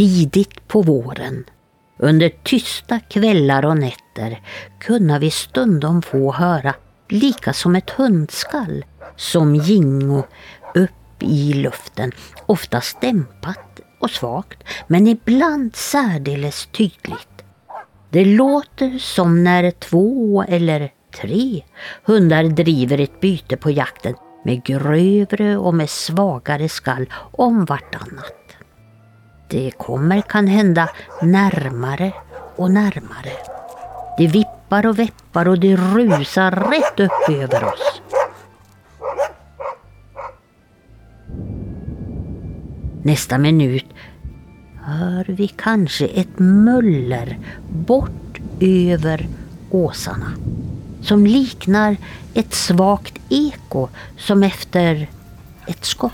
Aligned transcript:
Tidigt 0.00 0.68
på 0.68 0.82
våren, 0.82 1.44
under 1.98 2.28
tysta 2.28 3.00
kvällar 3.00 3.64
och 3.64 3.76
nätter, 3.76 4.40
kunna 4.80 5.18
vi 5.18 5.30
stundom 5.30 6.02
få 6.02 6.32
höra, 6.32 6.74
lika 7.08 7.52
som 7.52 7.76
ett 7.76 7.90
hundskall, 7.90 8.84
som 9.16 9.54
gingo 9.54 10.22
upp 10.74 11.22
i 11.22 11.52
luften, 11.52 12.12
oftast 12.46 13.00
dämpat 13.00 13.80
och 14.00 14.10
svagt, 14.10 14.58
men 14.86 15.06
ibland 15.06 15.76
särdeles 15.76 16.66
tydligt. 16.66 17.44
Det 18.10 18.24
låter 18.24 18.98
som 18.98 19.44
när 19.44 19.70
två 19.70 20.44
eller 20.48 20.92
tre 21.20 21.62
hundar 22.04 22.44
driver 22.44 23.00
ett 23.00 23.20
byte 23.20 23.56
på 23.56 23.70
jakten 23.70 24.14
med 24.44 24.64
grövre 24.64 25.56
och 25.56 25.74
med 25.74 25.90
svagare 25.90 26.68
skall 26.68 27.06
om 27.32 27.64
vartannat. 27.64 28.39
Det 29.50 29.70
kommer 29.70 30.20
kan 30.20 30.46
hända 30.46 30.88
närmare 31.22 32.12
och 32.56 32.70
närmare. 32.70 33.32
Det 34.18 34.26
vippar 34.26 34.86
och 34.86 34.98
veppar 34.98 35.48
och 35.48 35.58
det 35.58 35.76
rusar 35.76 36.50
rätt 36.50 37.00
upp 37.00 37.28
över 37.28 37.64
oss. 37.64 38.02
Nästa 43.02 43.38
minut 43.38 43.86
hör 44.82 45.24
vi 45.28 45.48
kanske 45.48 46.06
ett 46.06 46.38
muller 46.38 47.38
bort 47.68 48.40
över 48.60 49.28
åsarna 49.70 50.32
som 51.02 51.26
liknar 51.26 51.96
ett 52.34 52.54
svagt 52.54 53.18
eko 53.28 53.88
som 54.16 54.42
efter 54.42 55.08
ett 55.66 55.84
skott. 55.84 56.12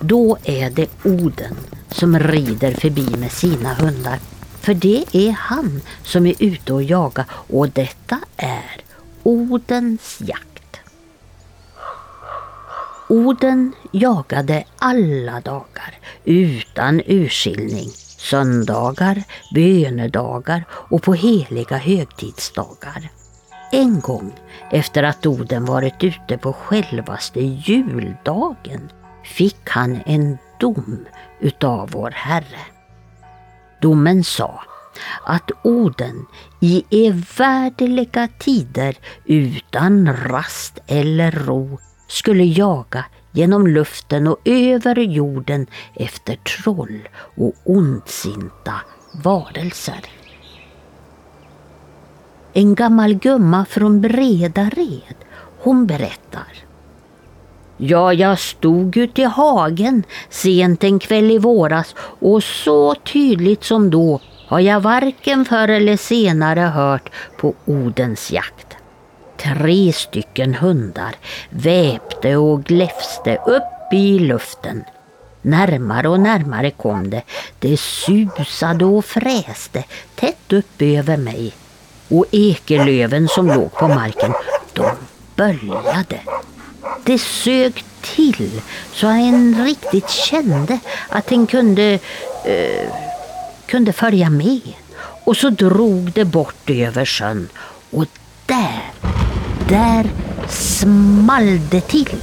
Då 0.00 0.36
är 0.44 0.70
det 0.70 0.90
Oden 1.04 1.56
som 1.90 2.18
rider 2.18 2.72
förbi 2.72 3.16
med 3.16 3.32
sina 3.32 3.74
hundar. 3.74 4.18
För 4.60 4.74
det 4.74 5.04
är 5.12 5.30
han 5.30 5.80
som 6.02 6.26
är 6.26 6.34
ute 6.38 6.72
och 6.72 6.82
jagar 6.82 7.26
och 7.30 7.68
detta 7.70 8.18
är 8.36 8.80
Odens 9.22 10.18
jakt. 10.20 10.80
Oden 13.08 13.72
jagade 13.92 14.64
alla 14.78 15.40
dagar 15.40 15.98
utan 16.24 17.02
urskiljning. 17.06 17.90
Söndagar, 18.18 19.22
bönedagar 19.54 20.64
och 20.70 21.02
på 21.02 21.14
heliga 21.14 21.76
högtidsdagar. 21.76 23.10
En 23.72 24.00
gång 24.00 24.32
efter 24.70 25.02
att 25.02 25.26
Oden 25.26 25.64
varit 25.64 26.04
ute 26.04 26.38
på 26.38 26.52
självaste 26.52 27.40
juldagen 27.40 28.90
fick 29.24 29.68
han 29.68 30.00
en 30.06 30.38
dom 30.60 31.06
utav 31.40 31.90
vår 31.90 32.10
Herre. 32.10 32.60
Domen 33.82 34.24
sa 34.24 34.62
att 35.24 35.50
Oden 35.62 36.26
i 36.60 36.84
evärdeliga 36.90 38.28
tider 38.38 38.96
utan 39.24 40.16
rast 40.16 40.78
eller 40.86 41.30
ro 41.30 41.78
skulle 42.08 42.44
jaga 42.44 43.04
genom 43.32 43.66
luften 43.66 44.26
och 44.26 44.38
över 44.44 44.98
jorden 44.98 45.66
efter 45.94 46.36
troll 46.36 47.08
och 47.36 47.52
ondsinta 47.64 48.74
varelser. 49.24 50.04
En 52.52 52.74
gammal 52.74 53.14
gumma 53.14 53.64
från 53.64 54.00
Bredared, 54.00 55.16
hon 55.58 55.86
berättar. 55.86 56.65
Ja, 57.76 58.12
jag 58.12 58.38
stod 58.38 58.96
ute 58.96 59.22
i 59.22 59.24
hagen 59.24 60.02
sent 60.30 60.84
en 60.84 60.98
kväll 60.98 61.30
i 61.30 61.38
våras 61.38 61.94
och 61.98 62.44
så 62.44 62.94
tydligt 62.94 63.64
som 63.64 63.90
då 63.90 64.20
har 64.48 64.60
jag 64.60 64.80
varken 64.80 65.44
förr 65.44 65.68
eller 65.68 65.96
senare 65.96 66.60
hört 66.60 67.10
på 67.36 67.54
Odens 67.64 68.32
jakt. 68.32 68.76
Tre 69.36 69.92
stycken 69.92 70.54
hundar 70.54 71.14
väpte 71.50 72.36
och 72.36 72.64
gläfste 72.64 73.36
upp 73.46 73.92
i 73.92 74.18
luften. 74.18 74.84
Närmare 75.42 76.08
och 76.08 76.20
närmare 76.20 76.70
kom 76.70 77.10
det. 77.10 77.22
Det 77.58 77.80
susade 77.80 78.84
och 78.84 79.04
fräste 79.04 79.84
tätt 80.14 80.52
upp 80.52 80.82
över 80.82 81.16
mig. 81.16 81.52
Och 82.08 82.26
ekelöven 82.30 83.28
som 83.28 83.46
låg 83.46 83.72
på 83.72 83.88
marken, 83.88 84.32
de 84.72 84.90
böljade. 85.36 86.20
Det 87.04 87.18
sög 87.18 87.84
till 88.02 88.62
så 88.92 89.06
en 89.06 89.64
riktigt 89.64 90.10
kände 90.10 90.78
att 91.08 91.32
en 91.32 91.46
kunde, 91.46 91.98
eh, 92.44 92.88
kunde 93.66 93.92
följa 93.92 94.30
med. 94.30 94.60
Och 95.24 95.36
så 95.36 95.50
drog 95.50 96.12
det 96.12 96.24
bort 96.24 96.70
över 96.70 97.04
sjön 97.04 97.48
och 97.90 98.06
där, 98.46 98.82
där 99.68 100.10
small 100.48 101.60
det 101.70 101.80
till. 101.80 102.20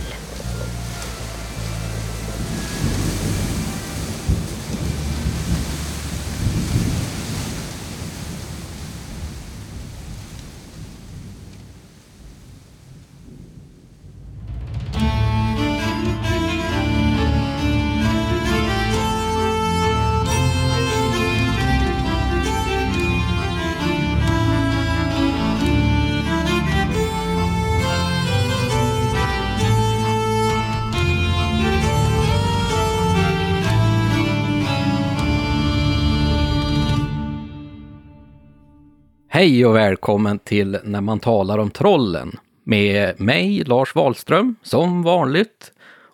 Hej 39.43 39.65
och 39.65 39.75
välkommen 39.75 40.39
till 40.39 40.79
När 40.83 41.01
man 41.01 41.19
talar 41.19 41.57
om 41.57 41.71
trollen 41.71 42.39
med 42.63 43.21
mig, 43.21 43.63
Lars 43.63 43.95
Wahlström, 43.95 44.55
som 44.61 45.03
vanligt, 45.03 45.71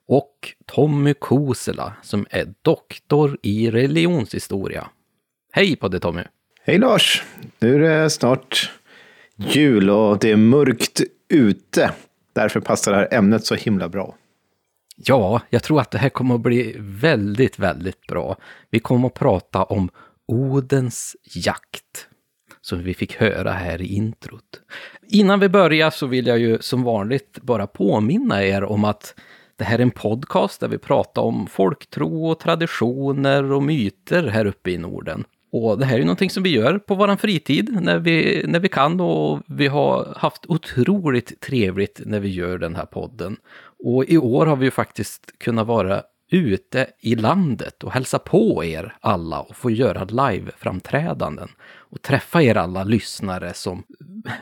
och 0.07 0.53
Tommy 0.65 1.13
Kosela, 1.13 1.93
som 2.01 2.25
är 2.29 2.53
doktor 2.61 3.37
i 3.41 3.71
religionshistoria. 3.71 4.87
Hej 5.51 5.75
på 5.75 5.87
dig 5.87 5.99
Tommy! 5.99 6.21
Hej 6.63 6.77
Lars! 6.77 7.23
Nu 7.59 7.75
är 7.75 7.79
det 7.79 8.09
snart 8.09 8.71
jul 9.35 9.89
och 9.89 10.19
det 10.19 10.31
är 10.31 10.37
mörkt 10.37 11.01
ute. 11.33 11.91
Därför 12.33 12.59
passar 12.59 12.91
det 12.91 12.97
här 12.97 13.13
ämnet 13.13 13.45
så 13.45 13.55
himla 13.55 13.89
bra. 13.89 14.15
Ja, 14.95 15.41
jag 15.49 15.63
tror 15.63 15.81
att 15.81 15.91
det 15.91 15.97
här 15.97 16.09
kommer 16.09 16.35
att 16.35 16.41
bli 16.41 16.75
väldigt, 16.79 17.59
väldigt 17.59 18.07
bra. 18.07 18.37
Vi 18.69 18.79
kommer 18.79 19.07
att 19.07 19.13
prata 19.13 19.63
om 19.63 19.89
Odens 20.27 21.15
jakt 21.23 22.08
som 22.69 22.83
vi 22.83 22.93
fick 22.93 23.15
höra 23.15 23.51
här 23.51 23.81
i 23.81 23.85
introt. 23.85 24.61
Innan 25.07 25.39
vi 25.39 25.49
börjar 25.49 25.89
så 25.89 26.07
vill 26.07 26.27
jag 26.27 26.39
ju 26.39 26.57
som 26.61 26.83
vanligt 26.83 27.39
bara 27.41 27.67
påminna 27.67 28.43
er 28.43 28.63
om 28.63 28.83
att 28.83 29.15
det 29.55 29.63
här 29.63 29.79
är 29.79 29.83
en 29.83 29.91
podcast 29.91 30.59
där 30.59 30.67
vi 30.67 30.77
pratar 30.77 31.21
om 31.21 31.47
folktro 31.47 32.25
och 32.25 32.39
traditioner 32.39 33.51
och 33.51 33.63
myter 33.63 34.27
här 34.27 34.45
uppe 34.45 34.71
i 34.71 34.77
Norden. 34.77 35.23
Och 35.51 35.79
det 35.79 35.85
här 35.85 35.99
är 35.99 36.03
någonting 36.03 36.29
som 36.29 36.43
vi 36.43 36.49
gör 36.49 36.79
på 36.79 36.95
vår 36.95 37.15
fritid 37.15 37.77
när 37.81 37.99
vi, 37.99 38.43
när 38.47 38.59
vi 38.59 38.67
kan 38.67 39.01
och 39.01 39.39
vi 39.47 39.67
har 39.67 40.13
haft 40.17 40.45
otroligt 40.45 41.41
trevligt 41.41 42.01
när 42.05 42.19
vi 42.19 42.29
gör 42.29 42.57
den 42.57 42.75
här 42.75 42.85
podden. 42.85 43.37
Och 43.83 44.05
i 44.05 44.17
år 44.17 44.45
har 44.45 44.55
vi 44.55 44.65
ju 44.65 44.71
faktiskt 44.71 45.39
kunnat 45.39 45.67
vara 45.67 46.03
ute 46.29 46.87
i 46.99 47.15
landet 47.15 47.83
och 47.83 47.91
hälsa 47.91 48.19
på 48.19 48.63
er 48.63 48.95
alla 48.99 49.41
och 49.41 49.55
få 49.55 49.71
göra 49.71 50.03
live-framträdanden 50.03 51.49
och 51.61 52.01
träffa 52.01 52.43
er 52.43 52.57
alla 52.57 52.83
lyssnare 52.83 53.53
som 53.53 53.83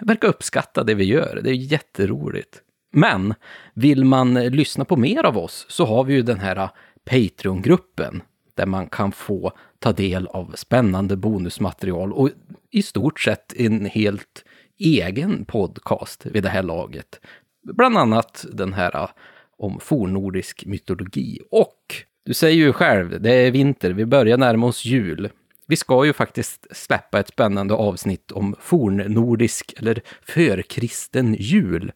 verkar 0.02 0.28
uppskatta 0.28 0.84
det 0.84 0.94
vi 0.94 1.04
gör. 1.04 1.40
Det 1.44 1.50
är 1.50 1.54
jätteroligt. 1.54 2.62
Men 2.92 3.34
vill 3.74 4.06
man 4.06 4.34
lyssna 4.34 4.86
på 4.86 4.96
mer 4.96 5.26
av 5.26 5.38
oss 5.38 5.66
så 5.70 5.86
har 5.86 6.04
vi 6.04 6.14
ju 6.14 6.22
den 6.22 6.40
här 6.40 6.70
Patreon-gruppen 7.06 8.22
där 8.56 8.66
man 8.66 8.88
kan 8.88 9.12
få 9.12 9.52
ta 9.80 9.92
del 9.92 10.28
av 10.28 10.54
spännande 10.56 11.16
bonusmaterial 11.16 12.14
och 12.14 12.30
i 12.72 12.82
stort 12.82 13.20
sett 13.20 13.54
en 13.54 13.86
helt 13.86 14.44
egen 14.80 15.46
podcast 15.46 16.26
vid 16.26 16.44
det 16.44 16.50
här 16.50 16.64
laget. 16.64 17.20
Bland 17.64 17.98
annat 17.98 18.46
den 18.52 18.74
här 18.74 19.10
om 19.58 19.80
fornnordisk 19.80 20.66
mytologi. 20.66 21.40
Och 21.52 22.04
du 22.26 22.34
säger 22.34 22.58
ju 22.58 22.74
själv, 22.74 23.22
det 23.22 23.34
är 23.34 23.52
vinter, 23.52 23.92
vi 23.92 24.06
börjar 24.06 24.38
närma 24.38 24.68
oss 24.68 24.86
jul. 24.86 25.30
Vi 25.68 25.76
ska 25.76 26.06
ju 26.06 26.14
faktiskt 26.14 26.68
släppa 26.72 27.20
ett 27.20 27.28
spännande 27.28 27.74
avsnitt 27.74 28.32
om 28.32 28.56
fornnordisk 28.60 29.74
eller 29.78 30.02
förkristen 30.22 31.36
jul 31.40 31.92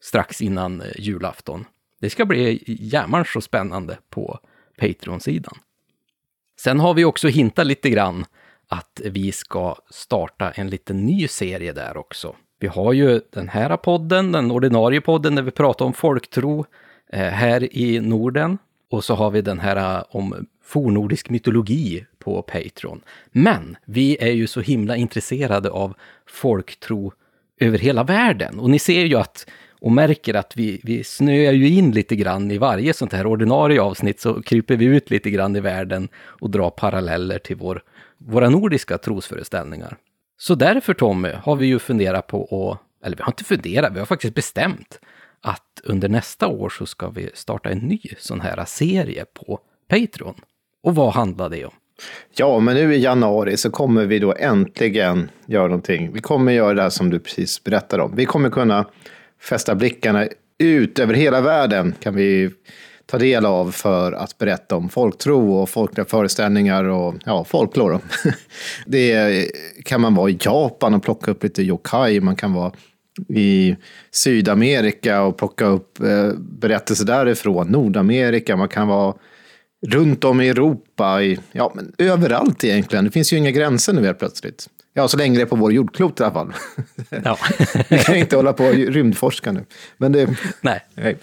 strax 0.00 0.40
innan 0.42 0.80
eh, 0.80 0.86
julafton. 0.98 1.64
Det 2.00 2.10
ska 2.10 2.26
bli 2.26 2.62
jämmans 2.66 3.32
så 3.32 3.40
spännande 3.40 3.98
på 4.10 4.38
Patreon-sidan. 4.80 5.58
Sen 6.60 6.80
har 6.80 6.94
vi 6.94 7.04
också 7.04 7.28
hintat 7.28 7.66
lite 7.66 7.90
grann 7.90 8.24
att 8.68 9.00
vi 9.04 9.32
ska 9.32 9.76
starta 9.90 10.50
en 10.50 10.70
liten 10.70 11.06
ny 11.06 11.28
serie 11.28 11.72
där 11.72 11.96
också. 11.96 12.36
Vi 12.60 12.66
har 12.66 12.92
ju 12.92 13.20
den 13.30 13.48
här 13.48 13.76
podden, 13.76 14.32
den 14.32 14.50
ordinarie 14.50 15.00
podden 15.00 15.34
där 15.34 15.42
vi 15.42 15.50
pratar 15.50 15.84
om 15.84 15.92
folktro 15.92 16.66
Eh, 17.12 17.28
här 17.28 17.76
i 17.76 18.00
Norden. 18.00 18.58
Och 18.90 19.04
så 19.04 19.14
har 19.14 19.30
vi 19.30 19.42
den 19.42 19.58
här 19.58 19.96
eh, 19.96 20.04
om 20.10 20.46
fornordisk 20.64 21.30
mytologi 21.30 22.06
på 22.18 22.42
Patreon. 22.42 23.00
Men 23.32 23.76
vi 23.84 24.16
är 24.20 24.32
ju 24.32 24.46
så 24.46 24.60
himla 24.60 24.96
intresserade 24.96 25.70
av 25.70 25.94
folktro 26.26 27.12
över 27.60 27.78
hela 27.78 28.04
världen. 28.04 28.58
Och 28.58 28.70
ni 28.70 28.78
ser 28.78 29.04
ju 29.04 29.16
att 29.16 29.46
och 29.80 29.92
märker 29.92 30.34
att 30.34 30.56
vi, 30.56 30.80
vi 30.84 31.04
snöar 31.04 31.52
ju 31.52 31.68
in 31.68 31.90
lite 31.90 32.16
grann 32.16 32.50
i 32.50 32.58
varje 32.58 32.94
sånt 32.94 33.12
här 33.12 33.26
ordinarie 33.26 33.80
avsnitt 33.80 34.20
så 34.20 34.42
kryper 34.42 34.76
vi 34.76 34.84
ut 34.84 35.10
lite 35.10 35.30
grann 35.30 35.56
i 35.56 35.60
världen 35.60 36.08
och 36.16 36.50
drar 36.50 36.70
paralleller 36.70 37.38
till 37.38 37.56
vår, 37.56 37.82
våra 38.18 38.50
nordiska 38.50 38.98
trosföreställningar. 38.98 39.96
Så 40.38 40.54
därför 40.54 40.94
Tommy 40.94 41.28
har 41.28 41.56
vi 41.56 41.66
ju 41.66 41.78
funderat 41.78 42.26
på 42.26 42.42
att, 42.42 43.06
eller 43.06 43.16
vi 43.16 43.22
har 43.22 43.32
inte 43.32 43.44
funderat, 43.44 43.92
vi 43.94 43.98
har 43.98 44.06
faktiskt 44.06 44.34
bestämt 44.34 45.00
att 45.42 45.80
under 45.84 46.08
nästa 46.08 46.46
år 46.46 46.68
så 46.68 46.86
ska 46.86 47.08
vi 47.08 47.30
starta 47.34 47.70
en 47.70 47.78
ny 47.78 48.00
sån 48.18 48.40
här 48.40 48.64
serie 48.64 49.24
på 49.24 49.60
Patreon. 49.88 50.34
Och 50.82 50.94
vad 50.94 51.12
handlar 51.12 51.50
det 51.50 51.64
om? 51.64 51.74
Ja, 52.36 52.60
men 52.60 52.74
nu 52.74 52.94
i 52.94 52.98
januari 52.98 53.56
så 53.56 53.70
kommer 53.70 54.06
vi 54.06 54.18
då 54.18 54.34
äntligen 54.34 55.30
göra 55.46 55.66
någonting. 55.66 56.12
Vi 56.12 56.20
kommer 56.20 56.52
göra 56.52 56.74
det 56.74 56.82
här 56.82 56.90
som 56.90 57.10
du 57.10 57.18
precis 57.18 57.64
berättade 57.64 58.02
om. 58.02 58.16
Vi 58.16 58.26
kommer 58.26 58.50
kunna 58.50 58.84
fästa 59.40 59.74
blickarna 59.74 60.28
ut 60.58 60.98
över 60.98 61.14
hela 61.14 61.40
världen 61.40 61.94
kan 62.00 62.14
vi 62.14 62.50
ta 63.06 63.18
del 63.18 63.46
av 63.46 63.70
för 63.70 64.12
att 64.12 64.38
berätta 64.38 64.76
om 64.76 64.88
folktro 64.88 65.52
och 65.52 65.68
folkliga 65.68 66.04
föreställningar 66.04 66.84
och 66.84 67.14
ja, 67.24 67.44
folklore. 67.44 67.98
Det 68.86 69.50
kan 69.84 70.00
man 70.00 70.14
vara 70.14 70.30
i 70.30 70.38
Japan 70.40 70.94
och 70.94 71.02
plocka 71.02 71.30
upp 71.30 71.42
lite 71.42 71.62
yokai, 71.62 72.20
man 72.20 72.36
kan 72.36 72.52
vara 72.52 72.72
i 73.28 73.76
Sydamerika 74.10 75.22
och 75.22 75.38
plocka 75.38 75.66
upp 75.66 76.00
eh, 76.00 76.32
berättelser 76.38 77.04
därifrån, 77.04 77.68
Nordamerika, 77.68 78.56
man 78.56 78.68
kan 78.68 78.88
vara 78.88 79.14
runt 79.86 80.24
om 80.24 80.40
i 80.40 80.48
Europa, 80.48 81.22
i, 81.22 81.38
ja, 81.52 81.72
men 81.74 81.92
överallt 81.98 82.64
egentligen. 82.64 83.04
Det 83.04 83.10
finns 83.10 83.32
ju 83.32 83.36
inga 83.36 83.50
gränser 83.50 83.92
nu 83.92 84.04
helt 84.04 84.18
plötsligt. 84.18 84.68
Ja, 84.94 85.08
så 85.08 85.16
länge 85.16 85.36
det 85.36 85.42
är 85.42 85.46
på 85.46 85.56
vår 85.56 85.72
jordklot 85.72 86.20
i 86.20 86.22
alla 86.22 86.32
fall. 86.32 86.52
Ja. 87.24 87.38
Vi 87.88 87.98
kan 87.98 88.16
inte 88.16 88.36
hålla 88.36 88.52
på 88.52 88.64
och 88.64 88.74
rymdforska 88.74 89.52
nu. 89.52 89.64
Men 89.96 90.12
det... 90.12 90.28
Nej. 90.60 90.80
Nej. 90.94 91.16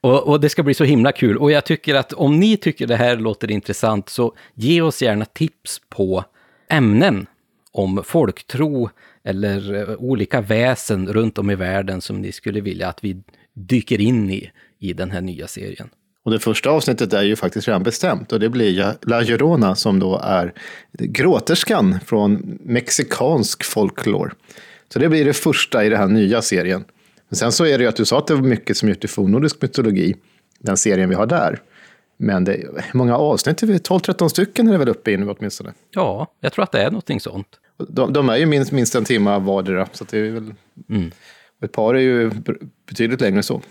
Och, 0.00 0.28
och, 0.28 0.40
det 0.40 0.48
ska 0.48 0.62
bli 0.62 0.74
så 0.74 0.84
himla 0.84 1.12
kul. 1.12 1.38
Och 1.38 1.50
jag 1.50 1.64
tycker 1.64 1.94
att 1.94 2.12
om 2.12 2.40
ni 2.40 2.56
tycker 2.56 2.86
det 2.86 2.96
här 2.96 3.16
låter 3.16 3.50
intressant 3.50 4.08
så 4.08 4.34
ge 4.54 4.80
oss 4.80 5.02
gärna 5.02 5.24
tips 5.24 5.80
på 5.88 6.24
ämnen 6.70 7.26
om 7.72 8.02
folktro 8.04 8.90
eller 9.24 9.74
eh, 9.74 9.96
olika 9.98 10.40
väsen 10.40 11.12
runt 11.12 11.38
om 11.38 11.50
i 11.50 11.54
världen 11.54 12.00
som 12.00 12.20
ni 12.20 12.32
skulle 12.32 12.60
vilja 12.60 12.88
att 12.88 13.04
vi 13.04 13.22
dyker 13.54 14.00
in 14.00 14.30
i 14.30 14.50
i 14.78 14.92
den 14.92 15.10
här 15.10 15.20
nya 15.20 15.46
serien. 15.46 15.88
Och 16.24 16.30
det 16.30 16.38
första 16.38 16.70
avsnittet 16.70 17.12
är 17.12 17.22
ju 17.22 17.36
faktiskt 17.36 17.68
redan 17.68 17.82
bestämt 17.82 18.32
och 18.32 18.40
det 18.40 18.48
blir 18.48 18.94
La 19.02 19.20
Llorona 19.20 19.74
som 19.74 19.98
då 19.98 20.20
är 20.24 20.52
gråterskan 20.92 21.98
från 22.06 22.58
mexikansk 22.62 23.64
folklore. 23.64 24.30
Så 24.92 24.98
det 24.98 25.08
blir 25.08 25.24
det 25.24 25.32
första 25.32 25.84
i 25.84 25.88
den 25.88 25.98
här 25.98 26.06
nya 26.08 26.42
serien. 26.42 26.84
Men 27.28 27.36
sen 27.36 27.52
så 27.52 27.64
är 27.64 27.78
det 27.78 27.84
ju 27.84 27.88
att 27.88 27.96
du 27.96 28.04
sa 28.04 28.18
att 28.18 28.26
det 28.26 28.34
var 28.34 28.42
mycket 28.42 28.76
som 28.76 28.88
gjort 28.88 29.04
i 29.04 29.08
fornnordisk 29.08 29.62
mytologi, 29.62 30.16
den 30.58 30.76
serien 30.76 31.08
vi 31.08 31.14
har 31.14 31.26
där. 31.26 31.60
Men 32.16 32.44
det 32.44 32.54
är 32.54 32.84
många 32.92 33.16
avsnitt, 33.16 33.62
12-13 33.62 34.28
stycken 34.28 34.68
är 34.68 34.72
det 34.72 34.78
väl 34.78 34.88
uppe 34.88 35.10
i 35.10 35.16
nu 35.16 35.30
åtminstone. 35.30 35.72
Ja, 35.90 36.34
jag 36.40 36.52
tror 36.52 36.62
att 36.62 36.72
det 36.72 36.82
är 36.82 36.90
någonting 36.90 37.20
sånt. 37.20 37.60
De, 37.88 38.12
de 38.12 38.28
är 38.28 38.36
ju 38.36 38.46
minst, 38.46 38.72
minst 38.72 38.94
en 38.94 39.04
timme 39.04 39.38
vardera, 39.38 39.88
så 39.92 40.04
det 40.10 40.18
är 40.18 40.30
väl... 40.30 40.54
Mm. 40.90 41.10
Ett 41.64 41.72
par 41.72 41.94
är 41.94 42.00
ju 42.00 42.30
betydligt 42.88 43.20
längre 43.20 43.42
så. 43.42 43.62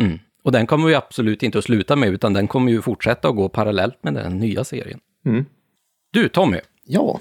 Mm. 0.00 0.18
Och 0.42 0.52
den 0.52 0.66
kommer 0.66 0.88
vi 0.88 0.94
absolut 0.94 1.42
inte 1.42 1.58
att 1.58 1.64
sluta 1.64 1.96
med, 1.96 2.08
utan 2.08 2.32
den 2.32 2.48
kommer 2.48 2.72
ju 2.72 2.82
fortsätta 2.82 3.28
att 3.28 3.36
gå 3.36 3.48
parallellt 3.48 3.98
med 4.02 4.14
den 4.14 4.38
nya 4.38 4.64
serien. 4.64 5.00
Mm. 5.26 5.44
Du, 6.12 6.28
Tommy. 6.28 6.58
Ja. 6.84 7.20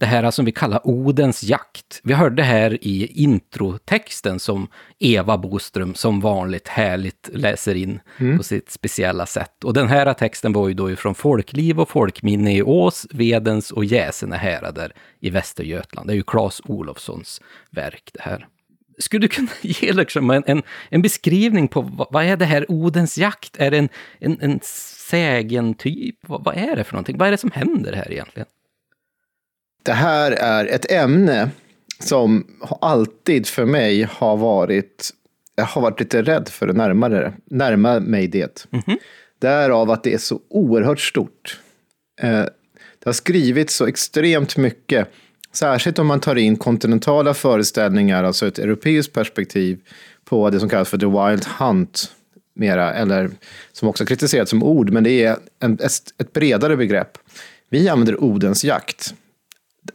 Det 0.00 0.06
här 0.06 0.30
som 0.30 0.44
vi 0.44 0.52
kallar 0.52 0.80
Odens 0.84 1.42
jakt. 1.42 2.00
Vi 2.02 2.14
hörde 2.14 2.42
här 2.42 2.84
i 2.84 3.06
introtexten 3.06 4.40
som 4.40 4.68
Eva 4.98 5.38
Boström 5.38 5.94
som 5.94 6.20
vanligt 6.20 6.68
härligt 6.68 7.30
läser 7.32 7.74
in 7.74 8.00
mm. 8.18 8.36
på 8.36 8.44
sitt 8.44 8.70
speciella 8.70 9.26
sätt. 9.26 9.64
Och 9.64 9.74
den 9.74 9.88
här 9.88 10.14
texten 10.14 10.52
var 10.52 10.68
ju 10.68 10.74
då 10.74 10.90
ifrån 10.90 11.14
Folkliv 11.14 11.80
och 11.80 11.88
folkminne 11.88 12.56
i 12.56 12.62
Ås, 12.62 13.06
Vedens 13.10 13.70
och 13.70 13.84
Jäsene 13.84 14.36
härader 14.36 14.92
i 15.20 15.30
Västergötland. 15.30 16.08
Det 16.08 16.12
är 16.12 16.16
ju 16.16 16.22
Claes 16.22 16.60
Olofssons 16.64 17.40
verk 17.70 18.10
det 18.12 18.22
här 18.22 18.46
skulle 18.98 19.20
du 19.20 19.28
kunna 19.28 19.48
ge 19.60 19.92
liksom 19.92 20.30
en, 20.30 20.42
en, 20.46 20.62
en, 20.88 21.02
beskrivning 21.02 21.68
på 21.68 21.80
vad, 21.80 22.06
vad, 22.10 22.24
är 22.24 22.36
det 22.36 22.44
här 22.44 22.66
Odens 22.68 23.18
jakt? 23.18 23.56
Är 23.56 23.70
det 23.70 23.78
en, 23.78 23.88
en, 24.18 24.40
en 24.40 24.60
sägentyp? 25.10 26.16
Vad, 26.22 26.44
vad 26.44 26.56
är 26.56 26.76
det 26.76 26.84
för 26.84 26.92
någonting? 26.92 27.18
Vad 27.18 27.28
är 27.28 27.32
det 27.32 27.38
som 27.38 27.50
händer 27.50 27.92
här 27.92 28.12
egentligen? 28.12 28.46
Det 29.88 29.94
här 29.94 30.32
är 30.32 30.66
ett 30.66 30.92
ämne 30.92 31.50
som 32.00 32.46
alltid 32.80 33.46
för 33.46 33.64
mig 33.64 34.08
har 34.10 34.36
varit, 34.36 35.10
jag 35.54 35.64
har 35.64 35.82
varit 35.82 36.00
lite 36.00 36.22
rädd 36.22 36.48
för 36.48 36.68
att 36.68 36.76
närma, 36.76 37.08
det, 37.08 37.32
närma 37.50 38.00
mig 38.00 38.26
det. 38.26 38.66
Mm 38.72 38.82
-hmm. 38.82 38.96
Därav 39.38 39.90
att 39.90 40.04
det 40.04 40.14
är 40.14 40.18
så 40.18 40.40
oerhört 40.50 41.00
stort. 41.00 41.60
Eh, 42.20 42.30
det 42.98 43.04
har 43.04 43.12
skrivits 43.12 43.76
så 43.76 43.86
extremt 43.86 44.56
mycket 44.56 45.08
Särskilt 45.52 45.98
om 45.98 46.06
man 46.06 46.20
tar 46.20 46.36
in 46.36 46.56
kontinentala 46.56 47.34
föreställningar, 47.34 48.24
alltså 48.24 48.46
ett 48.46 48.58
europeiskt 48.58 49.12
perspektiv 49.12 49.78
på 50.24 50.50
det 50.50 50.60
som 50.60 50.68
kallas 50.68 50.88
för 50.88 50.98
the 50.98 51.06
wild 51.06 51.44
hunt, 51.44 52.12
mera, 52.54 52.94
eller 52.94 53.30
som 53.72 53.88
också 53.88 54.06
kritiserats 54.06 54.50
som 54.50 54.62
ord, 54.62 54.90
men 54.90 55.04
det 55.04 55.24
är 55.24 55.36
en, 55.60 55.78
ett 56.18 56.32
bredare 56.32 56.76
begrepp. 56.76 57.18
Vi 57.70 57.88
använder 57.88 58.24
Odens 58.24 58.64
jakt 58.64 59.14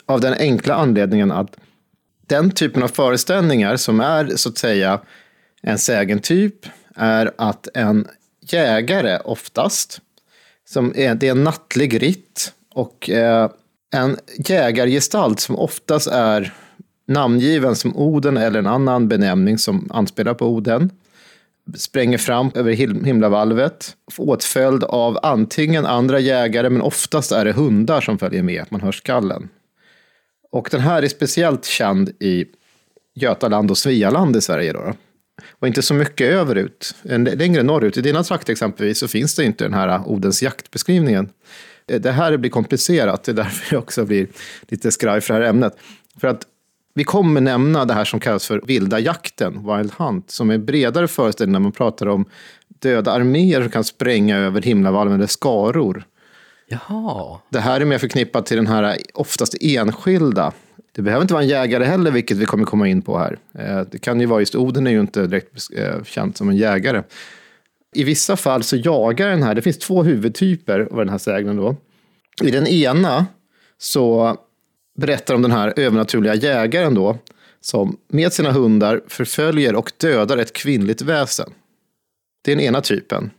av 0.05 0.21
den 0.21 0.33
enkla 0.33 0.75
anledningen 0.75 1.31
att 1.31 1.55
den 2.27 2.51
typen 2.51 2.83
av 2.83 2.87
föreställningar 2.87 3.75
som 3.77 3.99
är 3.99 4.35
så 4.35 4.49
att 4.49 4.57
säga 4.57 4.99
en 5.61 5.77
sägentyp 5.77 6.65
är 6.95 7.31
att 7.37 7.67
en 7.73 8.07
jägare 8.41 9.19
oftast, 9.25 10.01
som 10.69 10.93
är, 10.95 11.15
det 11.15 11.27
är 11.27 11.31
en 11.31 11.43
nattlig 11.43 12.01
ritt 12.01 12.53
och 12.73 13.09
eh, 13.09 13.49
en 13.95 14.17
jägargestalt 14.45 15.39
som 15.39 15.55
oftast 15.55 16.07
är 16.07 16.53
namngiven 17.07 17.75
som 17.75 17.97
Oden 17.97 18.37
eller 18.37 18.59
en 18.59 18.67
annan 18.67 19.07
benämning 19.07 19.57
som 19.57 19.91
anspelar 19.93 20.33
på 20.33 20.47
Oden 20.47 20.89
spränger 21.75 22.17
fram 22.17 22.51
över 22.55 22.71
himlavalvet, 23.05 23.95
åtföljd 24.17 24.83
av 24.83 25.19
antingen 25.23 25.85
andra 25.85 26.19
jägare, 26.19 26.69
men 26.69 26.81
oftast 26.81 27.31
är 27.31 27.45
det 27.45 27.51
hundar 27.51 28.01
som 28.01 28.17
följer 28.17 28.43
med, 28.43 28.61
att 28.61 28.71
man 28.71 28.81
hör 28.81 28.91
skallen. 28.91 29.49
Och 30.53 30.67
den 30.71 30.81
här 30.81 31.03
är 31.03 31.07
speciellt 31.07 31.65
känd 31.65 32.09
i 32.19 32.45
Götaland 33.15 33.71
och 33.71 33.77
Svealand 33.77 34.35
i 34.35 34.41
Sverige. 34.41 34.73
Då. 34.73 34.93
Och 35.51 35.67
inte 35.67 35.81
så 35.81 35.93
mycket 35.93 36.27
överut, 36.27 36.95
längre 37.35 37.63
norrut. 37.63 37.97
I 37.97 38.01
dina 38.01 38.23
trakter 38.23 38.51
exempelvis 38.51 38.99
så 38.99 39.07
finns 39.07 39.35
det 39.35 39.43
inte 39.43 39.63
den 39.63 39.73
här 39.73 40.01
Odens 40.07 40.43
jaktbeskrivningen. 40.43 41.29
Det 41.85 42.11
här 42.11 42.37
blir 42.37 42.49
komplicerat, 42.49 43.23
det 43.23 43.31
är 43.31 43.35
därför 43.35 43.75
jag 43.75 43.83
också 43.83 44.05
blir 44.05 44.27
lite 44.67 44.91
skraj 44.91 45.21
för 45.21 45.33
det 45.33 45.39
här 45.39 45.49
ämnet. 45.49 45.77
För 46.21 46.27
att 46.27 46.47
vi 46.93 47.03
kommer 47.03 47.41
nämna 47.41 47.85
det 47.85 47.93
här 47.93 48.05
som 48.05 48.19
kallas 48.19 48.47
för 48.47 48.61
vilda 48.65 48.99
jakten, 48.99 49.53
Wild 49.53 49.93
Hunt, 49.97 50.31
som 50.31 50.49
är 50.49 50.57
bredare 50.57 51.07
föreställning 51.07 51.53
när 51.53 51.59
man 51.59 51.71
pratar 51.71 52.07
om 52.07 52.25
döda 52.79 53.11
arméer 53.11 53.61
som 53.61 53.71
kan 53.71 53.83
spränga 53.83 54.37
över 54.37 54.61
himlavalven 54.61 55.15
eller 55.15 55.27
skaror. 55.27 56.05
Jaha. 56.73 57.39
Det 57.49 57.59
här 57.59 57.81
är 57.81 57.85
mer 57.85 57.97
förknippat 57.97 58.45
till 58.45 58.57
den 58.57 58.67
här 58.67 58.97
oftast 59.13 59.55
enskilda. 59.61 60.53
Det 60.91 61.01
behöver 61.01 61.21
inte 61.21 61.33
vara 61.33 61.43
en 61.43 61.49
jägare 61.49 61.85
heller, 61.85 62.11
vilket 62.11 62.37
vi 62.37 62.45
kommer 62.45 62.65
komma 62.65 62.87
in 62.87 63.01
på 63.01 63.17
här. 63.17 63.37
Eh, 63.59 63.81
det 63.91 63.99
kan 63.99 64.19
ju 64.19 64.25
vara 64.25 64.39
just 64.39 64.55
Oden 64.55 64.87
är 64.87 64.91
ju 64.91 64.99
inte 64.99 65.27
direkt 65.27 65.71
eh, 65.77 66.03
känd 66.03 66.37
som 66.37 66.49
en 66.49 66.57
jägare. 66.57 67.03
I 67.95 68.03
vissa 68.03 68.35
fall 68.35 68.63
så 68.63 68.75
jagar 68.75 69.29
den 69.29 69.43
här, 69.43 69.55
det 69.55 69.61
finns 69.61 69.77
två 69.77 70.03
huvudtyper 70.03 70.79
av 70.79 70.97
den 70.97 71.09
här 71.09 71.17
sägnen 71.17 71.55
då. 71.55 71.75
I 72.41 72.51
den 72.51 72.67
ena 72.67 73.25
så 73.77 74.37
berättar 74.99 75.35
om 75.35 75.41
den 75.41 75.51
här 75.51 75.73
övernaturliga 75.75 76.35
jägaren 76.35 76.93
då, 76.93 77.17
som 77.61 77.97
med 78.07 78.33
sina 78.33 78.51
hundar 78.51 79.01
förföljer 79.07 79.75
och 79.75 79.91
dödar 79.97 80.37
ett 80.37 80.53
kvinnligt 80.53 81.01
väsen. 81.01 81.53
Det 82.43 82.51
är 82.51 82.55
den 82.55 82.65
ena 82.65 82.81
typen. 82.81 83.31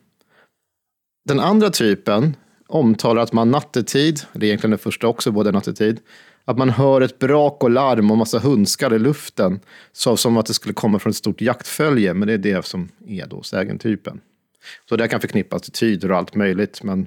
Den 1.28 1.40
andra 1.40 1.70
typen 1.70 2.36
omtalar 2.66 3.22
att 3.22 3.32
man 3.32 3.50
nattetid, 3.50 4.20
det 4.32 4.46
är 4.46 4.48
egentligen 4.48 4.70
det 4.70 4.78
första 4.78 5.06
också, 5.06 5.30
både 5.30 5.52
nattetid, 5.52 6.00
att 6.44 6.58
man 6.58 6.70
hör 6.70 7.00
ett 7.00 7.18
brak 7.18 7.62
och 7.62 7.70
larm 7.70 8.10
och 8.10 8.18
massa 8.18 8.38
hundskar 8.38 8.94
i 8.94 8.98
luften, 8.98 9.60
så 9.92 10.16
som 10.16 10.36
att 10.36 10.46
det 10.46 10.54
skulle 10.54 10.74
komma 10.74 10.98
från 10.98 11.10
ett 11.10 11.16
stort 11.16 11.40
jaktfölje, 11.40 12.14
men 12.14 12.28
det 12.28 12.34
är 12.34 12.38
det 12.38 12.64
som 12.64 12.88
är 13.06 13.26
då 13.26 13.42
sägentypen. 13.42 14.20
Så 14.88 14.96
det 14.96 15.08
kan 15.08 15.20
förknippas 15.20 15.62
till 15.62 15.72
tyder 15.72 16.10
och 16.10 16.16
allt 16.16 16.34
möjligt. 16.34 16.82
Men 16.82 17.06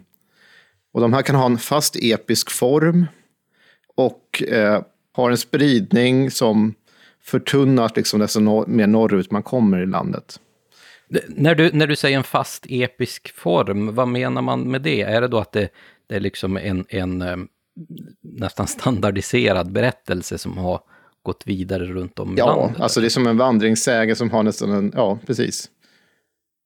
Och 0.94 1.02
de 1.02 1.14
här 1.14 1.22
kan 1.22 1.36
ha 1.36 1.46
en 1.46 1.58
fast 1.58 1.96
episk 1.96 2.52
form 2.52 3.06
och 3.96 4.44
eh, 4.48 4.82
har 5.12 5.32
en 5.32 5.38
spridning 5.38 6.32
som 6.32 6.74
förtunnas 7.22 7.96
liksom 7.96 8.20
desto 8.20 8.40
nor 8.40 8.66
mer 8.68 8.88
norrut 8.88 9.32
man 9.32 9.44
kommer 9.44 9.84
i 9.84 9.86
landet. 9.86 10.40
När 11.28 11.56
du, 11.56 11.72
när 11.74 11.88
du 11.88 11.96
säger 11.96 12.18
en 12.18 12.24
fast 12.24 12.66
episk 12.70 13.36
form, 13.36 13.96
vad 13.96 14.08
menar 14.08 14.42
man 14.42 14.72
med 14.72 14.82
det? 14.82 15.02
Är 15.02 15.22
det 15.22 15.28
då 15.28 15.38
att 15.38 15.52
det, 15.52 15.70
det 16.08 16.16
är 16.16 16.20
liksom 16.20 16.58
en, 16.58 16.86
en 16.90 17.22
eh, 17.22 17.38
nästan 18.22 18.68
standardiserad 18.68 19.72
berättelse 19.72 20.38
som 20.38 20.58
har 20.58 20.82
gått 21.24 21.44
vidare 21.46 21.86
runt 21.86 22.20
om 22.20 22.36
i 22.36 22.38
ja, 22.38 22.46
landet? 22.46 22.76
Ja, 22.78 22.84
alltså 22.84 23.00
det 23.00 23.08
är 23.08 23.10
som 23.10 23.28
en 23.28 23.38
vandringssägen 23.38 24.16
som 24.16 24.32
har 24.32 24.44
nästan 24.44 24.72
en, 24.72 24.92
ja 24.96 25.20
precis. 25.26 25.70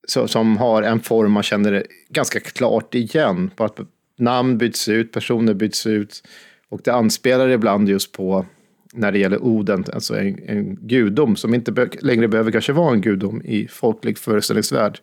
Så, 0.08 0.28
som 0.28 0.58
har 0.58 0.84
en 0.84 1.00
form 1.00 1.32
man 1.32 1.44
känner 1.44 1.86
ganska 2.10 2.40
klart 2.40 2.96
igen. 2.96 3.52
På 3.56 3.64
att 3.64 3.80
namn 4.18 4.58
byts 4.58 4.90
ut, 4.90 5.12
personer 5.12 5.54
byts 5.54 5.88
ut. 5.88 6.24
Och 6.70 6.82
det 6.84 6.92
anspelar 6.92 7.50
ibland 7.50 7.90
just 7.90 8.12
på, 8.12 8.46
när 8.94 9.12
det 9.12 9.20
gäller 9.20 9.44
Oden, 9.44 9.86
alltså 9.94 10.20
en, 10.20 10.40
en 10.50 10.76
gudom 10.76 11.36
som 11.36 11.54
inte 11.54 11.72
be 11.72 11.90
längre 12.02 12.28
behöver 12.28 12.52
kanske 12.52 12.74
vara 12.74 12.94
en 12.94 13.02
gudom 13.02 13.42
i 13.42 13.68
folklig 13.68 14.18
föreställningsvärld. 14.18 15.00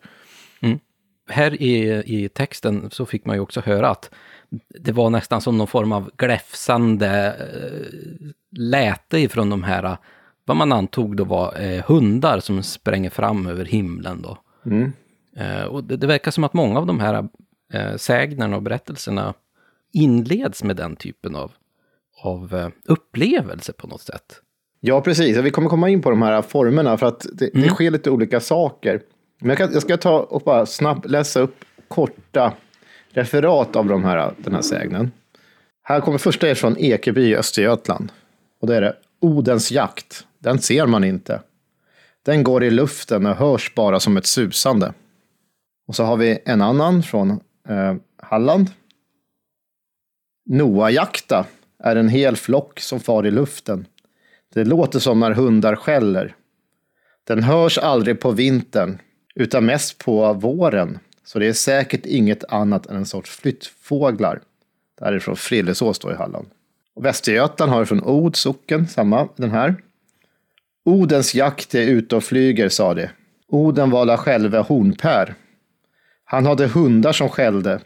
Mm. 0.61 0.79
Här 1.29 1.61
i, 1.61 2.03
i 2.05 2.29
texten 2.29 2.89
så 2.91 3.05
fick 3.05 3.25
man 3.25 3.35
ju 3.35 3.41
också 3.41 3.61
höra 3.61 3.89
att 3.89 4.09
det 4.79 4.91
var 4.91 5.09
nästan 5.09 5.41
som 5.41 5.57
någon 5.57 5.67
form 5.67 5.91
av 5.91 6.11
gläfsande 6.17 7.35
eh, 7.39 8.27
läte 8.51 9.17
ifrån 9.17 9.49
de 9.49 9.63
här, 9.63 9.97
vad 10.45 10.57
man 10.57 10.71
antog 10.71 11.15
då 11.15 11.23
var 11.23 11.61
eh, 11.61 11.83
hundar 11.83 12.39
som 12.39 12.63
spränger 12.63 13.09
fram 13.09 13.47
över 13.47 13.65
himlen 13.65 14.21
då. 14.21 14.37
Mm. 14.65 14.91
Eh, 15.35 15.63
och 15.63 15.83
det, 15.83 15.97
det, 15.97 16.07
verkar 16.07 16.31
som 16.31 16.43
att 16.43 16.53
många 16.53 16.79
av 16.79 16.85
de 16.85 16.99
här 16.99 17.27
eh, 17.73 17.95
sägnerna 17.95 18.55
och 18.55 18.61
berättelserna 18.61 19.33
inleds 19.91 20.63
med 20.63 20.75
den 20.75 20.95
typen 20.95 21.35
av, 21.35 21.51
av 22.21 22.55
eh, 22.55 22.69
upplevelse 22.85 23.73
på 23.73 23.87
något 23.87 24.01
sätt. 24.01 24.41
Ja, 24.79 25.01
precis. 25.01 25.37
Vi 25.37 25.51
kommer 25.51 25.69
komma 25.69 25.89
in 25.89 26.01
på 26.01 26.09
de 26.09 26.21
här 26.21 26.41
formerna 26.41 26.97
för 26.97 27.05
att 27.05 27.25
det, 27.33 27.53
mm. 27.53 27.67
det 27.67 27.73
sker 27.73 27.91
lite 27.91 28.09
olika 28.09 28.39
saker. 28.39 29.01
Men 29.39 29.49
jag, 29.49 29.57
kan, 29.57 29.73
jag 29.73 29.81
ska 29.81 29.97
ta 29.97 30.19
och 30.19 30.41
bara 30.41 30.65
snabbt 30.65 31.09
läsa 31.09 31.39
upp 31.39 31.65
korta 31.87 32.53
referat 33.09 33.75
av 33.75 33.85
de 33.85 34.03
här, 34.03 34.33
den 34.37 34.53
här 34.53 34.61
sägnen. 34.61 35.11
Här 35.83 36.01
kommer 36.01 36.17
första 36.17 36.49
är 36.49 36.55
från 36.55 36.77
Ekeby 36.77 37.21
i 37.21 37.35
Östergötland. 37.35 38.11
Och 38.61 38.67
det 38.67 38.75
är 38.75 38.81
det. 38.81 38.95
Odens 39.21 39.71
jakt, 39.71 40.25
den 40.39 40.59
ser 40.59 40.85
man 40.85 41.03
inte. 41.03 41.41
Den 42.25 42.43
går 42.43 42.63
i 42.63 42.71
luften 42.71 43.25
och 43.25 43.35
hörs 43.35 43.75
bara 43.75 43.99
som 43.99 44.17
ett 44.17 44.25
susande. 44.25 44.93
Och 45.87 45.95
så 45.95 46.03
har 46.03 46.17
vi 46.17 46.39
en 46.45 46.61
annan 46.61 47.03
från 47.03 47.31
eh, 47.69 47.95
Halland. 48.17 48.71
Noajakta 50.49 51.45
är 51.83 51.95
en 51.95 52.09
hel 52.09 52.35
flock 52.35 52.79
som 52.79 52.99
far 52.99 53.25
i 53.25 53.31
luften. 53.31 53.85
Det 54.53 54.63
låter 54.63 54.99
som 54.99 55.19
när 55.19 55.31
hundar 55.31 55.75
skäller. 55.75 56.35
Den 57.27 57.43
hörs 57.43 57.77
aldrig 57.77 58.19
på 58.19 58.31
vintern, 58.31 58.97
utan 59.35 59.65
mest 59.65 59.97
på 59.97 60.33
våren. 60.33 60.99
Så 61.25 61.39
det 61.39 61.47
är 61.47 61.53
säkert 61.53 62.05
inget 62.05 62.43
annat 62.43 62.85
än 62.85 62.95
en 62.95 63.05
sorts 63.05 63.29
flyttfåglar. 63.29 64.41
Det 64.99 65.05
här 65.05 65.13
är 65.13 65.19
från 65.19 65.35
Frillesås 65.35 65.99
då 65.99 66.11
i 66.11 66.15
Halland. 66.15 66.47
Och 66.95 67.05
Västergötland 67.05 67.71
har 67.71 67.85
från 67.85 68.03
Od 68.03 68.35
socken, 68.35 68.87
samma 68.87 69.29
den 69.35 69.51
här. 69.51 69.75
Odens 70.85 71.35
jakt 71.35 71.75
är 71.75 71.87
ute 71.87 72.15
och 72.15 72.23
flyger, 72.23 72.69
sa 72.69 72.93
de. 72.93 73.09
Oden 73.47 73.89
vala 73.89 74.17
själva 74.17 74.17
själve 74.17 74.57
hornpär. 74.57 75.35
Han 76.23 76.45
hade 76.45 76.67
hundar 76.67 77.11
som 77.11 77.29
skällde. 77.29 77.79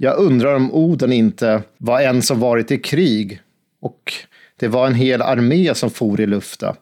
Jag 0.00 0.18
undrar 0.18 0.54
om 0.54 0.72
Oden 0.72 1.12
inte 1.12 1.62
var 1.78 2.00
en 2.00 2.22
som 2.22 2.40
varit 2.40 2.70
i 2.70 2.78
krig 2.78 3.40
och 3.80 4.12
det 4.56 4.68
var 4.68 4.86
en 4.86 4.94
hel 4.94 5.22
armé 5.22 5.74
som 5.74 5.90
for 5.90 6.20
i 6.20 6.26
lufta. 6.26 6.76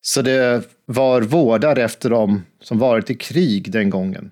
Så 0.00 0.22
det 0.22 0.62
var 0.86 1.22
vårdar 1.22 1.76
efter 1.76 2.10
dem 2.10 2.42
som 2.60 2.78
varit 2.78 3.10
i 3.10 3.14
krig 3.14 3.72
den 3.72 3.90
gången. 3.90 4.30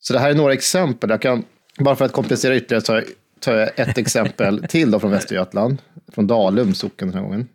Så 0.00 0.12
det 0.12 0.18
här 0.18 0.30
är 0.30 0.34
några 0.34 0.52
exempel. 0.52 1.10
Jag 1.10 1.22
kan, 1.22 1.44
bara 1.78 1.96
för 1.96 2.04
att 2.04 2.12
komplicera 2.12 2.56
ytterligare 2.56 2.84
så 2.84 3.02
tar 3.40 3.54
jag 3.54 3.78
ett 3.78 3.98
exempel 3.98 4.66
till 4.68 4.90
då 4.90 5.00
från 5.00 5.10
Västergötland. 5.10 5.78
Från 6.12 6.26
Dalum 6.26 6.74
socken 6.74 7.08
den 7.08 7.18
här 7.18 7.24
gången. 7.24 7.48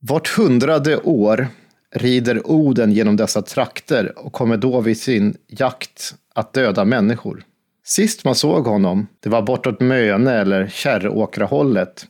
Vart 0.00 0.28
hundrade 0.28 0.96
år 0.96 1.48
rider 1.90 2.46
Oden 2.50 2.92
genom 2.92 3.16
dessa 3.16 3.42
trakter 3.42 4.18
och 4.18 4.32
kommer 4.32 4.56
då 4.56 4.80
vid 4.80 5.00
sin 5.00 5.36
jakt 5.46 6.14
att 6.34 6.52
döda 6.52 6.84
människor. 6.84 7.44
Sist 7.86 8.24
man 8.24 8.34
såg 8.34 8.66
honom, 8.66 9.06
det 9.20 9.28
var 9.28 9.42
bortåt 9.42 9.80
Möne 9.80 10.32
eller 10.32 10.68
Kärråkrahållet, 10.68 12.06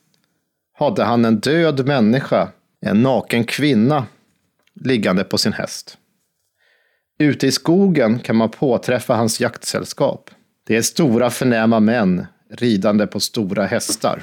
hade 0.79 1.05
han 1.05 1.25
en 1.25 1.41
död 1.41 1.87
människa, 1.87 2.49
en 2.81 3.03
naken 3.03 3.45
kvinna, 3.45 4.07
liggande 4.81 5.25
på 5.25 5.39
sin 5.39 5.53
häst. 5.53 5.99
Ute 7.19 7.47
i 7.47 7.53
skogen 7.53 8.19
kan 8.19 8.37
man 8.37 8.49
påträffa 8.49 9.15
hans 9.15 9.41
jaktsällskap. 9.41 10.31
Det 10.67 10.77
är 10.77 10.83
stora 10.83 11.31
förnäma 11.31 11.81
män 11.81 12.27
ridande 12.51 13.07
på 13.07 13.21
stora 13.21 13.67
hästar. 13.67 14.23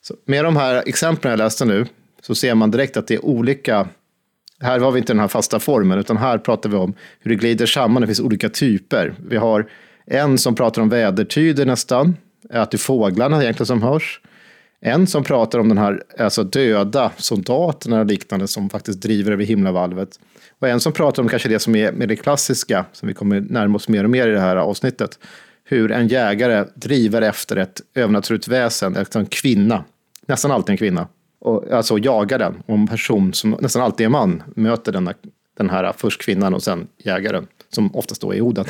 Så 0.00 0.14
med 0.24 0.44
de 0.44 0.56
här 0.56 0.82
exemplen 0.86 1.30
jag 1.30 1.38
läste 1.38 1.64
nu 1.64 1.86
så 2.20 2.34
ser 2.34 2.54
man 2.54 2.70
direkt 2.70 2.96
att 2.96 3.06
det 3.06 3.14
är 3.14 3.24
olika. 3.24 3.88
Här 4.62 4.80
har 4.80 4.92
vi 4.92 4.98
inte 4.98 5.12
den 5.12 5.20
här 5.20 5.28
fasta 5.28 5.60
formen, 5.60 5.98
utan 5.98 6.16
här 6.16 6.38
pratar 6.38 6.70
vi 6.70 6.76
om 6.76 6.94
hur 7.20 7.30
det 7.30 7.36
glider 7.36 7.66
samman. 7.66 8.00
Det 8.00 8.06
finns 8.06 8.20
olika 8.20 8.48
typer. 8.48 9.14
Vi 9.28 9.36
har 9.36 9.68
en 10.06 10.38
som 10.38 10.54
pratar 10.54 10.82
om 10.82 10.88
vädertyder 10.88 11.66
nästan, 11.66 12.16
att 12.50 12.70
det 12.70 12.76
är 12.76 12.78
fåglarna 12.78 13.42
egentligen 13.42 13.66
som 13.66 13.82
hörs. 13.82 14.20
En 14.80 15.06
som 15.06 15.24
pratar 15.24 15.58
om 15.58 15.68
den 15.68 15.78
här 15.78 16.02
alltså 16.18 16.44
döda 16.44 17.12
soldaterna 17.16 18.00
och 18.00 18.06
liknande 18.06 18.48
som 18.48 18.70
faktiskt 18.70 19.02
driver 19.02 19.32
över 19.32 19.44
himlavalvet. 19.44 20.08
Och 20.58 20.68
en 20.68 20.80
som 20.80 20.92
pratar 20.92 21.22
om 21.22 21.28
kanske 21.28 21.48
det 21.48 21.58
som 21.58 21.76
är 21.76 21.92
med 21.92 22.08
det 22.08 22.16
klassiska, 22.16 22.84
som 22.92 23.08
vi 23.08 23.14
kommer 23.14 23.40
närma 23.40 23.76
oss 23.76 23.88
mer 23.88 24.04
och 24.04 24.10
mer 24.10 24.28
i 24.28 24.30
det 24.30 24.40
här 24.40 24.56
avsnittet. 24.56 25.18
Hur 25.64 25.92
en 25.92 26.08
jägare 26.08 26.64
driver 26.74 27.22
efter 27.22 27.56
ett 27.56 27.80
övernaturligt 27.94 28.48
väsen, 28.48 28.96
en 29.14 29.26
kvinna, 29.26 29.84
nästan 30.26 30.50
alltid 30.50 30.70
en 30.70 30.76
kvinna, 30.76 31.08
och 31.40 31.72
alltså 31.72 31.98
jagar 31.98 32.38
den. 32.38 32.62
Och 32.66 32.74
en 32.74 32.86
person 32.86 33.32
som 33.32 33.56
nästan 33.60 33.82
alltid 33.82 34.06
är 34.06 34.10
man 34.10 34.42
möter 34.56 34.92
denna, 34.92 35.14
den 35.58 35.70
här 35.70 35.92
först 35.96 36.22
kvinnan 36.22 36.54
och 36.54 36.62
sen 36.62 36.88
jägaren, 37.04 37.46
som 37.68 37.96
oftast 37.96 38.20
då 38.20 38.34
är 38.34 38.40
Oden. 38.40 38.64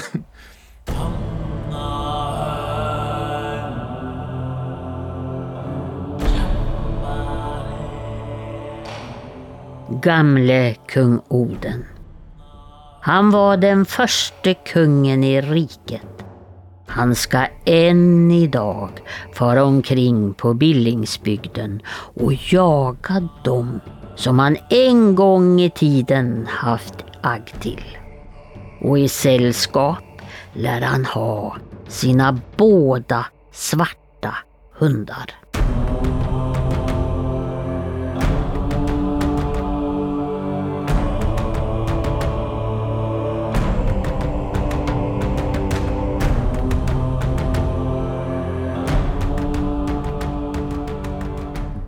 Gamle 10.03 10.75
kung 10.89 11.21
Oden. 11.29 11.85
Han 13.03 13.31
var 13.31 13.57
den 13.57 13.85
första 13.85 14.55
kungen 14.55 15.25
i 15.25 15.41
riket. 15.41 16.20
Han 16.91 17.15
ska 17.15 17.47
än 17.65 18.31
idag 18.31 18.91
fara 19.35 19.65
omkring 19.65 20.35
på 20.35 20.55
Billingsbygden 20.55 21.83
och 22.15 22.33
jaga 22.33 23.29
dem 23.45 23.81
som 24.17 24.39
han 24.39 24.57
en 24.71 25.15
gång 25.15 25.61
i 25.61 25.71
tiden 25.71 26.47
haft 26.51 26.95
agg 27.21 27.53
till. 27.61 27.99
Och 28.81 28.99
i 28.99 29.09
sällskap 29.09 29.99
lär 30.53 30.81
han 30.81 31.05
ha 31.05 31.57
sina 31.89 32.39
båda 32.57 33.27
svarta 33.53 34.35
hundar. 34.79 35.40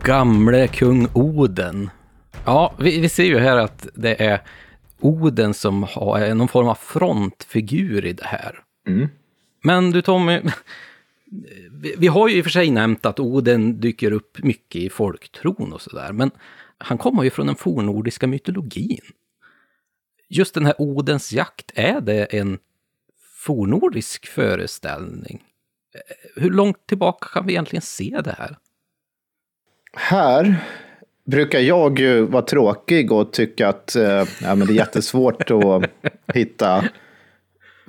Gamle 0.03 0.67
kung 0.67 1.07
Oden. 1.13 1.89
Ja, 2.45 2.73
vi, 2.79 2.99
vi 2.99 3.09
ser 3.09 3.23
ju 3.23 3.39
här 3.39 3.57
att 3.57 3.87
det 3.93 4.23
är 4.23 4.41
Oden 4.99 5.53
som 5.53 5.83
har 5.83 6.35
någon 6.35 6.47
form 6.47 6.67
av 6.67 6.75
frontfigur 6.75 8.05
i 8.05 8.13
det 8.13 8.25
här. 8.25 8.59
Mm. 8.87 9.07
Men 9.61 9.91
du 9.91 10.01
Tommy, 10.01 10.41
vi, 11.71 11.95
vi, 11.97 12.07
har 12.07 12.27
ju 12.27 12.37
i 12.37 12.41
och 12.41 12.45
för 12.45 12.51
sig 12.51 12.71
nämnt 12.71 13.05
att 13.05 13.19
Oden 13.19 13.79
dyker 13.79 14.11
upp 14.11 14.43
mycket 14.43 14.81
i 14.81 14.89
folktron 14.89 15.73
och 15.73 15.81
sådär, 15.81 16.11
men 16.13 16.31
han 16.77 16.97
kommer 16.97 17.23
ju 17.23 17.29
från 17.29 17.47
den 17.47 17.55
fornordiska 17.55 18.27
mytologin. 18.27 19.01
Just 20.29 20.53
den 20.53 20.65
här 20.65 20.75
Odens 20.77 21.33
jakt, 21.33 21.71
är 21.75 22.01
det 22.01 22.25
en 22.25 22.59
fornordisk 23.45 24.27
föreställning? 24.27 25.43
Hur 26.35 26.49
långt 26.51 26.87
tillbaka 26.87 27.27
kan 27.27 27.45
vi 27.45 27.53
egentligen 27.53 27.81
se 27.81 28.21
det 28.23 28.35
här? 28.37 28.57
Här 29.97 30.55
brukar 31.25 31.59
jag 31.59 31.99
ju 31.99 32.21
vara 32.21 32.41
tråkig 32.41 33.11
och 33.11 33.33
tycka 33.33 33.67
att 33.67 33.95
eh, 33.95 34.23
ja, 34.41 34.55
men 34.55 34.59
det 34.59 34.73
är 34.73 34.75
jättesvårt 34.75 35.51
att 35.51 35.83
hitta 36.33 36.85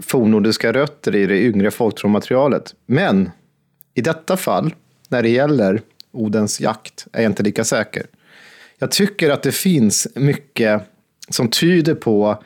fornnordiska 0.02 0.73
rötter 0.73 1.14
i 1.16 1.26
det 1.26 1.42
yngre 1.42 1.70
folktronmaterialet. 1.70 2.75
Men 2.87 3.30
i 3.94 4.00
detta 4.00 4.37
fall, 4.37 4.75
när 5.08 5.23
det 5.23 5.28
gäller 5.28 5.80
Odens 6.12 6.61
jakt, 6.61 7.06
är 7.12 7.23
jag 7.23 7.30
inte 7.30 7.42
lika 7.42 7.64
säker. 7.64 8.06
Jag 8.78 8.90
tycker 8.90 9.30
att 9.30 9.42
det 9.42 9.52
finns 9.52 10.08
mycket 10.14 10.82
som 11.28 11.49
tyder 11.49 11.94
på 11.94 12.42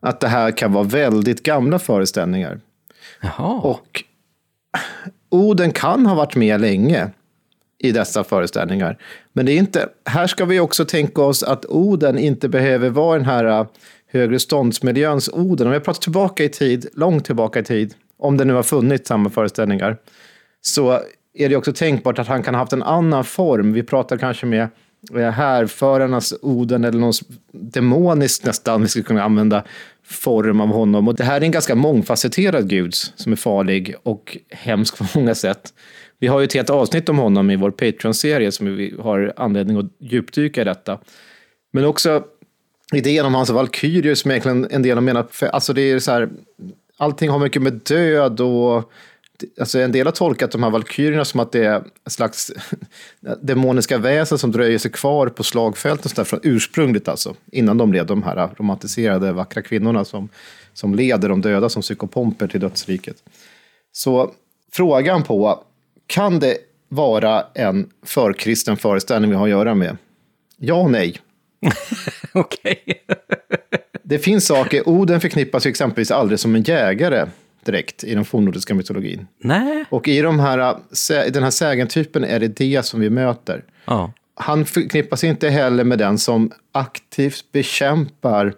att 0.00 0.20
det 0.20 0.28
här 0.28 0.50
kan 0.50 0.72
vara 0.72 0.84
väldigt 0.84 1.42
gamla 1.42 1.78
föreställningar. 1.78 2.60
Jaha. 3.20 3.60
Och 3.60 4.04
Oden 5.28 5.72
kan 5.72 6.06
ha 6.06 6.14
varit 6.14 6.36
med 6.36 6.60
länge 6.60 7.10
i 7.82 7.92
dessa 7.92 8.24
föreställningar. 8.24 8.98
Men 9.32 9.46
det 9.46 9.52
är 9.52 9.56
inte, 9.56 9.88
här 10.04 10.26
ska 10.26 10.44
vi 10.44 10.60
också 10.60 10.84
tänka 10.84 11.22
oss 11.22 11.42
att 11.42 11.66
Oden 11.66 12.18
inte 12.18 12.48
behöver 12.48 12.90
vara 12.90 13.18
den 13.18 13.26
här 13.26 13.44
äh, 13.44 13.66
högre 14.12 14.38
ståndsmiljöns 14.38 15.28
Oden. 15.28 15.66
Om 15.66 15.72
jag 15.72 15.84
pratar 15.84 16.00
tillbaka 16.00 16.44
i 16.44 16.48
tid, 16.48 16.86
långt 16.94 17.24
tillbaka 17.24 17.58
i 17.60 17.64
tid, 17.64 17.94
om 18.18 18.36
det 18.36 18.44
nu 18.44 18.52
har 18.52 18.62
funnits 18.62 19.08
samma 19.08 19.30
föreställningar, 19.30 19.96
så 20.60 21.00
är 21.34 21.48
det 21.48 21.56
också 21.56 21.72
tänkbart 21.72 22.18
att 22.18 22.28
han 22.28 22.42
kan 22.42 22.54
ha 22.54 22.62
haft 22.62 22.72
en 22.72 22.82
annan 22.82 23.24
form. 23.24 23.72
Vi 23.72 23.82
pratar 23.82 24.16
kanske 24.16 24.46
med 24.46 24.68
äh, 25.14 25.30
härförarnas 25.30 26.34
Oden 26.42 26.84
eller 26.84 26.98
någon 26.98 27.12
demonisk 27.52 28.44
nästan, 28.44 28.82
vi 28.82 28.88
skulle 28.88 29.04
kunna 29.04 29.22
använda 29.22 29.64
form 30.04 30.60
av 30.60 30.68
honom. 30.68 31.08
Och 31.08 31.14
det 31.14 31.24
här 31.24 31.36
är 31.36 31.44
en 31.44 31.50
ganska 31.50 31.74
mångfacetterad 31.74 32.68
gud 32.68 32.94
som 32.94 33.32
är 33.32 33.36
farlig 33.36 33.94
och 34.02 34.36
hemsk 34.50 34.98
på 34.98 35.04
många 35.14 35.34
sätt. 35.34 35.72
Vi 36.20 36.26
har 36.26 36.40
ju 36.40 36.44
ett 36.44 36.52
helt 36.52 36.70
avsnitt 36.70 37.08
om 37.08 37.18
honom 37.18 37.50
i 37.50 37.56
vår 37.56 37.70
Patreon-serie 37.70 38.52
som 38.52 38.76
vi 38.76 38.94
har 39.00 39.32
anledning 39.36 39.76
att 39.76 39.86
djupdyka 39.98 40.60
i 40.60 40.64
detta. 40.64 40.98
Men 41.72 41.84
också 41.84 42.24
idén 42.92 43.26
om 43.26 43.34
hans 43.34 43.50
valkyrier 43.50 44.14
som 44.14 44.30
egentligen 44.30 44.66
en 44.70 44.82
del 44.82 44.96
har 44.96 45.02
menat, 45.02 45.28
för, 45.30 45.46
alltså 45.46 45.72
det 45.72 45.82
är 45.82 45.98
så 45.98 46.12
här, 46.12 46.28
allting 46.96 47.30
har 47.30 47.38
mycket 47.38 47.62
med 47.62 47.72
död 47.72 48.40
och 48.40 48.92
Alltså 49.60 49.78
en 49.78 49.92
del 49.92 50.06
har 50.06 50.12
tolkat 50.12 50.50
de 50.50 50.62
här 50.62 50.70
valkyrierna 50.70 51.24
som 51.24 51.40
att 51.40 51.52
det 51.52 51.64
är 51.64 51.74
en 52.04 52.10
slags 52.10 52.52
demoniska 53.42 53.98
väsen 53.98 54.38
som 54.38 54.52
dröjer 54.52 54.78
sig 54.78 54.90
kvar 54.90 55.28
på 55.28 55.42
slagfälten 55.42 56.24
från 56.24 56.40
ursprungligt 56.42 57.08
alltså, 57.08 57.34
innan 57.52 57.78
de 57.78 57.90
blev 57.90 58.06
de 58.06 58.22
här 58.22 58.50
romantiserade 58.56 59.32
vackra 59.32 59.62
kvinnorna 59.62 60.04
som, 60.04 60.28
som 60.74 60.94
leder 60.94 61.28
de 61.28 61.40
döda 61.40 61.68
som 61.68 61.82
psykopomper 61.82 62.46
till 62.46 62.60
dödsriket. 62.60 63.16
Så 63.92 64.30
frågan 64.72 65.22
på, 65.22 65.64
kan 66.10 66.38
det 66.38 66.56
vara 66.88 67.46
en 67.54 67.90
förkristen 68.06 68.76
föreställning 68.76 69.30
vi 69.30 69.36
har 69.36 69.44
att 69.44 69.50
göra 69.50 69.74
med? 69.74 69.96
Ja 70.56 70.74
och 70.74 70.90
nej. 70.90 71.16
Okej. 72.32 72.84
Det 74.02 74.18
finns 74.18 74.46
saker, 74.46 74.88
Oden 74.88 75.20
förknippas 75.20 75.66
ju 75.66 75.70
exempelvis 75.70 76.10
aldrig 76.10 76.40
som 76.40 76.54
en 76.54 76.62
jägare 76.62 77.26
direkt 77.64 78.04
i 78.04 78.14
den 78.14 78.24
fornnordiska 78.24 78.74
mytologin. 78.74 79.26
Nej. 79.38 79.84
Och 79.90 80.08
i 80.08 80.20
de 80.20 80.40
här, 80.40 80.76
den 81.30 81.42
här 81.42 81.50
sägentypen 81.50 82.24
är 82.24 82.40
det 82.40 82.48
det 82.48 82.86
som 82.86 83.00
vi 83.00 83.10
möter. 83.10 83.64
Ja. 83.84 84.12
Han 84.34 84.64
förknippas 84.64 85.24
inte 85.24 85.48
heller 85.48 85.84
med 85.84 85.98
den 85.98 86.18
som 86.18 86.52
aktivt 86.72 87.52
bekämpar 87.52 88.54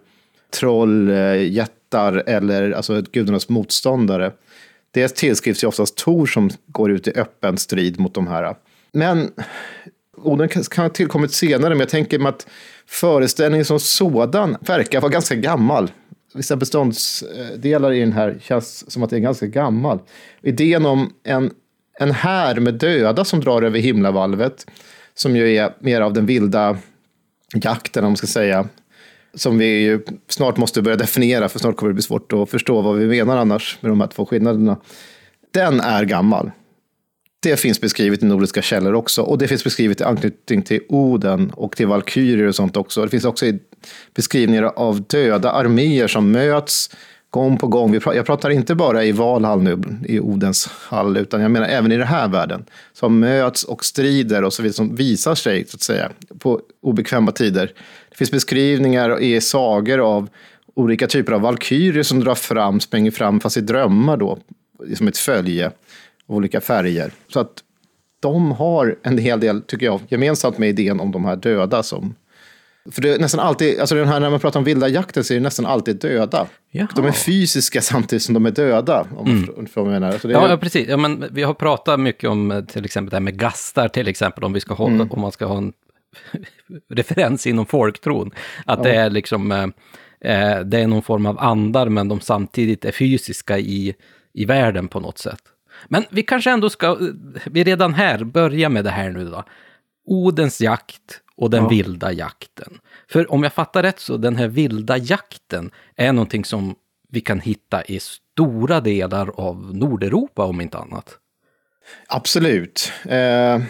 troll, 0.51 1.11
eh, 1.11 1.53
jättar 1.53 2.23
eller 2.27 2.71
alltså 2.71 3.03
gudarnas 3.13 3.49
motståndare. 3.49 4.33
Det 4.93 5.17
tillskrivs 5.17 5.65
ju 5.65 5.69
oftast 5.69 5.97
Tor 5.97 6.27
som 6.27 6.51
går 6.67 6.91
ut 6.91 7.09
i 7.09 7.11
öppen 7.11 7.59
strid 7.59 8.01
mot 8.01 8.15
de 8.15 8.27
här. 8.27 8.55
Men 8.93 9.31
Oden 10.17 10.49
kan 10.49 10.63
kan 10.63 10.85
ha 10.85 10.91
tillkommit 10.91 11.33
senare, 11.33 11.71
men 11.71 11.81
jag 11.81 11.89
tänker 11.89 12.19
mig 12.19 12.29
att 12.29 12.47
föreställningen 12.87 13.65
som 13.65 13.81
sådan 13.81 14.57
verkar 14.61 15.01
vara 15.01 15.13
ganska 15.13 15.35
gammal. 15.35 15.91
Vissa 16.35 16.57
beståndsdelar 16.57 17.93
i 17.93 18.01
den 18.01 18.13
här 18.13 18.39
känns 18.43 18.91
som 18.91 19.03
att 19.03 19.11
det 19.11 19.17
är 19.17 19.21
ganska 19.21 19.47
gammal. 19.47 19.99
Idén 20.43 20.87
om 20.87 21.13
en, 21.25 21.51
en 21.99 22.11
här 22.11 22.61
med 22.61 22.75
döda 22.75 23.25
som 23.25 23.41
drar 23.41 23.63
över 23.63 23.79
himlavalvet, 23.79 24.67
som 25.15 25.37
ju 25.37 25.55
är 25.55 25.75
mer 25.79 26.01
av 26.01 26.13
den 26.13 26.27
vilda 26.27 26.79
jakten, 27.55 28.05
om 28.05 28.11
man 28.11 28.17
ska 28.17 28.27
säga, 28.27 28.69
som 29.35 29.59
vi 29.59 29.81
ju 29.81 30.01
snart 30.29 30.57
måste 30.57 30.83
börja 30.83 30.97
definiera, 30.97 31.49
för 31.49 31.59
snart 31.59 31.77
kommer 31.77 31.91
det 31.91 31.95
bli 31.95 32.03
svårt 32.03 32.33
att 32.33 32.51
förstå 32.51 32.81
vad 32.81 32.97
vi 32.97 33.07
menar 33.07 33.37
annars 33.37 33.79
med 33.81 33.91
de 33.91 34.01
här 34.01 34.09
två 34.09 34.27
skillnaderna. 34.27 34.77
Den 35.51 35.81
är 35.81 36.05
gammal. 36.05 36.51
Det 37.43 37.57
finns 37.57 37.81
beskrivet 37.81 38.23
i 38.23 38.27
nordiska 38.27 38.63
källor 38.63 38.95
också. 38.95 39.23
Och 39.23 39.39
det 39.39 39.49
finns 39.49 39.65
beskrivet 39.65 40.01
i 40.01 40.05
anknytning 40.05 40.63
till 40.63 40.81
Oden 40.89 41.51
och 41.51 41.77
till 41.77 41.87
valkyrier 41.87 42.47
och 42.47 42.55
sånt 42.55 42.77
också. 42.77 43.03
Det 43.03 43.09
finns 43.09 43.25
också 43.25 43.47
i 43.47 43.59
beskrivningar 44.15 44.63
av 44.63 45.03
döda 45.03 45.51
arméer 45.51 46.09
som 46.09 46.31
möts 46.31 46.91
gång 47.33 47.59
på 47.59 47.67
gång. 47.67 48.01
Jag 48.05 48.27
pratar 48.27 48.51
inte 48.51 48.75
bara 48.75 49.05
i 49.05 49.13
Valhall 49.13 49.63
nu, 49.63 49.79
i 50.05 50.21
Odens 50.21 50.67
hall, 50.67 51.17
utan 51.17 51.41
jag 51.41 51.51
menar 51.51 51.69
även 51.69 51.93
i 51.93 51.97
den 51.97 52.07
här 52.07 52.29
världen. 52.29 52.65
Som 52.93 53.21
möts 53.21 53.65
och 53.65 53.85
strider 53.85 54.45
och 54.45 54.53
så 54.53 54.63
vidare, 54.63 54.75
som 54.75 54.95
visar 54.95 55.35
sig, 55.35 55.67
så 55.69 55.77
att 55.77 55.83
säga, 55.83 56.11
på 56.39 56.61
obekväma 56.83 57.33
tider. 57.33 57.73
Det 58.11 58.17
finns 58.17 58.31
beskrivningar 58.31 59.21
i 59.21 59.41
sagor 59.41 59.99
av 59.99 60.29
olika 60.75 61.07
typer 61.07 61.33
av 61.33 61.41
valkyrier 61.41 62.03
som 62.03 62.21
drar 62.21 62.35
fram, 62.35 62.81
springer 62.81 63.11
fram, 63.11 63.41
fast 63.41 63.57
i 63.57 63.61
drömmar 63.61 64.17
då, 64.17 64.39
som 64.95 65.09
ett 65.09 65.19
följe 65.19 65.67
av 65.67 66.37
olika 66.37 66.61
färger. 66.61 67.13
Så 67.29 67.41
att 67.41 67.53
de 68.21 68.53
har 68.53 68.97
en 69.03 69.19
hel 69.19 69.41
del, 69.41 69.63
tycker 69.63 69.87
jag, 69.87 70.01
gemensamt 70.09 70.59
med 70.59 70.69
idén 70.69 71.01
om 71.01 71.13
de 71.13 71.25
här 71.25 71.37
döda 71.37 71.83
som... 71.83 72.15
För 72.91 73.03
det 73.03 73.15
är 73.15 73.19
nästan 73.19 73.41
alltid, 73.41 73.81
alltså 73.81 73.95
den 73.95 74.09
här, 74.09 74.21
när 74.21 74.31
man 74.31 74.41
pratar 74.41 74.61
om 74.61 74.65
vilda 74.65 74.89
jakten 74.89 75.25
så 75.25 75.35
är 75.35 75.39
det 75.39 75.43
nästan 75.43 75.67
alltid 75.67 75.97
döda. 75.97 76.47
Jaha. 76.71 76.89
De 76.95 77.07
är 77.07 77.13
fysiska 77.13 77.81
samtidigt 77.81 78.23
som 78.23 78.35
de 78.35 78.47
är 78.47 78.51
döda, 78.51 79.07
om 79.17 79.27
mm. 79.27 79.41
du 79.41 79.47
förstår 79.47 79.85
vad 79.85 79.95
jag 79.95 80.01
menar. 80.01 80.19
Så 80.19 80.29
det 80.29 80.35
är, 80.35 80.39
Ja, 80.39 80.49
ja, 80.49 80.57
precis. 80.57 80.89
Ja, 80.89 80.97
men 80.97 81.25
vi 81.31 81.43
har 81.43 81.55
pratat 81.55 82.01
mycket 82.01 82.31
om 82.31 82.51
eh, 82.51 82.65
till 82.65 82.85
exempel 82.85 83.11
det 83.11 83.17
här 83.17 83.21
med 83.21 83.39
gastar, 83.39 83.89
till 83.89 84.09
exempel, 84.09 84.45
om, 84.45 84.53
vi 84.53 84.61
ska 84.61 84.75
ha, 84.75 84.85
om 84.85 85.21
man 85.21 85.33
ska 85.33 85.47
ha 85.47 85.57
en 85.57 85.73
referens 86.95 87.47
inom 87.47 87.67
folktron. 87.67 88.31
Att 88.67 88.83
det 88.83 88.95
är 88.95 89.11
liksom, 89.11 89.53
eh, 89.53 89.63
eh, 90.21 90.61
det 90.61 90.81
är 90.81 90.87
någon 90.87 91.03
form 91.03 91.27
av 91.27 91.39
andar, 91.39 91.89
men 91.89 92.09
de 92.09 92.21
samtidigt 92.21 92.85
är 92.85 92.93
fysiska 92.93 93.59
i, 93.59 93.95
i 94.35 94.45
världen 94.45 94.89
på 94.89 95.01
något 95.01 95.19
sätt. 95.19 95.43
Men 95.89 96.05
vi 96.11 96.23
kanske 96.23 96.51
ändå 96.51 96.71
ska, 96.71 96.87
eh, 96.87 96.97
vi 97.45 97.65
redan 97.65 97.95
här, 97.95 98.25
börja 98.25 98.69
med 98.69 98.85
det 98.85 98.91
här 98.91 99.11
nu 99.11 99.25
då. 99.25 99.45
Odens 100.05 100.61
jakt 100.61 101.21
och 101.37 101.51
den 101.51 101.69
vilda 101.69 102.13
jakten. 102.13 102.79
För 103.09 103.33
om 103.33 103.43
jag 103.43 103.53
fattar 103.53 103.83
rätt 103.83 104.01
så 104.01 104.17
den 104.17 104.37
här 104.37 104.49
vilda 104.49 104.97
jakten 104.97 105.71
är 105.97 106.13
någonting 106.13 106.45
som 106.45 106.75
vi 107.09 107.21
kan 107.21 107.41
hitta 107.41 107.85
i 107.85 108.01
stora 108.01 108.81
delar 108.81 109.31
av 109.41 109.77
Nordeuropa 109.77 110.45
om 110.45 110.61
inte 110.61 110.79
annat. 110.79 111.19
Absolut. 112.07 112.93
Eh, 113.09 113.63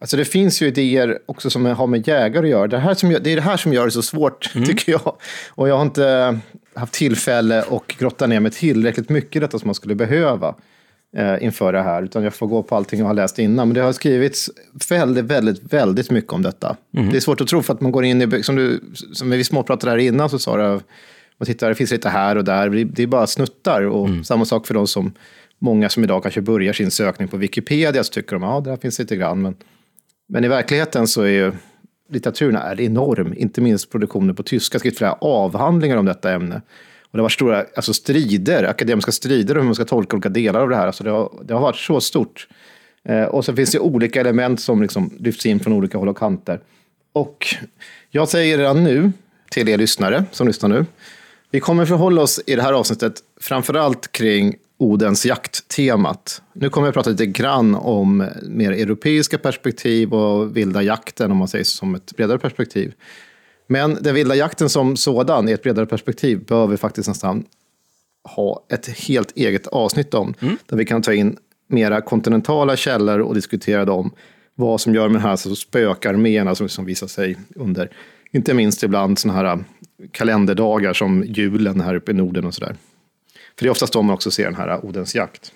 alltså 0.00 0.16
det 0.16 0.24
finns 0.24 0.62
ju 0.62 0.66
idéer 0.66 1.18
också 1.26 1.50
som 1.50 1.66
har 1.66 1.86
med 1.86 2.08
jägare 2.08 2.46
att 2.46 2.50
göra. 2.50 2.66
Det, 2.66 2.78
här 2.78 2.94
som, 2.94 3.08
det 3.08 3.30
är 3.30 3.36
det 3.36 3.42
här 3.42 3.56
som 3.56 3.72
gör 3.72 3.84
det 3.84 3.90
så 3.90 4.02
svårt, 4.02 4.52
tycker 4.66 4.92
jag. 4.92 5.16
Och 5.50 5.68
jag 5.68 5.74
har 5.74 5.82
inte 5.82 6.38
haft 6.74 6.92
tillfälle 6.92 7.62
att 7.62 7.86
grotta 7.86 8.26
ner 8.26 8.40
mig 8.40 8.52
tillräckligt 8.52 9.08
mycket 9.08 9.36
i 9.36 9.40
detta 9.40 9.58
som 9.58 9.68
man 9.68 9.74
skulle 9.74 9.94
behöva 9.94 10.54
eh, 11.16 11.44
inför 11.44 11.72
det 11.72 11.82
här. 11.82 12.02
Utan 12.02 12.22
jag 12.24 12.34
får 12.34 12.46
gå 12.46 12.62
på 12.62 12.76
allting 12.76 13.00
jag 13.00 13.06
har 13.06 13.14
läst 13.14 13.38
innan. 13.38 13.68
Men 13.68 13.74
det 13.74 13.80
har 13.80 13.92
skrivits 13.92 14.50
väldigt, 14.88 15.24
väldigt, 15.24 15.72
väldigt 15.72 16.10
mycket 16.10 16.32
om 16.32 16.42
detta. 16.42 16.76
Det 16.90 17.16
är 17.16 17.20
svårt 17.20 17.40
att 17.40 17.48
tro 17.48 17.62
för 17.62 17.74
att 17.74 17.80
man 17.80 17.92
går 17.92 18.04
in 18.04 18.22
i, 18.22 18.42
som, 18.42 18.56
du, 18.56 18.80
som 19.12 19.30
vi 19.30 19.44
småpratade 19.44 19.90
här 19.90 19.98
innan 19.98 20.30
så 20.30 20.38
sa 20.38 20.56
du, 20.56 20.80
man 21.38 21.46
tittar, 21.46 21.68
det 21.68 21.74
finns 21.74 21.90
lite 21.90 22.08
här 22.08 22.36
och 22.36 22.44
där. 22.44 22.68
Det- 22.84 23.02
är 23.02 23.06
bara 23.06 23.26
snuttar. 23.26 23.82
Och 23.82 24.08
samma 24.26 24.44
sak 24.44 24.66
för 24.66 24.74
de 24.74 24.86
som, 24.86 25.12
många 25.58 25.88
som 25.88 26.04
idag 26.04 26.22
kanske 26.22 26.40
börjar 26.40 26.72
sin 26.72 26.90
sökning 26.90 27.28
på 27.28 27.36
Wikipedia 27.36 28.04
så 28.04 28.12
tycker 28.12 28.36
de, 28.36 28.42
ja, 28.42 28.60
där 28.60 28.76
finns 28.76 28.98
lite 28.98 29.16
grann. 29.16 29.42
Men, 29.42 29.54
men 30.28 30.44
i 30.44 30.48
verkligheten 30.48 31.06
så 31.06 31.22
är 31.22 31.28
ju 31.28 31.52
litteraturen 32.10 32.56
är 32.56 32.80
enorm, 32.80 33.34
inte 33.36 33.60
minst 33.60 33.90
produktionen 33.90 34.34
på 34.34 34.42
tyska, 34.42 34.78
skrivit 34.78 34.98
flera 34.98 35.12
avhandlingar 35.12 35.96
om 35.96 36.04
detta 36.04 36.32
ämne. 36.32 36.62
Och 37.10 37.12
det 37.12 37.18
har 37.18 37.22
varit 37.22 37.32
stora 37.32 37.64
alltså 37.76 37.94
strider, 37.94 38.64
akademiska 38.64 39.12
strider 39.12 39.54
om 39.54 39.60
hur 39.60 39.66
man 39.66 39.74
ska 39.74 39.84
tolka 39.84 40.16
olika 40.16 40.28
delar 40.28 40.60
av 40.60 40.68
det 40.68 40.76
här. 40.76 40.86
Alltså 40.86 41.04
det, 41.04 41.10
har, 41.10 41.32
det 41.44 41.54
har 41.54 41.60
varit 41.60 41.76
så 41.76 42.00
stort. 42.00 42.48
Eh, 43.04 43.24
och 43.24 43.44
så 43.44 43.56
finns 43.56 43.72
det 43.72 43.78
olika 43.78 44.20
element 44.20 44.60
som 44.60 44.82
liksom 44.82 45.10
lyfts 45.18 45.46
in 45.46 45.60
från 45.60 45.72
olika 45.72 45.98
håll 45.98 46.08
och 46.08 46.18
kanter. 46.18 46.60
Och 47.12 47.46
jag 48.10 48.28
säger 48.28 48.58
redan 48.58 48.84
nu 48.84 49.12
till 49.50 49.68
er 49.68 49.78
lyssnare 49.78 50.24
som 50.32 50.46
lyssnar 50.46 50.68
nu, 50.68 50.86
vi 51.50 51.60
kommer 51.60 51.86
förhålla 51.86 52.22
oss 52.22 52.40
i 52.46 52.54
det 52.56 52.62
här 52.62 52.72
avsnittet 52.72 53.14
framförallt 53.40 54.12
kring 54.12 54.54
Odens 54.78 55.26
jakttemat. 55.26 56.42
Nu 56.52 56.70
kommer 56.70 56.86
jag 56.86 56.94
prata 56.94 57.10
lite 57.10 57.26
grann 57.26 57.74
om 57.74 58.26
mer 58.42 58.72
europeiska 58.72 59.38
perspektiv 59.38 60.14
och 60.14 60.56
vilda 60.56 60.82
jakten, 60.82 61.30
om 61.30 61.36
man 61.36 61.48
säger 61.48 61.64
så, 61.64 61.76
som 61.76 61.94
ett 61.94 62.16
bredare 62.16 62.38
perspektiv. 62.38 62.92
Men 63.66 63.98
den 64.00 64.14
vilda 64.14 64.34
jakten 64.34 64.68
som 64.68 64.96
sådan, 64.96 65.48
i 65.48 65.52
ett 65.52 65.62
bredare 65.62 65.86
perspektiv, 65.86 66.44
bör 66.44 66.66
vi 66.66 66.76
faktiskt 66.76 67.08
nästan 67.08 67.44
ha 68.24 68.66
ett 68.68 68.86
helt 68.86 69.36
eget 69.36 69.66
avsnitt 69.66 70.14
om. 70.14 70.34
Där 70.66 70.76
vi 70.76 70.84
kan 70.84 71.02
ta 71.02 71.14
in 71.14 71.36
mera 71.68 72.00
kontinentala 72.00 72.76
källor 72.76 73.18
och 73.18 73.34
diskutera 73.34 73.84
dem. 73.84 74.10
Vad 74.54 74.80
som 74.80 74.94
gör 74.94 75.08
med 75.08 75.20
de 75.20 75.22
här 75.22 75.30
alltså, 75.30 75.54
spökarméerna 75.54 76.54
som, 76.54 76.68
som 76.68 76.84
visar 76.84 77.06
sig 77.06 77.36
under, 77.54 77.90
inte 78.30 78.54
minst 78.54 78.82
ibland 78.82 79.18
sådana 79.18 79.38
här 79.38 79.64
kalenderdagar 80.12 80.92
som 80.92 81.24
julen 81.24 81.80
här 81.80 81.94
uppe 81.94 82.10
i 82.10 82.14
Norden 82.14 82.44
och 82.44 82.54
sådär. 82.54 82.76
För 83.56 83.64
det 83.64 83.68
är 83.68 83.70
oftast 83.70 83.92
då 83.92 84.02
man 84.02 84.14
också 84.14 84.30
ser 84.30 84.44
den 84.44 84.54
här 84.54 84.84
Odens 84.84 85.14
jakt. 85.14 85.52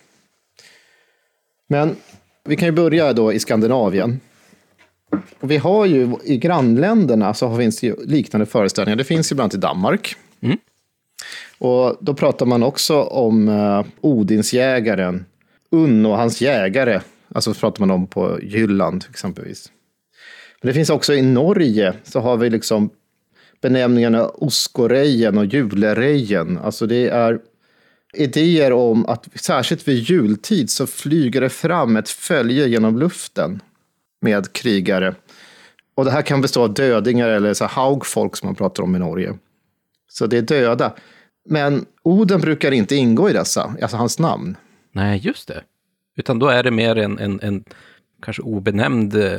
Men 1.66 1.96
vi 2.44 2.56
kan 2.56 2.68
ju 2.68 2.72
börja 2.72 3.12
då 3.12 3.32
i 3.32 3.38
Skandinavien. 3.38 4.20
Och 5.40 5.50
vi 5.50 5.56
har 5.56 5.86
ju 5.86 6.16
i 6.24 6.36
grannländerna 6.36 7.34
så 7.34 7.56
finns 7.56 7.80
det 7.80 7.86
ju 7.86 7.96
liknande 8.06 8.46
föreställningar. 8.46 8.96
Det 8.96 9.04
finns 9.04 9.32
ju 9.32 9.36
bland 9.36 9.44
annat 9.44 9.54
i 9.54 9.58
Danmark. 9.58 10.14
Mm. 10.40 10.58
Och 11.58 11.96
då 12.00 12.14
pratar 12.14 12.46
man 12.46 12.62
också 12.62 13.02
om 13.02 13.48
uh, 13.48 13.84
Odinsjägaren, 14.00 15.24
Unn 15.70 16.06
och 16.06 16.16
hans 16.16 16.40
jägare. 16.40 17.00
Alltså 17.34 17.54
pratar 17.54 17.80
man 17.80 17.90
om 17.90 18.06
på 18.06 18.38
Jylland 18.42 19.04
exempelvis. 19.10 19.70
Men 20.62 20.66
det 20.68 20.74
finns 20.74 20.90
också 20.90 21.14
i 21.14 21.22
Norge 21.22 21.94
så 22.04 22.20
har 22.20 22.36
vi 22.36 22.50
liksom 22.50 22.90
benämningarna 23.60 24.28
Oskorejen 24.28 25.38
och 25.38 25.46
Julerejen. 25.46 26.58
Alltså 26.58 26.86
det 26.86 27.08
är 27.08 27.38
idéer 28.14 28.72
om 28.72 29.06
att 29.06 29.28
särskilt 29.34 29.88
vid 29.88 29.98
jultid 29.98 30.70
så 30.70 30.86
flyger 30.86 31.40
det 31.40 31.48
fram 31.48 31.96
ett 31.96 32.08
följe 32.08 32.68
genom 32.68 32.98
luften 32.98 33.60
med 34.20 34.52
krigare. 34.52 35.14
Och 35.94 36.04
det 36.04 36.10
här 36.10 36.22
kan 36.22 36.40
bestå 36.40 36.62
av 36.62 36.74
dödingar 36.74 37.28
eller 37.28 37.54
så 37.54 37.64
haugfolk 37.64 38.36
som 38.36 38.48
man 38.48 38.54
pratar 38.54 38.82
om 38.82 38.96
i 38.96 38.98
Norge. 38.98 39.34
Så 40.08 40.26
det 40.26 40.38
är 40.38 40.42
döda. 40.42 40.94
Men 41.48 41.86
Oden 42.02 42.40
brukar 42.40 42.72
inte 42.72 42.96
ingå 42.96 43.30
i 43.30 43.32
dessa, 43.32 43.74
alltså 43.82 43.96
hans 43.96 44.18
namn. 44.18 44.56
Nej, 44.92 45.20
just 45.22 45.48
det. 45.48 45.62
Utan 46.16 46.38
då 46.38 46.48
är 46.48 46.62
det 46.62 46.70
mer 46.70 46.98
en, 46.98 47.18
en, 47.18 47.40
en 47.42 47.64
kanske 48.22 48.42
obenämnd 48.42 49.14
eh, 49.14 49.38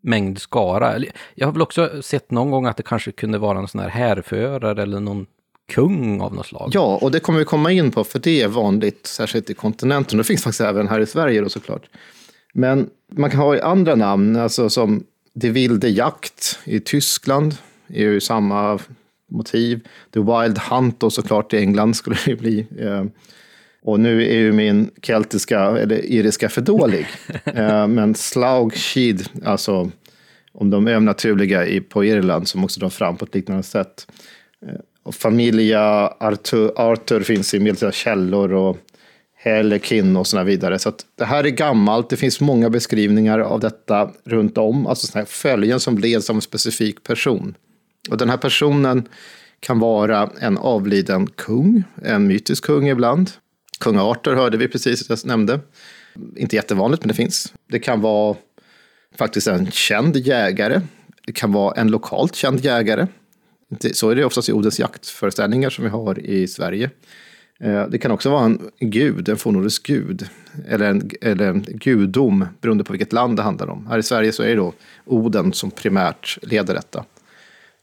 mängd 0.00 0.38
skara. 0.38 0.94
Jag 1.34 1.46
har 1.46 1.52
väl 1.52 1.62
också 1.62 2.02
sett 2.02 2.30
någon 2.30 2.50
gång 2.50 2.66
att 2.66 2.76
det 2.76 2.82
kanske 2.82 3.12
kunde 3.12 3.38
vara 3.38 3.58
en 3.58 3.68
sån 3.68 3.80
här 3.80 3.88
härförare 3.88 4.82
eller 4.82 5.00
någon 5.00 5.26
kung 5.72 6.20
av 6.20 6.34
något 6.34 6.46
slag. 6.46 6.70
Ja, 6.74 6.98
och 7.02 7.10
det 7.10 7.20
kommer 7.20 7.38
vi 7.38 7.44
komma 7.44 7.72
in 7.72 7.90
på, 7.90 8.04
för 8.04 8.18
det 8.18 8.42
är 8.42 8.48
vanligt, 8.48 9.06
särskilt 9.06 9.50
i 9.50 9.54
kontinenten. 9.54 10.18
Det 10.18 10.24
finns 10.24 10.42
faktiskt 10.42 10.60
även 10.60 10.88
här 10.88 11.00
i 11.00 11.06
Sverige 11.06 11.40
då 11.40 11.48
såklart. 11.48 11.82
Men 12.54 12.90
man 13.12 13.30
kan 13.30 13.40
ha 13.40 13.62
andra 13.62 13.94
namn, 13.94 14.36
alltså 14.36 14.70
som 14.70 15.04
Det 15.34 15.50
vilde 15.50 15.88
jakt 15.88 16.58
i 16.64 16.80
Tyskland, 16.80 17.54
är 17.88 18.02
ju 18.02 18.20
samma 18.20 18.78
motiv. 19.30 19.80
The 20.14 20.20
Wild 20.20 20.58
Hunt 20.58 21.02
och 21.02 21.12
såklart 21.12 21.52
i 21.52 21.56
England 21.56 21.94
skulle 21.94 22.16
det 22.26 22.36
bli. 22.36 22.66
Eh, 22.78 23.04
och 23.82 24.00
nu 24.00 24.22
är 24.28 24.38
ju 24.38 24.52
min 24.52 24.90
keltiska, 25.02 25.60
eller 25.60 26.04
iriska 26.04 26.48
för 26.48 26.60
dålig. 26.60 27.06
Eh, 27.44 27.86
men 27.86 28.14
Slaug 28.14 28.74
Shid, 28.74 29.28
alltså 29.44 29.90
om 30.52 30.70
de 30.70 30.88
övernaturliga 30.88 31.82
på 31.88 32.04
Irland 32.04 32.48
som 32.48 32.64
också 32.64 32.80
drar 32.80 32.88
fram 32.88 33.16
på 33.16 33.24
ett 33.24 33.34
liknande 33.34 33.62
sätt. 33.62 34.06
Eh, 34.66 34.80
och 35.02 35.14
familja 35.14 36.14
Arthur, 36.20 36.72
Arthur 36.76 37.20
finns 37.20 37.54
i 37.54 37.60
medeltida 37.60 37.92
källor 37.92 38.52
och 38.52 38.78
Hellekin 39.40 40.16
och 40.16 40.26
sådana 40.26 40.44
vidare. 40.44 40.78
Så 40.78 40.92
det 41.14 41.24
här 41.24 41.44
är 41.44 41.50
gammalt. 41.50 42.10
Det 42.10 42.16
finns 42.16 42.40
många 42.40 42.70
beskrivningar 42.70 43.38
av 43.38 43.60
detta 43.60 44.10
runt 44.24 44.58
om. 44.58 44.86
Alltså 44.86 45.06
sådana 45.06 45.20
här 45.20 45.26
följen 45.26 45.80
som 45.80 45.98
leds 45.98 46.30
av 46.30 46.36
en 46.36 46.42
specifik 46.42 47.02
person. 47.02 47.54
Och 48.10 48.16
den 48.16 48.30
här 48.30 48.36
personen 48.36 49.08
kan 49.60 49.78
vara 49.78 50.30
en 50.40 50.58
avliden 50.58 51.26
kung, 51.26 51.82
en 52.02 52.26
mytisk 52.26 52.64
kung 52.64 52.88
ibland. 52.88 53.30
Kung 53.80 53.98
Arthur 53.98 54.34
hörde 54.34 54.56
vi 54.56 54.68
precis, 54.68 55.08
jag 55.08 55.26
nämnde. 55.26 55.60
Inte 56.36 56.56
jättevanligt, 56.56 57.02
men 57.02 57.08
det 57.08 57.14
finns. 57.14 57.52
Det 57.68 57.78
kan 57.78 58.00
vara 58.00 58.36
faktiskt 59.16 59.46
en 59.46 59.70
känd 59.70 60.16
jägare. 60.16 60.80
Det 61.26 61.32
kan 61.32 61.52
vara 61.52 61.80
en 61.80 61.88
lokalt 61.88 62.34
känd 62.34 62.64
jägare. 62.64 63.06
Så 63.92 64.10
är 64.10 64.14
det 64.14 64.24
oftast 64.24 64.48
i 64.48 64.52
Odens 64.52 64.80
jaktföreställningar 64.80 65.70
som 65.70 65.84
vi 65.84 65.90
har 65.90 66.18
i 66.18 66.48
Sverige. 66.48 66.90
Eh, 67.60 67.86
det 67.88 67.98
kan 67.98 68.10
också 68.10 68.30
vara 68.30 68.44
en 68.44 68.70
gud, 68.80 69.28
en 69.28 69.36
fornnordisk 69.36 69.86
gud, 69.86 70.28
eller 70.68 70.90
en, 70.90 71.10
eller 71.20 71.48
en 71.48 71.64
gudom, 71.68 72.46
beroende 72.60 72.84
på 72.84 72.92
vilket 72.92 73.12
land 73.12 73.36
det 73.36 73.42
handlar 73.42 73.68
om. 73.68 73.86
Här 73.86 73.98
i 73.98 74.02
Sverige 74.02 74.32
så 74.32 74.42
är 74.42 74.48
det 74.48 74.54
då 74.54 74.72
Oden 75.04 75.52
som 75.52 75.70
primärt 75.70 76.38
leder 76.42 76.74
detta. 76.74 77.04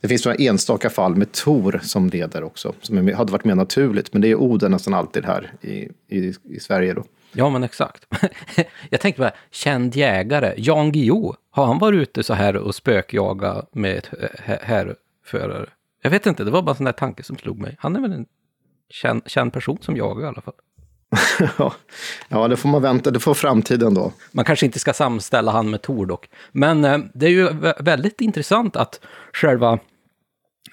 Det 0.02 0.08
finns 0.08 0.26
några 0.26 0.38
enstaka 0.38 0.90
fall 0.90 1.16
med 1.16 1.32
Tor 1.32 1.80
som 1.84 2.10
leder 2.10 2.44
också, 2.44 2.74
som 2.82 2.98
hade 2.98 3.32
varit 3.32 3.46
mer 3.46 3.56
naturligt, 3.56 4.14
men 4.14 4.22
det 4.22 4.28
är 4.28 4.36
Oden 4.36 4.72
nästan 4.72 4.94
alltid 4.94 5.26
här 5.26 5.54
i, 5.62 5.90
i, 6.08 6.34
i 6.44 6.60
Sverige. 6.60 6.94
Då. 6.94 7.04
Ja, 7.34 7.50
men 7.50 7.64
exakt. 7.64 8.06
Jag 8.90 9.02
tänkte 9.02 9.22
bara, 9.22 9.32
känd 9.52 9.96
jägare, 9.96 10.54
Jan 10.58 10.92
Guillou, 10.92 11.36
har 11.50 11.66
han 11.66 11.80
varit 11.80 11.98
ute 12.02 12.24
så 12.24 12.34
här 12.34 12.56
och 12.56 12.76
spökjaga 12.76 13.66
med 13.72 13.98
ett 13.98 14.10
eh, 14.46 14.56
härförare? 14.62 15.70
Jag 16.02 16.10
vet 16.10 16.26
inte, 16.26 16.44
det 16.44 16.52
var 16.52 16.62
bara 16.62 16.72
en 16.72 16.78
sån 16.78 16.86
där 16.86 16.92
tanke 16.92 17.24
som 17.24 17.38
slog 17.38 17.60
mig. 17.60 17.76
Han 17.80 17.96
är 17.96 18.00
väl 18.00 18.12
en 18.12 18.26
känd, 18.90 19.22
känd 19.26 19.54
person 19.54 19.78
som 19.82 19.98
jag 19.98 20.22
i 20.22 20.26
alla 20.26 20.42
fall. 20.42 20.54
ja, 22.30 22.48
det 22.48 22.58
får 22.58 22.70
man 22.70 22.82
vänta, 22.82 23.12
det 23.12 23.20
får 23.20 23.34
framtiden 23.34 23.94
då. 23.94 24.14
Man 24.32 24.46
kanske 24.46 24.66
inte 24.66 24.80
ska 24.80 24.94
samställa 24.94 25.52
han 25.52 25.70
med 25.70 25.82
Tor 25.82 26.06
dock. 26.06 26.30
Men 26.52 26.86
eh, 26.86 26.98
det 27.14 27.26
är 27.26 27.30
ju 27.30 27.50
väldigt 27.80 28.22
intressant 28.22 28.76
att 28.76 29.00
själva 29.34 29.80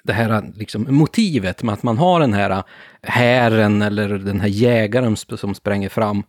det 0.02 0.12
här 0.12 0.52
liksom, 0.54 0.86
motivet 0.88 1.62
med 1.62 1.72
att 1.72 1.82
man 1.82 1.98
har 1.98 2.20
den 2.20 2.32
här 2.32 2.62
hären 3.02 3.82
eller 3.82 4.08
den 4.08 4.40
här 4.40 4.48
jägaren 4.48 5.16
som 5.16 5.54
spränger 5.54 5.88
fram. 5.88 6.22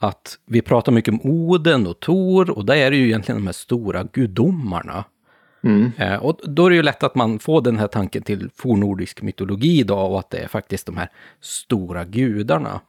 Att 0.00 0.38
vi 0.46 0.62
pratar 0.62 0.92
mycket 0.92 1.14
om 1.14 1.20
Oden 1.30 1.86
och 1.86 2.00
Tor 2.00 2.50
och 2.50 2.64
där 2.64 2.76
är 2.76 2.90
det 2.90 2.96
ju 2.96 3.06
egentligen 3.06 3.40
de 3.40 3.46
här 3.46 3.52
stora 3.52 4.02
gudomarna. 4.02 5.04
Mm. 5.64 5.92
Eh, 5.98 6.16
och 6.16 6.40
då 6.44 6.66
är 6.66 6.70
det 6.70 6.76
ju 6.76 6.82
lätt 6.82 7.02
att 7.02 7.14
man 7.14 7.38
får 7.38 7.60
den 7.60 7.78
här 7.78 7.86
tanken 7.86 8.22
till 8.22 8.50
fornordisk 8.56 9.22
mytologi 9.22 9.82
då 9.82 9.98
och 9.98 10.18
att 10.18 10.30
det 10.30 10.38
är 10.38 10.48
faktiskt 10.48 10.86
de 10.86 10.96
här 10.96 11.08
stora 11.40 12.04
gudarna. 12.04 12.80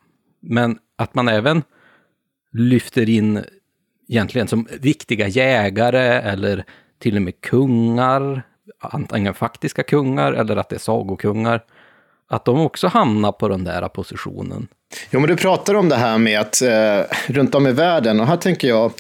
Men 0.42 0.78
att 0.96 1.16
man 1.16 1.28
även 1.28 1.64
lyfter 2.52 3.10
in 3.10 3.44
egentligen 4.08 4.48
som 4.48 4.68
viktiga 4.80 5.28
jägare 5.28 6.08
eller 6.08 6.64
till 7.00 7.16
och 7.16 7.22
med 7.22 7.42
kungar, 7.42 8.44
antingen 8.80 9.34
faktiska 9.34 9.84
kungar 9.84 10.34
eller 10.34 10.56
att 10.56 10.70
det 10.70 10.76
är 10.76 10.80
sagokungar, 10.80 11.64
att 12.30 12.46
de 12.46 12.60
också 12.60 12.88
hamnar 12.88 13.32
på 13.32 13.48
den 13.48 13.64
där 13.64 13.88
positionen. 13.88 14.68
Jo, 15.12 15.20
men 15.20 15.30
du 15.30 15.36
pratar 15.36 15.74
om 15.74 15.90
det 15.90 15.96
här 15.96 16.18
med 16.18 16.40
att 16.40 16.62
eh, 16.62 17.00
runt 17.28 17.56
om 17.56 17.68
i 17.68 17.72
världen, 17.72 18.20
och 18.20 18.28
här 18.28 18.38
tänker 18.38 18.68
jag, 18.68 18.92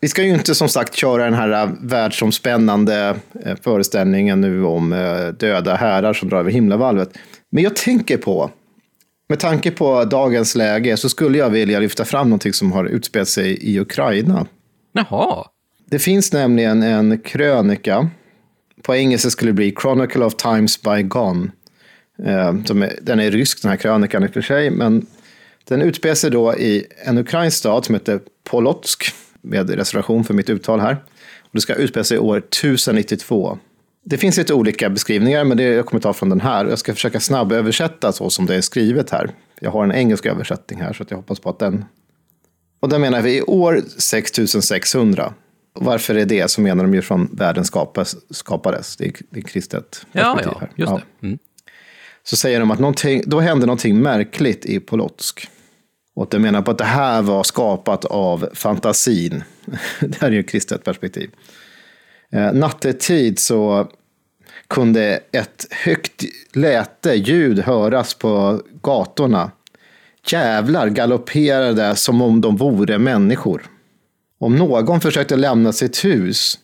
vi 0.00 0.08
ska 0.08 0.22
ju 0.22 0.34
inte 0.34 0.54
som 0.54 0.68
sagt 0.68 0.94
köra 0.94 1.24
den 1.24 1.34
här 1.34 1.62
äh, 1.64 1.70
världsomspännande 1.80 3.16
äh, 3.44 3.56
föreställningen 3.62 4.40
nu 4.40 4.64
om 4.64 4.92
äh, 4.92 5.28
döda 5.28 5.74
härar 5.74 6.12
som 6.12 6.28
drar 6.28 6.38
över 6.38 6.50
himlavalvet. 6.50 7.18
Men 7.50 7.64
jag 7.64 7.76
tänker 7.76 8.16
på, 8.16 8.50
med 9.28 9.40
tanke 9.40 9.70
på 9.70 10.04
dagens 10.04 10.54
läge, 10.54 10.96
så 10.96 11.08
skulle 11.08 11.38
jag 11.38 11.50
vilja 11.50 11.80
lyfta 11.80 12.04
fram 12.04 12.28
någonting 12.28 12.52
som 12.52 12.72
har 12.72 12.84
utspelat 12.84 13.28
sig 13.28 13.52
i 13.52 13.80
Ukraina. 13.80 14.46
Jaha. 14.92 15.46
Det 15.90 15.98
finns 15.98 16.32
nämligen 16.32 16.82
en 16.82 17.18
krönika, 17.18 18.10
på 18.82 18.94
engelska 18.94 19.30
skulle 19.30 19.48
det 19.48 19.54
bli 19.54 19.74
Chronicle 19.82 20.24
of 20.24 20.34
Times 20.34 20.82
by 20.82 21.02
Gone. 21.02 21.50
Den 23.00 23.20
är 23.20 23.30
rysk 23.30 23.62
den 23.62 23.70
här 23.70 23.76
krönikan 23.76 24.24
i 24.24 24.26
och 24.26 24.32
för 24.32 24.42
sig, 24.42 24.70
men 24.70 25.06
den 25.64 25.82
utspelar 25.82 26.14
sig 26.14 26.30
då 26.30 26.54
i 26.54 26.86
en 27.04 27.18
ukrainsk 27.18 27.56
stad 27.56 27.84
som 27.84 27.94
heter 27.94 28.20
Polotsk 28.44 29.14
med 29.46 29.70
reservation 29.70 30.24
för 30.24 30.34
mitt 30.34 30.50
uttal 30.50 30.80
här. 30.80 30.96
Och 31.40 31.50
det 31.52 31.60
ska 31.60 31.74
utspela 31.74 32.04
sig 32.04 32.18
år 32.18 32.38
1092. 32.38 33.58
Det 34.04 34.18
finns 34.18 34.36
lite 34.36 34.54
olika 34.54 34.90
beskrivningar, 34.90 35.44
men 35.44 35.56
det 35.56 35.62
jag 35.62 35.86
kommer 35.86 36.00
ta 36.00 36.12
från 36.12 36.28
den 36.28 36.40
här. 36.40 36.66
Jag 36.66 36.78
ska 36.78 36.94
försöka 36.94 37.20
snabböversätta 37.20 38.12
så 38.12 38.30
som 38.30 38.46
det 38.46 38.54
är 38.54 38.60
skrivet 38.60 39.10
här. 39.10 39.30
Jag 39.60 39.70
har 39.70 39.84
en 39.84 39.92
engelsk 39.92 40.26
översättning 40.26 40.80
här, 40.80 40.92
så 40.92 41.04
jag 41.08 41.16
hoppas 41.16 41.40
på 41.40 41.50
att 41.50 41.58
den... 41.58 41.84
Och 42.80 42.88
den 42.88 43.00
menar 43.00 43.22
vi 43.22 43.38
i 43.38 43.42
år 43.42 43.82
6600. 43.96 45.34
Varför 45.72 46.14
är 46.14 46.24
det? 46.24 46.50
Så 46.50 46.60
menar 46.60 46.84
de 46.84 46.94
ju 46.94 47.02
från 47.02 47.28
världen 47.32 47.64
skapas, 47.64 48.16
skapades. 48.30 48.96
Det 48.96 49.06
är, 49.06 49.12
det 49.30 49.40
är 49.40 49.42
kristet 49.42 50.06
Ja, 50.12 50.40
ja, 50.44 50.60
just 50.76 50.90
ja. 50.90 51.00
det. 51.20 51.26
Mm. 51.26 51.38
Så 52.22 52.36
säger 52.36 52.60
de 52.60 52.70
att 52.70 53.04
då 53.26 53.40
hände 53.40 53.66
någonting 53.66 53.98
märkligt 53.98 54.66
i 54.66 54.80
Polotsk. 54.80 55.48
Och 56.16 56.34
jag 56.34 56.40
menar 56.40 56.62
på 56.62 56.70
att 56.70 56.78
det 56.78 56.84
här 56.84 57.22
var 57.22 57.42
skapat 57.42 58.04
av 58.04 58.48
fantasin. 58.54 59.44
det 60.00 60.20
här 60.20 60.28
är 60.28 60.32
ju 60.32 60.40
ett 60.40 60.48
kristet 60.48 60.84
perspektiv. 60.84 61.30
Eh, 62.30 62.52
nattetid 62.52 63.38
så 63.38 63.90
kunde 64.68 65.20
ett 65.32 65.66
högt 65.70 66.24
läte 66.52 67.14
ljud 67.14 67.58
höras 67.58 68.14
på 68.14 68.62
gatorna. 68.82 69.50
Jävlar 70.26 70.88
galopperade 70.88 71.96
som 71.96 72.22
om 72.22 72.40
de 72.40 72.56
vore 72.56 72.98
människor. 72.98 73.62
Om 74.38 74.56
någon 74.56 75.00
försökte 75.00 75.36
lämna 75.36 75.72
sitt 75.72 76.04
hus 76.04 76.58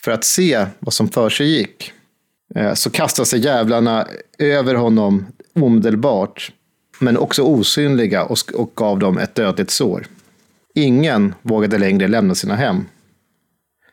för 0.00 0.12
att 0.12 0.24
se 0.24 0.66
vad 0.78 0.92
som 0.92 1.08
för 1.08 1.28
sig 1.28 1.46
gick 1.46 1.92
eh, 2.54 2.74
så 2.74 2.90
kastade 2.90 3.26
sig 3.26 3.40
jävlarna 3.40 4.06
över 4.38 4.74
honom 4.74 5.26
omedelbart 5.54 6.52
men 6.98 7.16
också 7.16 7.42
osynliga 7.42 8.24
och, 8.24 8.38
och 8.54 8.72
gav 8.74 8.98
dem 8.98 9.18
ett 9.18 9.34
dödligt 9.34 9.70
sår. 9.70 10.06
Ingen 10.74 11.34
vågade 11.42 11.78
längre 11.78 12.08
lämna 12.08 12.34
sina 12.34 12.54
hem. 12.54 12.84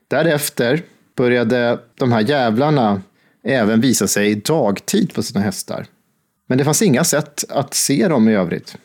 Därefter 0.07 0.81
började 1.15 1.79
de 1.95 2.11
här 2.11 2.21
jävlarna 2.21 3.01
även 3.43 3.81
visa 3.81 4.07
sig 4.07 4.35
dagtid 4.35 5.13
på 5.13 5.23
sina 5.23 5.39
hästar. 5.39 5.85
Men 6.47 6.57
det 6.57 6.63
fanns 6.63 6.81
inga 6.81 7.03
sätt 7.03 7.43
att 7.49 7.73
se 7.73 8.07
dem 8.07 8.29
i 8.29 8.35
övrigt. 8.35 8.77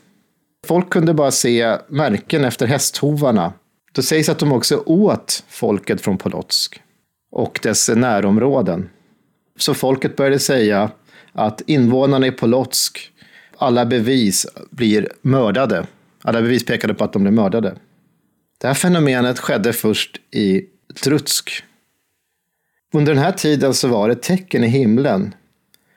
Folk 0.67 0.91
kunde 0.91 1.15
bara 1.15 1.31
se 1.31 1.79
märken 1.89 2.45
efter 2.45 2.67
hästhovarna. 2.67 3.53
Det 3.93 4.03
sägs 4.03 4.29
att 4.29 4.39
de 4.39 4.53
också 4.53 4.83
åt 4.87 5.45
folket 5.49 6.01
från 6.01 6.19
Polotsk 6.19 6.81
och 7.31 7.61
dess 7.63 7.89
närområden. 7.89 8.91
Så 9.59 9.75
folket 9.75 10.17
började 10.17 10.39
säga 10.39 10.91
att 11.33 11.61
invånarna 11.67 12.27
i 12.27 12.31
Polotsk, 12.31 13.13
alla 13.59 13.87
bevis 13.87 14.47
blir 14.71 15.09
mördade. 15.23 15.87
Alla 16.23 16.42
bevis 16.42 16.66
pekade 16.66 16.94
på 16.94 17.05
att 17.05 17.12
de 17.12 17.23
blev 17.23 17.35
mördade. 17.35 17.77
Det 18.59 18.66
här 18.66 18.75
fenomenet 18.75 19.38
skedde 19.38 19.73
först 19.73 20.21
i 20.31 20.62
Trutsk. 21.05 21.64
Under 22.92 23.14
den 23.14 23.23
här 23.23 23.33
tiden 23.33 23.75
så 23.75 23.88
var 23.88 24.09
det 24.09 24.23
tecken 24.23 24.64
i 24.64 24.68
himlen, 24.68 25.35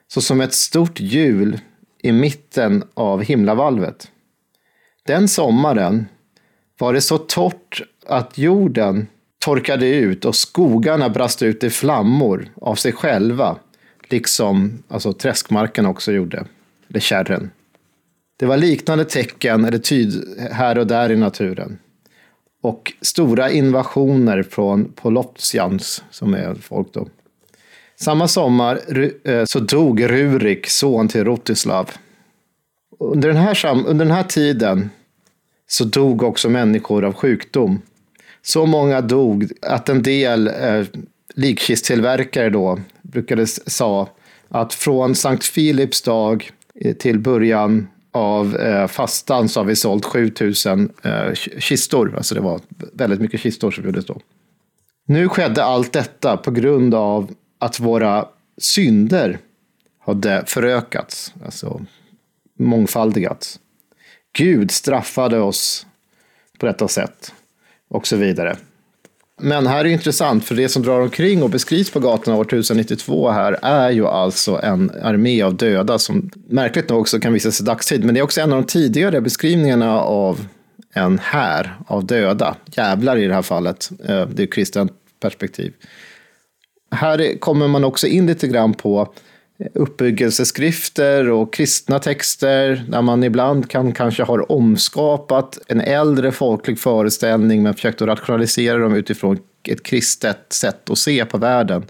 så 0.07 0.21
som 0.21 0.41
ett 0.41 0.53
stort 0.53 0.99
hjul 0.99 1.59
i 2.03 2.11
mitten 2.11 2.83
av 2.93 3.23
himlavalvet. 3.23 4.11
Den 5.03 5.27
sommaren 5.27 6.05
var 6.77 6.93
det 6.93 7.01
så 7.01 7.17
torrt 7.17 7.81
att 8.07 8.37
jorden 8.37 9.07
torkade 9.39 9.87
ut 9.87 10.25
och 10.25 10.35
skogarna 10.35 11.09
brast 11.09 11.41
ut 11.41 11.63
i 11.63 11.69
flammor 11.69 12.49
av 12.55 12.75
sig 12.75 12.91
själva, 12.91 13.55
liksom 14.09 14.83
alltså, 14.87 15.13
träskmarken 15.13 15.85
också 15.85 16.11
gjorde, 16.11 16.45
eller 16.91 16.99
kärren. 16.99 17.51
Det 18.39 18.45
var 18.45 18.57
liknande 18.57 19.05
tecken 19.05 19.65
eller 19.65 19.77
tyd 19.77 20.37
här 20.51 20.77
och 20.77 20.87
där 20.87 21.11
i 21.11 21.15
naturen. 21.15 21.77
Och 22.61 22.93
stora 23.01 23.51
invasioner 23.51 24.43
från 24.43 24.91
Polotjans, 24.95 26.03
som 26.11 26.33
är 26.33 26.55
folk 26.55 26.93
då. 26.93 27.07
Samma 27.99 28.27
sommar 28.27 28.79
eh, 29.23 29.43
så 29.45 29.59
dog 29.59 30.03
Rurik, 30.03 30.67
son 30.67 31.07
till 31.07 31.23
Rotislav. 31.23 31.89
Under 32.99 33.27
den, 33.27 33.37
här, 33.37 33.65
under 33.65 34.05
den 34.05 34.15
här 34.15 34.23
tiden 34.23 34.89
så 35.67 35.83
dog 35.83 36.23
också 36.23 36.49
människor 36.49 37.05
av 37.05 37.13
sjukdom. 37.13 37.81
Så 38.41 38.65
många 38.65 39.01
dog 39.01 39.51
att 39.61 39.89
en 39.89 40.03
del 40.03 40.47
eh, 40.47 40.85
likkisttillverkare 41.35 42.49
då 42.49 42.79
brukade 43.01 43.47
sa 43.47 44.09
att 44.49 44.73
från 44.73 45.15
Sankt 45.15 45.45
Filips 45.45 46.01
dag 46.01 46.51
Eh, 46.75 46.95
till 46.95 47.19
början 47.19 47.87
av 48.11 48.55
eh, 48.55 48.87
fastan 48.87 49.49
så 49.49 49.59
har 49.59 49.65
vi 49.65 49.75
sålt 49.75 50.05
7000 50.05 50.89
eh, 51.03 51.33
kistor. 51.59 52.15
Alltså 52.17 52.35
det 52.35 52.41
var 52.41 52.61
väldigt 52.93 53.21
mycket 53.21 53.41
kistor 53.41 53.71
som 53.71 53.85
gjordes 53.85 54.05
då. 54.05 54.19
Nu 55.05 55.29
skedde 55.29 55.63
allt 55.63 55.93
detta 55.93 56.37
på 56.37 56.51
grund 56.51 56.93
av 56.95 57.33
att 57.59 57.79
våra 57.79 58.27
synder 58.57 59.39
hade 59.99 60.43
förökats, 60.47 61.33
alltså 61.45 61.81
mångfaldigats. 62.59 63.59
Gud 64.33 64.71
straffade 64.71 65.39
oss 65.39 65.85
på 66.57 66.65
detta 66.65 66.87
sätt 66.87 67.33
och 67.89 68.07
så 68.07 68.15
vidare. 68.15 68.57
Men 69.41 69.67
här 69.67 69.79
är 69.79 69.83
det 69.83 69.89
intressant, 69.89 70.45
för 70.45 70.55
det 70.55 70.69
som 70.69 70.83
drar 70.83 71.01
omkring 71.01 71.43
och 71.43 71.49
beskrivs 71.49 71.91
på 71.91 71.99
gatorna 71.99 72.37
år 72.37 72.45
1092 72.45 73.29
här 73.29 73.59
är 73.61 73.91
ju 73.91 74.07
alltså 74.07 74.59
en 74.63 74.91
armé 75.01 75.41
av 75.41 75.55
döda 75.55 75.99
som 75.99 76.29
märkligt 76.49 76.89
nog 76.89 76.99
också 76.99 77.19
kan 77.19 77.33
visa 77.33 77.51
sig 77.51 77.65
dagstid. 77.65 78.03
Men 78.03 78.13
det 78.13 78.19
är 78.19 78.23
också 78.23 78.41
en 78.41 78.53
av 78.53 78.61
de 78.61 78.67
tidigare 78.67 79.21
beskrivningarna 79.21 80.01
av 80.01 80.45
en 80.93 81.19
här 81.19 81.75
av 81.87 82.05
döda, 82.05 82.55
jävlar 82.65 83.17
i 83.17 83.27
det 83.27 83.33
här 83.33 83.41
fallet. 83.41 83.89
Eh, 84.05 84.27
det 84.27 84.43
är 84.43 84.47
kristet 84.47 84.89
perspektiv. 85.19 85.73
Här 86.91 87.39
kommer 87.39 87.67
man 87.67 87.83
också 87.83 88.07
in 88.07 88.27
lite 88.27 88.47
grann 88.47 88.73
på 88.73 89.13
uppbyggelseskrifter 89.73 91.29
och 91.29 91.53
kristna 91.53 91.99
texter 91.99 92.85
där 92.89 93.01
man 93.01 93.23
ibland 93.23 93.69
kan 93.69 93.91
kanske 93.91 94.23
har 94.23 94.51
omskapat 94.51 95.59
en 95.67 95.81
äldre 95.81 96.31
folklig 96.31 96.79
föreställning 96.79 97.63
men 97.63 97.73
försökt 97.73 98.01
att 98.01 98.07
rationalisera 98.07 98.77
dem 98.77 98.95
utifrån 98.95 99.39
ett 99.67 99.83
kristet 99.83 100.53
sätt 100.53 100.89
att 100.89 100.97
se 100.97 101.25
på 101.25 101.37
världen. 101.37 101.85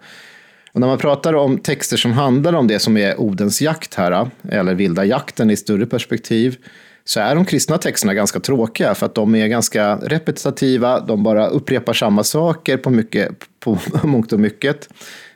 Och 0.73 0.79
när 0.79 0.87
man 0.87 0.97
pratar 0.97 1.33
om 1.33 1.57
texter 1.57 1.97
som 1.97 2.11
handlar 2.11 2.53
om 2.53 2.67
det 2.67 2.79
som 2.79 2.97
är 2.97 3.21
Odens 3.21 3.61
jakt 3.61 3.95
här, 3.95 4.29
eller 4.49 4.73
vilda 4.73 5.05
jakten 5.05 5.51
i 5.51 5.57
större 5.57 5.85
perspektiv, 5.85 6.57
så 7.05 7.19
är 7.19 7.35
de 7.35 7.45
kristna 7.45 7.77
texterna 7.77 8.13
ganska 8.13 8.39
tråkiga 8.39 8.95
för 8.95 9.05
att 9.05 9.15
de 9.15 9.35
är 9.35 9.47
ganska 9.47 9.95
repetitiva, 9.95 10.99
de 10.99 11.23
bara 11.23 11.47
upprepar 11.47 11.93
samma 11.93 12.23
saker 12.23 12.77
på, 12.77 12.89
mycket, 12.89 13.29
på 13.59 13.77
mångt 14.03 14.33
och 14.33 14.39
mycket 14.39 14.89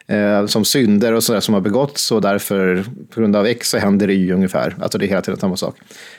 eh, 0.07 0.45
som 0.45 0.65
synder 0.65 1.13
och 1.13 1.23
sådär 1.23 1.39
som 1.39 1.53
har 1.53 1.61
begåtts 1.61 2.11
och 2.11 2.21
därför 2.21 2.85
på 3.09 3.19
grund 3.19 3.35
av 3.35 3.45
X 3.45 3.69
så 3.69 3.77
händer 3.77 4.07
det 4.07 4.13
Y 4.13 4.31
ungefär. 4.31 4.75
Alltså 4.81 4.97
det 4.97 5.05
är 5.05 5.07
hela 5.07 5.21
tiden 5.21 5.39
samma 5.39 5.57
sak. 5.57 5.75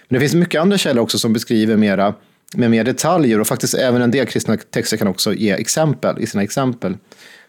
Men 0.09 0.14
det 0.14 0.20
finns 0.20 0.35
mycket 0.35 0.61
andra 0.61 0.79
källor 0.79 1.03
också 1.03 1.18
som 1.18 1.33
beskriver 1.33 1.77
mera 1.77 2.14
med 2.55 2.70
mer 2.70 2.85
detaljer 2.85 3.40
och 3.40 3.46
faktiskt 3.46 3.75
även 3.75 4.03
en 4.03 4.11
del 4.11 4.27
kristna 4.27 4.57
texter 4.57 4.96
kan 4.96 5.09
också 5.09 5.35
ge 5.35 5.51
exempel 5.51 6.18
i 6.18 6.27
sina 6.27 6.42
exempel. 6.42 6.96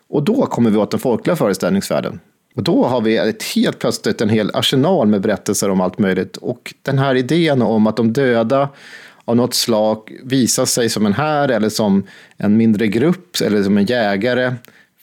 Och 0.10 0.24
då 0.24 0.46
kommer 0.46 0.70
vi 0.70 0.78
åt 0.78 0.92
den 0.92 1.00
folkliga 1.00 1.36
föreställningsvärlden. 1.36 2.20
Och 2.56 2.64
då 2.64 2.86
har 2.86 3.02
vi 3.02 3.18
ett 3.18 3.44
helt 3.44 3.80
plötsligt 3.80 4.22
en 4.22 4.30
hel 4.30 4.52
arsenal 4.54 5.08
med 5.08 5.22
berättelser 5.22 5.70
om 5.70 5.82
allt 5.82 6.00
möjligt. 6.00 6.38
Och 6.38 6.74
den 6.82 6.98
här 6.98 7.16
idén 7.16 7.62
om 7.62 7.88
att 7.88 7.98
de 7.98 8.14
döda 8.14 8.70
av 9.26 9.36
något 9.36 9.54
slag 9.54 10.12
visar 10.24 10.66
sig 10.66 10.90
som 10.90 11.06
en 11.06 11.14
här 11.14 11.50
eller 11.50 11.70
som 11.70 12.04
en 12.38 12.58
mindre 12.58 12.88
grupp 12.88 13.42
eller 13.42 13.64
som 13.64 13.78
en 13.78 13.86
jägare 13.86 14.54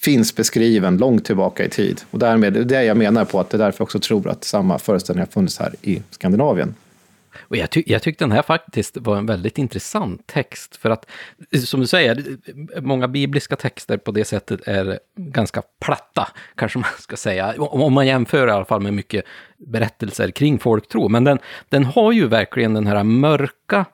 finns 0.04 0.36
beskriven 0.36 0.96
långt 0.96 1.24
tillbaka 1.24 1.64
i 1.64 1.68
tid. 1.68 2.00
Och 2.10 2.18
därmed, 2.18 2.52
det 2.52 2.60
är 2.60 2.64
det 2.64 2.84
jag 2.84 2.96
menar 2.96 3.24
på 3.24 3.40
att 3.40 3.50
det 3.50 3.56
är 3.56 3.58
därför 3.58 3.80
jag 3.80 3.84
också 3.84 3.98
tror 3.98 4.28
att 4.28 4.44
samma 4.44 4.78
föreställning 4.78 5.20
har 5.20 5.32
funnits 5.32 5.58
här 5.58 5.74
i 5.82 6.02
Skandinavien. 6.10 6.74
Och 7.40 7.56
jag, 7.56 7.70
ty 7.70 7.82
jag 7.86 8.02
tyckte 8.02 8.24
den 8.24 8.32
här 8.32 8.42
faktiskt 8.42 8.96
var 8.96 9.16
en 9.16 9.26
väldigt 9.26 9.58
intressant 9.58 10.26
text, 10.26 10.76
för 10.76 10.90
att 10.90 11.06
som 11.64 11.80
du 11.80 11.86
säger, 11.86 12.24
många 12.80 13.08
bibliska 13.08 13.56
texter 13.56 13.96
på 13.96 14.10
det 14.10 14.24
sättet 14.24 14.68
är 14.68 14.98
ganska 15.16 15.62
platta, 15.80 16.28
kanske 16.54 16.78
man 16.78 16.90
ska 16.98 17.16
säga, 17.16 17.54
om 17.58 17.92
man 17.92 18.06
jämför 18.06 18.48
i 18.48 18.50
alla 18.50 18.64
fall 18.64 18.80
med 18.80 18.94
mycket 18.94 19.24
berättelser 19.56 20.30
kring 20.30 20.58
folktro. 20.58 21.08
Men 21.08 21.24
den, 21.24 21.38
den 21.68 21.84
har 21.84 22.12
ju 22.12 22.26
verkligen 22.26 22.74
den 22.74 22.86
här 22.86 23.04
mörka 23.04 23.84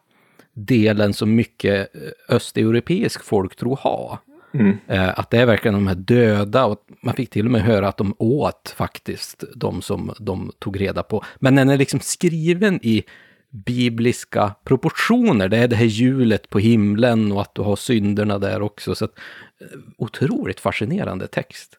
delen 0.52 1.14
som 1.14 1.34
mycket 1.34 1.94
eh, 1.94 2.36
östeuropeisk 2.36 3.24
folktro 3.24 3.76
har. 3.80 4.18
Mm. 4.52 4.78
Eh, 4.86 5.18
att 5.18 5.30
det 5.30 5.38
är 5.38 5.46
verkligen 5.46 5.74
de 5.74 5.86
här 5.86 5.94
döda 5.94 6.64
och 6.64 6.86
man 7.02 7.14
fick 7.14 7.30
till 7.30 7.46
och 7.46 7.52
med 7.52 7.62
höra 7.62 7.88
att 7.88 7.96
de 7.96 8.14
åt 8.18 8.74
faktiskt 8.76 9.44
de 9.54 9.82
som 9.82 10.14
de 10.18 10.52
tog 10.58 10.80
reda 10.80 11.02
på. 11.02 11.24
Men 11.36 11.54
den 11.54 11.68
är 11.68 11.76
liksom 11.76 12.00
skriven 12.00 12.80
i 12.82 13.04
bibliska 13.50 14.54
proportioner. 14.64 15.48
Det 15.48 15.56
är 15.56 15.68
det 15.68 15.76
här 15.76 15.84
hjulet 15.84 16.50
på 16.50 16.58
himlen 16.58 17.32
och 17.32 17.40
att 17.40 17.54
du 17.54 17.62
har 17.62 17.76
synderna 17.76 18.38
där 18.38 18.62
också. 18.62 18.94
Så 18.94 19.04
att, 19.04 19.18
eh, 19.60 19.66
otroligt 19.98 20.60
fascinerande 20.60 21.26
text. 21.26 21.76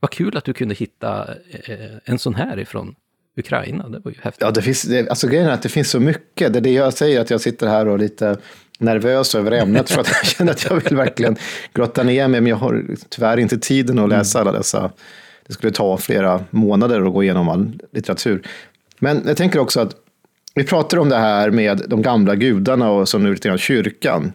Vad 0.00 0.10
kul 0.10 0.36
att 0.36 0.44
du 0.44 0.52
kunde 0.52 0.74
hitta 0.74 1.34
eh, 1.66 1.96
en 2.04 2.18
sån 2.18 2.34
här 2.34 2.58
ifrån 2.58 2.94
Ukraina. 3.38 3.88
Det 3.88 3.98
var 3.98 4.10
ju 4.10 4.16
häftigt. 4.20 4.42
Ja, 4.42 4.50
det 4.50 4.62
finns, 4.62 4.88
alltså 5.10 5.28
grejen 5.28 5.46
är 5.46 5.52
att 5.52 5.62
det 5.62 5.68
finns 5.68 5.90
så 5.90 6.00
mycket. 6.00 6.52
Det 6.52 6.58
är 6.58 6.60
det 6.60 6.72
jag 6.72 6.94
säger, 6.94 7.20
att 7.20 7.30
jag 7.30 7.40
sitter 7.40 7.66
här 7.66 7.88
och 7.88 7.98
lite 7.98 8.36
nervös 8.78 9.34
över 9.34 9.52
ämnet 9.52 9.90
för 9.90 10.00
att 10.00 10.08
jag 10.08 10.26
känner 10.26 10.52
att 10.52 10.64
jag 10.64 10.80
vill 10.84 10.96
verkligen 10.96 11.36
grotta 11.74 12.02
ner 12.02 12.28
mig, 12.28 12.40
men 12.40 12.50
jag 12.50 12.56
har 12.56 12.84
tyvärr 13.08 13.36
inte 13.36 13.58
tiden 13.58 13.98
att 13.98 14.08
läsa 14.08 14.40
alla 14.40 14.52
dessa. 14.52 14.90
Det 15.46 15.52
skulle 15.52 15.72
ta 15.72 15.96
flera 15.96 16.44
månader 16.50 17.06
att 17.06 17.12
gå 17.12 17.22
igenom 17.22 17.48
all 17.48 17.80
litteratur. 17.92 18.42
Men 18.98 19.22
jag 19.26 19.36
tänker 19.36 19.58
också 19.58 19.80
att 19.80 19.96
vi 20.54 20.64
pratar 20.64 20.98
om 20.98 21.08
det 21.08 21.16
här 21.16 21.50
med 21.50 21.82
de 21.86 22.02
gamla 22.02 22.34
gudarna 22.34 22.90
och 22.90 23.08
som 23.08 23.22
nu 23.22 23.30
lite 23.30 23.48
grann 23.48 23.58
kyrkan. 23.58 24.32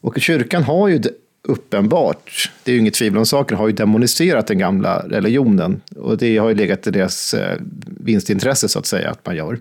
Och 0.00 0.20
kyrkan 0.20 0.62
har 0.62 0.88
ju 0.88 1.02
uppenbart, 1.42 2.50
det 2.64 2.70
är 2.70 2.74
ju 2.74 2.80
inget 2.80 2.94
tvivel 2.94 3.18
om 3.18 3.26
saken, 3.26 3.56
har 3.56 3.68
ju 3.68 3.72
demoniserat 3.72 4.46
den 4.46 4.58
gamla 4.58 5.04
religionen. 5.08 5.80
Och 5.96 6.18
det 6.18 6.36
har 6.36 6.48
ju 6.48 6.54
legat 6.54 6.86
i 6.86 6.90
deras 6.90 7.34
eh, 7.34 7.58
vinstintresse 8.00 8.68
så 8.68 8.78
att 8.78 8.86
säga, 8.86 9.10
att 9.10 9.26
man 9.26 9.36
gör. 9.36 9.58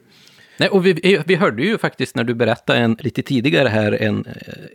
Nej, 0.59 0.69
och 0.69 0.85
vi, 0.85 1.23
vi 1.25 1.35
hörde 1.35 1.63
ju 1.63 1.77
faktiskt 1.77 2.15
när 2.15 2.23
du 2.23 2.33
berättade 2.33 2.79
en, 2.79 2.97
lite 2.99 3.21
tidigare 3.21 3.69
här, 3.69 4.01
en, 4.01 4.25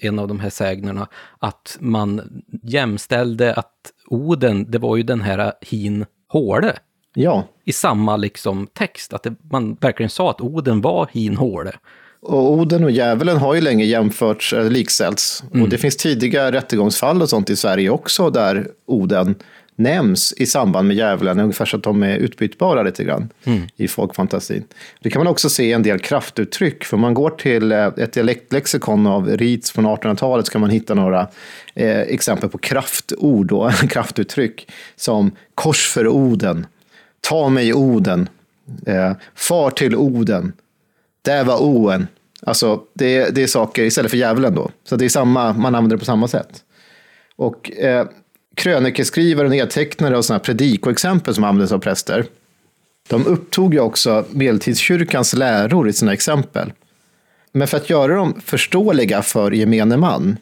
en 0.00 0.18
av 0.18 0.28
de 0.28 0.40
här 0.40 0.50
sägnerna, 0.50 1.08
att 1.38 1.76
man 1.80 2.42
jämställde 2.62 3.54
att 3.54 3.70
Oden, 4.06 4.70
det 4.70 4.78
var 4.78 4.96
ju 4.96 5.02
den 5.02 5.20
här 5.20 5.52
hin 5.60 6.06
håle. 6.28 6.72
Ja. 7.14 7.48
I 7.64 7.72
samma 7.72 8.16
liksom 8.16 8.66
text, 8.72 9.12
att 9.12 9.22
det, 9.22 9.34
man 9.50 9.74
verkligen 9.80 10.10
sa 10.10 10.30
att 10.30 10.40
Oden 10.40 10.80
var 10.80 11.08
hin 11.12 11.36
håle. 11.36 11.72
Och 12.22 12.52
Oden 12.52 12.84
och 12.84 12.90
djävulen 12.90 13.36
har 13.36 13.54
ju 13.54 13.60
länge 13.60 13.84
jämförts, 13.84 14.52
äh, 14.52 14.70
likställts. 14.70 15.44
Mm. 15.50 15.62
Och 15.62 15.68
det 15.68 15.78
finns 15.78 15.96
tidiga 15.96 16.52
rättegångsfall 16.52 17.22
och 17.22 17.28
sånt 17.28 17.50
i 17.50 17.56
Sverige 17.56 17.90
också, 17.90 18.30
där 18.30 18.66
Oden 18.86 19.34
nämns 19.76 20.34
i 20.36 20.46
samband 20.46 20.88
med 20.88 20.96
djävulen, 20.96 21.40
ungefär 21.40 21.64
så 21.64 21.76
att 21.76 21.82
de 21.82 22.02
är 22.02 22.16
utbytbara 22.16 22.82
lite 22.82 23.04
grann 23.04 23.28
mm. 23.44 23.62
i 23.76 23.88
folkfantasin. 23.88 24.64
Det 25.00 25.10
kan 25.10 25.20
man 25.20 25.26
också 25.26 25.50
se 25.50 25.72
en 25.72 25.82
del 25.82 25.98
kraftuttryck, 25.98 26.84
för 26.84 26.96
om 26.96 27.00
man 27.00 27.14
går 27.14 27.30
till 27.30 27.72
eh, 27.72 27.86
ett 27.86 28.12
dialektlexikon 28.12 29.06
av 29.06 29.28
Rits 29.28 29.70
från 29.70 29.86
1800-talet 29.86 30.46
så 30.46 30.52
kan 30.52 30.60
man 30.60 30.70
hitta 30.70 30.94
några 30.94 31.28
eh, 31.74 32.00
exempel 32.00 32.48
på 32.48 32.58
kraftord 32.58 33.52
och 33.52 33.72
kraftuttryck 33.90 34.70
som 34.96 35.30
kors 35.54 35.88
för 35.88 36.08
Oden, 36.08 36.66
ta 37.20 37.48
mig 37.48 37.74
Oden, 37.74 38.28
Eh, 38.86 39.12
far 39.34 39.70
till 39.70 39.96
Oden. 39.96 40.52
Där 41.22 41.44
var 41.44 41.58
Oen. 41.58 42.06
Alltså, 42.42 42.82
det, 42.94 43.34
det 43.34 43.42
är 43.42 43.46
saker 43.46 43.82
istället 43.82 44.10
för 44.10 44.18
djävulen 44.18 44.54
då. 44.54 44.70
Så 44.84 44.96
det 44.96 45.04
är 45.04 45.08
samma, 45.08 45.52
man 45.52 45.74
använder 45.74 45.96
det 45.96 45.98
på 45.98 46.04
samma 46.04 46.28
sätt. 46.28 46.64
Och 47.36 47.72
eh, 47.72 48.06
krönikeskrivare, 48.54 49.48
nedtecknare 49.48 50.16
och 50.16 50.24
sådana 50.24 50.40
predikoexempel 50.40 51.34
som 51.34 51.44
användes 51.44 51.72
av 51.72 51.78
präster, 51.78 52.24
de 53.08 53.26
upptog 53.26 53.74
ju 53.74 53.80
också 53.80 54.24
medeltidskyrkans 54.30 55.34
läror 55.34 55.88
i 55.88 55.92
sina 55.92 56.12
exempel. 56.12 56.72
Men 57.52 57.68
för 57.68 57.76
att 57.76 57.90
göra 57.90 58.14
dem 58.14 58.40
förståeliga 58.44 59.22
för 59.22 59.50
gemene 59.50 59.96
man, 59.96 60.36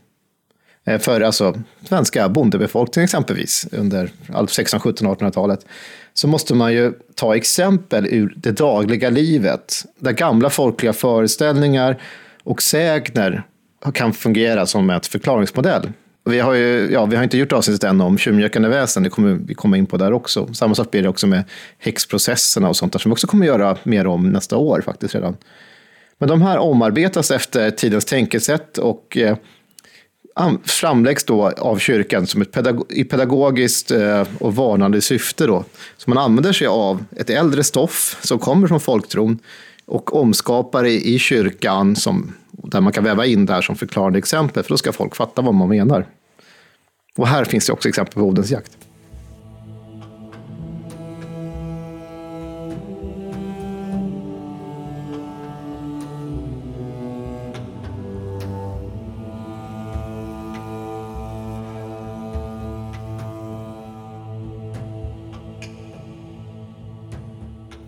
eh, 0.84 0.98
för 0.98 1.20
alltså 1.20 1.60
svenska 1.88 2.28
bondebefolkningen 2.28 3.04
exempelvis 3.04 3.66
under 3.72 4.10
1600-, 4.26 4.78
17, 4.78 5.06
1800-talet, 5.08 5.66
så 6.14 6.28
måste 6.28 6.54
man 6.54 6.72
ju 6.72 6.92
ta 7.14 7.36
exempel 7.36 8.06
ur 8.06 8.34
det 8.36 8.52
dagliga 8.52 9.10
livet, 9.10 9.84
där 9.98 10.12
gamla 10.12 10.50
folkliga 10.50 10.92
föreställningar 10.92 12.02
och 12.44 12.62
sägner 12.62 13.42
kan 13.94 14.12
fungera 14.12 14.66
som 14.66 14.90
ett 14.90 15.06
förklaringsmodell. 15.06 15.88
Vi 16.24 16.40
har, 16.40 16.54
ju, 16.54 16.88
ja, 16.92 17.06
vi 17.06 17.16
har 17.16 17.24
inte 17.24 17.38
gjort 17.38 17.52
avsnittet 17.52 17.84
än 17.84 18.00
om 18.00 18.18
tjuvmjölkande 18.18 18.68
väsen, 18.68 19.02
det 19.02 19.10
kommer 19.10 19.38
vi 19.46 19.54
komma 19.54 19.76
in 19.76 19.86
på 19.86 19.96
där 19.96 20.12
också. 20.12 20.54
Samma 20.54 20.74
sak 20.74 20.90
blir 20.90 21.02
det 21.02 21.08
också 21.08 21.26
med 21.26 21.44
häxprocesserna 21.78 22.68
och 22.68 22.76
sånt 22.76 22.92
där, 22.92 22.98
som 22.98 23.10
vi 23.10 23.12
också 23.12 23.26
kommer 23.26 23.46
göra 23.46 23.76
mer 23.82 24.06
om 24.06 24.30
nästa 24.30 24.56
år 24.56 24.80
faktiskt 24.80 25.14
redan. 25.14 25.36
Men 26.18 26.28
de 26.28 26.42
här 26.42 26.58
omarbetas 26.58 27.30
efter 27.30 27.70
tidens 27.70 28.04
tänkesätt 28.04 28.78
och 28.78 29.16
eh, 29.16 29.36
framläggs 30.64 31.24
då 31.24 31.50
av 31.50 31.78
kyrkan 31.78 32.26
som 32.26 32.42
ett 32.42 32.52
pedago 32.52 32.84
i 32.90 33.04
pedagogiskt 33.04 33.90
eh, 33.90 34.26
och 34.38 34.56
varnande 34.56 35.00
syfte. 35.00 35.46
Då. 35.46 35.64
Så 35.96 36.10
man 36.10 36.18
använder 36.18 36.52
sig 36.52 36.66
av 36.66 37.04
ett 37.16 37.30
äldre 37.30 37.64
stoff 37.64 38.18
som 38.22 38.38
kommer 38.38 38.68
från 38.68 38.80
folktron 38.80 39.38
och 39.86 40.16
omskapar 40.16 40.82
det 40.82 41.08
i 41.08 41.18
kyrkan 41.18 41.96
som, 41.96 42.34
där 42.52 42.80
man 42.80 42.92
kan 42.92 43.04
väva 43.04 43.26
in 43.26 43.46
det 43.46 43.52
här 43.52 43.62
som 43.62 43.76
förklarande 43.76 44.18
exempel, 44.18 44.62
för 44.62 44.70
då 44.70 44.76
ska 44.76 44.92
folk 44.92 45.16
fatta 45.16 45.42
vad 45.42 45.54
man 45.54 45.68
menar. 45.68 46.06
Och 47.16 47.28
här 47.28 47.44
finns 47.44 47.66
det 47.66 47.72
också 47.72 47.88
exempel 47.88 48.14
på 48.14 48.20
Odens 48.20 48.50
jakt. 48.50 48.78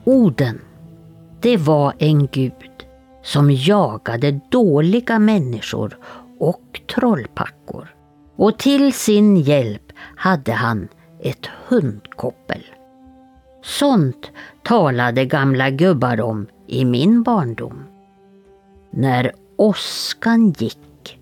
Oden, 0.06 0.60
det 1.40 1.56
var 1.56 1.94
en 1.98 2.26
gud 2.26 2.52
som 3.24 3.50
jagade 3.50 4.40
dåliga 4.50 5.18
människor 5.18 5.98
och 6.38 6.80
trollpackor. 6.94 7.94
Och 8.36 8.58
till 8.58 8.92
sin 8.92 9.36
hjälp 9.36 9.92
hade 10.16 10.52
han 10.52 10.88
ett 11.20 11.46
hundkoppel. 11.68 12.64
Sånt 13.62 14.30
talade 14.62 15.24
gamla 15.24 15.70
gubbar 15.70 16.20
om 16.20 16.46
i 16.66 16.84
min 16.84 17.22
barndom. 17.22 17.84
När 18.90 19.32
åskan 19.56 20.54
gick 20.58 21.18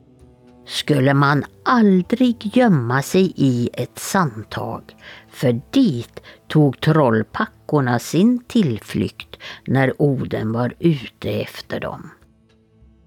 skulle 0.67 1.15
man 1.15 1.45
aldrig 1.65 2.57
gömma 2.57 3.03
sig 3.03 3.33
i 3.37 3.71
ett 3.73 3.99
sandtag, 3.99 4.83
för 5.31 5.61
dit 5.71 6.23
tog 6.53 6.81
trollpackorna 6.81 7.99
sin 7.99 8.45
tillflykt 8.45 9.37
när 9.67 10.03
Oden 10.03 10.53
var 10.53 10.75
ute 10.79 11.31
efter 11.31 11.81
dem. 11.81 12.11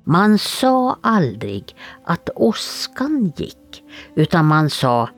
Man 0.03 0.37
sa 0.37 0.97
aldrig 1.01 1.75
att 2.05 2.29
åskan 2.35 3.33
gick, 3.35 3.83
utan 4.15 4.45
man 4.45 4.69
sa 4.69 5.09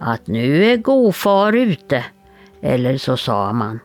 att 0.00 0.26
nu 0.26 0.64
är 0.64 0.76
gofar 0.76 1.52
ute. 1.52 2.04
Eller 2.60 2.98
så 2.98 3.16
sa 3.16 3.52
man, 3.52 3.80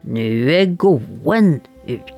nu 0.00 0.54
är 0.54 0.66
goen 0.66 1.60
ute. 1.86 2.15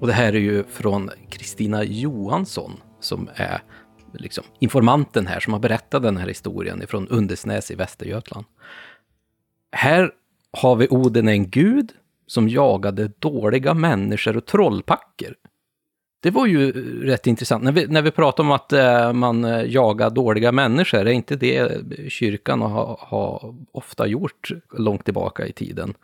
Och 0.00 0.06
det 0.06 0.12
här 0.12 0.32
är 0.32 0.38
ju 0.38 0.64
från 0.64 1.10
Kristina 1.28 1.84
Johansson 1.84 2.72
som 3.00 3.28
är 3.34 3.62
liksom 4.12 4.44
informanten 4.58 5.26
här 5.26 5.40
som 5.40 5.52
har 5.52 5.60
berättat 5.60 6.02
den 6.02 6.16
här 6.16 6.28
historien 6.28 6.82
från 6.88 7.08
Undersnäs 7.08 7.70
i 7.70 7.74
Västergötland. 7.74 8.46
Här 9.72 10.12
har 10.52 10.76
vi 10.76 10.88
Oden 10.88 11.28
en 11.28 11.50
gud 11.50 11.92
som 12.26 12.48
jagade 12.48 13.10
dåliga 13.18 13.74
människor 13.74 14.36
och 14.36 14.46
trollpacker. 14.46 15.34
Det 16.22 16.30
var 16.30 16.46
ju 16.46 16.72
rätt 17.06 17.26
intressant. 17.26 17.64
När 17.64 17.72
vi, 17.72 17.86
när 17.86 18.02
vi 18.02 18.10
pratar 18.10 18.44
om 18.44 18.50
att 18.50 18.72
eh, 18.72 19.12
man 19.12 19.44
eh, 19.44 19.62
jagar 19.62 20.10
dåliga 20.10 20.52
människor, 20.52 20.98
är 20.98 21.06
inte 21.06 21.36
det 21.36 21.82
kyrkan 22.08 22.60
har, 22.60 22.98
har 23.00 23.54
ofta 23.72 24.06
gjort 24.06 24.50
långt 24.72 25.04
tillbaka 25.04 25.46
i 25.46 25.52
tiden? 25.52 25.94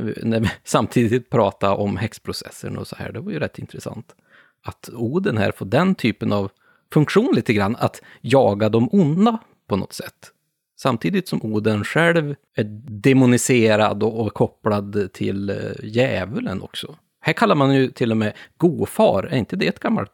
När 0.00 0.02
vi, 0.02 0.14
när 0.22 0.40
vi 0.40 0.50
samtidigt 0.64 1.30
pratade 1.30 1.74
om 1.74 1.96
häxprocessen 1.96 2.78
och 2.78 2.86
så 2.86 2.96
här. 2.96 3.12
Det 3.12 3.20
var 3.20 3.32
ju 3.32 3.38
rätt 3.38 3.58
intressant. 3.58 4.14
Att 4.62 4.90
Oden 4.92 5.36
här 5.36 5.52
får 5.52 5.66
den 5.66 5.94
typen 5.94 6.32
av 6.32 6.50
funktion 6.92 7.34
lite 7.34 7.52
grann, 7.52 7.76
att 7.76 8.02
jaga 8.20 8.68
de 8.68 8.88
onda 8.92 9.38
på 9.68 9.76
något 9.76 9.92
sätt. 9.92 10.32
Samtidigt 10.78 11.28
som 11.28 11.42
Oden 11.42 11.84
själv 11.84 12.34
är 12.56 12.64
demoniserad 13.02 14.02
och, 14.02 14.34
kopplad 14.34 15.12
till 15.12 15.50
eh, 15.50 15.56
djävulen 15.82 16.62
också. 16.62 16.96
Här 17.20 17.32
kallar 17.32 17.54
man 17.54 17.74
ju 17.74 17.88
till 17.88 18.10
och 18.10 18.16
med 18.16 18.32
gofar, 18.56 19.22
är 19.22 19.36
inte 19.36 19.56
det 19.56 19.66
ett 19.66 19.80
gammalt 19.80 20.12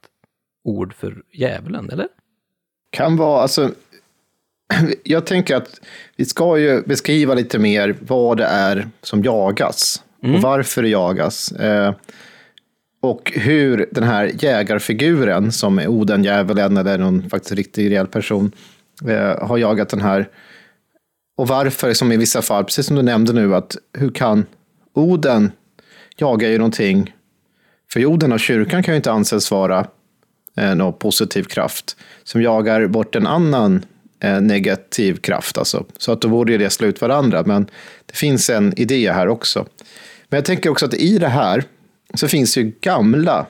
ord 0.65 0.95
för 0.95 1.23
djävulen, 1.33 1.91
eller? 1.91 2.09
Kan 2.91 3.17
vara, 3.17 3.43
alltså 3.43 3.71
jag 5.05 5.27
tänker 5.27 5.57
att 5.57 5.81
vi 6.17 6.25
ska 6.25 6.59
ju 6.59 6.83
beskriva 6.83 7.35
lite 7.35 7.59
mer 7.59 7.97
vad 8.01 8.37
det 8.37 8.45
är 8.45 8.89
som 9.03 9.23
jagas 9.23 10.03
mm. 10.23 10.37
och 10.37 10.43
varför 10.43 10.83
det 10.83 10.89
jagas. 10.89 11.53
Eh, 11.53 11.95
och 13.01 13.33
hur 13.35 13.89
den 13.91 14.05
här 14.05 14.31
jägarfiguren, 14.39 15.53
som 15.53 15.79
är 15.79 15.89
Oden, 15.89 16.25
djävulen 16.25 16.77
eller 16.77 16.99
någon 16.99 17.31
faktiskt 17.31 17.53
riktig 17.53 17.91
reell 17.91 18.07
person, 18.07 18.53
eh, 19.09 19.47
har 19.49 19.59
jagat 19.59 19.89
den 19.89 20.01
här. 20.01 20.29
Och 21.37 21.49
varför, 21.49 21.93
som 21.93 22.13
i 22.13 22.17
vissa 22.17 22.43
fall, 22.43 22.65
precis 22.65 22.87
som 22.87 22.97
du 22.97 23.03
nämnde 23.03 23.33
nu, 23.33 23.55
att 23.55 23.77
hur 23.93 24.11
kan 24.11 24.47
Oden 24.95 25.53
jaga 26.17 26.49
ju 26.49 26.59
någonting? 26.59 27.15
För 27.93 28.07
Oden 28.07 28.33
och 28.33 28.41
kyrkan 28.41 28.83
kan 28.83 28.95
ju 28.95 28.97
inte 28.97 29.13
anses 29.13 29.51
vara 29.51 29.87
eh, 30.57 30.75
någon 30.75 30.93
positiv 30.93 31.43
kraft 31.43 31.97
som 32.25 32.43
jagar 32.43 32.87
bort 32.87 33.17
en 33.17 33.27
annan 33.27 33.85
Eh, 34.23 34.41
negativ 34.41 35.17
kraft. 35.17 35.59
Alltså. 35.59 35.85
Så 35.99 36.13
att 36.13 36.21
då 36.21 36.29
borde 36.29 36.59
det 36.59 36.71
slå 36.71 36.87
ut 36.87 37.01
varandra. 37.01 37.43
Men 37.47 37.67
det 38.07 38.17
finns 38.17 38.51
en 38.51 38.79
idé 38.79 39.13
här 39.13 39.29
också. 39.29 39.67
Men 40.29 40.37
jag 40.37 40.45
tänker 40.45 40.71
också 40.71 40.87
att 40.87 40.95
i 40.95 41.19
det 41.19 41.29
här 41.29 41.65
så 42.15 42.29
finns 42.29 42.59
ju 42.59 42.73
gamla, 42.81 43.47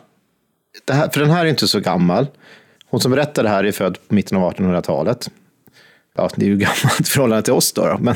det 0.85 0.93
här, 0.93 1.09
för 1.09 1.21
den 1.21 1.31
här 1.31 1.47
är 1.47 1.51
inte 1.51 1.69
så 1.69 1.81
gammal. 1.81 2.27
Hon 2.87 3.01
som 3.01 3.11
berättar 3.11 3.43
det 3.43 3.49
här 3.49 3.65
är 3.65 3.73
född 3.73 3.99
på 4.09 4.15
mitten 4.15 4.39
av 4.39 4.53
1800-talet. 4.53 5.31
Ja, 6.17 6.31
det 6.37 6.45
är 6.45 6.49
ju 6.49 6.57
gammalt 6.59 7.01
i 7.01 7.05
förhållande 7.05 7.42
till 7.42 7.53
oss 7.53 7.73
då. 7.73 7.87
då. 7.87 7.99
Men, 8.01 8.15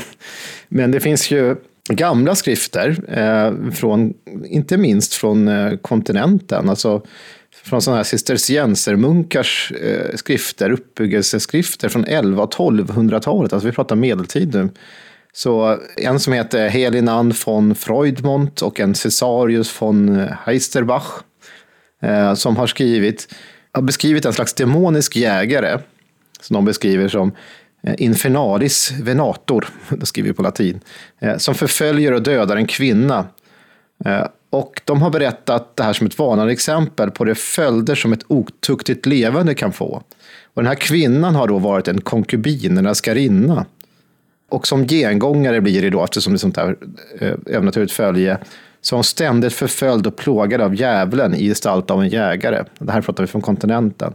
men 0.67 0.91
det 0.91 0.99
finns 0.99 1.31
ju 1.31 1.55
gamla 1.89 2.35
skrifter, 2.35 3.19
eh, 3.19 3.71
från, 3.71 4.13
inte 4.45 4.77
minst 4.77 5.13
från 5.13 5.47
eh, 5.47 5.77
kontinenten. 5.77 6.69
Alltså 6.69 7.01
från 7.63 7.81
sådana 7.81 7.97
här 7.97 8.03
cisterciensermunkars 8.03 9.71
eh, 9.71 10.15
skrifter, 10.15 10.71
uppbyggelseskrifter 10.71 11.89
från 11.89 12.05
11 12.05 12.43
och 12.43 12.53
1200-talet, 12.53 13.53
alltså 13.53 13.67
vi 13.67 13.73
pratar 13.75 13.95
medeltid 13.95 14.53
nu. 14.53 14.69
Så 15.33 15.79
en 15.97 16.19
som 16.19 16.33
heter 16.33 16.67
Helinan 16.67 17.33
von 17.45 17.75
Freudmont 17.75 18.61
och 18.61 18.79
en 18.79 18.95
Cesarius 18.95 19.81
von 19.81 20.27
Heisterbach 20.45 21.23
eh, 22.01 22.33
som 22.33 22.57
har 22.57 22.67
skrivit, 22.67 23.35
har 23.71 23.81
beskrivit 23.81 24.25
en 24.25 24.33
slags 24.33 24.53
demonisk 24.53 25.15
jägare 25.15 25.79
som 26.41 26.53
de 26.53 26.65
beskriver 26.65 27.07
som 27.07 27.31
eh, 27.83 27.95
Infernalis 27.97 28.91
venator, 28.91 29.67
det 29.89 30.05
skriver 30.05 30.29
vi 30.29 30.33
på 30.33 30.43
latin, 30.43 30.79
eh, 31.19 31.37
som 31.37 31.55
förföljer 31.55 32.11
och 32.11 32.21
dödar 32.21 32.55
en 32.55 32.67
kvinna. 32.67 33.27
Eh, 34.05 34.27
och 34.49 34.81
de 34.85 35.01
har 35.01 35.09
berättat 35.09 35.75
det 35.75 35.83
här 35.83 35.93
som 35.93 36.07
ett 36.07 36.19
varnande 36.19 36.53
exempel 36.53 37.11
på 37.11 37.23
de 37.25 37.35
följder 37.35 37.95
som 37.95 38.13
ett 38.13 38.23
otuktigt 38.27 39.05
levande 39.05 39.55
kan 39.55 39.73
få. 39.73 40.03
Och 40.53 40.63
den 40.63 40.67
här 40.67 40.75
kvinnan 40.75 41.35
har 41.35 41.47
då 41.47 41.57
varit 41.57 41.87
en 41.87 42.01
konkubin, 42.01 42.77
en 42.77 42.87
askarinna. 42.87 43.65
Och 44.49 44.67
som 44.67 44.87
gengångare 44.87 45.61
blir 45.61 45.81
det 45.81 45.89
då, 45.89 46.03
eftersom 46.03 46.33
det 46.33 46.37
är 46.37 46.39
sånt 46.39 46.57
här 46.57 46.77
eh, 47.19 47.33
övernaturligt 47.45 47.93
följe, 47.93 48.37
så 48.81 48.95
hon 48.95 49.03
ständigt 49.03 49.53
förföljd 49.53 50.07
och 50.07 50.15
plågad 50.15 50.61
av 50.61 50.75
djävulen 50.75 51.35
i 51.35 51.47
gestalt 51.47 51.91
av 51.91 52.01
en 52.01 52.09
jägare. 52.09 52.63
Det 52.79 52.91
här 52.91 53.01
pratar 53.01 53.23
vi 53.23 53.27
från 53.27 53.41
kontinenten. 53.41 54.13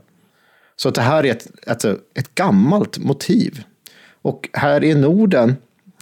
Så 0.77 0.91
det 0.91 1.01
här 1.01 1.27
är 1.27 1.31
ett, 1.31 1.47
ett, 1.67 1.85
ett 2.15 2.35
gammalt 2.35 2.99
motiv. 2.99 3.63
Och 4.23 4.49
här 4.53 4.85
i 4.85 4.95
Norden 4.95 5.57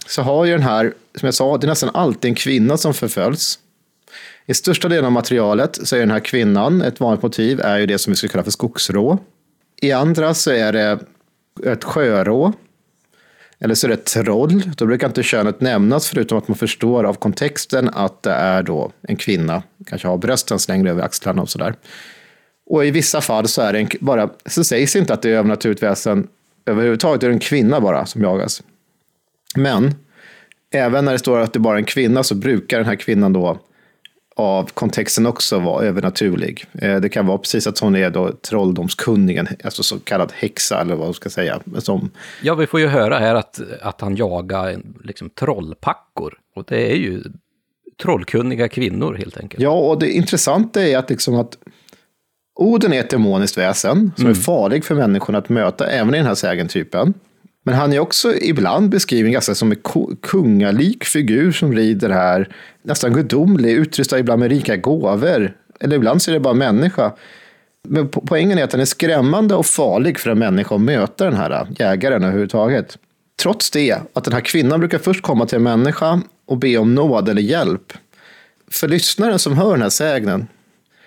så 0.07 0.21
har 0.21 0.45
ju 0.45 0.51
den 0.51 0.61
här, 0.61 0.93
som 1.15 1.25
jag 1.25 1.33
sa, 1.33 1.57
det 1.57 1.65
är 1.65 1.69
nästan 1.69 1.89
alltid 1.93 2.29
en 2.29 2.35
kvinna 2.35 2.77
som 2.77 2.93
förföljs. 2.93 3.59
I 4.45 4.53
största 4.53 4.87
delen 4.87 5.05
av 5.05 5.11
materialet 5.11 5.87
så 5.87 5.95
är 5.95 5.99
den 5.99 6.11
här 6.11 6.19
kvinnan, 6.19 6.81
ett 6.81 6.99
vanligt 6.99 7.23
motiv, 7.23 7.61
är 7.61 7.79
ju 7.79 7.85
det 7.85 7.97
som 7.97 8.11
vi 8.11 8.17
skulle 8.17 8.31
kalla 8.31 8.43
för 8.43 8.51
skogsrå. 8.51 9.19
I 9.81 9.91
andra 9.91 10.33
så 10.33 10.51
är 10.51 10.73
det 10.73 10.99
ett 11.65 11.83
sjörå. 11.83 12.53
Eller 13.59 13.75
så 13.75 13.87
är 13.87 13.89
det 13.89 13.93
ett 13.93 14.05
troll. 14.05 14.63
Då 14.77 14.85
brukar 14.85 15.07
inte 15.07 15.23
könet 15.23 15.61
nämnas 15.61 16.09
förutom 16.09 16.37
att 16.37 16.47
man 16.47 16.57
förstår 16.57 17.03
av 17.03 17.13
kontexten 17.13 17.89
att 17.89 18.23
det 18.23 18.31
är 18.31 18.63
då 18.63 18.91
en 19.01 19.15
kvinna. 19.15 19.63
Kanske 19.85 20.07
har 20.07 20.17
brösten 20.17 20.59
slängda 20.59 20.89
över 20.89 21.03
axlarna 21.03 21.41
och 21.41 21.49
sådär. 21.49 21.73
Och 22.65 22.85
i 22.85 22.91
vissa 22.91 23.21
fall 23.21 23.47
så, 23.47 23.61
är 23.61 23.73
det 23.73 23.79
en, 23.79 23.89
bara, 23.99 24.29
så 24.45 24.63
sägs 24.63 24.95
inte 24.95 25.13
att 25.13 25.21
det 25.21 25.29
är 25.29 25.33
övernaturligt 25.33 25.83
väsen 25.83 26.27
överhuvudtaget. 26.65 27.21
Det 27.21 27.27
är 27.27 27.31
en 27.31 27.39
kvinna 27.39 27.81
bara 27.81 28.05
som 28.05 28.21
jagas. 28.21 28.63
Men 29.55 29.95
även 30.71 31.05
när 31.05 31.11
det 31.11 31.19
står 31.19 31.39
att 31.39 31.53
det 31.53 31.59
bara 31.59 31.73
är 31.75 31.79
en 31.79 31.85
kvinna 31.85 32.23
så 32.23 32.35
brukar 32.35 32.77
den 32.77 32.87
här 32.87 32.95
kvinnan 32.95 33.33
då 33.33 33.59
av 34.41 34.69
kontexten 34.73 35.25
också 35.25 35.59
vara 35.59 35.85
övernaturlig. 35.85 36.65
Eh, 36.73 36.95
det 36.95 37.09
kan 37.09 37.27
vara 37.27 37.37
precis 37.37 37.67
att 37.67 37.79
hon 37.79 37.95
är 37.95 38.09
då 38.09 38.31
trolldomskunnigen, 38.31 39.47
alltså 39.63 39.83
så 39.83 39.99
kallad 39.99 40.31
häxa 40.35 40.81
eller 40.81 40.95
vad 40.95 41.07
man 41.07 41.13
ska 41.13 41.29
säga. 41.29 41.59
Som... 41.77 42.11
Ja, 42.41 42.55
vi 42.55 42.67
får 42.67 42.79
ju 42.79 42.87
höra 42.87 43.19
här 43.19 43.35
att, 43.35 43.61
att 43.81 44.01
han 44.01 44.15
jagar 44.15 44.81
liksom, 45.03 45.29
trollpackor. 45.29 46.33
Och 46.55 46.65
det 46.67 46.91
är 46.91 46.95
ju 46.95 47.23
trollkunniga 48.01 48.67
kvinnor 48.67 49.13
helt 49.13 49.37
enkelt. 49.37 49.63
Ja, 49.63 49.71
och 49.71 49.99
det 49.99 50.11
intressanta 50.11 50.83
är 50.83 50.97
att, 50.97 51.09
liksom 51.09 51.35
att 51.35 51.57
Oden 52.55 52.93
är 52.93 52.99
ett 52.99 53.09
demoniskt 53.09 53.57
väsen 53.57 54.11
som 54.15 54.25
mm. 54.25 54.31
är 54.31 54.35
farlig 54.35 54.85
för 54.85 54.95
människorna 54.95 55.37
att 55.37 55.49
möta 55.49 55.87
även 55.87 56.13
i 56.13 56.17
den 56.17 56.27
här 56.27 56.35
sägentypen. 56.35 57.13
Men 57.63 57.75
han 57.75 57.93
är 57.93 57.99
också 57.99 58.35
ibland 58.35 58.89
beskriven 58.89 59.31
ganska 59.31 59.55
som 59.55 59.71
en 59.71 59.77
kungalik 60.21 61.03
figur 61.03 61.51
som 61.51 61.73
rider 61.73 62.09
här, 62.09 62.55
nästan 62.83 63.13
gudomlig, 63.13 63.71
utrustad 63.71 64.19
ibland 64.19 64.39
med 64.39 64.49
rika 64.49 64.77
gåvor. 64.77 65.53
Eller 65.79 65.95
ibland 65.95 66.21
så 66.21 66.31
är 66.31 66.33
det 66.33 66.39
bara 66.39 66.53
människa. 66.53 67.13
Men 67.87 68.09
poängen 68.09 68.57
är 68.57 68.63
att 68.63 68.69
den 68.69 68.79
är 68.79 68.85
skrämmande 68.85 69.55
och 69.55 69.65
farlig 69.65 70.19
för 70.19 70.29
en 70.29 70.39
människa 70.39 70.75
att 70.75 70.81
möta 70.81 71.25
den 71.25 71.33
här 71.33 71.51
äh, 71.51 71.67
jägaren 71.79 72.23
överhuvudtaget. 72.23 72.97
Trots 73.41 73.71
det, 73.71 73.97
att 74.13 74.23
den 74.23 74.33
här 74.33 74.41
kvinnan 74.41 74.79
brukar 74.79 74.97
först 74.97 75.21
komma 75.21 75.45
till 75.45 75.55
en 75.55 75.63
människa 75.63 76.21
och 76.47 76.57
be 76.57 76.77
om 76.77 76.95
nåd 76.95 77.29
eller 77.29 77.41
hjälp. 77.41 77.93
För 78.71 78.87
lyssnaren 78.87 79.39
som 79.39 79.57
hör 79.57 79.71
den 79.71 79.81
här 79.81 79.89
sägnen 79.89 80.47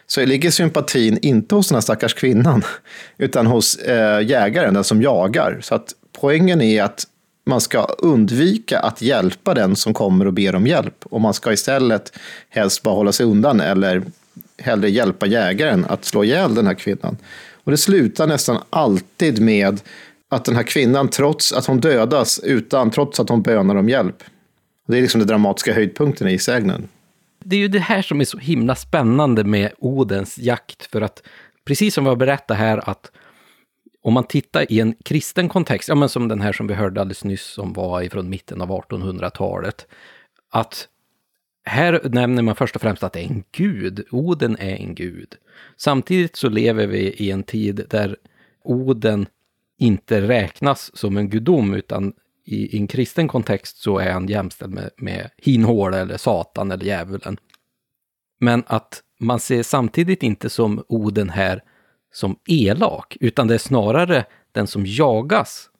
så 0.07 0.25
ligger 0.25 0.51
sympatin 0.51 1.19
inte 1.23 1.55
hos 1.55 1.69
den 1.69 1.77
här 1.77 1.81
stackars 1.81 2.15
kvinnan, 2.15 2.63
utan 3.19 3.47
hos 3.47 3.77
eh, 3.77 4.27
jägaren, 4.27 4.75
den 4.75 4.85
som 4.85 5.03
jagar. 5.03 5.59
Så 5.63 5.75
att 5.75 5.95
poängen 6.21 6.61
är 6.61 6.83
att 6.83 7.05
man 7.47 7.61
ska 7.61 7.85
undvika 7.85 8.79
att 8.79 9.03
hjälpa 9.03 9.55
den 9.55 9.77
som 9.77 9.95
kommer 9.95 10.27
och 10.27 10.33
ber 10.33 10.55
om 10.55 10.67
hjälp. 10.67 11.05
Och 11.05 11.21
man 11.21 11.35
ska 11.35 11.53
istället 11.53 12.19
helst 12.49 12.83
bara 12.83 12.95
hålla 12.95 13.12
sig 13.12 13.27
undan 13.27 13.61
eller 13.61 14.03
hellre 14.59 14.91
hjälpa 14.91 15.27
jägaren 15.27 15.85
att 15.89 16.05
slå 16.05 16.25
ihjäl 16.25 16.55
den 16.55 16.67
här 16.67 16.75
kvinnan. 16.75 17.17
Och 17.65 17.71
det 17.71 17.77
slutar 17.77 18.27
nästan 18.27 18.62
alltid 18.71 19.43
med 19.43 19.81
att 20.29 20.45
den 20.45 20.57
här 20.57 20.62
kvinnan, 20.62 21.09
trots 21.09 21.53
att 21.53 21.67
hon 21.67 21.81
dödas, 21.81 22.39
utan, 22.39 22.91
trots 22.91 23.21
att 23.21 23.29
hon 23.29 23.43
bönar 23.43 23.75
om 23.75 23.89
hjälp. 23.89 24.23
Det 24.89 24.97
är 24.97 25.03
liksom 25.03 25.19
den 25.19 25.29
dramatiska 25.29 25.73
höjdpunkten 25.73 26.29
i 26.29 26.39
sägnen. 26.39 26.89
Det 27.45 27.57
är 27.57 27.61
ju 27.61 27.69
det 27.69 27.79
här 27.79 28.03
som 28.03 28.21
är 28.21 28.25
så 28.25 28.39
himla 28.39 28.75
spännande 28.75 29.45
med 29.45 29.71
Odens 29.79 30.39
jakt, 30.39 30.87
för 30.87 31.01
att 31.03 31.23
precis 31.65 31.95
som 31.95 32.05
vi 32.05 32.09
har 32.09 32.17
berättat 32.17 32.57
här, 32.57 32.91
att 32.91 33.11
om 34.05 34.15
man 34.15 34.25
tittar 34.25 34.73
i 34.73 34.81
en 34.81 34.95
kristen 35.05 35.49
kontext, 35.49 35.89
ja 35.89 35.95
men 35.95 36.09
som 36.09 36.29
den 36.29 36.41
här 36.41 36.53
som 36.53 36.67
vi 36.67 36.75
hörde 36.75 37.01
alldeles 37.01 37.25
nyss 37.25 37.45
som 37.45 37.73
var 37.73 38.03
ifrån 38.03 38.29
mitten 38.29 38.61
av 38.61 38.69
1800-talet, 38.69 39.87
att 40.51 40.89
här 41.65 42.01
nämner 42.05 42.43
man 42.43 42.57
först 42.57 42.77
och 42.77 42.83
främst 42.83 43.03
att 43.03 43.13
det 43.13 43.21
är 43.21 43.27
en 43.27 43.45
gud, 43.53 44.07
Oden 44.11 44.57
är 44.59 44.77
en 44.77 44.95
gud. 44.95 45.35
Samtidigt 45.77 46.37
så 46.37 46.49
lever 46.49 46.87
vi 46.87 46.99
i 46.99 47.31
en 47.31 47.43
tid 47.43 47.87
där 47.91 48.17
Oden 48.65 49.27
inte 49.79 50.29
räknas 50.29 50.97
som 50.97 51.17
en 51.17 51.31
gudom, 51.31 51.75
utan 51.75 52.13
i, 52.45 52.77
i 52.77 52.79
en 52.79 52.87
kristen 52.87 53.29
kontext 53.29 53.77
så 53.77 53.99
är 53.99 54.11
han 54.11 54.29
jämställd 54.29 54.73
med, 54.73 54.91
med 54.97 55.31
Hinhåla 55.37 55.99
eller 55.99 56.17
Satan 56.17 56.71
eller 56.71 56.85
djävulen. 56.85 57.37
Men 58.41 58.63
att 58.67 59.03
man 59.21 59.41
ser 59.41 59.63
samtidigt 59.63 60.23
inte 60.23 60.51
som 60.51 60.85
Oden 60.89 61.31
här 61.31 61.63
som 62.15 62.37
elak, 62.47 63.17
utan 63.21 63.49
det 63.49 63.55
är 63.55 63.59
snarare 63.59 64.25
den 64.53 64.67
som 64.67 64.87
jagas 64.87 65.71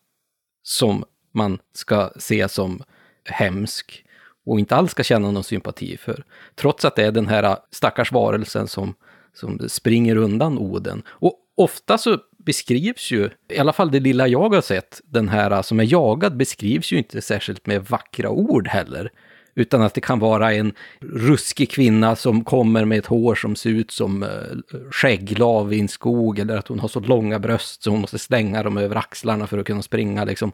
som 0.63 1.05
man 1.33 1.59
ska 1.73 2.11
se 2.17 2.49
som 2.49 2.83
hemsk 3.25 4.05
och 4.47 4.59
inte 4.59 4.77
alls 4.77 4.91
ska 4.91 5.03
känna 5.03 5.31
någon 5.31 5.45
sympati 5.45 5.97
för. 5.97 6.25
Trots 6.55 6.85
att 6.85 6.97
det 6.97 7.05
är 7.05 7.13
den 7.13 7.27
här 7.27 7.57
stackars 7.71 8.13
varelsen 8.13 8.69
som, 8.69 8.95
som 9.35 9.69
springer 9.69 10.17
undan 10.17 10.59
Oden. 10.59 11.03
Och 11.09 11.39
ofta 11.57 11.99
så 11.99 12.19
beskrivs 12.39 13.11
ju, 13.11 13.31
i 13.49 13.59
alla 13.59 13.73
fall 13.73 13.91
det 13.91 14.01
lilla 14.01 14.29
jag 14.29 14.55
har 14.55 14.61
sett, 14.61 15.01
den 15.05 15.29
här 15.29 15.63
som 15.63 15.81
är 15.81 15.93
jagad 15.93 16.37
beskrivs 16.37 16.93
ju 16.93 16.99
inte 16.99 17.23
särskilt 17.23 17.67
med 17.67 17.85
vackra 17.85 18.31
ord 18.31 18.69
heller. 18.69 19.11
Utan 19.55 19.83
att 19.83 19.95
det 19.95 20.01
kan 20.01 20.19
vara 20.19 20.55
en 20.55 20.73
ruskig 21.01 21.71
kvinna 21.71 22.17
som 22.17 22.45
kommer 22.45 22.85
med 22.85 22.99
ett 22.99 23.07
hår 23.07 23.35
som 23.35 23.57
ser 23.57 23.71
ut 23.71 23.91
som 23.91 24.23
eh, 24.23 24.29
skägglav 24.91 25.73
i 25.73 25.81
en 25.81 25.89
skog. 25.89 26.39
Eller 26.39 26.57
att 26.57 26.69
hon 26.69 26.79
har 26.79 26.89
så 26.89 27.01
långa 27.01 27.39
bröst 27.39 27.83
så 27.83 27.91
hon 27.91 28.01
måste 28.01 28.19
slänga 28.19 28.63
dem 28.63 28.77
över 28.79 28.97
axlarna 28.97 29.47
för 29.47 29.59
att 29.59 29.67
kunna 29.67 29.83
springa. 29.83 30.25
Liksom. 30.25 30.53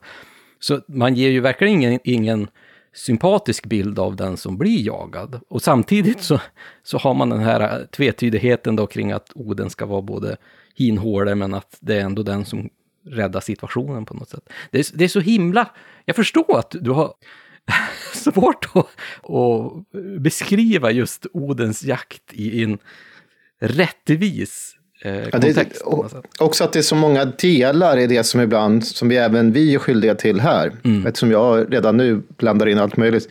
Så 0.61 0.81
man 0.87 1.15
ger 1.15 1.31
ju 1.31 1.41
verkligen 1.41 1.75
ingen, 1.75 2.01
ingen 2.05 2.49
sympatisk 2.93 3.67
bild 3.67 3.99
av 3.99 4.17
den 4.17 4.37
som 4.37 4.59
blir 4.59 4.87
jagad. 4.87 5.41
Och 5.49 5.63
samtidigt 5.63 6.23
så, 6.23 6.41
så 6.83 6.99
har 6.99 7.15
man 7.15 7.31
den 7.31 7.41
här 7.41 7.61
eh, 7.61 7.87
tvetydigheten 7.87 8.77
då 8.77 8.87
kring 8.87 9.13
att 9.13 9.31
Oden 9.35 9.71
ska 9.71 9.87
vara 9.87 10.03
både 10.03 10.37
hinhåle 10.75 11.35
men 11.35 11.55
att 11.55 11.77
det 11.81 11.97
är 11.97 12.01
ändå 12.01 12.23
den 12.23 12.45
som 12.45 12.71
räddar 13.07 13.41
situationen 13.41 14.05
på 14.05 14.15
något 14.15 14.29
sätt. 14.29 14.49
Det 14.71 14.79
är, 14.79 14.87
det 14.95 15.05
är 15.05 15.09
så 15.09 15.21
himla... 15.21 15.71
Jag 16.05 16.17
förstår 16.17 16.59
att 16.59 16.75
du 16.81 16.91
har 16.91 17.15
svårt 18.15 18.69
att, 18.73 18.87
att 19.31 19.73
beskriva 20.21 20.91
just 20.91 21.27
Odens 21.33 21.83
jakt 21.83 22.33
i 22.33 22.63
en 22.63 22.79
rättvis 23.61 24.77
eh, 25.03 25.31
kontext. 25.31 25.83
Ja, 25.87 26.09
det, 26.13 26.45
också 26.45 26.65
att 26.65 26.73
det 26.73 26.79
är 26.79 26.83
så 26.83 26.95
många 26.95 27.25
delar 27.25 27.99
i 27.99 28.07
det 28.07 28.25
som 28.25 28.41
ibland, 28.41 28.87
som 28.87 29.09
vi 29.09 29.17
även 29.17 29.53
vi 29.53 29.75
är 29.75 29.79
skyldiga 29.79 30.15
till 30.15 30.41
här. 30.41 30.73
Mm. 30.85 31.07
Eftersom 31.07 31.31
jag 31.31 31.75
redan 31.75 31.97
nu 31.97 32.23
blandar 32.37 32.67
in 32.67 32.79
allt 32.79 32.97
möjligt. 32.97 33.29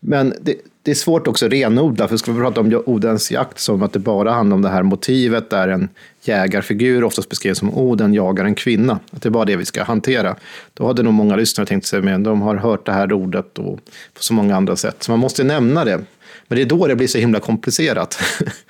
Men 0.00 0.34
det, 0.40 0.56
det 0.86 0.92
är 0.92 0.94
svårt 0.94 1.26
också 1.26 1.46
att 1.46 1.52
renodla, 1.52 2.08
för 2.08 2.16
ska 2.16 2.32
vi 2.32 2.40
prata 2.40 2.60
om 2.60 2.82
Odens 2.86 3.30
jakt 3.30 3.58
som 3.58 3.82
att 3.82 3.92
det 3.92 3.98
bara 3.98 4.32
handlar 4.32 4.54
om 4.54 4.62
det 4.62 4.68
här 4.68 4.82
motivet 4.82 5.50
där 5.50 5.68
en 5.68 5.88
jägarfigur 6.22 7.04
oftast 7.04 7.28
beskrivs 7.28 7.58
som 7.58 7.74
Oden 7.74 8.14
jagar 8.14 8.44
en 8.44 8.54
kvinna. 8.54 9.00
Att 9.10 9.22
det 9.22 9.28
är 9.28 9.30
bara 9.30 9.44
det 9.44 9.56
vi 9.56 9.64
ska 9.64 9.82
hantera. 9.82 10.36
Då 10.74 10.86
hade 10.86 11.02
nog 11.02 11.14
många 11.14 11.36
lyssnare 11.36 11.66
tänkt 11.66 11.86
sig, 11.86 12.02
men 12.02 12.22
de 12.22 12.42
har 12.42 12.56
hört 12.56 12.86
det 12.86 12.92
här 12.92 13.12
ordet 13.12 13.58
och 13.58 13.80
på 14.14 14.22
så 14.22 14.34
många 14.34 14.56
andra 14.56 14.76
sätt. 14.76 15.02
Så 15.02 15.10
man 15.10 15.18
måste 15.18 15.44
nämna 15.44 15.84
det. 15.84 16.00
Men 16.48 16.56
det 16.56 16.62
är 16.62 16.66
då 16.66 16.86
det 16.86 16.96
blir 16.96 17.06
så 17.06 17.18
himla 17.18 17.40
komplicerat. 17.40 18.18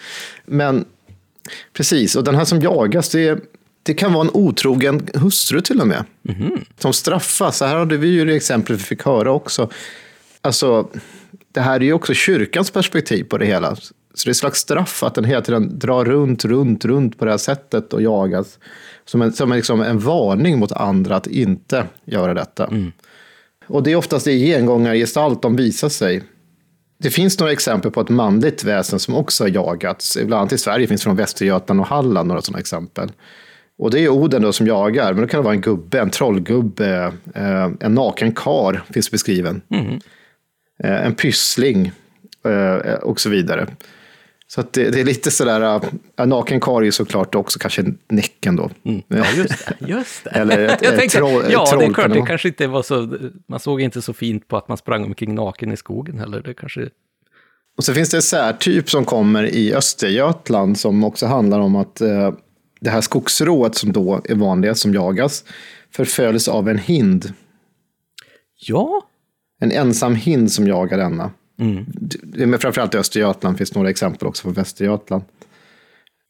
men 0.44 0.84
precis, 1.72 2.16
och 2.16 2.24
den 2.24 2.34
här 2.34 2.44
som 2.44 2.60
jagas, 2.60 3.08
det, 3.08 3.38
det 3.82 3.94
kan 3.94 4.12
vara 4.12 4.24
en 4.24 4.30
otrogen 4.32 5.08
hustru 5.14 5.60
till 5.60 5.80
och 5.80 5.86
med. 5.86 6.04
Mm. 6.28 6.64
Som 6.78 6.92
straffas. 6.92 7.56
Så 7.56 7.64
här 7.64 7.76
hade 7.76 7.96
vi 7.96 8.08
ju 8.08 8.24
det 8.24 8.36
exemplet 8.36 8.78
vi 8.78 8.84
fick 8.84 9.02
höra 9.02 9.32
också. 9.32 9.70
Alltså, 10.40 10.88
det 11.56 11.62
här 11.62 11.80
är 11.80 11.84
ju 11.84 11.92
också 11.92 12.14
kyrkans 12.14 12.70
perspektiv 12.70 13.24
på 13.24 13.38
det 13.38 13.46
hela. 13.46 13.76
Så 13.76 13.92
det 14.24 14.28
är 14.28 14.30
ett 14.30 14.36
slags 14.36 14.60
straff 14.60 15.02
att 15.02 15.14
den 15.14 15.24
hela 15.24 15.40
tiden 15.40 15.78
drar 15.78 16.04
runt, 16.04 16.44
runt, 16.44 16.84
runt 16.84 17.18
på 17.18 17.24
det 17.24 17.30
här 17.30 17.38
sättet 17.38 17.92
och 17.92 18.02
jagas. 18.02 18.58
Som 19.04 19.22
en, 19.22 19.32
som 19.32 19.52
en, 19.52 19.56
liksom 19.56 19.80
en 19.80 19.98
varning 19.98 20.58
mot 20.58 20.72
andra 20.72 21.16
att 21.16 21.26
inte 21.26 21.86
göra 22.04 22.34
detta. 22.34 22.66
Mm. 22.66 22.92
Och 23.66 23.82
det 23.82 23.92
är 23.92 23.96
oftast 23.96 24.26
i 24.26 24.46
gengångargestalt 24.46 25.42
de 25.42 25.56
visar 25.56 25.88
sig. 25.88 26.22
Det 26.98 27.10
finns 27.10 27.40
några 27.40 27.52
exempel 27.52 27.90
på 27.90 28.00
ett 28.00 28.08
manligt 28.08 28.64
väsen 28.64 28.98
som 28.98 29.14
också 29.14 29.44
har 29.44 29.48
jagats. 29.48 30.16
Bland 30.16 30.34
annat 30.34 30.52
i 30.52 30.58
Sverige 30.58 30.86
finns 30.86 31.02
från 31.02 31.16
Västergötland 31.16 31.80
och 31.80 31.86
Halland 31.86 32.28
några 32.28 32.42
sådana 32.42 32.60
exempel. 32.60 33.12
Och 33.78 33.90
det 33.90 34.00
är 34.00 34.08
Oden 34.08 34.42
då 34.42 34.52
som 34.52 34.66
jagar, 34.66 35.12
men 35.12 35.22
då 35.22 35.28
kan 35.28 35.40
det 35.40 35.44
vara 35.44 35.54
en 35.54 35.60
gubbe, 35.60 36.00
en 36.00 36.10
trollgubbe, 36.10 37.12
eh, 37.34 37.70
en 37.80 37.94
naken 37.94 38.32
kar 38.32 38.82
finns 38.90 39.10
beskriven. 39.10 39.62
Mm. 39.70 40.00
Eh, 40.84 41.06
en 41.06 41.14
pyssling 41.14 41.92
eh, 42.44 42.94
och 42.94 43.20
så 43.20 43.30
vidare. 43.30 43.66
Så 44.48 44.64
det, 44.70 44.90
det, 44.90 45.00
är 45.00 45.04
lite 45.04 45.30
sådär, 45.30 45.80
äh, 46.18 46.26
naken 46.26 46.60
karl 46.60 46.90
såklart 46.90 47.34
också 47.34 47.58
kanske 47.58 47.84
Näcken 48.08 48.56
då. 48.56 48.70
Mm. 48.84 49.02
Ja, 49.08 49.24
just 49.36 49.66
det. 49.66 49.86
Just 49.86 50.24
det. 50.24 50.30
Eller 50.34 50.58
ett, 50.58 50.78
jag 50.82 50.98
tänkte, 50.98 51.18
troll, 51.18 51.44
ja, 51.50 51.66
troll 51.66 51.80
det 51.80 51.86
är 51.86 51.92
klart, 51.92 52.12
det 52.12 52.26
kanske 52.26 52.48
inte 52.48 52.66
var 52.66 52.82
så, 52.82 53.18
man 53.46 53.60
såg 53.60 53.80
inte 53.80 54.02
så 54.02 54.12
fint 54.12 54.48
på 54.48 54.56
att 54.56 54.68
man 54.68 54.76
sprang 54.76 55.04
omkring 55.04 55.34
naken 55.34 55.72
i 55.72 55.76
skogen 55.76 56.18
heller. 56.18 56.42
Det 56.42 56.54
kanske 56.54 56.88
Och 57.76 57.84
så 57.84 57.94
finns 57.94 58.10
det 58.10 58.16
en 58.16 58.22
särtyp 58.22 58.90
som 58.90 59.04
kommer 59.04 59.44
i 59.44 59.74
Östergötland 59.74 60.78
som 60.78 61.04
också 61.04 61.26
handlar 61.26 61.60
om 61.60 61.76
att 61.76 62.00
eh, 62.00 62.32
det 62.80 62.90
här 62.90 63.00
skogsrået 63.00 63.74
som 63.74 63.92
då 63.92 64.20
är 64.24 64.34
vanligast 64.34 64.80
som 64.80 64.94
jagas 64.94 65.44
förföljs 65.90 66.48
av 66.48 66.68
en 66.68 66.78
hind. 66.78 67.32
Ja, 68.56 69.02
En 69.60 69.72
ensam 69.72 70.14
hind 70.14 70.52
som 70.52 70.66
jagar 70.66 70.98
denna. 70.98 71.30
Det 72.22 72.42
är 72.42 72.58
framförallt 72.58 72.94
i 72.94 72.98
Östergötland, 72.98 73.58
finns 73.58 73.74
några 73.74 73.90
exempel 73.90 74.28
också 74.28 74.42
från 74.42 74.52
Västergötland. 74.52 75.24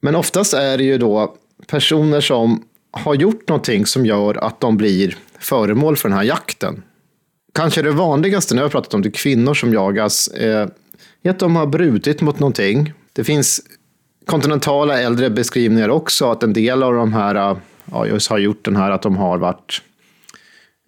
Men 0.03 0.15
oftast 0.15 0.55
är 0.55 0.79
det 0.79 0.85
ju 0.85 0.99
då 0.99 1.37
personer 1.67 2.21
som 2.21 2.65
har 2.91 3.15
gjort 3.15 3.49
någonting 3.49 3.87
som 3.87 4.07
gör 4.07 4.45
att 4.45 4.61
de 4.61 4.77
blir 4.77 5.17
föremål 5.39 5.97
för 5.97 6.09
den 6.09 6.19
här 6.19 6.25
jakten. 6.25 6.83
Kanske 7.55 7.83
det 7.83 7.91
vanligaste 7.91 8.55
när 8.55 8.63
jag 8.63 8.65
har 8.65 8.71
pratat 8.71 8.95
om 8.95 9.03
det 9.03 9.11
kvinnor 9.11 9.55
som 9.55 9.73
jagas 9.73 10.29
eh, 10.29 10.69
är 11.23 11.31
att 11.31 11.39
de 11.39 11.57
har 11.57 11.67
brutit 11.67 12.21
mot 12.21 12.39
någonting. 12.39 12.93
Det 13.13 13.25
finns 13.25 13.61
kontinentala 14.27 15.01
äldre 15.01 15.31
beskrivningar 15.31 15.89
också 15.89 16.31
att 16.31 16.43
en 16.43 16.53
del 16.53 16.83
av 16.83 16.95
de 16.95 17.13
här 17.13 17.35
eh, 17.35 17.57
ja, 17.93 18.07
just 18.07 18.31
har 18.31 18.39
gjort 18.39 18.65
den 18.65 18.77
här 18.77 18.91
att 18.91 19.03
de 19.03 19.17
har 19.17 19.39
varit 19.39 19.83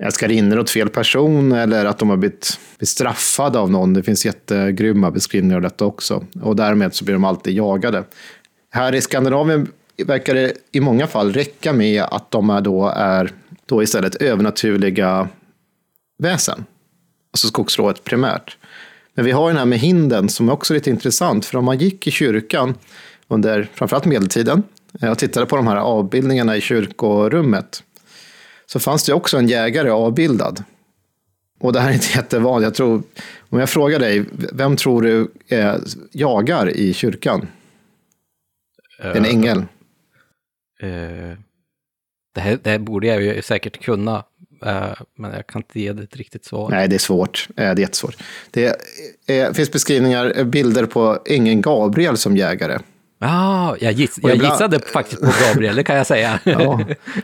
älskarinnor 0.03 0.59
åt 0.59 0.71
fel 0.71 0.89
person 0.89 1.53
eller 1.53 1.85
att 1.85 1.99
de 1.99 2.11
har 2.11 2.17
blivit 2.17 2.61
bestraffade 2.79 3.59
av 3.59 3.71
någon. 3.71 3.95
Det 3.95 4.03
finns 4.03 4.27
jättegrymma 4.27 5.11
beskrivningar 5.11 5.57
av 5.57 5.63
detta 5.63 5.85
också. 5.85 6.25
Och 6.43 6.57
därmed 6.57 6.95
så 6.95 7.05
blir 7.05 7.15
de 7.15 7.25
alltid 7.25 7.55
jagade. 7.55 8.05
Här 8.71 8.95
i 8.95 9.01
Skandinavien 9.01 9.69
verkar 10.07 10.35
det 10.35 10.53
i 10.73 10.81
många 10.81 11.07
fall 11.07 11.33
räcka 11.33 11.73
med 11.73 12.03
att 12.03 12.31
de 12.31 12.51
är 12.51 12.61
då 12.61 12.89
är 12.89 13.33
då 13.67 13.83
istället 13.83 14.15
övernaturliga 14.15 15.29
väsen. 16.19 16.65
Alltså 17.33 17.49
skogsrået 17.49 18.05
primärt. 18.05 18.57
Men 19.15 19.25
vi 19.25 19.31
har 19.31 19.49
den 19.49 19.57
här 19.57 19.65
med 19.65 19.79
hinden 19.79 20.29
som 20.29 20.49
är 20.49 20.53
också 20.53 20.75
lite 20.75 20.91
intressant. 20.91 21.45
För 21.45 21.59
om 21.59 21.65
man 21.65 21.79
gick 21.79 22.07
i 22.07 22.11
kyrkan 22.11 22.75
under 23.29 23.69
framförallt 23.75 24.05
medeltiden 24.05 24.63
eh, 25.03 25.11
och 25.11 25.19
tittade 25.19 25.47
på 25.47 25.57
de 25.57 25.67
här 25.67 25.77
avbildningarna 25.77 26.57
i 26.57 26.61
kyrkorummet 26.61 27.83
så 28.73 28.81
fanns 28.81 29.05
det 29.05 29.13
också 29.13 29.37
en 29.39 29.49
jägare 29.49 29.91
avbildad. 29.91 30.65
Och 31.61 31.73
det 31.73 31.81
här 31.81 31.91
är 31.91 31.95
inte 31.95 32.13
jättevanligt. 32.19 32.67
Jag 32.67 32.75
tror, 32.75 33.03
om 33.49 33.61
jag 33.61 33.71
frågar 33.71 33.99
dig, 33.99 34.25
vem 34.53 34.77
tror 34.77 35.03
du 35.03 35.31
eh, 35.49 35.75
jagar 36.13 36.69
i 36.69 36.95
kyrkan? 36.95 37.49
En 39.03 39.25
ängel. 39.25 39.59
eh, 40.81 41.39
det, 42.35 42.41
här, 42.41 42.59
det 42.63 42.71
här 42.71 42.79
borde 42.79 43.07
jag 43.07 43.23
ju 43.23 43.43
säkert 43.43 43.83
kunna, 43.85 44.25
eh, 44.67 44.93
men 45.17 45.33
jag 45.33 45.47
kan 45.47 45.63
inte 45.63 45.81
ge 45.81 45.93
det 45.93 46.03
ett 46.03 46.17
riktigt 46.17 46.45
svar. 46.45 46.71
Nej, 46.71 46.89
det 46.89 46.97
är 46.97 46.99
svårt. 46.99 47.49
Det 47.55 47.63
är 47.63 47.79
jättesvårt. 47.79 48.17
Det 48.51 48.77
eh, 49.27 49.53
finns 49.53 49.73
beskrivningar, 49.73 50.45
bilder 50.45 50.87
på 50.87 51.19
ängeln 51.27 51.61
Gabriel 51.61 52.17
som 52.17 52.37
jägare. 52.37 52.79
Ah, 53.19 53.77
jag, 53.81 53.93
giss, 53.93 54.19
jag 54.23 54.35
ibland- 54.35 54.53
gissade 54.53 54.81
faktiskt 54.81 55.21
på 55.21 55.31
Gabriel, 55.49 55.77
det 55.77 55.83
kan 55.83 55.97
jag 55.97 56.07
säga. 56.07 56.41
Ja. 56.45 56.81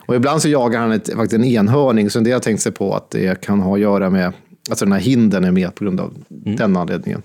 Och 0.07 0.15
ibland 0.17 0.43
så 0.43 0.49
jagar 0.49 0.81
han 0.81 0.93
ett, 0.93 1.13
faktiskt 1.13 1.33
en 1.35 1.45
enhörning, 1.45 2.11
så 2.11 2.21
del 2.21 2.33
har 2.33 2.41
tänkt 2.41 2.63
sig 2.63 2.73
på 2.73 2.95
att 2.95 3.11
det 3.11 3.41
kan 3.41 3.61
ha 3.61 3.75
att 3.75 3.81
göra 3.81 4.11
med, 4.11 4.33
alltså 4.71 4.85
den 4.85 4.93
här 4.93 5.01
hinden 5.01 5.45
är 5.45 5.51
med 5.51 5.75
på 5.75 5.85
grund 5.85 6.01
av 6.01 6.15
den 6.29 6.77
anledningen. 6.77 7.23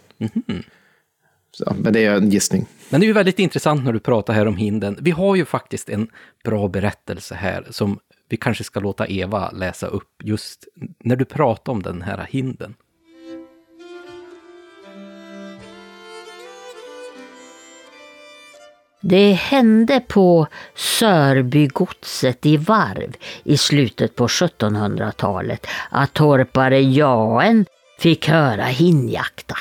Så, 1.51 1.73
men 1.79 1.93
det 1.93 2.05
är 2.05 2.15
en 2.15 2.29
gissning. 2.29 2.65
Men 2.89 2.99
det 3.01 3.05
är 3.05 3.07
ju 3.07 3.13
väldigt 3.13 3.39
intressant 3.39 3.83
när 3.83 3.93
du 3.93 3.99
pratar 3.99 4.33
här 4.33 4.45
om 4.45 4.57
hinden. 4.57 4.97
Vi 5.01 5.11
har 5.11 5.35
ju 5.35 5.45
faktiskt 5.45 5.89
en 5.89 6.07
bra 6.43 6.67
berättelse 6.67 7.35
här 7.35 7.67
som 7.69 7.99
vi 8.29 8.37
kanske 8.37 8.63
ska 8.63 8.79
låta 8.79 9.07
Eva 9.07 9.51
läsa 9.51 9.87
upp 9.87 10.09
just 10.23 10.67
när 11.03 11.15
du 11.15 11.25
pratar 11.25 11.71
om 11.73 11.83
den 11.83 12.01
här 12.01 12.27
hinden. 12.29 12.73
Det 19.01 19.31
hände 19.31 19.99
på 19.99 20.47
Sörbygodset 20.75 22.45
i 22.45 22.57
Varv 22.57 23.15
i 23.43 23.57
slutet 23.57 24.15
på 24.15 24.27
1700-talet 24.27 25.67
att 25.89 26.13
torpare 26.13 26.81
Jaen 26.81 27.65
fick 27.99 28.27
höra 28.27 28.63
hinjakta. 28.63 29.57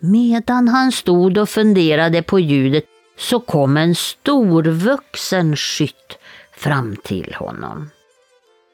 Medan 0.00 0.68
han 0.68 0.92
stod 0.92 1.38
och 1.38 1.48
funderade 1.48 2.22
på 2.22 2.40
ljudet 2.40 2.84
så 3.18 3.40
kom 3.40 3.76
en 3.76 3.94
storvuxen 3.94 5.56
skytt 5.56 6.18
fram 6.56 6.96
till 6.96 7.34
honom. 7.34 7.90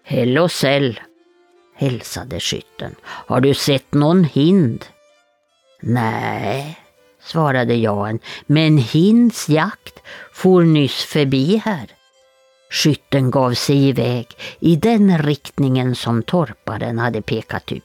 Hello 0.05 0.49
Sell, 0.49 1.01
hälsade 1.77 2.41
skytten. 2.41 2.95
Har 3.03 3.41
du 3.41 3.55
sett 3.55 3.95
någon 3.95 4.25
hind? 4.25 4.85
Nej, 5.83 6.79
svarade 7.27 7.75
Jan, 7.75 8.19
men 8.47 8.79
Hinds 8.79 9.49
jakt 9.49 10.03
for 10.33 10.63
nyss 10.63 11.05
förbi 11.05 11.57
här. 11.65 11.87
Skytten 12.71 13.31
gav 13.31 13.55
sig 13.55 13.89
iväg 13.89 14.27
i 14.61 14.77
den 14.77 15.19
riktningen 15.19 15.95
som 15.95 16.23
torparen 16.23 16.99
hade 16.99 17.23
pekat 17.23 17.73
ut. 17.73 17.83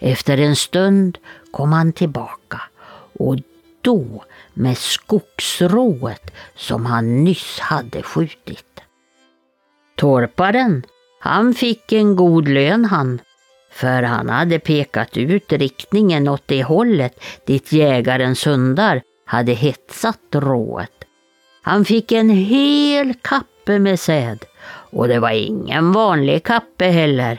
Efter 0.00 0.38
en 0.38 0.56
stund 0.56 1.18
kom 1.50 1.72
han 1.72 1.92
tillbaka 1.92 2.60
och 3.18 3.36
då 3.80 4.24
med 4.54 4.78
skogsrået 4.78 6.30
som 6.54 6.86
han 6.86 7.24
nyss 7.24 7.58
hade 7.58 8.02
skjutit. 8.02 8.80
Torparen, 9.96 10.82
han 11.20 11.54
fick 11.54 11.92
en 11.92 12.16
god 12.16 12.48
lön 12.48 12.84
han, 12.84 13.20
för 13.74 14.02
han 14.02 14.28
hade 14.28 14.58
pekat 14.58 15.16
ut 15.16 15.52
riktningen 15.52 16.28
åt 16.28 16.42
det 16.46 16.62
hållet 16.62 17.24
dit 17.46 17.72
jägarens 17.72 18.46
hundar 18.46 19.02
hade 19.26 19.52
hetsat 19.52 20.20
rået. 20.32 21.04
Han 21.62 21.84
fick 21.84 22.12
en 22.12 22.30
hel 22.30 23.14
kappe 23.14 23.78
med 23.78 24.00
säd 24.00 24.44
och 24.66 25.08
det 25.08 25.18
var 25.18 25.30
ingen 25.30 25.92
vanlig 25.92 26.42
kappe 26.44 26.84
heller, 26.84 27.38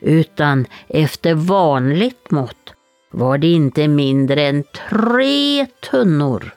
utan 0.00 0.66
efter 0.88 1.34
vanligt 1.34 2.30
mått 2.30 2.74
var 3.10 3.38
det 3.38 3.52
inte 3.52 3.88
mindre 3.88 4.42
än 4.42 4.64
tre 4.90 5.66
tunnor 5.90 6.50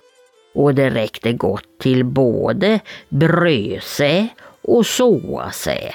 och 0.53 0.76
det 0.76 0.89
räckte 0.89 1.34
gott 1.34 1.80
till 1.80 2.05
både 2.05 2.80
brödsäd 3.09 4.28
och 4.61 4.86
såasäd. 4.86 5.93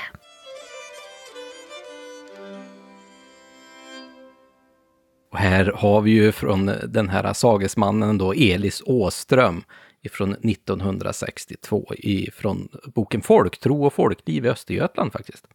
Och 5.31 5.39
här 5.39 5.73
har 5.77 6.01
vi 6.01 6.11
ju 6.11 6.33
från 6.33 6.71
den 6.87 7.09
här 7.09 7.33
sagesmannen 7.33 8.19
då, 8.19 8.33
Elis 8.33 8.83
Åström, 8.87 9.65
ifrån 10.03 10.33
1962, 10.33 11.93
ifrån 11.99 12.69
boken 12.95 13.23
Folktro 13.23 13.85
och 13.85 13.93
folkliv 13.93 14.47
i 14.47 14.49
Östergötland 14.49 15.13
faktiskt. 15.13 15.47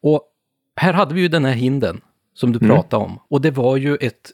Och 0.00 0.22
här 0.76 0.92
hade 0.92 1.14
vi 1.14 1.20
ju 1.20 1.28
den 1.28 1.44
här 1.44 1.52
hinden 1.52 2.00
som 2.34 2.52
du 2.52 2.58
pratade 2.58 3.04
om. 3.04 3.18
Och 3.28 3.40
det 3.40 3.50
var 3.50 3.76
ju 3.76 3.96
ett 3.96 4.32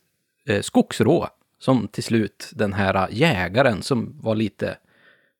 eh, 0.48 0.60
skogsrå 0.60 1.28
som 1.58 1.88
till 1.88 2.04
slut 2.04 2.50
den 2.54 2.72
här 2.72 3.08
jägaren 3.10 3.82
som 3.82 4.20
var 4.20 4.34
lite, 4.34 4.78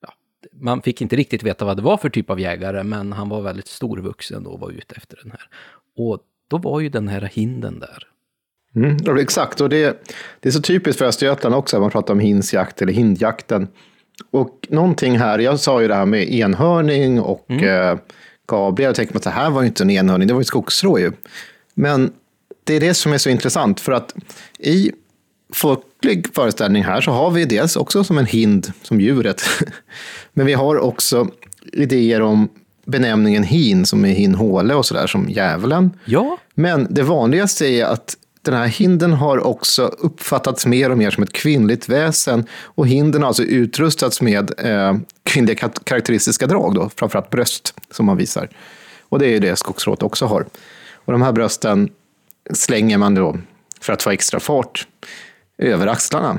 ja, 0.03 0.13
man 0.53 0.83
fick 0.83 1.03
inte 1.03 1.17
riktigt 1.17 1.43
veta 1.43 1.65
vad 1.65 1.77
det 1.77 1.83
var 1.83 1.97
för 1.97 2.11
typ 2.11 2.31
av 2.31 2.41
jägare, 2.41 2.83
men 2.83 3.13
han 3.13 3.29
var 3.29 3.43
väldigt 3.43 3.67
storvuxen 3.67 4.43
då 4.43 4.51
och 4.51 4.61
var 4.61 4.71
ute 4.71 4.95
efter 4.95 5.19
den 5.23 5.31
här. 5.31 5.49
Och 5.97 6.21
då 6.49 6.59
var 6.59 6.81
ju 6.81 6.89
den 6.89 7.09
här 7.09 7.21
hinden 7.21 7.79
där. 7.79 8.07
Mm, 8.77 9.19
exakt, 9.19 9.61
och 9.61 9.69
det, 9.69 10.07
det 10.41 10.49
är 10.49 10.53
så 10.53 10.63
typiskt 10.63 10.99
för 10.99 11.05
Östergötland 11.07 11.55
också, 11.55 11.77
att 11.77 11.81
man 11.81 11.91
pratar 11.91 12.15
om 12.15 12.21
hinsjakt 12.21 12.83
eller 12.83 12.93
hindjakten. 12.93 13.69
Och 14.31 14.67
någonting 14.69 15.19
här, 15.19 15.39
jag 15.39 15.61
sa 15.61 15.83
ju 15.83 15.89
det 15.89 15.95
här 15.95 16.07
med 16.07 16.33
enhörning 16.33 17.21
och 17.21 17.51
eh, 17.51 17.99
Gabriel, 18.49 18.89
jag 18.89 18.95
tänkte 18.95 19.17
att 19.17 19.25
det 19.25 19.31
här 19.31 19.51
var 19.51 19.63
ju 19.63 19.69
inte 19.69 19.83
en 19.83 19.91
enhörning, 19.91 20.29
det 20.29 20.35
var 20.35 20.41
ju 20.41 20.45
skogsrå 20.45 20.99
ju. 20.99 21.13
Men 21.75 22.13
det 22.65 22.75
är 22.75 22.81
det 22.81 22.95
som 22.95 23.13
är 23.13 23.19
så 23.19 23.31
intressant, 23.31 23.81
för 23.81 23.93
att 23.93 24.15
i 24.59 24.93
folklig 25.53 26.35
föreställning 26.35 26.85
här 26.85 27.01
så 27.01 27.11
har 27.11 27.31
vi 27.31 27.45
dels 27.45 27.77
också 27.77 28.05
som 28.05 28.19
en 28.19 28.27
hind, 28.27 28.73
som 28.83 29.01
djuret. 29.01 29.43
Men 30.33 30.47
vi 30.47 30.53
har 30.53 30.79
också 30.79 31.29
idéer 31.73 32.23
om 32.23 32.49
benämningen 32.85 33.43
hin, 33.43 33.87
som 33.87 34.05
är 34.05 34.13
hin 34.13 34.35
håle 34.35 34.75
och 34.75 34.87
sådär, 34.87 35.07
som 35.07 35.31
djävulen. 35.31 35.91
Ja, 36.05 36.39
Men 36.55 36.87
det 36.91 37.03
vanligaste 37.03 37.67
är 37.67 37.85
att 37.85 38.17
den 38.43 38.55
här 38.55 38.67
hinden 38.67 39.13
har 39.13 39.47
också 39.47 39.83
uppfattats 39.83 40.67
mer 40.67 40.91
och 40.91 40.99
mer 40.99 41.11
som 41.11 41.23
ett 41.23 41.33
kvinnligt 41.33 41.89
väsen. 41.89 42.47
Och 42.65 42.87
hinden 42.89 43.23
har 43.23 43.29
alltså 43.29 43.43
utrustats 43.43 44.21
med 44.21 44.53
eh, 44.59 44.97
kvinnliga 45.23 45.57
ka- 45.57 45.85
karaktäristiska 45.85 46.47
drag, 46.47 46.75
då, 46.75 46.91
framförallt 46.97 47.31
bröst 47.31 47.75
som 47.91 48.07
man 48.07 48.17
visar. 48.17 48.49
Och 49.09 49.19
det 49.19 49.27
är 49.27 49.31
ju 49.31 49.39
det 49.39 49.57
skogsrået 49.57 50.03
också 50.03 50.27
har. 50.27 50.47
Och 50.95 51.13
de 51.13 51.23
här 51.23 51.33
brösten 51.33 51.89
slänger 52.53 52.99
man 52.99 53.15
då 53.15 53.39
för 53.81 53.93
att 53.93 54.03
få 54.03 54.11
extra 54.11 54.41
fart 54.41 54.87
över 55.59 55.87
axlarna. 55.87 56.39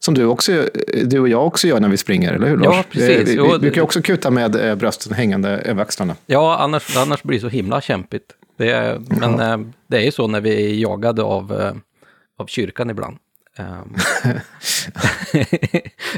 Som 0.00 0.14
du, 0.14 0.24
också, 0.24 0.68
du 1.04 1.18
och 1.20 1.28
jag 1.28 1.46
också 1.46 1.68
gör 1.68 1.80
när 1.80 1.88
vi 1.88 1.96
springer, 1.96 2.32
eller 2.32 2.46
hur 2.48 2.60
Ja, 2.64 2.70
Lars? 2.72 2.86
precis. 2.90 3.08
Eh, 3.18 3.24
Vi, 3.24 3.34
Jo, 3.34 3.44
vi, 3.52 3.58
vi 3.58 3.68
det- 3.68 3.74
kan 3.74 3.84
också 3.84 4.02
kuta 4.02 4.30
med 4.30 4.56
eh, 4.68 4.74
brösten 4.74 5.12
hängande 5.12 5.48
över 5.48 5.82
axlarna. 5.82 6.16
Ja, 6.26 6.56
annars, 6.58 6.96
annars 6.96 7.22
blir 7.22 7.36
det 7.38 7.40
så 7.42 7.48
himla 7.48 7.80
kämpigt. 7.80 8.24
Det 8.58 8.70
är, 8.70 9.00
men 9.20 9.40
eh, 9.40 9.72
det 9.86 9.96
är 9.96 10.02
ju 10.02 10.10
så 10.10 10.26
när 10.26 10.40
vi 10.40 10.64
är 10.64 10.74
jagade 10.74 11.22
av, 11.22 11.60
eh, 11.60 11.74
av 12.38 12.46
kyrkan 12.46 12.90
ibland. 12.90 13.16
Ehm. 13.56 13.94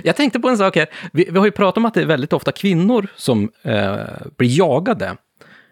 jag 0.03 0.17
tänkte 0.17 0.41
på 0.41 0.49
en 0.49 0.59
sak 0.59 0.77
här. 0.77 0.89
Vi, 1.13 1.25
vi, 1.31 1.39
har 1.39 1.47
ju 1.47 1.53
pratat 1.53 1.77
om 1.77 1.85
att 1.85 1.95
det 1.95 2.01
är 2.01 2.07
väldigt 2.07 2.33
ofta 2.33 2.53
kvinnor 2.53 3.07
som 3.17 3.51
eh, 3.63 3.99
blir 4.37 4.59
jagade. 4.59 5.17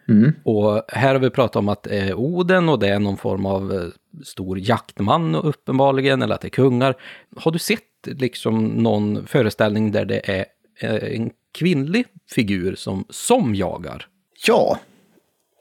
Mm. 0.08 0.32
Och 0.44 0.82
här 0.88 1.12
har 1.12 1.18
vi 1.18 1.30
pratat 1.30 1.56
om 1.56 1.68
att 1.68 1.82
det 1.82 1.98
är 1.98 2.14
Oden 2.14 2.68
och 2.68 2.78
det 2.78 2.88
är 2.88 2.98
någon 2.98 3.16
form 3.16 3.46
av 3.46 3.72
eh, 3.72 3.88
stor 4.24 4.58
jaktman 4.58 5.34
uppenbarligen, 5.34 6.22
eller 6.22 6.34
att 6.34 6.40
det 6.40 6.48
är 6.48 6.50
kungar. 6.50 6.94
Har 7.36 7.50
du 7.52 7.58
sett 7.58 7.82
liksom 8.04 8.66
någon 8.66 9.26
föreställning 9.26 9.92
där 9.92 10.04
det 10.04 10.30
är 10.30 10.46
en 11.14 11.30
kvinnlig 11.58 12.06
figur 12.34 12.74
som, 12.74 13.04
som 13.10 13.54
jagar? 13.54 14.06
Ja. 14.46 14.78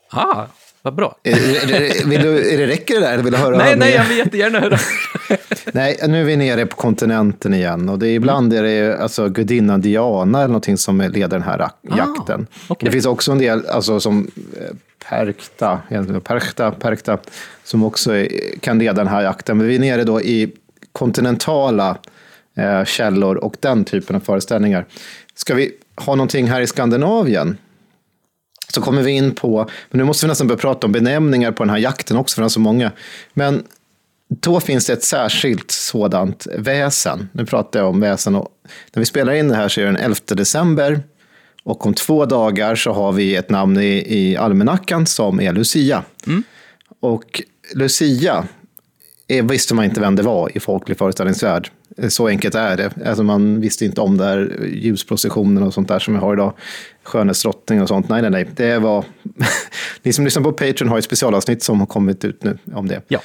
Ah, 0.10 0.45
vad 0.88 0.95
bra. 0.95 1.15
Vill 2.05 2.21
du, 2.21 2.53
är 2.53 2.57
det 2.57 2.67
räcker 2.67 2.93
det 2.93 2.99
där? 2.99 3.17
Vill 3.17 3.31
du 3.31 3.38
höra 3.38 3.57
nej, 3.57 3.75
nej, 3.75 3.93
jag 3.93 4.05
vill 4.05 4.17
jättegärna 4.17 4.59
höra. 4.59 4.77
nej, 5.73 5.99
nu 6.07 6.21
är 6.21 6.25
vi 6.25 6.38
nere 6.38 6.65
på 6.65 6.75
kontinenten 6.75 7.53
igen 7.53 7.89
och 7.89 7.99
det 7.99 8.07
är, 8.07 8.13
ibland 8.13 8.53
är 8.53 8.63
det 8.63 8.97
alltså 8.97 9.29
gudinnan 9.29 9.81
Diana 9.81 10.38
eller 10.38 10.47
någonting 10.47 10.77
som 10.77 11.01
leder 11.01 11.27
den 11.27 11.41
här 11.41 11.69
jakten. 11.81 12.47
Ah, 12.51 12.73
okay. 12.73 12.88
Det 12.88 12.91
finns 12.91 13.05
också 13.05 13.31
en 13.31 13.38
del, 13.38 13.65
alltså 13.67 13.99
som 13.99 14.31
eh, 14.59 14.75
Perkta, 15.09 15.79
Perkta, 16.23 16.71
Perkta, 16.71 17.17
som 17.63 17.83
också 17.83 18.15
är, 18.15 18.29
kan 18.59 18.79
leda 18.79 18.93
den 18.93 19.07
här 19.07 19.21
jakten. 19.21 19.57
Men 19.57 19.67
vi 19.67 19.75
är 19.75 19.79
nere 19.79 20.03
då 20.03 20.21
i 20.21 20.51
kontinentala 20.91 21.97
eh, 22.57 22.85
källor 22.85 23.35
och 23.35 23.55
den 23.59 23.85
typen 23.85 24.15
av 24.15 24.19
föreställningar. 24.19 24.85
Ska 25.35 25.55
vi 25.55 25.71
ha 25.95 26.15
någonting 26.15 26.47
här 26.47 26.61
i 26.61 26.67
Skandinavien? 26.67 27.57
Så 28.74 28.82
kommer 28.82 29.01
vi 29.01 29.11
in 29.11 29.36
på, 29.36 29.70
men 29.89 29.97
nu 29.97 30.03
måste 30.03 30.26
vi 30.26 30.28
nästan 30.28 30.47
börja 30.47 30.59
prata 30.59 30.88
om 30.88 30.91
benämningar 30.93 31.51
på 31.51 31.63
den 31.63 31.70
här 31.70 31.78
jakten 31.78 32.18
också, 32.18 32.36
för 32.36 32.41
den 32.41 32.45
har 32.45 32.49
så 32.49 32.59
många. 32.59 32.91
Men 33.34 33.63
då 34.30 34.59
finns 34.59 34.86
det 34.86 34.93
ett 34.93 35.03
särskilt 35.03 35.72
sådant 35.72 36.47
väsen. 36.57 37.30
Nu 37.32 37.45
pratar 37.45 37.80
jag 37.80 37.89
om 37.89 37.99
väsen 37.99 38.36
och 38.36 38.49
när 38.93 38.99
vi 38.99 39.05
spelar 39.05 39.34
in 39.34 39.47
det 39.47 39.55
här 39.55 39.68
så 39.68 39.82
är 39.82 39.86
det 39.86 39.91
den 39.91 40.01
11 40.01 40.15
december 40.28 41.01
och 41.63 41.86
om 41.86 41.93
två 41.93 42.26
dagar 42.26 42.76
så 42.76 42.91
har 42.91 43.11
vi 43.11 43.36
ett 43.36 43.49
namn 43.49 43.78
i, 43.78 44.03
i 44.07 44.38
almanackan 44.38 45.05
som 45.05 45.41
är 45.41 45.53
Lucia. 45.53 46.03
Mm. 46.28 46.43
Och 46.99 47.41
Lucia 47.74 48.47
är, 49.28 49.41
visste 49.41 49.74
man 49.74 49.86
inte 49.86 49.99
vem 49.99 50.15
det 50.15 50.24
var 50.24 50.57
i 50.57 50.59
folklig 50.59 50.97
föreställningsvärld. 50.97 51.72
Så 52.09 52.28
enkelt 52.28 52.55
är 52.55 52.78
det. 52.78 52.91
Alltså 53.05 53.24
man 53.24 53.61
visste 53.61 53.86
inte 53.86 54.01
om 54.01 54.18
det 54.18 54.24
här 54.24 54.68
ljusprocessionen 54.74 55.63
och 55.63 55.74
sånt 55.74 55.88
där 55.88 55.99
som 55.99 56.13
vi 56.13 56.20
har 56.20 56.34
idag. 56.34 56.53
Skönhetsdrottning 57.08 57.82
och 57.82 57.88
sånt. 57.88 58.10
Nej, 58.10 58.22
nej, 58.22 58.32
nej. 58.32 58.49
Det 58.55 58.80
var... 58.80 59.05
Ni 60.03 60.14
som 60.14 60.26
lyssnar 60.26 60.43
på 60.43 60.51
Patreon 60.51 60.89
har 60.89 60.97
ett 60.97 61.03
specialavsnitt 61.03 61.64
som 61.64 61.80
har 61.80 61.88
kommit 61.88 62.26
ut 62.26 62.43
nu 62.43 62.58
om 62.74 62.88
det. 62.88 63.01
Ja. 63.08 63.20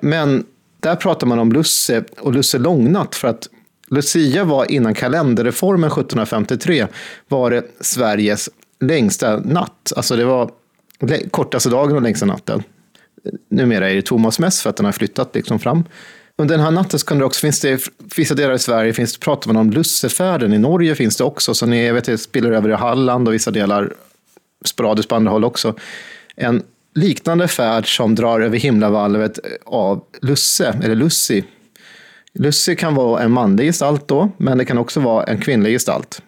Men 0.00 0.44
där 0.80 0.96
pratar 0.96 1.26
man 1.26 1.38
om 1.38 1.52
Lusse 1.52 2.04
och 2.20 2.32
Lusse 2.32 2.58
Långnatt 2.58 3.14
för 3.14 3.28
att 3.28 3.48
Lucia 3.88 4.44
var 4.44 4.70
innan 4.70 4.94
kalenderreformen 4.94 5.90
1753 5.90 6.86
var 7.28 7.50
det 7.50 7.64
Sveriges 7.80 8.50
längsta 8.80 9.36
natt. 9.36 9.92
Alltså 9.96 10.16
det 10.16 10.24
var 10.24 10.50
kortaste 11.30 11.68
dagen 11.68 11.96
och 11.96 12.02
längsta 12.02 12.26
natten. 12.26 12.62
Numera 13.50 13.90
är 13.90 13.94
det 13.94 14.02
Thomasmäss 14.02 14.62
för 14.62 14.70
att 14.70 14.76
den 14.76 14.86
har 14.86 14.92
flyttat 14.92 15.34
liksom 15.34 15.58
fram. 15.58 15.84
Under 16.38 16.56
den 16.56 16.64
här 16.64 16.70
natten 16.70 16.98
så 16.98 17.06
kan 17.06 17.18
det 17.18 17.24
också, 17.24 17.40
finns 17.40 17.60
det 17.60 17.88
vissa 18.16 18.34
delar 18.34 18.54
i 18.54 18.58
Sverige, 18.58 18.92
finns, 18.92 19.18
pratar 19.18 19.52
man 19.52 19.60
om 19.60 19.70
lussefärden. 19.70 20.52
I 20.52 20.58
Norge 20.58 20.94
finns 20.94 21.16
det 21.16 21.24
också, 21.24 21.54
så 21.54 21.66
ni 21.66 21.92
vet, 21.92 22.04
det 22.04 22.18
spiller 22.18 22.52
över 22.52 22.68
i 22.68 22.72
Halland 22.72 23.28
och 23.28 23.34
vissa 23.34 23.50
delar 23.50 23.92
sporadiskt 24.64 25.08
på 25.08 25.14
andra 25.14 25.30
håll 25.30 25.44
också. 25.44 25.74
En 26.36 26.62
liknande 26.94 27.48
färd 27.48 27.96
som 27.96 28.14
drar 28.14 28.40
över 28.40 28.58
himlavalvet 28.58 29.38
eh, 29.38 29.50
av 29.64 30.04
Lusse, 30.22 30.78
eller 30.84 30.94
Lussi. 30.94 31.44
Lussi 32.38 32.76
kan 32.76 32.94
vara 32.94 33.22
en 33.22 33.30
manlig 33.30 33.66
gestalt 33.66 34.08
då, 34.08 34.30
men 34.36 34.58
det 34.58 34.64
kan 34.64 34.78
också 34.78 35.00
vara 35.00 35.24
en 35.24 35.40
kvinnlig 35.40 35.72
gestalt. 35.72 36.22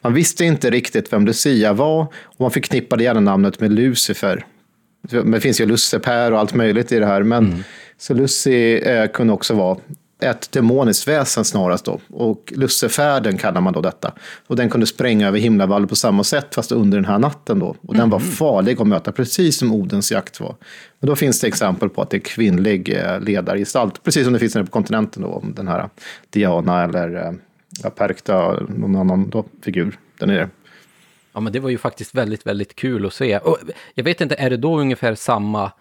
Man 0.00 0.14
visste 0.14 0.44
inte 0.44 0.70
riktigt 0.70 1.12
vem 1.12 1.26
Lucia 1.26 1.72
var 1.72 2.02
och 2.22 2.40
man 2.40 2.50
förknippade 2.50 3.04
gärna 3.04 3.20
namnet 3.20 3.60
med 3.60 3.72
Lucifer. 3.72 4.46
Det 5.24 5.40
finns 5.40 5.60
ju 5.60 5.66
Lucifer 5.66 6.32
och 6.32 6.38
allt 6.38 6.54
möjligt 6.54 6.92
i 6.92 6.98
det 6.98 7.06
här, 7.06 7.22
men 7.22 7.46
mm 7.46 7.64
så 7.98 8.14
Lucy 8.14 8.76
eh, 8.76 9.10
kunde 9.10 9.32
också 9.32 9.54
vara 9.54 9.78
ett 10.20 10.52
demoniskt 10.52 11.08
väsen 11.08 11.44
snarast 11.44 11.84
då. 11.84 12.00
Och 12.10 12.52
lussefärden 12.56 13.38
kallar 13.38 13.60
man 13.60 13.72
då 13.72 13.80
detta. 13.80 14.12
Och 14.46 14.56
den 14.56 14.70
kunde 14.70 14.86
spränga 14.86 15.28
över 15.28 15.38
himlavallen 15.38 15.88
på 15.88 15.96
samma 15.96 16.24
sätt 16.24 16.54
fast 16.54 16.72
under 16.72 16.98
den 16.98 17.04
här 17.04 17.18
natten 17.18 17.58
då. 17.58 17.66
Och 17.66 17.94
den 17.94 17.96
mm. 17.96 18.10
var 18.10 18.18
farlig 18.18 18.80
att 18.80 18.86
möta, 18.86 19.12
precis 19.12 19.58
som 19.58 19.72
Odens 19.72 20.12
jakt 20.12 20.40
var. 20.40 20.54
Men 21.00 21.08
då 21.08 21.16
finns 21.16 21.40
det 21.40 21.46
exempel 21.46 21.88
på 21.88 22.02
att 22.02 22.10
det 22.10 22.16
är 22.16 22.20
kvinnlig 22.20 22.96
eh, 22.96 23.20
ledargestalt, 23.20 24.02
precis 24.02 24.24
som 24.24 24.32
det 24.32 24.38
finns 24.38 24.54
nere 24.54 24.64
på 24.64 24.70
kontinenten 24.70 25.22
då, 25.22 25.42
den 25.56 25.68
här 25.68 25.88
Diana 26.30 26.84
eller 26.84 27.26
eh, 27.84 27.90
Perkta, 27.90 28.60
någon 28.76 28.96
annan 28.96 29.30
då, 29.30 29.44
figur 29.62 29.98
där 30.18 30.26
nere. 30.26 30.48
Ja, 31.32 31.40
men 31.40 31.52
det 31.52 31.60
var 31.60 31.70
ju 31.70 31.78
faktiskt 31.78 32.14
väldigt, 32.14 32.46
väldigt 32.46 32.76
kul 32.76 33.06
att 33.06 33.14
se. 33.14 33.38
Och 33.38 33.58
jag 33.94 34.04
vet 34.04 34.20
inte, 34.20 34.34
är 34.34 34.50
det 34.50 34.56
då 34.56 34.80
ungefär 34.80 35.14
samma 35.14 35.72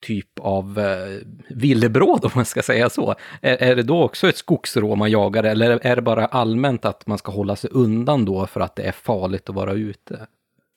typ 0.00 0.38
av 0.40 0.78
eh, 0.78 1.18
villebråd, 1.48 2.24
om 2.24 2.30
man 2.34 2.44
ska 2.44 2.62
säga 2.62 2.90
så? 2.90 3.14
Är, 3.40 3.56
är 3.56 3.76
det 3.76 3.82
då 3.82 4.02
också 4.02 4.28
ett 4.28 4.36
skogsrå 4.36 4.94
man 4.94 5.10
jagar, 5.10 5.44
eller 5.44 5.86
är 5.86 5.96
det 5.96 6.02
bara 6.02 6.26
allmänt 6.26 6.84
att 6.84 7.06
man 7.06 7.18
ska 7.18 7.32
hålla 7.32 7.56
sig 7.56 7.70
undan 7.72 8.24
då 8.24 8.46
för 8.46 8.60
att 8.60 8.76
det 8.76 8.82
är 8.82 8.92
farligt 8.92 9.48
att 9.48 9.54
vara 9.54 9.72
ute? 9.72 10.26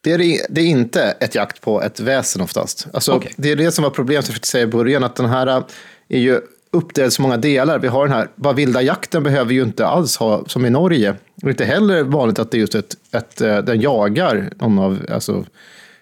Det 0.03 0.13
är, 0.13 0.17
det 0.49 0.61
är 0.61 0.65
inte 0.65 1.03
ett 1.03 1.35
jakt 1.35 1.61
på 1.61 1.81
ett 1.81 1.99
väsen 1.99 2.41
oftast. 2.41 2.87
Alltså, 2.93 3.13
okay. 3.13 3.31
Det 3.37 3.51
är 3.51 3.55
det 3.55 3.71
som 3.71 3.83
var 3.83 3.89
problemet, 3.89 4.29
jag 4.29 4.45
säga 4.45 4.63
i 4.63 4.67
början, 4.67 5.03
att 5.03 5.15
den 5.15 5.29
här 5.29 5.63
är 6.09 6.19
ju 6.19 6.41
uppdelad 6.71 7.07
i 7.07 7.11
så 7.11 7.21
många 7.21 7.37
delar. 7.37 7.79
Vi 7.79 7.87
har 7.87 8.07
den 8.07 8.17
här, 8.17 8.27
bara 8.35 8.53
vilda 8.53 8.81
jakten 8.81 9.23
behöver 9.23 9.53
ju 9.53 9.61
inte 9.61 9.87
alls 9.87 10.17
ha, 10.17 10.43
som 10.47 10.65
i 10.65 10.69
Norge, 10.69 11.15
och 11.43 11.49
inte 11.49 11.65
heller 11.65 12.03
vanligt 12.03 12.39
att 12.39 12.51
det 12.51 12.57
är 12.57 12.59
just 12.59 12.75
ett, 12.75 12.95
ett 13.11 13.41
eh, 13.41 13.57
den 13.57 13.81
jagar 13.81 14.49
någon 14.59 14.79
av, 14.79 14.99
alltså, 15.11 15.45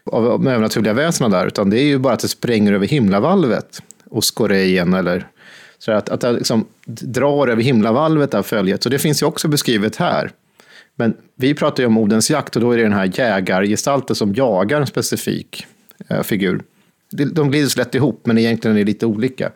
av 0.05 0.47
övernaturliga 0.47 0.93
väsena 0.93 1.37
där, 1.37 1.47
utan 1.47 1.69
det 1.69 1.79
är 1.79 1.83
ju 1.83 1.97
bara 1.97 2.13
att 2.13 2.19
det 2.19 2.27
spränger 2.27 2.73
över 2.73 2.87
himlavalvet 2.87 3.81
och 4.09 4.23
skorejen 4.23 4.93
eller 4.93 5.27
så 5.79 5.91
att, 5.91 6.09
att 6.09 6.21
det 6.21 6.31
liksom 6.31 6.65
drar 6.85 7.47
över 7.47 7.63
himlavalvet 7.63 8.33
av 8.33 8.43
följet. 8.43 8.83
Så 8.83 8.89
det 8.89 8.99
finns 8.99 9.21
ju 9.21 9.25
också 9.25 9.47
beskrivet 9.47 9.95
här. 9.95 10.31
Men 10.95 11.13
vi 11.35 11.53
pratar 11.53 11.83
ju 11.83 11.87
om 11.87 11.97
Odens 11.97 12.29
jakt 12.29 12.55
och 12.55 12.61
då 12.61 12.71
är 12.71 12.77
det 12.77 12.83
den 12.83 12.93
här 12.93 13.11
jägargestalten 13.13 14.15
som 14.15 14.33
jagar 14.33 14.81
en 14.81 14.87
specifik 14.87 15.65
eh, 16.07 16.21
figur. 16.21 16.61
De 17.09 17.51
glider 17.51 17.67
så 17.67 17.79
lätt 17.79 17.95
ihop, 17.95 18.25
men 18.25 18.37
egentligen 18.37 18.77
är 18.77 18.79
det 18.79 18.85
lite 18.85 19.05
olika. 19.05 19.51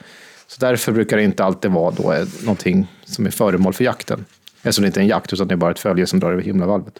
Så 0.47 0.59
därför 0.59 0.91
brukar 0.91 1.17
det 1.17 1.23
inte 1.23 1.43
alltid 1.43 1.71
vara 1.71 1.91
då 1.91 2.13
eh, 2.13 2.27
någonting 2.41 2.87
som 3.05 3.25
är 3.25 3.31
föremål 3.31 3.73
för 3.73 3.83
jakten. 3.83 4.25
Eftersom 4.57 4.81
det 4.81 4.87
inte 4.87 4.99
är 4.99 5.01
en 5.01 5.07
jakt, 5.07 5.33
utan 5.33 5.47
det 5.47 5.53
är 5.53 5.57
bara 5.57 5.71
ett 5.71 5.79
följe 5.79 6.07
som 6.07 6.19
drar 6.19 6.31
över 6.31 6.43
himlavalvet. 6.43 6.99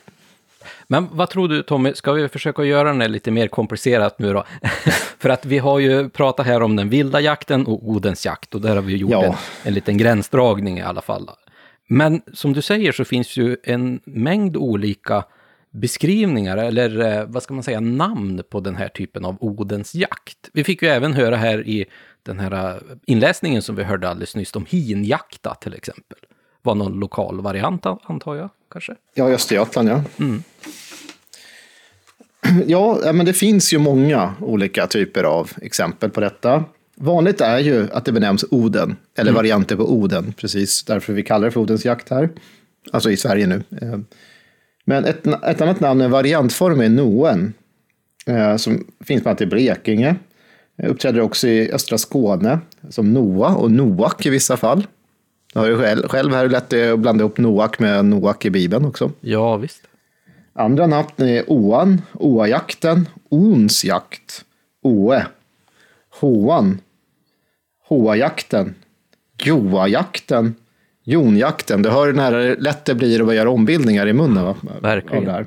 Men 0.88 1.08
vad 1.12 1.30
tror 1.30 1.48
du 1.48 1.64
Tommy, 1.64 1.94
ska 1.94 2.12
vi 2.12 2.28
försöka 2.28 2.64
göra 2.64 2.94
det 2.94 3.08
lite 3.08 3.32
mer 3.32 3.48
komplicerat 3.48 4.20
nu 4.20 4.34
då? 4.34 4.46
För 5.20 5.30
att 5.30 5.46
vi 5.46 5.58
har 5.58 5.80
ju 5.80 6.10
pratat 6.10 6.46
här 6.46 6.64
om 6.64 6.76
den 6.76 6.90
vilda 6.90 7.22
jakten 7.22 7.66
och 7.66 7.90
Odens 7.90 8.26
jakt 8.26 8.56
och 8.56 8.62
där 8.62 8.76
har 8.76 8.82
vi 8.82 8.96
gjort 8.96 9.12
ja. 9.12 9.24
en, 9.24 9.34
en 9.64 9.74
liten 9.74 9.98
gränsdragning 9.98 10.78
i 10.78 10.82
alla 10.82 11.02
fall. 11.02 11.30
Men 11.88 12.22
som 12.34 12.54
du 12.54 12.62
säger 12.62 12.92
så 12.92 13.06
finns 13.06 13.38
ju 13.38 13.58
en 13.64 14.00
mängd 14.06 14.58
olika 14.58 15.24
beskrivningar 15.72 16.58
eller 16.58 17.00
eh, 17.00 17.26
vad 17.26 17.44
ska 17.44 17.54
man 17.54 17.64
säga, 17.64 17.80
namn 17.80 18.42
på 18.50 18.60
den 18.60 18.76
här 18.76 18.88
typen 18.88 19.26
av 19.26 19.38
Odens 19.40 19.96
jakt. 19.96 20.50
Vi 20.54 20.64
fick 20.64 20.82
ju 20.82 20.88
även 20.88 21.14
höra 21.14 21.36
här 21.36 21.68
i 21.68 21.86
den 22.24 22.40
här 22.40 22.76
äh, 22.76 22.82
inläsningen 23.06 23.62
som 23.62 23.76
vi 23.76 23.84
hörde 23.84 24.10
alldeles 24.10 24.36
nyss 24.36 24.56
om 24.56 24.66
hinjakta 24.70 25.56
till 25.56 25.74
exempel. 25.74 26.18
Var 26.62 26.76
någon 26.76 27.00
lokal 27.00 27.42
variant 27.42 27.86
antar 27.86 28.36
jag 28.36 28.50
kanske? 28.76 28.96
Ja, 29.14 29.30
Östergötland 29.30 29.90
ja. 29.90 30.04
Mm. 30.20 30.44
Ja, 32.68 33.12
men 33.14 33.26
det 33.26 33.34
finns 33.34 33.74
ju 33.74 33.78
många 33.78 34.34
olika 34.42 34.88
typer 34.88 35.24
av 35.24 35.52
exempel 35.62 36.10
på 36.10 36.22
detta. 36.22 36.64
Vanligt 36.96 37.42
är 37.42 37.60
ju 37.60 37.88
att 37.92 38.06
det 38.06 38.12
benämns 38.12 38.46
Oden, 38.52 38.96
eller 39.18 39.32
mm. 39.32 39.36
varianter 39.36 39.76
på 39.76 39.94
Oden, 39.94 40.34
precis 40.38 40.84
därför 40.84 41.14
vi 41.14 41.24
kallar 41.24 41.46
det 41.46 41.52
för 41.52 41.60
Odens 41.60 41.86
jakt 41.86 42.10
här. 42.10 42.30
Alltså 42.92 43.12
i 43.12 43.18
Sverige 43.18 43.48
nu. 43.48 43.64
Eh, 43.82 44.00
men 44.86 45.06
ett, 45.06 45.28
ett 45.28 45.62
annat 45.62 45.80
namn, 45.80 46.02
en 46.02 46.12
variantform, 46.12 46.82
är 46.82 46.90
Noen, 46.90 47.54
eh, 48.26 48.56
som 48.58 48.88
finns 49.06 49.24
bland 49.24 49.28
annat 49.28 49.42
i 49.42 49.46
Blekinge, 49.46 50.16
uppträder 50.84 51.22
också 51.22 51.48
i 51.48 51.72
östra 51.72 51.98
Skåne 51.98 52.60
som 52.90 53.14
Noa 53.14 53.56
och 53.56 53.72
Noak 53.72 54.26
i 54.26 54.30
vissa 54.30 54.58
fall. 54.58 54.88
Har 55.56 55.68
ju 55.68 55.78
själv, 55.78 56.08
själv 56.08 56.34
här 56.34 56.50
lätt 56.50 56.74
att 56.74 57.00
blanda 57.00 57.22
ihop 57.24 57.38
Noak 57.38 57.80
med 57.80 58.06
Noak 58.06 58.46
i 58.46 58.50
Bibeln 58.50 58.86
också. 58.86 59.12
Ja, 59.22 59.58
visst. 59.58 59.82
Andra 60.54 60.88
namn 60.88 61.08
är 61.18 61.44
Oan, 61.48 62.02
Oajakten, 62.14 63.08
Onsjakt, 63.30 64.46
Oe, 64.82 65.26
Hoan, 66.20 66.80
Hoajakten, 67.88 68.76
Joajakten, 69.44 70.56
Jonjakten. 71.04 71.82
Du 71.82 71.90
hör 71.90 72.14
när 72.14 72.56
lätt 72.56 72.86
det 72.86 72.96
blir 72.96 73.30
att 73.30 73.36
göra 73.36 73.50
ombildningar 73.50 74.08
i 74.08 74.14
munnen. 74.14 74.46
Va? 74.46 74.56
Verkligen. 74.82 75.26
Det 75.26 75.46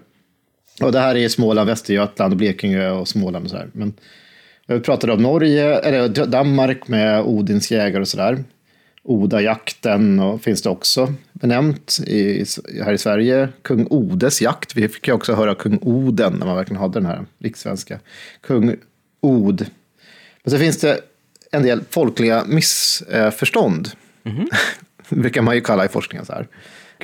och 0.82 0.92
det 0.92 1.00
här 1.00 1.16
är 1.16 1.28
Småland, 1.28 1.68
Västergötland, 1.68 2.36
Blekinge 2.36 2.90
och 2.90 3.09
Småland 3.09 3.44
och 3.44 3.50
så 3.50 3.56
här. 3.56 3.68
Men 3.72 3.92
vi 4.66 4.80
pratade 4.80 5.12
om 5.12 5.22
Norge, 5.22 5.78
eller 5.78 6.26
Danmark 6.26 6.88
med 6.88 7.22
Odins 7.22 7.70
jägare 7.70 8.00
och 8.00 8.09
sådär. 8.09 8.44
Odajakten 9.09 10.20
och 10.20 10.42
finns 10.42 10.62
det 10.62 10.70
också 10.70 11.14
benämnt 11.32 11.98
i, 12.06 12.44
här 12.84 12.92
i 12.92 12.98
Sverige. 12.98 13.48
Kung 13.62 13.86
Odes 13.90 14.42
jakt. 14.42 14.76
Vi 14.76 14.88
fick 14.88 15.09
ju 15.09 15.14
också 15.14 15.34
höra 15.34 15.54
kung 15.54 15.78
Oden 15.82 16.32
när 16.32 16.46
man 16.46 16.56
verkligen 16.56 16.80
hade 16.80 16.94
den 17.00 17.06
här 17.06 17.26
rikssvenska. 17.38 17.98
Kung 18.40 18.76
Od. 19.20 19.66
Men 20.44 20.50
så 20.50 20.59
finns 20.59 20.80
det 20.80 21.00
en 21.50 21.62
del 21.62 21.80
folkliga 21.90 22.44
missförstånd. 22.46 23.90
Mm. 24.24 24.48
brukar 25.09 25.42
man 25.42 25.54
ju 25.54 25.61
kalla 25.61 25.84
i 25.84 25.88
forskningen 25.88 26.26
så 26.26 26.32
här. 26.32 26.48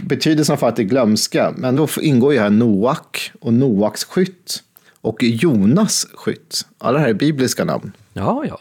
Betydelsen 0.01 0.59
för 0.59 0.69
att 0.69 0.77
det 0.77 0.85
glömska, 0.85 1.55
men 1.57 1.77
då 1.77 1.89
ingår 2.01 2.33
ju 2.33 2.41
här 2.41 2.51
Noak 2.51 3.33
och 3.41 3.53
Noaks 3.55 4.05
skytt 4.05 4.63
och 5.01 5.23
Jonas 5.23 6.07
skytt. 6.15 6.67
Alla 6.79 6.99
det 6.99 7.03
här 7.03 7.09
är 7.09 7.15
bibliska 7.15 7.65
namn. 7.65 7.93
Ja, 8.13 8.45
ja. 8.49 8.61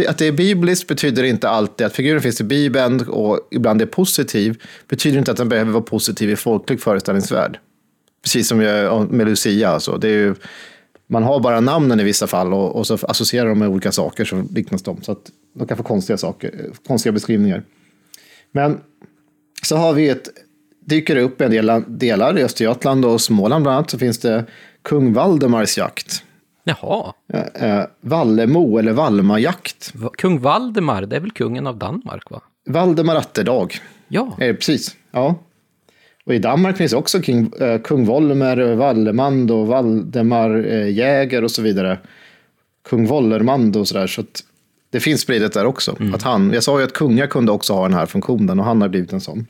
Att 0.00 0.18
det 0.18 0.26
är 0.26 0.32
bibliskt 0.32 0.88
betyder 0.88 1.22
inte 1.22 1.48
alltid 1.48 1.86
att 1.86 1.92
figuren 1.92 2.22
finns 2.22 2.40
i 2.40 2.44
Bibeln 2.44 3.00
och 3.08 3.48
ibland 3.50 3.82
är 3.82 3.86
positiv. 3.86 4.62
Betyder 4.88 5.18
inte 5.18 5.30
att 5.30 5.36
den 5.36 5.48
behöver 5.48 5.72
vara 5.72 5.82
positiv 5.82 6.30
i 6.30 6.36
folklig 6.36 6.80
föreställningsvärld. 6.80 7.58
Precis 8.22 8.48
som 8.48 8.58
med 9.10 9.26
Lucia. 9.26 9.68
Alltså. 9.68 9.98
Det 9.98 10.08
är 10.08 10.12
ju, 10.12 10.34
man 11.06 11.22
har 11.22 11.40
bara 11.40 11.60
namnen 11.60 12.00
i 12.00 12.04
vissa 12.04 12.26
fall 12.26 12.54
och, 12.54 12.76
och 12.76 12.86
så 12.86 12.98
associerar 13.02 13.48
de 13.48 13.58
med 13.58 13.68
olika 13.68 13.92
saker 13.92 14.24
som 14.24 14.48
liknas 14.54 14.82
dem. 14.82 14.98
Så 15.02 15.12
att 15.12 15.30
de 15.54 15.66
kan 15.66 15.76
få 15.76 15.82
konstiga, 15.82 16.16
saker, 16.16 16.70
konstiga 16.86 17.12
beskrivningar. 17.12 17.62
Men 18.52 18.80
så 19.62 19.76
har 19.76 19.92
vi 19.92 20.08
ett, 20.08 20.28
dyker 20.84 21.16
upp 21.16 21.40
en 21.40 21.50
del 21.50 21.82
delar 21.86 22.38
i 22.38 22.42
Östergötland 22.42 23.04
och 23.04 23.20
Småland 23.20 23.62
bland 23.62 23.76
annat 23.76 23.90
så 23.90 23.98
finns 23.98 24.18
det 24.18 24.44
kung 24.82 25.12
Valdemars 25.12 25.78
jakt. 25.78 26.22
Jaha. 26.68 27.12
Eh, 27.54 27.84
Vallemo 28.00 28.78
eller 28.78 28.92
Valmajakt. 28.92 29.92
Kung 30.18 30.40
Valdemar, 30.40 31.02
det 31.02 31.16
är 31.16 31.20
väl 31.20 31.30
kungen 31.30 31.66
av 31.66 31.78
Danmark 31.78 32.30
va? 32.30 32.40
Valdemar 32.66 33.16
Atterdag. 33.16 33.74
Ja. 34.08 34.36
Eh, 34.40 34.54
precis, 34.54 34.96
ja. 35.10 35.34
Och 36.24 36.34
i 36.34 36.38
Danmark 36.38 36.76
finns 36.76 36.92
också 36.92 37.22
king, 37.22 37.52
eh, 37.60 37.80
kung 37.80 38.04
Volmer, 38.04 38.74
Vallemand 38.74 39.50
och 39.50 39.66
Valdemar 39.66 40.66
eh, 40.66 40.90
Jäger 40.90 41.44
och 41.44 41.50
så 41.50 41.62
vidare. 41.62 41.98
Kung 42.88 43.06
Vollermand 43.06 43.76
och 43.76 43.88
sådär. 43.88 44.06
Så 44.06 44.20
att 44.20 44.44
det 44.90 45.00
finns 45.00 45.20
spridet 45.20 45.52
där 45.52 45.64
också. 45.64 45.96
Mm. 46.00 46.14
Att 46.14 46.22
han, 46.22 46.52
jag 46.52 46.62
sa 46.62 46.78
ju 46.78 46.84
att 46.84 46.92
kungar 46.92 47.26
kunde 47.26 47.52
också 47.52 47.72
ha 47.72 47.82
den 47.82 47.94
här 47.94 48.06
funktionen 48.06 48.58
och 48.58 48.64
han 48.64 48.80
har 48.82 48.88
blivit 48.88 49.12
en 49.12 49.20
sån. 49.20 49.46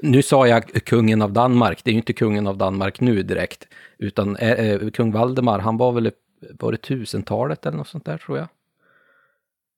Nu 0.00 0.22
sa 0.22 0.46
jag 0.46 0.64
kungen 0.84 1.22
av 1.22 1.32
Danmark, 1.32 1.80
det 1.84 1.90
är 1.90 1.92
ju 1.92 1.98
inte 1.98 2.12
kungen 2.12 2.46
av 2.46 2.58
Danmark 2.58 3.00
nu 3.00 3.22
direkt, 3.22 3.68
utan 3.98 4.36
eh, 4.36 4.90
kung 4.90 5.12
Valdemar, 5.12 5.58
han 5.58 5.76
var 5.76 5.92
väl, 5.92 6.10
var 6.50 6.72
det 6.72 6.78
tusentalet 6.78 7.66
eller 7.66 7.78
något 7.78 7.88
sånt 7.88 8.04
där 8.04 8.18
tror 8.18 8.38
jag? 8.38 8.48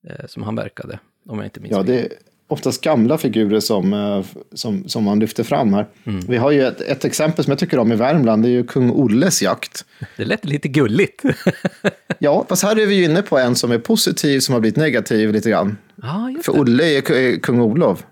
Eh, 0.09 0.27
som 0.27 0.43
han 0.43 0.57
verkade, 0.57 0.99
om 1.29 1.39
jag 1.39 1.47
inte 1.47 1.61
minns 1.61 1.73
Ja, 1.73 1.83
det 1.83 2.01
är 2.01 2.09
oftast 2.49 2.81
gamla 2.81 3.19
figurer 3.19 3.61
som, 3.61 3.93
eh, 3.93 4.25
som, 4.55 4.89
som 4.89 5.05
man 5.05 5.19
lyfter 5.19 5.45
fram 5.45 5.75
här. 5.75 5.87
Mm. 6.05 6.21
Vi 6.29 6.37
har 6.37 6.51
ju 6.51 6.67
ett, 6.67 6.81
ett, 6.81 7.05
exempel 7.05 7.45
som 7.45 7.51
jag 7.51 7.59
tycker 7.59 7.79
om 7.79 7.93
i 7.93 7.97
Värmland, 7.97 8.43
det 8.43 8.49
är 8.49 8.51
ju 8.51 8.65
kung 8.65 8.91
Olles 8.91 9.43
jakt. 9.43 9.85
Det 10.17 10.25
lät 10.25 10.45
lite 10.45 10.69
gulligt. 10.69 11.23
ja, 12.19 12.47
fast 12.49 12.63
här 12.63 12.79
är 12.79 12.87
vi 12.87 12.95
ju 12.95 13.05
inne 13.05 13.23
på 13.23 13.39
en 13.39 13.57
som 13.57 13.73
är 13.73 13.79
positiv, 13.79 14.41
som 14.41 14.53
har 14.53 14.61
blivit 14.61 14.77
negativ 14.77 15.33
lite 15.33 15.51
grann. 15.51 15.77
Ah, 16.03 16.29
För 16.43 16.61
Olle 16.61 16.85
är 16.85 17.41
kung 17.41 17.61
Olof. 17.61 18.05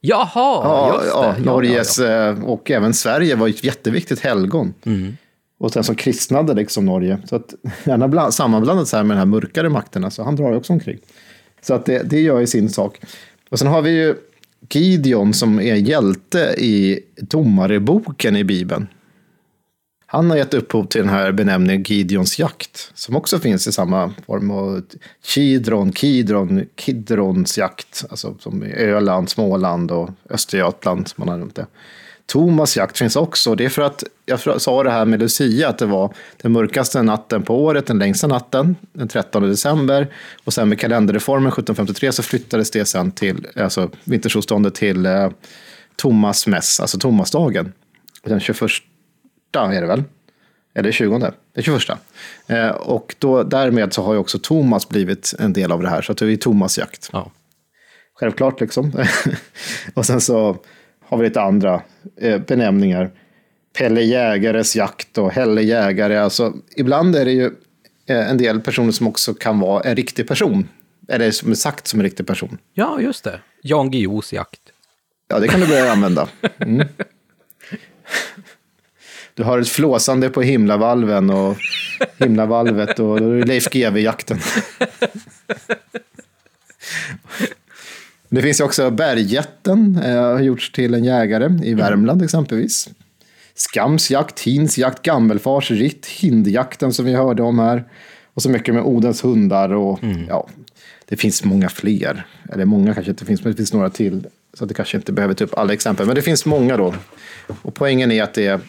Jaha, 0.00 0.28
ja, 0.34 1.00
just 1.02 1.14
ja, 1.14 1.34
det. 1.38 1.44
Norges 1.44 1.98
ja, 1.98 2.04
ja, 2.06 2.28
eh, 2.28 2.44
och 2.44 2.70
även 2.70 2.94
Sverige 2.94 3.34
var 3.34 3.48
ett 3.48 3.64
jätteviktigt 3.64 4.20
helgon. 4.20 4.74
Mm. 4.84 5.16
Och 5.60 5.72
sen 5.72 5.84
som 5.84 5.94
kristnade 5.94 6.54
liksom 6.54 6.84
Norge. 6.84 7.18
Så 7.24 7.36
att 7.36 7.54
han 7.84 8.02
har 8.02 8.30
sammanblandats 8.30 8.92
här 8.92 9.02
med 9.02 9.16
de 9.16 9.18
här 9.18 9.26
mörkare 9.26 9.68
makterna, 9.68 10.10
så 10.10 10.22
han 10.22 10.36
drar 10.36 10.50
ju 10.50 10.56
också 10.56 10.72
omkring. 10.72 10.98
Så 11.62 11.74
att 11.74 11.86
det, 11.86 12.02
det 12.02 12.20
gör 12.20 12.40
ju 12.40 12.46
sin 12.46 12.68
sak. 12.68 13.00
Och 13.50 13.58
sen 13.58 13.68
har 13.68 13.82
vi 13.82 13.90
ju 13.90 14.14
Gideon 14.70 15.34
som 15.34 15.60
är 15.60 15.74
hjälte 15.74 16.54
i 16.58 17.00
domareboken 17.16 18.36
i 18.36 18.44
Bibeln. 18.44 18.86
Han 20.06 20.30
har 20.30 20.36
gett 20.36 20.54
upphov 20.54 20.84
till 20.84 21.00
den 21.00 21.10
här 21.10 21.32
benämningen 21.32 21.82
Gideons 21.82 22.38
jakt, 22.38 22.90
som 22.94 23.16
också 23.16 23.38
finns 23.38 23.66
i 23.66 23.72
samma 23.72 24.14
form. 24.26 24.50
Och 24.50 24.82
Kidron, 25.24 25.92
Kidron, 25.92 26.64
Kidrons 26.74 27.58
jakt, 27.58 28.04
alltså 28.10 28.36
som 28.38 28.64
i 28.64 28.72
Öland, 28.72 29.28
Småland 29.28 29.90
och 29.90 30.10
Östergötland. 30.30 31.08
Som 31.08 31.14
man 31.18 31.28
har 31.28 31.38
nämnt 31.38 31.54
det. 31.54 31.66
Thomas 32.30 32.76
jakt 32.76 32.98
finns 32.98 33.16
också. 33.16 33.54
Det 33.54 33.64
är 33.64 33.68
för 33.68 33.82
att 33.82 34.04
jag 34.26 34.60
sa 34.60 34.82
det 34.82 34.90
här 34.90 35.04
med 35.04 35.20
Lucia, 35.20 35.68
att 35.68 35.78
det 35.78 35.86
var 35.86 36.14
den 36.36 36.52
mörkaste 36.52 37.02
natten 37.02 37.42
på 37.42 37.64
året, 37.64 37.86
den 37.86 37.98
längsta 37.98 38.26
natten, 38.26 38.76
den 38.92 39.08
13 39.08 39.42
december. 39.42 40.08
Och 40.44 40.52
sen 40.52 40.68
med 40.68 40.80
kalenderreformen 40.80 41.48
1753 41.48 42.12
så 42.12 42.22
flyttades 42.22 42.70
det 42.70 42.84
sen 42.84 43.12
till, 43.12 43.46
alltså 43.56 43.90
vintersolståndet 44.04 44.74
till 44.74 45.06
eh, 45.06 45.30
Thomas 45.96 46.46
mäss, 46.46 46.80
alltså 46.80 46.98
Thomasdagen. 46.98 47.72
Den 48.22 48.40
21 48.40 48.60
är 49.54 49.80
det 49.80 49.86
väl? 49.86 50.02
Eller 50.74 50.92
20? 50.92 51.18
Det 51.18 51.34
är 51.54 51.62
21. 51.62 51.82
Eh, 52.46 52.68
och 52.68 53.14
då, 53.18 53.42
därmed 53.42 53.92
så 53.92 54.02
har 54.02 54.12
ju 54.12 54.18
också 54.18 54.38
Thomas 54.38 54.88
blivit 54.88 55.34
en 55.38 55.52
del 55.52 55.72
av 55.72 55.82
det 55.82 55.88
här, 55.88 56.02
så 56.02 56.12
att 56.12 56.18
det 56.18 56.32
är 56.32 56.36
Thomas 56.36 56.78
jakt. 56.78 57.10
Ja. 57.12 57.30
Självklart 58.14 58.60
liksom. 58.60 58.92
och 59.94 60.06
sen 60.06 60.20
så 60.20 60.58
har 61.10 61.18
vi 61.18 61.24
lite 61.24 61.40
andra 61.40 61.82
eh, 62.20 62.38
benämningar. 62.38 63.10
Pelle 63.78 64.02
Jägares 64.02 64.76
jakt 64.76 65.18
och 65.18 65.32
Helle 65.32 65.62
Jägare. 65.62 66.18
Alltså, 66.18 66.52
ibland 66.76 67.16
är 67.16 67.24
det 67.24 67.32
ju 67.32 67.46
eh, 68.06 68.30
en 68.30 68.38
del 68.38 68.60
personer 68.60 68.92
som 68.92 69.06
också 69.06 69.34
kan 69.34 69.60
vara 69.60 69.82
en 69.82 69.96
riktig 69.96 70.28
person. 70.28 70.68
Eller 71.08 71.30
som 71.30 71.50
är 71.50 71.54
sagt 71.54 71.86
som 71.86 72.00
en 72.00 72.04
riktig 72.04 72.26
person. 72.26 72.58
Ja, 72.74 73.00
just 73.00 73.24
det. 73.24 73.40
Jan 73.62 73.90
Guillous 73.90 74.32
jakt. 74.32 74.60
Ja, 75.28 75.38
det 75.38 75.48
kan 75.48 75.60
du 75.60 75.66
börja 75.66 75.92
använda. 75.92 76.28
Mm. 76.58 76.86
Du 79.34 79.42
har 79.42 79.58
ett 79.58 79.68
flåsande 79.68 80.30
på 80.30 80.42
himlavalven 80.42 81.30
och 81.30 81.56
himlavalvet 82.18 82.98
och 82.98 83.20
Leif 83.20 83.70
GW-jakten. 83.70 84.38
Det 88.32 88.42
finns 88.42 88.60
ju 88.60 88.64
också 88.64 88.90
bergjätten, 88.90 90.00
eh, 90.04 90.22
har 90.22 90.40
gjorts 90.40 90.72
till 90.72 90.94
en 90.94 91.04
jägare 91.04 91.58
i 91.62 91.74
Värmland 91.74 92.22
exempelvis. 92.22 92.90
Skamsjakt, 93.54 94.40
hinsjakt, 94.40 95.02
gammelfars 95.02 95.70
ritt, 95.70 96.06
hindjakten 96.06 96.92
som 96.92 97.04
vi 97.04 97.14
hörde 97.14 97.42
om 97.42 97.58
här. 97.58 97.84
Och 98.34 98.42
så 98.42 98.50
mycket 98.50 98.74
med 98.74 98.82
Odens 98.82 99.24
hundar 99.24 99.74
och 99.74 100.02
mm. 100.02 100.26
ja, 100.28 100.48
det 101.04 101.16
finns 101.16 101.44
många 101.44 101.68
fler. 101.68 102.26
Eller 102.52 102.64
många 102.64 102.94
kanske 102.94 103.10
inte 103.10 103.24
finns, 103.24 103.44
men 103.44 103.52
det 103.52 103.56
finns 103.56 103.72
några 103.72 103.90
till. 103.90 104.26
Så 104.54 104.64
det 104.64 104.74
kanske 104.74 104.96
inte 104.96 105.12
behöver 105.12 105.34
ta 105.34 105.44
upp 105.44 105.58
alla 105.58 105.72
exempel, 105.72 106.06
men 106.06 106.14
det 106.14 106.22
finns 106.22 106.46
många 106.46 106.76
då. 106.76 106.94
Och 107.62 107.74
poängen 107.74 108.12
är 108.12 108.22
att 108.22 108.34
det 108.34 108.46
är 108.46 108.60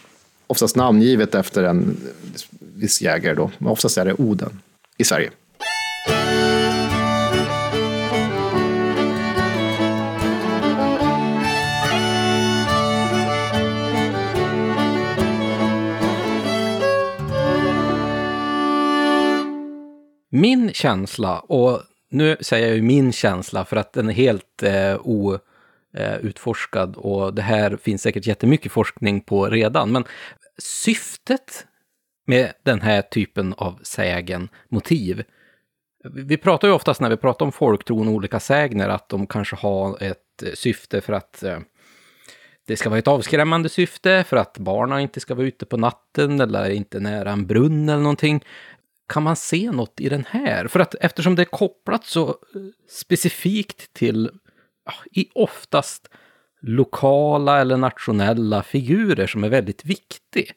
oftast 0.47 0.75
namngivet 0.75 1.35
efter 1.35 1.63
en 1.63 1.97
viss 2.59 3.01
jägare 3.01 3.35
då. 3.35 3.51
Men 3.57 3.67
oftast 3.67 3.97
är 3.97 4.05
det 4.05 4.13
Oden 4.13 4.59
i 4.97 5.03
Sverige. 5.03 5.29
Min 20.33 20.73
känsla, 20.73 21.39
och 21.39 21.81
nu 22.09 22.37
säger 22.39 22.67
jag 22.67 22.75
ju 22.75 22.81
min 22.81 23.11
känsla 23.11 23.65
för 23.65 23.77
att 23.77 23.93
den 23.93 24.09
är 24.09 24.13
helt 24.13 24.63
eh, 24.63 24.99
outforskad 25.03 26.95
eh, 26.95 27.01
och 27.01 27.33
det 27.33 27.41
här 27.41 27.77
finns 27.77 28.01
säkert 28.01 28.27
jättemycket 28.27 28.71
forskning 28.71 29.21
på 29.21 29.49
redan, 29.49 29.91
men 29.91 30.03
syftet 30.57 31.65
med 32.27 32.53
den 32.63 32.81
här 32.81 33.01
typen 33.01 33.53
av 33.57 33.79
sägen, 33.83 34.49
motiv, 34.69 35.23
vi 36.03 36.37
pratar 36.37 36.67
ju 36.67 36.73
oftast 36.73 37.01
när 37.01 37.09
vi 37.09 37.17
pratar 37.17 37.45
om 37.45 37.51
folktron 37.51 38.07
och 38.07 38.13
olika 38.13 38.39
sägner 38.39 38.89
att 38.89 39.09
de 39.09 39.27
kanske 39.27 39.55
har 39.55 40.03
ett 40.03 40.43
eh, 40.43 40.51
syfte 40.53 41.01
för 41.01 41.13
att 41.13 41.43
eh, 41.43 41.59
det 42.67 42.77
ska 42.77 42.89
vara 42.89 42.99
ett 42.99 43.07
avskrämmande 43.07 43.69
syfte 43.69 44.23
för 44.27 44.37
att 44.37 44.57
barnen 44.57 44.99
inte 44.99 45.19
ska 45.19 45.35
vara 45.35 45.47
ute 45.47 45.65
på 45.65 45.77
natten 45.77 46.41
eller 46.41 46.69
inte 46.69 46.99
nära 46.99 47.31
en 47.31 47.47
brunn 47.47 47.89
eller 47.89 48.01
någonting 48.01 48.43
kan 49.11 49.23
man 49.23 49.35
se 49.35 49.71
något 49.71 49.99
i 49.99 50.09
den 50.09 50.25
här? 50.29 50.67
För 50.67 50.79
att 50.79 50.95
eftersom 50.95 51.35
det 51.35 51.41
är 51.41 51.45
kopplat 51.45 52.05
så 52.05 52.29
eh, 52.29 52.35
specifikt 52.89 53.93
till 53.93 54.29
i 55.11 55.27
oftast 55.33 56.09
lokala 56.61 57.61
eller 57.61 57.77
nationella 57.77 58.63
figurer 58.63 59.27
som 59.27 59.43
är 59.43 59.49
väldigt 59.49 59.85
viktig. 59.85 60.51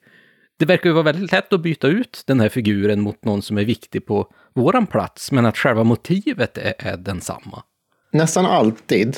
Det 0.59 0.65
verkar 0.65 0.89
ju 0.89 0.93
vara 0.93 1.05
väldigt 1.05 1.33
lätt 1.33 1.53
att 1.53 1.61
byta 1.61 1.89
ut 1.89 2.23
den 2.27 2.41
här 2.41 2.49
figuren 2.49 3.01
mot 3.01 3.25
någon 3.25 3.43
som 3.43 3.59
är 3.59 3.65
viktig 3.65 4.07
på 4.07 4.33
våran 4.55 4.87
plats, 4.87 5.33
men 5.33 5.47
att 5.47 5.57
själva 5.57 5.85
motivet 5.85 6.59
är, 6.59 6.75
är 6.79 6.97
densamma. 6.97 7.63
Nästan 8.11 8.47
alltid 8.47 9.17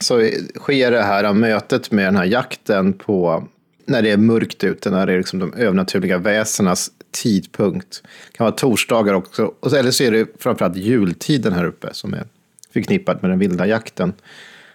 så 0.00 0.30
sker 0.56 0.90
det 0.90 1.02
här 1.02 1.32
mötet 1.32 1.90
med 1.90 2.04
den 2.04 2.16
här 2.16 2.24
jakten 2.24 2.92
på 2.92 3.48
när 3.86 4.02
det 4.02 4.10
är 4.10 4.16
mörkt 4.16 4.64
ute, 4.64 4.90
när 4.90 5.06
det 5.06 5.12
är 5.12 5.18
liksom 5.18 5.38
de 5.38 5.54
övernaturliga 5.54 6.18
väsenas 6.18 6.90
tidpunkt. 7.12 8.02
Det 8.32 8.36
kan 8.36 8.44
vara 8.44 8.54
torsdagar 8.54 9.14
också, 9.14 9.54
eller 9.76 9.90
så 9.90 10.04
är 10.04 10.10
det 10.10 10.26
framförallt 10.38 10.76
jultiden 10.76 11.52
här 11.52 11.64
uppe 11.64 11.88
som 11.92 12.14
är 12.14 12.24
förknippad 12.72 13.18
med 13.22 13.30
den 13.30 13.38
vilda 13.38 13.66
jakten. 13.66 14.12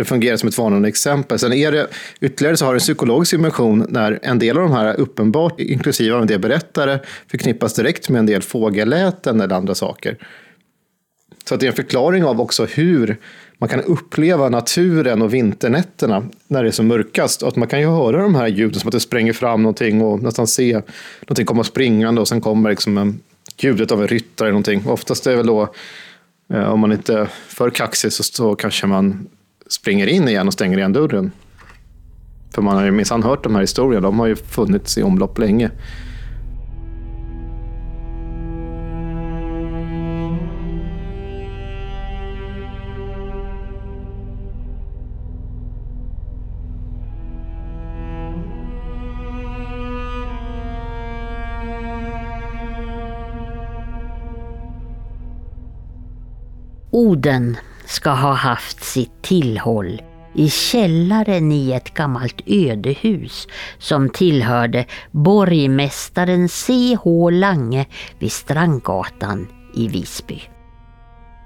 Så 0.01 0.05
det 0.05 0.09
fungerar 0.09 0.37
som 0.37 0.49
ett 0.49 0.59
varnande 0.59 0.89
exempel. 0.89 1.39
Sen 1.39 1.53
är 1.53 1.73
det 1.73 1.87
ytterligare 2.21 2.57
så 2.57 2.65
har 2.65 2.73
det 2.73 2.77
en 2.77 2.81
psykologisk 2.81 3.33
dimension 3.33 3.87
när 3.89 4.19
en 4.23 4.39
del 4.39 4.57
av 4.57 4.63
de 4.63 4.73
här 4.73 5.01
uppenbart, 5.01 5.61
inklusive 5.61 6.17
en 6.17 6.27
del 6.27 6.41
berättare, 6.41 6.99
förknippas 7.31 7.75
direkt 7.75 8.09
med 8.09 8.19
en 8.19 8.27
del 8.27 8.43
fågelläten 8.43 9.41
eller 9.41 9.57
andra 9.57 9.75
saker. 9.75 10.17
Så 11.45 11.55
att 11.55 11.61
det 11.61 11.67
är 11.67 11.71
en 11.71 11.77
förklaring 11.77 12.25
av 12.25 12.41
också 12.41 12.65
hur 12.65 13.17
man 13.59 13.69
kan 13.69 13.81
uppleva 13.81 14.49
naturen 14.49 15.23
och 15.23 15.35
vinternätterna 15.35 16.25
när 16.49 16.63
det 16.63 16.69
är 16.69 16.73
som 16.73 16.87
mörkast. 16.87 17.43
Och 17.43 17.49
att 17.49 17.57
man 17.57 17.69
kan 17.69 17.81
ju 17.81 17.87
höra 17.87 18.23
de 18.23 18.35
här 18.35 18.49
ljuden 18.49 18.81
som 18.81 18.89
att 18.89 18.93
det 18.93 19.01
spränger 19.01 19.33
fram 19.33 19.63
någonting 19.63 20.03
och 20.03 20.23
nästan 20.23 20.47
se 20.47 20.73
någonting 21.21 21.47
komma 21.47 21.65
springande 21.65 22.21
och 22.21 22.29
sen 22.29 22.41
kommer 22.41 22.71
liksom 22.71 22.99
en, 22.99 23.21
ljudet 23.59 23.93
av 23.93 24.03
en 24.03 24.09
ryttare 24.09 24.49
eller 24.49 24.53
någonting. 24.53 24.83
Oftast 24.87 25.27
är 25.27 25.31
det 25.31 25.37
väl 25.37 25.47
då, 25.47 25.75
eh, 26.53 26.73
om 26.73 26.81
man 26.81 26.93
inte 26.93 27.15
är 27.15 27.27
för 27.49 27.71
kaxig 27.71 28.13
så, 28.13 28.23
så 28.23 28.55
kanske 28.55 28.87
man 28.87 29.29
springer 29.73 30.07
in 30.07 30.29
igen 30.29 30.47
och 30.47 30.53
stänger 30.53 30.79
igen 30.79 30.93
dörren. 30.93 31.33
För 32.55 32.63
man 32.63 32.77
har 32.77 32.85
ju 32.85 32.91
minsann 32.91 33.23
hört 33.23 33.45
de 33.45 33.55
här 33.55 33.61
historierna, 33.61 34.07
de 34.07 34.19
har 34.19 34.27
ju 34.27 34.37
funnits 34.37 34.99
i 34.99 35.03
omlopp 35.03 35.39
länge. 35.39 35.71
Oden 56.91 57.57
ska 57.91 58.11
ha 58.11 58.33
haft 58.33 58.85
sitt 58.85 59.23
tillhåll 59.23 60.03
i 60.35 60.51
källaren 60.51 61.53
i 61.53 61.73
ett 61.73 61.95
gammalt 61.95 62.41
ödehus 62.47 63.49
som 63.79 64.11
tillhörde 64.11 64.85
borgmästaren 65.11 66.49
C.H. 66.49 67.31
Lange 67.31 67.87
vid 68.19 68.33
Strandgatan 68.33 69.49
i 69.75 69.89
Visby. 69.89 70.43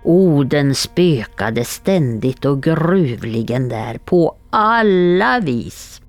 Oden 0.05 0.75
spökade 0.75 1.65
ständigt 1.65 2.45
och 2.45 2.63
gruvligen 2.63 3.69
där 3.69 3.99
på 3.99 4.37
alla 4.51 5.41
vis. 5.41 6.01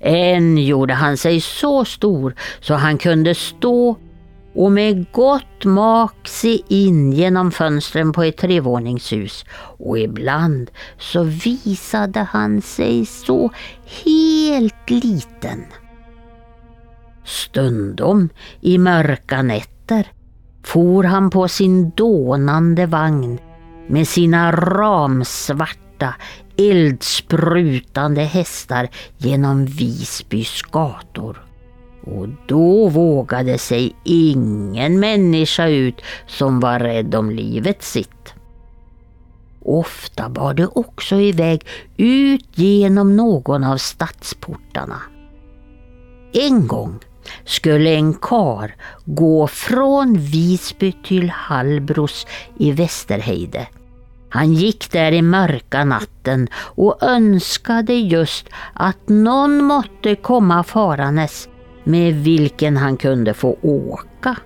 Än 0.00 0.58
gjorde 0.58 0.94
han 0.94 1.16
sig 1.16 1.40
så 1.40 1.84
stor 1.84 2.34
så 2.60 2.74
han 2.74 2.98
kunde 2.98 3.34
stå 3.34 3.96
och 4.54 4.72
med 4.72 5.12
gott 5.12 5.64
mak 5.64 6.28
se 6.28 6.60
in 6.68 7.12
genom 7.12 7.50
fönstren 7.50 8.12
på 8.12 8.22
ett 8.22 8.36
trevåningshus 8.36 9.44
och 9.78 9.98
ibland 9.98 10.70
så 10.98 11.22
visade 11.22 12.20
han 12.20 12.62
sig 12.62 13.06
så 13.06 13.50
helt 14.04 14.90
liten. 14.90 15.64
Stundom 17.24 18.28
i 18.60 18.78
mörka 18.78 19.42
nätter 19.42 20.06
for 20.64 21.04
han 21.04 21.30
på 21.30 21.48
sin 21.48 21.90
dånande 21.90 22.86
vagn 22.86 23.38
med 23.86 24.08
sina 24.08 24.52
ramsvarta 24.52 26.14
eldsprutande 26.56 28.22
hästar 28.22 28.88
genom 29.18 29.66
Visbys 29.66 30.62
gator. 30.62 31.43
Och 32.06 32.28
då 32.46 32.88
vågade 32.88 33.58
sig 33.58 33.96
ingen 34.04 35.00
människa 35.00 35.68
ut 35.68 36.02
som 36.26 36.60
var 36.60 36.78
rädd 36.78 37.14
om 37.14 37.30
livet 37.30 37.82
sitt. 37.82 38.34
Ofta 39.64 40.28
bar 40.28 40.54
det 40.54 40.66
också 40.66 41.20
iväg 41.20 41.66
ut 41.96 42.58
genom 42.58 43.16
någon 43.16 43.64
av 43.64 43.76
stadsportarna. 43.76 45.02
En 46.32 46.66
gång 46.66 46.98
skulle 47.44 47.94
en 47.94 48.14
kar 48.14 48.74
gå 49.04 49.46
från 49.46 50.18
Visby 50.18 50.92
till 51.04 51.30
Hallbros 51.30 52.26
i 52.58 52.72
Västerheide. 52.72 53.66
Han 54.28 54.52
gick 54.52 54.92
där 54.92 55.12
i 55.12 55.22
mörka 55.22 55.84
natten 55.84 56.48
och 56.54 57.02
önskade 57.02 57.94
just 57.94 58.48
att 58.72 59.08
någon 59.08 59.64
måtte 59.64 60.14
komma 60.14 60.62
farandes 60.62 61.48
med 61.84 62.14
vilken 62.14 62.76
han 62.76 62.96
kunde 62.96 63.34
få 63.34 63.56
åka. 63.62 64.36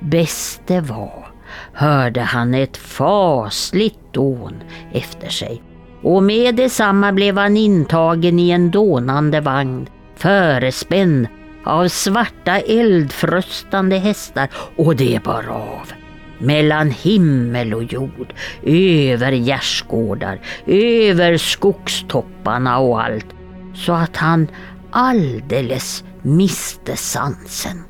Bäst 0.00 0.62
det 0.66 0.80
var 0.80 1.26
hörde 1.72 2.20
han 2.20 2.54
ett 2.54 2.76
fasligt 2.76 4.12
dån 4.12 4.54
efter 4.92 5.28
sig 5.28 5.62
och 6.02 6.22
med 6.22 6.54
detsamma 6.54 7.12
blev 7.12 7.38
han 7.38 7.56
intagen 7.56 8.38
i 8.38 8.50
en 8.50 8.70
dånande 8.70 9.40
vagn 9.40 9.88
förespänd 10.16 11.26
av 11.64 11.88
svarta 11.88 12.58
eldfröstande 12.58 13.96
hästar 13.96 14.48
och 14.76 14.96
det 14.96 15.22
bar 15.24 15.48
av 15.48 15.92
mellan 16.38 16.90
himmel 16.90 17.74
och 17.74 17.92
jord, 17.92 18.34
över 18.62 19.32
gärdsgårdar, 19.32 20.40
över 20.66 21.36
skogstopparna 21.36 22.78
och 22.78 23.04
allt, 23.04 23.26
så 23.74 23.92
att 23.92 24.16
han 24.16 24.48
alldeles 24.92 26.04
miste 26.22 26.96
sansen. 26.96 27.82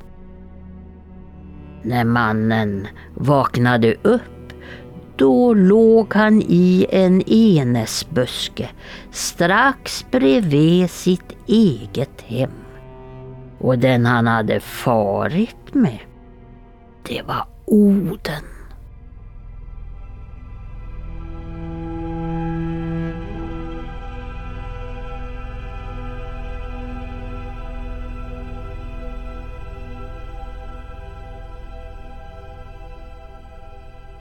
När 1.82 2.04
mannen 2.04 2.88
vaknade 3.14 3.94
upp 4.02 4.22
då 5.16 5.54
låg 5.54 6.14
han 6.14 6.42
i 6.42 6.86
en 6.90 7.22
enesbuske 7.26 8.70
strax 9.10 10.06
bredvid 10.10 10.90
sitt 10.90 11.36
eget 11.46 12.20
hem. 12.20 12.50
Och 13.58 13.78
den 13.78 14.06
han 14.06 14.26
hade 14.26 14.60
farit 14.60 15.74
med, 15.74 15.98
det 17.08 17.22
var 17.22 17.46
Oden. 17.64 18.51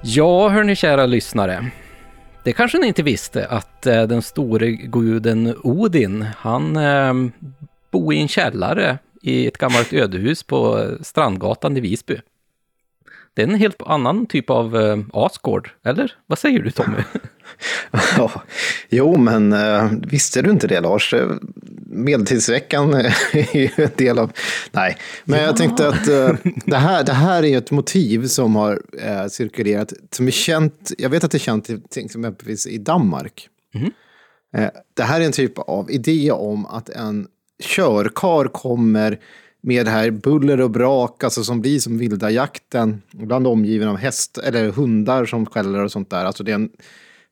Ja, 0.03 0.49
hörni 0.49 0.75
kära 0.75 1.05
lyssnare. 1.05 1.71
Det 2.43 2.53
kanske 2.53 2.77
ni 2.77 2.87
inte 2.87 3.03
visste 3.03 3.47
att 3.47 3.85
eh, 3.85 4.03
den 4.03 4.21
store 4.21 4.71
guden 4.71 5.55
Odin, 5.63 6.25
han 6.37 6.77
eh, 6.77 7.13
bor 7.91 8.13
i 8.13 8.21
en 8.21 8.27
källare 8.27 8.97
i 9.21 9.47
ett 9.47 9.57
gammalt 9.57 9.93
ödehus 9.93 10.43
på 10.43 10.79
eh, 10.79 11.01
Strandgatan 11.01 11.77
i 11.77 11.79
Visby. 11.79 12.17
Det 13.33 13.41
är 13.41 13.47
en 13.47 13.55
helt 13.55 13.81
annan 13.81 14.25
typ 14.25 14.49
av 14.49 14.77
eh, 14.77 14.97
asgård, 15.13 15.71
eller? 15.85 16.13
Vad 16.27 16.39
säger 16.39 16.59
du 16.59 16.71
Tommy? 16.71 16.97
ja, 18.17 18.31
jo, 18.89 19.17
men 19.17 19.53
eh, 19.53 19.91
visste 20.07 20.41
du 20.41 20.49
inte 20.49 20.67
det 20.67 20.79
Lars? 20.79 21.13
Medeltidsveckan 21.85 22.93
är 23.33 23.57
ju 23.57 23.69
en 23.75 23.89
del 23.95 24.19
av... 24.19 24.31
Nej, 24.71 24.97
men 25.23 25.43
jag 25.43 25.57
tänkte 25.57 25.87
att 25.87 26.09
uh, 26.09 26.31
det, 26.65 26.77
här, 26.77 27.03
det 27.03 27.13
här 27.13 27.43
är 27.43 27.57
ett 27.57 27.71
motiv 27.71 28.27
som 28.27 28.55
har 28.55 28.73
uh, 28.73 29.27
cirkulerat, 29.27 29.93
som 30.11 30.27
är 30.27 30.31
känt, 30.31 30.91
jag 30.97 31.09
vet 31.09 31.23
att 31.23 31.31
det 31.31 31.37
är 31.37 31.39
känt 31.39 31.65
till 31.65 32.05
exempelvis 32.05 32.67
i 32.67 32.77
Danmark. 32.77 33.47
Mm. 33.75 33.91
Det 34.93 35.03
här 35.03 35.21
är 35.21 35.25
en 35.25 35.31
typ 35.31 35.59
av 35.59 35.91
idé 35.91 36.31
om 36.31 36.65
att 36.65 36.89
en 36.89 37.27
körkar 37.63 38.47
kommer 38.47 39.19
med 39.61 39.85
det 39.85 39.91
här 39.91 40.11
buller 40.11 40.61
och 40.61 40.71
brak, 40.71 41.23
alltså 41.23 41.43
som 41.43 41.61
blir 41.61 41.79
som 41.79 41.97
vilda 41.97 42.31
jakten, 42.31 43.01
ibland 43.11 43.47
omgiven 43.47 43.87
av 43.87 43.97
häst 43.97 44.37
eller 44.37 44.69
hundar 44.69 45.25
som 45.25 45.45
skäller 45.45 45.83
och 45.83 45.91
sånt 45.91 46.09
där. 46.09 46.25
Alltså 46.25 46.43
det 46.43 46.51
är 46.51 46.55
en 46.55 46.69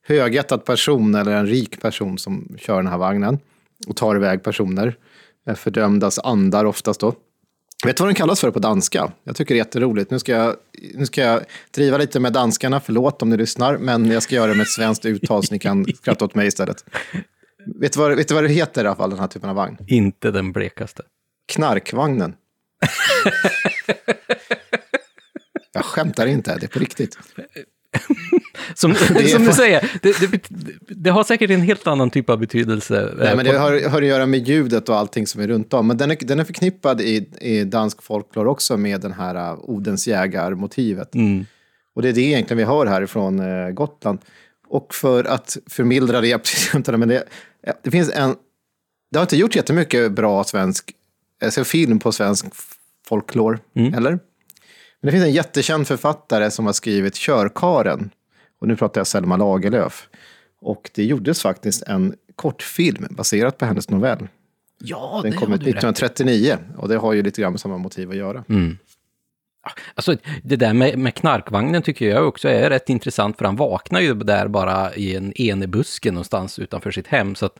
högättad 0.02 0.64
person 0.64 1.14
eller 1.14 1.32
en 1.32 1.46
rik 1.46 1.80
person 1.80 2.18
som 2.18 2.56
kör 2.58 2.76
den 2.76 2.86
här 2.86 2.98
vagnen 2.98 3.38
och 3.86 3.96
tar 3.96 4.16
iväg 4.16 4.42
personer. 4.42 4.96
Eh, 5.48 5.54
fördömdas 5.54 6.18
andar 6.18 6.64
oftast 6.64 7.00
då. 7.00 7.14
Vet 7.84 7.96
du 7.96 8.02
vad 8.02 8.08
den 8.08 8.14
kallas 8.14 8.40
för 8.40 8.50
på 8.50 8.58
danska? 8.58 9.12
Jag 9.24 9.36
tycker 9.36 9.54
det 9.54 9.56
är 9.56 9.64
jätteroligt. 9.64 10.10
Nu 10.10 10.18
ska 10.18 10.32
jag, 10.32 10.56
nu 10.94 11.06
ska 11.06 11.20
jag 11.22 11.42
driva 11.70 11.98
lite 11.98 12.20
med 12.20 12.32
danskarna, 12.32 12.80
förlåt 12.80 13.22
om 13.22 13.30
ni 13.30 13.36
lyssnar, 13.36 13.78
men 13.78 14.10
jag 14.10 14.22
ska 14.22 14.34
göra 14.34 14.46
det 14.46 14.54
med 14.54 14.62
ett 14.62 14.68
svenskt 14.68 15.04
uttal 15.04 15.42
så 15.44 15.54
ni 15.54 15.58
kan 15.58 15.84
skratta 15.84 16.24
åt 16.24 16.34
mig 16.34 16.46
istället. 16.46 16.84
Vet 17.80 17.92
du 17.92 17.98
vad, 17.98 18.16
vet 18.16 18.28
du 18.28 18.34
vad 18.34 18.44
det 18.44 18.48
heter 18.48 18.84
i 18.84 18.86
alla 18.86 18.96
fall, 18.96 19.10
den 19.10 19.18
här 19.18 19.26
typen 19.26 19.50
av 19.50 19.56
vagn? 19.56 19.76
Inte 19.86 20.30
den 20.30 20.52
blekaste. 20.52 21.02
Knarkvagnen. 21.50 22.32
jag 25.72 25.84
skämtar 25.84 26.26
inte, 26.26 26.58
det 26.58 26.66
är 26.66 26.68
på 26.68 26.78
riktigt. 26.78 27.18
som, 28.74 28.94
som 29.32 29.44
du 29.44 29.52
säger, 29.52 29.90
det, 30.02 30.20
det, 30.20 30.42
det, 30.88 31.10
har 31.10 31.24
säkert 31.24 31.50
en 31.50 31.60
helt 31.60 31.86
annan 31.86 32.10
typ 32.10 32.30
av 32.30 32.38
betydelse. 32.38 33.14
Nej, 33.18 33.36
men 33.36 33.44
det 33.44 33.58
har, 33.58 33.88
har 33.88 34.02
att 34.02 34.08
göra 34.08 34.26
med 34.26 34.48
ljudet 34.48 34.88
och 34.88 34.96
allting 34.96 35.26
som 35.26 35.40
är 35.40 35.48
runt 35.48 35.74
om. 35.74 35.86
Men 35.86 35.96
den 35.96 36.10
är, 36.10 36.16
den 36.20 36.38
är 36.38 36.44
förknippad 36.44 37.00
i, 37.00 37.28
i 37.40 37.64
dansk 37.64 38.02
folklore 38.02 38.48
också 38.48 38.76
med 38.76 39.00
den 39.00 39.12
här 39.12 39.52
uh, 39.52 39.58
Odens 39.62 40.06
jägar-motivet. 40.06 41.14
Mm. 41.14 41.46
Och 41.94 42.02
det 42.02 42.08
är 42.08 42.12
det 42.12 42.20
egentligen 42.20 42.58
vi 42.58 42.64
hör 42.64 42.86
härifrån 42.86 43.40
uh, 43.40 43.70
Gotland. 43.70 44.18
Och 44.68 44.94
för 44.94 45.24
att 45.24 45.56
förmildra 45.66 46.20
det, 46.20 46.48
men 46.88 47.08
det, 47.08 47.24
det 47.82 47.90
finns 47.90 48.10
en... 48.14 48.34
Det 49.12 49.18
har 49.18 49.24
inte 49.24 49.36
gjort 49.36 49.56
jättemycket 49.56 50.12
bra 50.12 50.44
svensk 50.44 50.92
alltså 51.42 51.64
film 51.64 51.98
på 51.98 52.12
svensk 52.12 52.46
folklore, 53.06 53.58
mm. 53.74 53.94
eller? 53.94 54.10
Men 55.00 55.06
det 55.06 55.12
finns 55.12 55.24
en 55.24 55.32
jättekänd 55.32 55.86
författare 55.86 56.50
som 56.50 56.66
har 56.66 56.72
skrivit 56.72 57.14
Körkaren. 57.14 58.10
Och 58.60 58.68
nu 58.68 58.76
pratar 58.76 59.00
jag 59.00 59.06
Selma 59.06 59.36
Lagerlöf. 59.36 60.08
Och 60.60 60.90
det 60.94 61.04
gjordes 61.04 61.42
faktiskt 61.42 61.82
en 61.82 62.14
kortfilm 62.36 63.06
baserat 63.10 63.58
på 63.58 63.64
hennes 63.64 63.90
novell. 63.90 64.28
Ja, 64.78 65.20
Den 65.22 65.32
kom 65.32 65.52
ut 65.52 65.60
1939 65.60 66.58
och 66.76 66.88
det 66.88 66.96
har 66.96 67.12
ju 67.12 67.22
lite 67.22 67.40
grann 67.40 67.52
med 67.52 67.60
samma 67.60 67.78
motiv 67.78 68.10
att 68.10 68.16
göra. 68.16 68.44
Mm. 68.48 68.78
Alltså, 69.94 70.16
det 70.42 70.56
där 70.56 70.74
med, 70.74 70.98
med 70.98 71.14
knarkvagnen 71.14 71.82
tycker 71.82 72.08
jag 72.08 72.28
också 72.28 72.48
är 72.48 72.70
rätt 72.70 72.88
intressant, 72.88 73.38
för 73.38 73.44
han 73.44 73.56
vaknar 73.56 74.00
ju 74.00 74.14
där 74.14 74.48
bara 74.48 74.94
i 74.94 75.16
en 75.16 75.32
enebuske 75.32 76.10
någonstans 76.10 76.58
utanför 76.58 76.90
sitt 76.90 77.06
hem. 77.06 77.34
Så 77.34 77.46
att 77.46 77.56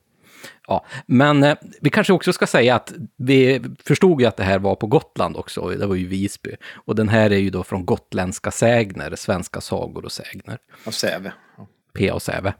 Ja, 0.67 0.87
men 1.07 1.43
eh, 1.43 1.57
vi 1.81 1.91
kanske 1.91 2.13
också 2.13 2.33
ska 2.33 2.47
säga 2.47 2.75
att 2.75 2.93
vi 3.17 3.63
förstod 3.85 4.21
ju 4.21 4.27
att 4.27 4.37
det 4.37 4.45
här 4.45 4.59
var 4.59 4.75
på 4.75 4.87
Gotland 4.87 5.37
också, 5.37 5.69
det 5.69 5.87
var 5.87 5.95
ju 5.95 6.07
Visby. 6.07 6.57
Och 6.75 6.95
den 6.95 7.09
här 7.09 7.31
är 7.31 7.39
ju 7.39 7.51
då 7.51 7.65
från 7.65 7.87
gotländska 7.87 8.51
sägner, 8.51 9.17
svenska 9.17 9.61
sagor 9.61 10.05
och 10.05 10.13
sägner. 10.13 10.59
Av 10.87 10.91
Säve. 10.91 11.33
P.A. 11.95 12.21
Säve. 12.21 12.55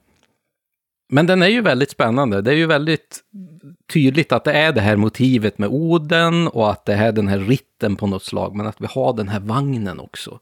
Men 1.13 1.27
den 1.27 1.43
är 1.43 1.47
ju 1.47 1.61
väldigt 1.61 1.91
spännande. 1.91 2.43
Det 2.43 2.51
är 2.51 2.55
ju 2.57 2.67
väldigt 2.67 3.21
tydligt 3.93 4.33
att 4.33 4.45
det 4.45 4.53
är 4.53 4.73
det 4.73 4.81
här 4.81 4.97
motivet 4.97 5.59
med 5.59 5.69
Oden 5.69 6.49
och 6.49 6.71
att 6.71 6.85
det 6.85 6.95
är 6.95 7.13
den 7.13 7.29
här 7.29 7.39
ritten 7.39 7.97
på 7.97 8.07
något 8.07 8.25
slag, 8.25 8.57
men 8.57 8.67
att 8.67 8.81
vi 8.81 8.87
har 8.91 9.13
den 9.13 9.29
här 9.29 9.41
vagnen 9.41 10.01
också. 10.01 10.39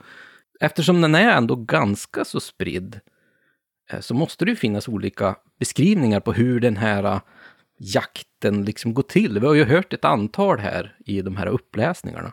Eftersom 0.60 1.00
den 1.00 1.14
är 1.14 1.30
ändå 1.30 1.56
ganska 1.56 2.24
så 2.24 2.40
spridd 2.40 3.00
Eh, 3.90 4.00
så 4.00 4.14
måste 4.14 4.44
det 4.44 4.50
ju 4.50 4.56
finnas 4.56 4.88
olika 4.88 5.36
beskrivningar 5.58 6.20
på 6.20 6.32
hur 6.32 6.60
den 6.60 6.76
här 6.76 7.04
eh, 7.04 7.20
jakten 7.78 8.64
liksom 8.64 8.94
går 8.94 9.02
till. 9.02 9.38
Vi 9.38 9.46
har 9.46 9.54
ju 9.54 9.64
hört 9.64 9.92
ett 9.92 10.04
antal 10.04 10.58
här 10.58 10.94
i 11.06 11.22
de 11.22 11.36
här 11.36 11.46
uppläsningarna. 11.46 12.32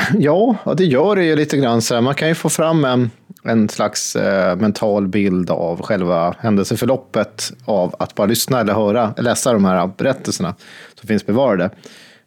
Ja, 0.18 0.56
det 0.76 0.84
gör 0.84 1.16
det 1.16 1.24
ju 1.24 1.36
lite 1.36 1.56
grann. 1.56 1.82
Så 1.82 2.00
man 2.00 2.14
kan 2.14 2.28
ju 2.28 2.34
få 2.34 2.48
fram 2.48 2.84
en, 2.84 3.10
en 3.44 3.68
slags 3.68 4.16
eh, 4.16 4.56
mental 4.56 5.08
bild 5.08 5.50
av 5.50 5.82
själva 5.82 6.34
händelseförloppet 6.38 7.52
av 7.64 7.94
att 7.98 8.14
bara 8.14 8.26
lyssna 8.26 8.60
eller 8.60 8.74
höra, 8.74 9.14
läsa 9.18 9.52
de 9.52 9.64
här 9.64 9.86
berättelserna 9.86 10.54
som 10.94 11.08
finns 11.08 11.26
bevarade. 11.26 11.70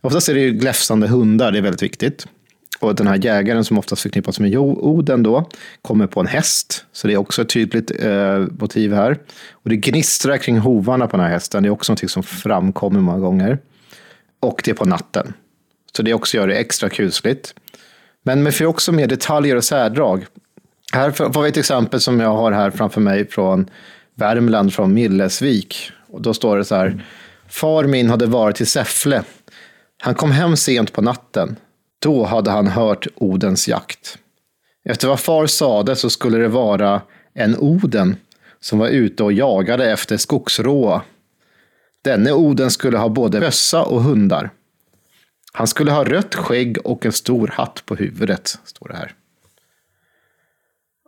Oftast 0.01 0.29
är 0.29 0.33
det 0.33 0.39
ju 0.39 0.51
gläfsande 0.51 1.07
hundar, 1.07 1.51
det 1.51 1.57
är 1.57 1.61
väldigt 1.61 1.83
viktigt. 1.83 2.27
Och 2.80 2.95
den 2.95 3.07
här 3.07 3.26
jägaren 3.26 3.65
som 3.65 3.78
oftast 3.78 4.01
förknippas 4.01 4.39
med 4.39 4.57
Oden 4.57 5.23
då, 5.23 5.49
kommer 5.82 6.07
på 6.07 6.19
en 6.19 6.28
häst. 6.28 6.86
Så 6.91 7.07
det 7.07 7.13
är 7.13 7.17
också 7.17 7.41
ett 7.41 7.49
tydligt 7.49 7.91
eh, 8.03 8.39
motiv 8.59 8.93
här. 8.93 9.17
Och 9.51 9.69
det 9.69 9.76
gnistrar 9.76 10.38
kring 10.38 10.57
hovarna 10.57 11.07
på 11.07 11.17
den 11.17 11.26
här 11.26 11.34
hästen. 11.34 11.63
Det 11.63 11.69
är 11.69 11.71
också 11.71 11.91
något 11.91 12.11
som 12.11 12.23
framkommer 12.23 12.99
många 12.99 13.19
gånger. 13.19 13.59
Och 14.39 14.61
det 14.65 14.71
är 14.71 14.76
på 14.76 14.86
natten. 14.86 15.34
Så 15.97 16.03
det 16.03 16.13
också 16.13 16.38
gör 16.38 16.47
det 16.47 16.55
extra 16.55 16.89
kusligt. 16.89 17.53
Men 18.23 18.45
vi 18.45 18.51
får 18.51 18.65
också 18.65 18.91
mer 18.91 19.07
detaljer 19.07 19.55
och 19.55 19.63
särdrag. 19.63 20.26
Här 20.93 21.11
får 21.11 21.41
vi 21.41 21.49
ett 21.49 21.57
exempel 21.57 21.99
som 21.99 22.19
jag 22.19 22.36
har 22.36 22.51
här 22.51 22.71
framför 22.71 23.01
mig 23.01 23.30
från 23.30 23.69
Värmland, 24.15 24.73
från 24.73 24.93
Millesvik. 24.93 25.91
Och 26.07 26.21
då 26.21 26.34
står 26.34 26.57
det 26.57 26.65
så 26.65 26.76
här. 26.76 27.05
Far 27.47 27.84
min 27.84 28.09
hade 28.09 28.26
varit 28.26 28.61
i 28.61 28.65
Säffle. 28.65 29.23
Han 30.01 30.15
kom 30.15 30.32
hem 30.32 30.57
sent 30.57 30.93
på 30.93 31.01
natten. 31.01 31.55
Då 31.99 32.23
hade 32.23 32.51
han 32.51 32.67
hört 32.67 33.07
Odens 33.15 33.67
jakt. 33.67 34.17
Efter 34.89 35.07
vad 35.07 35.19
far 35.19 35.47
sade 35.47 35.95
så 35.95 36.09
skulle 36.09 36.37
det 36.37 36.47
vara 36.47 37.01
en 37.33 37.57
Oden 37.57 38.15
som 38.59 38.79
var 38.79 38.87
ute 38.87 39.23
och 39.23 39.33
jagade 39.33 39.91
efter 39.91 40.17
skogsråa. 40.17 41.01
Denne 42.03 42.31
Oden 42.31 42.71
skulle 42.71 42.97
ha 42.97 43.09
både 43.09 43.39
bössa 43.39 43.83
och 43.83 44.01
hundar. 44.01 44.49
Han 45.53 45.67
skulle 45.67 45.91
ha 45.91 46.03
rött 46.03 46.35
skägg 46.35 46.77
och 46.83 47.05
en 47.05 47.11
stor 47.11 47.47
hatt 47.47 47.83
på 47.85 47.95
huvudet, 47.95 48.59
står 48.65 48.87
det 48.87 48.95
här. 48.95 49.13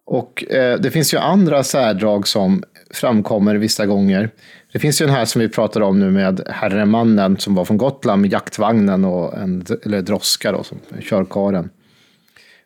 Och 0.06 0.52
eh, 0.52 0.80
det 0.80 0.92
finns 0.92 1.14
ju 1.14 1.18
andra 1.18 1.64
särdrag 1.64 2.28
som 2.28 2.64
framkommer 2.92 3.56
vissa 3.56 3.86
gånger. 3.86 4.30
Det 4.78 4.82
finns 4.82 5.02
ju 5.02 5.06
den 5.06 5.16
här 5.16 5.26
som 5.26 5.42
vi 5.42 5.50
pratade 5.50 5.86
om 5.86 6.00
nu 6.00 6.12
med 6.12 6.42
herremannen 6.48 7.38
som 7.38 7.56
var 7.56 7.66
från 7.66 7.78
Gotland 7.78 8.22
med 8.22 8.32
jaktvagnen 8.32 9.06
och 9.06 9.38
en 9.38 9.66
eller 9.86 10.02
droska 10.02 10.52
då, 10.52 10.64
som 10.64 10.78
körkaren. 11.02 11.70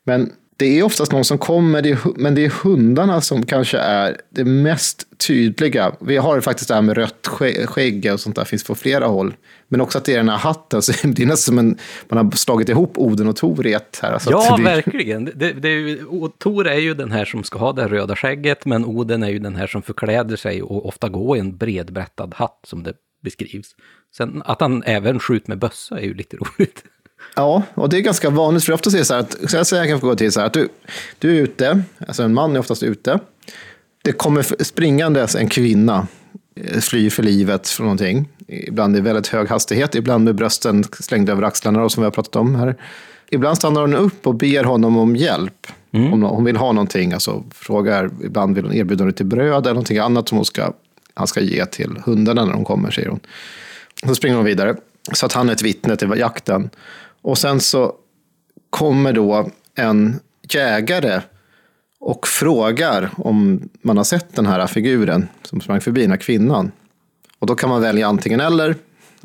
Men 0.04 0.32
det 0.62 0.80
är 0.80 0.84
oftast 0.84 1.12
någon 1.12 1.26
som 1.26 1.38
kommer, 1.38 1.98
men 2.20 2.36
det 2.36 2.46
är 2.46 2.50
hundarna 2.50 3.22
som 3.22 3.46
kanske 3.46 3.78
är 3.78 4.18
det 4.30 4.46
mest 4.46 5.08
tydliga. 5.28 5.96
Vi 6.00 6.18
har 6.18 6.42
faktiskt 6.42 6.68
det 6.68 6.76
här 6.76 6.82
med 6.82 6.98
rött 6.98 7.28
skägg 7.66 8.10
och 8.14 8.20
sånt 8.20 8.36
där, 8.36 8.46
finns 8.46 8.64
på 8.64 8.76
flera 8.76 9.06
håll. 9.06 9.34
Men 9.68 9.82
också 9.82 9.98
att 9.98 10.06
det 10.06 10.14
är 10.14 10.18
den 10.18 10.30
här 10.30 10.38
hatten, 10.38 10.82
så 10.82 10.92
det 11.04 11.24
är 11.24 11.28
nästan 11.28 11.38
som 11.38 11.60
en, 11.60 11.78
man 12.10 12.26
har 12.26 12.32
slagit 12.32 12.70
ihop 12.70 12.98
Oden 12.98 13.28
och 13.28 13.36
Tor 13.36 13.68
i 13.68 13.74
ett 13.74 14.00
här. 14.02 14.22
Ja, 14.30 14.56
blir... 14.56 14.66
verkligen. 14.66 15.26
Det, 15.26 15.54
det 15.54 15.70
är 15.70 16.28
Tor 16.38 16.68
är 16.68 16.80
ju 16.80 16.94
den 16.94 17.12
här 17.12 17.26
som 17.26 17.44
ska 17.44 17.60
ha 17.60 17.74
det 17.74 17.88
röda 17.88 18.16
skägget, 18.16 18.66
men 18.66 18.86
Oden 18.86 19.24
är 19.24 19.30
ju 19.30 19.40
den 19.40 19.56
här 19.56 19.68
som 19.68 19.82
förkläder 19.82 20.36
sig 20.36 20.62
och 20.62 20.86
ofta 20.86 21.10
går 21.10 21.38
i 21.38 21.40
en 21.40 21.58
bredbrättad 21.58 22.34
hatt, 22.34 22.60
som 22.68 22.84
det 22.84 22.94
beskrivs. 23.24 23.76
Sen 24.18 24.42
att 24.46 24.62
han 24.62 24.84
även 24.84 25.20
skjuter 25.20 25.50
med 25.50 25.60
bössa 25.60 26.00
är 26.00 26.04
ju 26.04 26.14
lite 26.14 26.38
roligt. 26.58 26.84
Ja, 27.36 27.64
och 27.74 27.90
det 27.90 27.98
är 27.98 28.02
ganska 28.02 28.30
vanligt, 28.30 28.64
för 28.64 28.74
ofta 28.74 28.90
är 28.90 28.98
det 28.98 29.06
så 29.06 29.14
här 29.14 29.22
att, 29.22 29.50
så 29.50 29.58
jag 29.58 29.68
säger, 29.68 29.84
jag 29.84 29.92
kan 29.92 30.00
få 30.00 30.08
gå 30.08 30.16
till 30.16 30.32
så 30.32 30.40
här, 30.40 30.48
att 30.48 30.54
du, 30.54 30.70
du 31.20 31.38
är 31.38 31.42
ute, 31.42 31.82
alltså 32.08 32.24
en 32.24 32.34
man 32.34 32.56
är 32.56 32.60
oftast 32.60 32.84
ute, 32.84 33.20
det 34.04 34.12
kommer 34.12 34.64
springandes 34.64 35.36
en 35.36 35.50
kvinna, 35.50 36.08
eh, 36.56 36.80
flyr 36.80 37.10
för 37.10 37.24
livet 37.24 37.68
från 37.68 37.86
någonting, 37.86 38.30
ibland 38.48 38.98
i 38.98 39.02
väldigt 39.02 39.28
hög 39.28 39.50
hastighet, 39.50 39.96
ibland 39.96 40.24
med 40.24 40.36
brösten 40.36 40.84
slängda 40.84 41.32
över 41.32 41.44
axlarna, 41.44 41.90
som 41.90 42.04
vi 42.04 42.06
har 42.06 42.12
pratat 42.12 42.36
om 42.36 42.56
här. 42.56 42.76
Ibland 43.34 43.58
stannar 43.58 43.82
hon 43.82 43.94
upp 43.94 44.28
och 44.28 44.36
ber 44.36 44.64
honom 44.64 44.98
om 44.98 45.16
hjälp. 45.16 45.68
Mm. 45.92 46.14
Om 46.14 46.22
hon 46.22 46.44
vill 46.44 46.58
ha 46.58 46.72
någonting, 46.72 47.14
alltså 47.14 47.44
frågar, 47.54 48.10
ibland 48.24 48.56
vill 48.56 48.66
hon 48.66 48.74
erbjuda 48.74 49.06
lite 49.06 49.24
bröd 49.24 49.66
eller 49.66 49.74
någonting 49.74 49.98
annat 49.98 50.30
som 50.30 50.38
hon 50.38 50.46
ska, 50.46 50.74
han 51.14 51.28
ska 51.28 51.42
ge 51.42 51.66
till 51.66 51.98
hundarna 52.06 52.46
när 52.46 52.54
de 52.54 52.66
kommer, 52.66 52.92
säger 52.92 53.10
hon. 53.10 53.20
Så 54.06 54.16
springer 54.16 54.36
hon 54.36 54.46
vidare, 54.46 54.76
så 55.14 55.26
att 55.26 55.34
han 55.34 55.50
är 55.50 55.54
ett 55.54 55.62
vittne 55.62 55.96
till 55.96 56.14
jakten. 56.18 56.70
Och 57.22 57.38
sen 57.38 57.60
så 57.60 57.96
kommer 58.70 59.14
då 59.14 59.50
en 59.76 60.20
jägare 60.50 61.22
och 62.00 62.28
frågar 62.28 63.10
om 63.18 63.70
man 63.82 63.98
har 63.98 64.04
sett 64.04 64.36
den 64.36 64.46
här 64.46 64.68
figuren 64.68 65.28
som 65.44 65.62
sprang 65.62 65.82
förbi, 65.82 66.02
den 66.02 66.12
här 66.12 66.18
kvinnan. 66.18 66.72
Och 67.40 67.48
då 67.48 67.56
kan 67.56 67.70
man 67.70 67.82
välja 67.82 68.08
antingen 68.08 68.40
eller. 68.40 68.76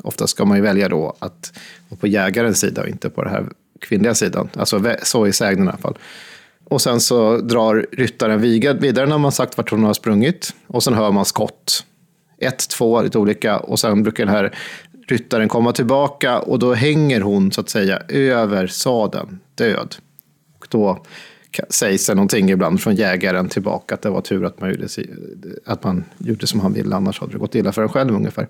Ofta 0.03 0.27
ska 0.27 0.45
man 0.45 0.57
ju 0.57 0.63
välja 0.63 0.89
då 0.89 1.15
att 1.19 1.53
vara 1.89 1.99
på 1.99 2.07
jägarens 2.07 2.59
sida 2.59 2.81
och 2.81 2.87
inte 2.87 3.09
på 3.09 3.23
den 3.23 3.33
här 3.33 3.45
kvinnliga 3.81 4.15
sidan. 4.15 4.49
Alltså 4.53 4.95
så 5.03 5.27
i 5.27 5.33
sägnen 5.33 5.65
i 5.65 5.69
alla 5.69 5.77
fall. 5.77 5.97
Och 6.63 6.81
sen 6.81 6.99
så 6.99 7.37
drar 7.37 7.87
ryttaren 7.91 8.41
vidare 8.41 9.05
när 9.05 9.17
man 9.17 9.31
sagt 9.31 9.57
vart 9.57 9.71
hon 9.71 9.83
har 9.83 9.93
sprungit. 9.93 10.53
Och 10.67 10.83
sen 10.83 10.93
hör 10.93 11.11
man 11.11 11.25
skott. 11.25 11.85
Ett, 12.39 12.69
två, 12.69 13.01
lite 13.01 13.17
olika. 13.17 13.57
Och 13.57 13.79
sen 13.79 14.03
brukar 14.03 14.25
den 14.25 14.35
här 14.35 14.55
ryttaren 15.07 15.49
komma 15.49 15.73
tillbaka 15.73 16.39
och 16.39 16.59
då 16.59 16.73
hänger 16.73 17.21
hon 17.21 17.51
så 17.51 17.61
att 17.61 17.69
säga 17.69 18.01
över 18.09 18.67
sadeln, 18.67 19.39
död. 19.55 19.95
Och 20.59 20.67
då 20.69 21.05
sägs 21.69 22.07
det 22.07 22.15
någonting 22.15 22.49
ibland 22.49 22.81
från 22.81 22.95
jägaren 22.95 23.49
tillbaka 23.49 23.95
att 23.95 24.01
det 24.01 24.09
var 24.09 24.21
tur 24.21 24.45
att 24.45 24.61
man 24.61 24.69
gjorde, 24.69 24.87
att 25.65 25.83
man 25.83 26.03
gjorde 26.17 26.47
som 26.47 26.59
han 26.59 26.73
ville, 26.73 26.95
annars 26.95 27.19
hade 27.19 27.31
det 27.31 27.37
gått 27.37 27.55
illa 27.55 27.71
för 27.71 27.81
en 27.81 27.89
själv 27.89 28.15
ungefär. 28.15 28.47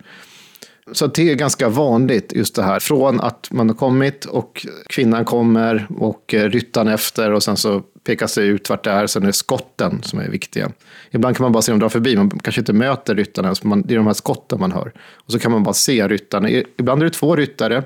Så 0.91 1.07
det 1.07 1.31
är 1.31 1.35
ganska 1.35 1.69
vanligt 1.69 2.33
just 2.33 2.55
det 2.55 2.63
här. 2.63 2.79
Från 2.79 3.21
att 3.21 3.47
man 3.51 3.69
har 3.69 3.75
kommit 3.75 4.25
och 4.25 4.65
kvinnan 4.89 5.25
kommer 5.25 5.87
och 5.97 6.33
eh, 6.33 6.49
ryttaren 6.49 6.87
efter 6.87 7.31
och 7.31 7.43
sen 7.43 7.57
så 7.57 7.79
pekas 7.79 8.35
det 8.35 8.41
ut 8.41 8.69
vart 8.69 8.83
det 8.83 8.91
är. 8.91 9.07
Sen 9.07 9.23
är 9.23 9.27
det 9.27 9.33
skotten 9.33 10.03
som 10.03 10.19
är 10.19 10.29
viktiga. 10.29 10.71
Ibland 11.11 11.37
kan 11.37 11.43
man 11.43 11.51
bara 11.51 11.61
se 11.61 11.71
dem 11.71 11.79
dra 11.79 11.89
förbi. 11.89 12.15
Man 12.15 12.29
kanske 12.29 12.61
inte 12.61 12.73
möter 12.73 13.15
ryttaren 13.15 13.45
ens. 13.45 13.85
det 13.87 13.93
är 13.93 13.97
de 13.97 14.07
här 14.07 14.13
skotten 14.13 14.59
man 14.59 14.71
hör. 14.71 14.93
Och 15.13 15.31
så 15.31 15.39
kan 15.39 15.51
man 15.51 15.63
bara 15.63 15.73
se 15.73 16.07
ryttaren. 16.07 16.63
Ibland 16.77 17.01
är 17.01 17.05
det 17.05 17.11
två 17.11 17.35
ryttare. 17.35 17.83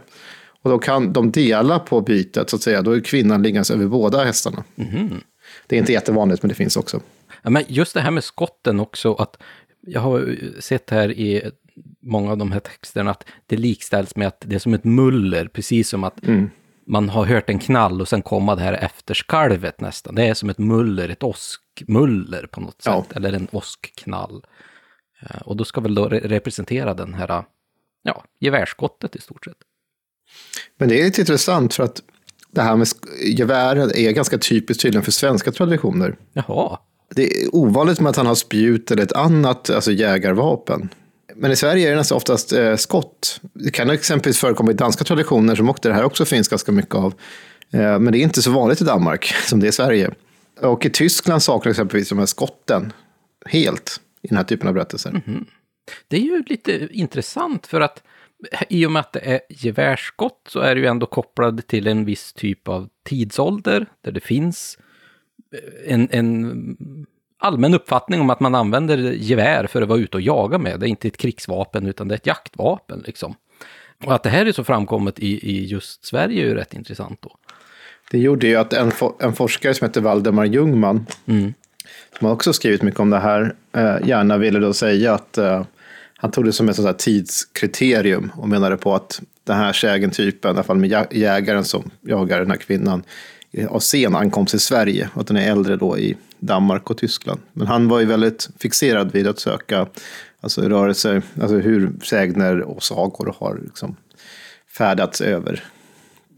Och 0.62 0.70
då 0.70 0.80
kan 0.80 1.14
de 1.14 1.32
dela 1.32 1.80
på 1.80 2.02
bytet 2.02 2.49
så 2.49 2.56
att 2.56 2.62
säga. 2.62 2.82
Då 2.82 2.91
är 2.91 2.99
kvinnan 2.99 3.43
liggandes 3.43 3.72
över 3.72 3.86
båda 3.86 4.24
hästarna. 4.24 4.64
Mm. 4.76 5.22
Det 5.68 5.76
är 5.76 5.80
inte 5.80 5.93
jättevanligt 5.93 6.43
men 6.43 6.49
det 6.49 6.56
finns 6.56 6.78
också. 6.78 7.02
Ja, 7.41 7.49
men 7.49 7.64
just 7.68 7.93
det 7.93 8.02
här 8.02 8.12
med 8.12 8.24
skotten 8.24 8.80
också. 8.80 9.14
att 9.14 9.38
Jag 9.88 10.02
har 10.02 10.36
sett 10.60 10.89
här 10.89 11.12
i 11.12 11.52
många 12.02 12.32
av 12.32 12.38
de 12.38 12.52
här 12.52 12.60
texterna 12.60 13.12
att 13.12 13.26
det 13.46 13.58
likställs 13.58 14.16
med 14.16 14.28
att 14.28 14.44
det 14.46 14.56
är 14.56 14.60
som 14.60 14.74
ett 14.74 14.84
muller, 14.84 15.48
precis 15.48 15.90
som 15.90 16.04
att 16.04 16.28
mm. 16.28 16.50
man 16.88 17.10
har 17.10 17.26
hört 17.26 17.50
en 17.50 17.60
knall 17.60 18.02
och 18.02 18.08
sen 18.08 18.22
komma 18.22 18.56
det 18.56 18.62
här 18.62 18.74
efterskalvet 18.74 19.82
nästan. 19.82 20.16
Det 20.16 20.24
är 20.24 20.34
som 20.34 20.50
ett 20.50 20.58
muller, 20.58 21.10
ett 21.10 21.24
åskmuller 21.24 22.48
på 22.52 22.62
något 22.62 22.82
sätt, 22.82 22.94
ja. 22.94 23.06
eller 23.16 23.34
en 23.34 23.48
åskknall. 23.52 24.46
Eh, 25.22 25.42
och 25.42 25.58
då 25.58 25.64
ska 25.64 25.82
väl 25.82 25.96
då 25.96 26.08
representera 26.08 26.94
den 26.94 27.14
här, 27.14 27.44
ja, 28.04 28.24
gevärsskottet 28.40 29.16
i 29.16 29.22
stort 29.22 29.46
sett. 29.46 29.58
Men 30.78 30.90
det 30.90 31.02
är 31.02 31.06
lite 31.06 31.22
intressant 31.22 31.74
för 31.74 31.84
att 31.84 32.02
det 32.52 32.62
här 32.62 32.76
med 32.76 32.88
gevär 33.24 33.98
är 33.98 34.12
ganska 34.12 34.38
typiskt 34.38 34.82
tydligen 34.82 35.04
för 35.04 35.12
svenska 35.12 35.52
traditioner. 35.52 36.18
Jaha. 36.34 36.80
Det 37.16 37.24
är 37.24 37.56
ovanligt 37.56 38.00
med 38.00 38.10
att 38.10 38.16
han 38.16 38.26
har 38.26 38.36
spjut 38.36 38.92
eller 38.92 39.04
ett 39.04 39.12
annat 39.12 39.70
alltså 39.70 39.92
jägarvapen. 39.92 40.90
Men 41.42 41.52
i 41.52 41.56
Sverige 41.56 41.88
är 41.88 41.92
det 41.92 41.98
nästan 41.98 42.16
oftast 42.16 42.54
eh, 42.54 42.76
skott. 42.76 43.39
Det 43.54 43.72
kan 43.72 43.89
exempelvis 43.89 44.39
förekomma 44.39 44.72
i 44.72 44.74
danska 44.74 45.04
traditioner 45.04 45.56
som 45.56 45.70
också 45.70 45.89
det 45.89 45.96
här 45.96 46.04
också 46.04 46.26
finns 46.26 46.48
ganska 46.48 46.72
mycket 46.72 46.96
av. 46.96 47.14
Eh, 47.74 48.00
men 48.00 48.12
det 48.12 48.18
är 48.18 48.22
inte 48.22 48.42
så 48.42 48.52
vanligt 48.52 48.82
i 48.82 48.84
Danmark 48.84 49.26
som 49.46 49.60
det 49.60 49.66
är 49.66 49.70
i 49.70 49.72
Sverige. 49.72 50.12
Och 50.60 50.86
i 50.86 50.89
Tyskland 50.89 51.44
saknar 51.44 51.70
exempelvis 51.70 52.10
de 52.10 52.20
här 52.20 52.26
skotten 52.26 52.94
helt 53.46 54.02
i 54.22 54.28
den 54.28 54.38
här 54.38 54.44
typen 54.44 54.68
av 54.68 54.74
berättelser. 54.74 55.10
Mm 55.10 55.22
-hmm. 55.22 55.46
Det 56.08 56.18
är 56.18 56.22
ju 56.22 56.44
lite 56.48 56.88
intressant 56.92 57.68
för 57.68 57.82
att 57.82 58.04
i 58.70 58.86
och 58.86 58.92
med 58.92 59.00
att 59.00 59.14
det 59.14 59.20
är 59.20 59.39
gevärsskott 59.50 60.48
så 60.50 60.60
är 60.60 60.76
det 60.76 60.82
ju 60.82 60.88
ändå 60.88 61.06
kopplat 61.06 61.68
till 61.68 61.88
en 61.88 62.06
viss 62.06 62.34
typ 62.34 62.68
av 62.68 62.89
tidsålder 63.06 63.86
där 64.02 64.12
det 64.12 64.22
finns 64.22 64.78
eh, 65.54 65.94
en, 65.94 66.08
en 66.12 67.08
allmän 67.42 67.74
uppfattning 67.74 68.22
om 68.22 68.30
att 68.30 68.39
man 68.39 68.56
använder 68.56 68.98
gevär 68.98 69.68
för 69.68 69.82
att 69.82 69.88
vara 69.88 70.00
ute 70.00 70.18
och 70.18 70.22
jaga 70.22 70.58
med. 70.58 70.80
Det 70.80 70.88
är 70.88 70.89
inte 70.89 71.08
ett 71.08 71.18
krigsvapen 71.18 71.88
utan 71.88 72.08
det 72.08 72.14
är 72.14 72.18
ett 72.18 72.28
jaktvapen 72.28 73.04
liksom. 73.06 73.36
Och 74.06 74.16
att 74.16 74.24
det 74.24 74.30
här 74.30 74.46
är 74.46 74.52
så 74.52 74.64
framkommet 74.64 75.20
i, 75.20 75.50
i 75.52 75.66
just 75.66 76.06
Sverige 76.06 76.44
är 76.44 76.48
ju 76.48 76.56
rätt 76.56 76.74
intressant 76.74 77.22
då. 77.22 77.36
Det 78.12 78.18
gjorde 78.18 78.48
ju 78.48 78.56
att 78.56 78.74
en, 78.74 78.92
en 79.20 79.34
forskare 79.34 79.74
som 79.74 79.88
heter 79.88 80.02
Valdemar 80.02 80.46
Ljungman, 80.46 81.06
mm. 81.26 81.54
som 82.20 82.28
har 82.28 82.34
också 82.34 82.54
skrivit 82.54 82.82
mycket 82.82 83.00
om 83.00 83.10
det 83.10 83.20
här, 83.20 83.56
eh, 83.76 84.08
gärna 84.08 84.38
ville 84.38 84.60
då 84.60 84.74
säga 84.74 85.14
att 85.14 85.38
eh, 85.38 85.64
han 86.16 86.32
tog 86.32 86.46
det 86.46 86.54
som 86.54 86.70
ett 86.70 86.76
sånt 86.76 87.00
tidskriterium 87.00 88.32
och 88.36 88.50
menade 88.50 88.78
på 88.78 88.96
att 88.96 89.22
den 89.44 89.58
här 89.58 89.74
sägentypen, 89.74 90.50
i 90.50 90.54
alla 90.54 90.64
fall 90.64 90.78
med 90.78 91.08
jägaren 91.12 91.66
som 91.66 91.92
jagar 92.02 92.39
den 92.39 92.52
här 92.52 92.58
kvinnan, 92.58 93.04
av 93.70 93.80
sen 93.80 94.16
ankomst 94.16 94.52
till 94.52 94.60
Sverige 94.60 95.10
och 95.14 95.22
att 95.22 95.28
den 95.28 95.38
är 95.38 95.52
äldre 95.52 95.76
då 95.76 95.98
i 95.98 96.18
Danmark 96.42 96.89
och 96.89 96.98
Tyskland. 96.98 97.39
Men 97.54 97.68
han 97.68 97.88
var 97.88 98.00
ju 98.00 98.06
väldigt 98.06 98.50
fixerad 98.60 99.12
vid 99.12 99.28
att 99.28 99.39
söka 99.39 99.88
alltså 100.42 100.62
rörelser, 100.62 101.22
alltså 101.42 101.58
hur 101.58 101.94
sägner 102.04 102.62
och 102.62 102.84
sagor 102.84 103.36
har 103.39 103.60
liksom 103.64 103.96
färdats 104.78 105.22
över 105.22 105.64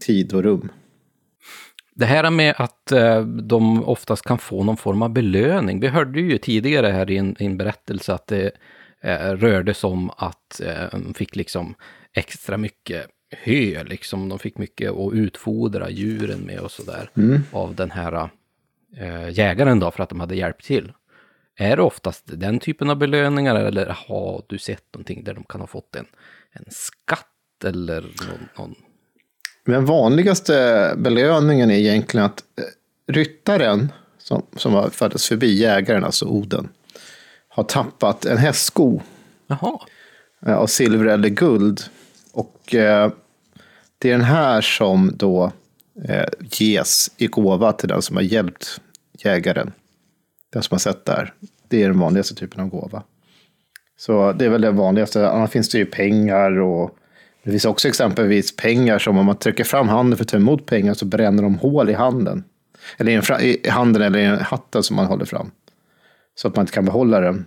tid 0.00 0.34
och 0.34 0.42
rum. 0.42 0.68
Det 1.94 2.06
här 2.06 2.30
med 2.30 2.54
att 2.58 2.92
eh, 2.92 3.20
de 3.26 3.84
oftast 3.84 4.24
kan 4.24 4.38
få 4.38 4.64
någon 4.64 4.76
form 4.76 5.02
av 5.02 5.10
belöning. 5.10 5.80
Vi 5.80 5.88
hörde 5.88 6.20
ju 6.20 6.38
tidigare 6.38 6.86
här 6.86 7.10
i 7.10 7.16
en, 7.16 7.36
i 7.38 7.44
en 7.46 7.56
berättelse 7.56 8.14
att 8.14 8.26
det 8.26 8.50
eh, 9.02 9.30
rörde 9.30 9.74
sig 9.74 9.88
om 9.88 10.10
att 10.16 10.60
eh, 10.60 10.88
de 10.92 11.14
fick 11.14 11.36
liksom 11.36 11.74
extra 12.14 12.56
mycket 12.56 13.06
hö, 13.42 13.84
liksom. 13.84 14.28
De 14.28 14.38
fick 14.38 14.58
mycket 14.58 14.90
att 14.90 15.12
utfodra 15.12 15.90
djuren 15.90 16.40
med 16.40 16.60
och 16.60 16.70
sådär. 16.70 17.10
Mm. 17.16 17.42
Av 17.52 17.74
den 17.74 17.90
här 17.90 18.28
jägaren 19.30 19.80
då, 19.80 19.90
för 19.90 20.02
att 20.02 20.08
de 20.08 20.20
hade 20.20 20.36
hjälpt 20.36 20.64
till. 20.64 20.92
Är 21.56 21.76
det 21.76 21.82
oftast 21.82 22.24
den 22.26 22.58
typen 22.58 22.90
av 22.90 22.96
belöningar 22.96 23.54
eller 23.54 23.86
har 23.86 24.42
du 24.46 24.58
sett 24.58 24.84
någonting 24.94 25.24
där 25.24 25.34
de 25.34 25.44
kan 25.44 25.60
ha 25.60 25.66
fått 25.66 25.96
en, 25.96 26.06
en 26.52 26.64
skatt 26.70 27.64
eller 27.64 28.00
någon, 28.00 28.48
någon... 28.58 28.74
Den 29.66 29.84
vanligaste 29.84 30.94
belöningen 30.96 31.70
är 31.70 31.74
egentligen 31.74 32.26
att 32.26 32.44
eh, 32.58 32.64
ryttaren 33.12 33.92
som, 34.18 34.42
som 34.56 34.90
färdats 34.90 35.28
förbi 35.28 35.54
jägaren, 35.54 36.04
alltså 36.04 36.26
Oden, 36.26 36.68
har 37.48 37.64
tappat 37.64 38.24
en 38.24 38.38
hästsko. 38.38 39.00
Jaha. 39.46 39.78
Eh, 40.46 40.56
av 40.56 40.66
silver 40.66 41.04
eller 41.06 41.28
guld. 41.28 41.80
Och 42.32 42.74
eh, 42.74 43.12
det 43.98 44.08
är 44.08 44.12
den 44.12 44.24
här 44.24 44.60
som 44.60 45.12
då 45.14 45.52
eh, 46.08 46.28
ges 46.40 47.10
i 47.16 47.26
gåva 47.26 47.72
till 47.72 47.88
den 47.88 48.02
som 48.02 48.16
har 48.16 48.22
hjälpt 48.22 48.80
jägaren. 49.24 49.72
Den 50.52 50.62
som 50.62 50.74
har 50.74 50.78
sett 50.78 51.04
där. 51.04 51.34
Det 51.68 51.82
är 51.82 51.88
den 51.88 51.98
vanligaste 51.98 52.34
typen 52.34 52.60
av 52.60 52.68
gåva. 52.68 53.02
Så 53.96 54.32
det 54.32 54.44
är 54.44 54.48
väl 54.48 54.60
det 54.60 54.70
vanligaste. 54.70 55.28
Annars 55.28 55.50
finns 55.50 55.68
det 55.68 55.78
ju 55.78 55.86
pengar 55.86 56.58
och 56.58 56.98
det 57.44 57.50
finns 57.50 57.64
också 57.64 57.88
exempelvis 57.88 58.56
pengar 58.56 58.98
som 58.98 59.18
om 59.18 59.26
man 59.26 59.36
trycker 59.36 59.64
fram 59.64 59.88
handen 59.88 60.16
för 60.16 60.24
att 60.24 60.28
ta 60.28 60.36
emot 60.36 60.66
pengar 60.66 60.94
så 60.94 61.04
bränner 61.04 61.42
de 61.42 61.54
hål 61.54 61.90
i 61.90 61.92
handen. 61.92 62.44
Eller 62.98 63.42
i, 63.42 63.68
handen 63.68 64.02
eller 64.02 64.18
i 64.18 64.26
hatten 64.26 64.82
som 64.82 64.96
man 64.96 65.06
håller 65.06 65.24
fram. 65.24 65.50
Så 66.34 66.48
att 66.48 66.56
man 66.56 66.62
inte 66.62 66.72
kan 66.72 66.84
behålla 66.84 67.20
den. 67.20 67.44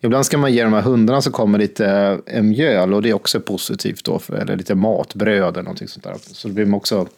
Ibland 0.00 0.26
ska 0.26 0.38
man 0.38 0.52
ge 0.52 0.62
de 0.62 0.72
här 0.72 0.82
hundarna 0.82 1.22
som 1.22 1.32
kommer 1.32 1.58
lite 1.58 2.18
eh, 2.26 2.42
mjöl 2.42 2.94
och 2.94 3.02
det 3.02 3.10
är 3.10 3.14
också 3.14 3.40
positivt 3.40 4.04
då, 4.04 4.18
för, 4.18 4.34
eller 4.34 4.56
lite 4.56 4.74
matbröd 4.74 5.54
eller 5.54 5.62
någonting 5.62 5.88
sånt 5.88 6.04
där. 6.04 6.14
Så 6.18 6.48
det 6.48 6.54
blir 6.54 6.66
man 6.66 6.74
också 6.74 7.08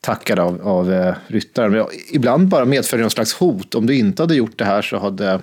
tackad 0.00 0.38
av, 0.38 0.68
av 0.68 0.92
eh, 0.92 1.14
ryttaren. 1.26 1.72
Men 1.72 1.86
ibland 2.12 2.48
bara 2.48 2.64
medföljer 2.64 3.04
någon 3.04 3.10
slags 3.10 3.34
hot. 3.34 3.74
Om 3.74 3.86
du 3.86 3.96
inte 3.96 4.22
hade 4.22 4.34
gjort 4.34 4.58
det 4.58 4.64
här 4.64 4.82
så 4.82 4.98
hade 4.98 5.40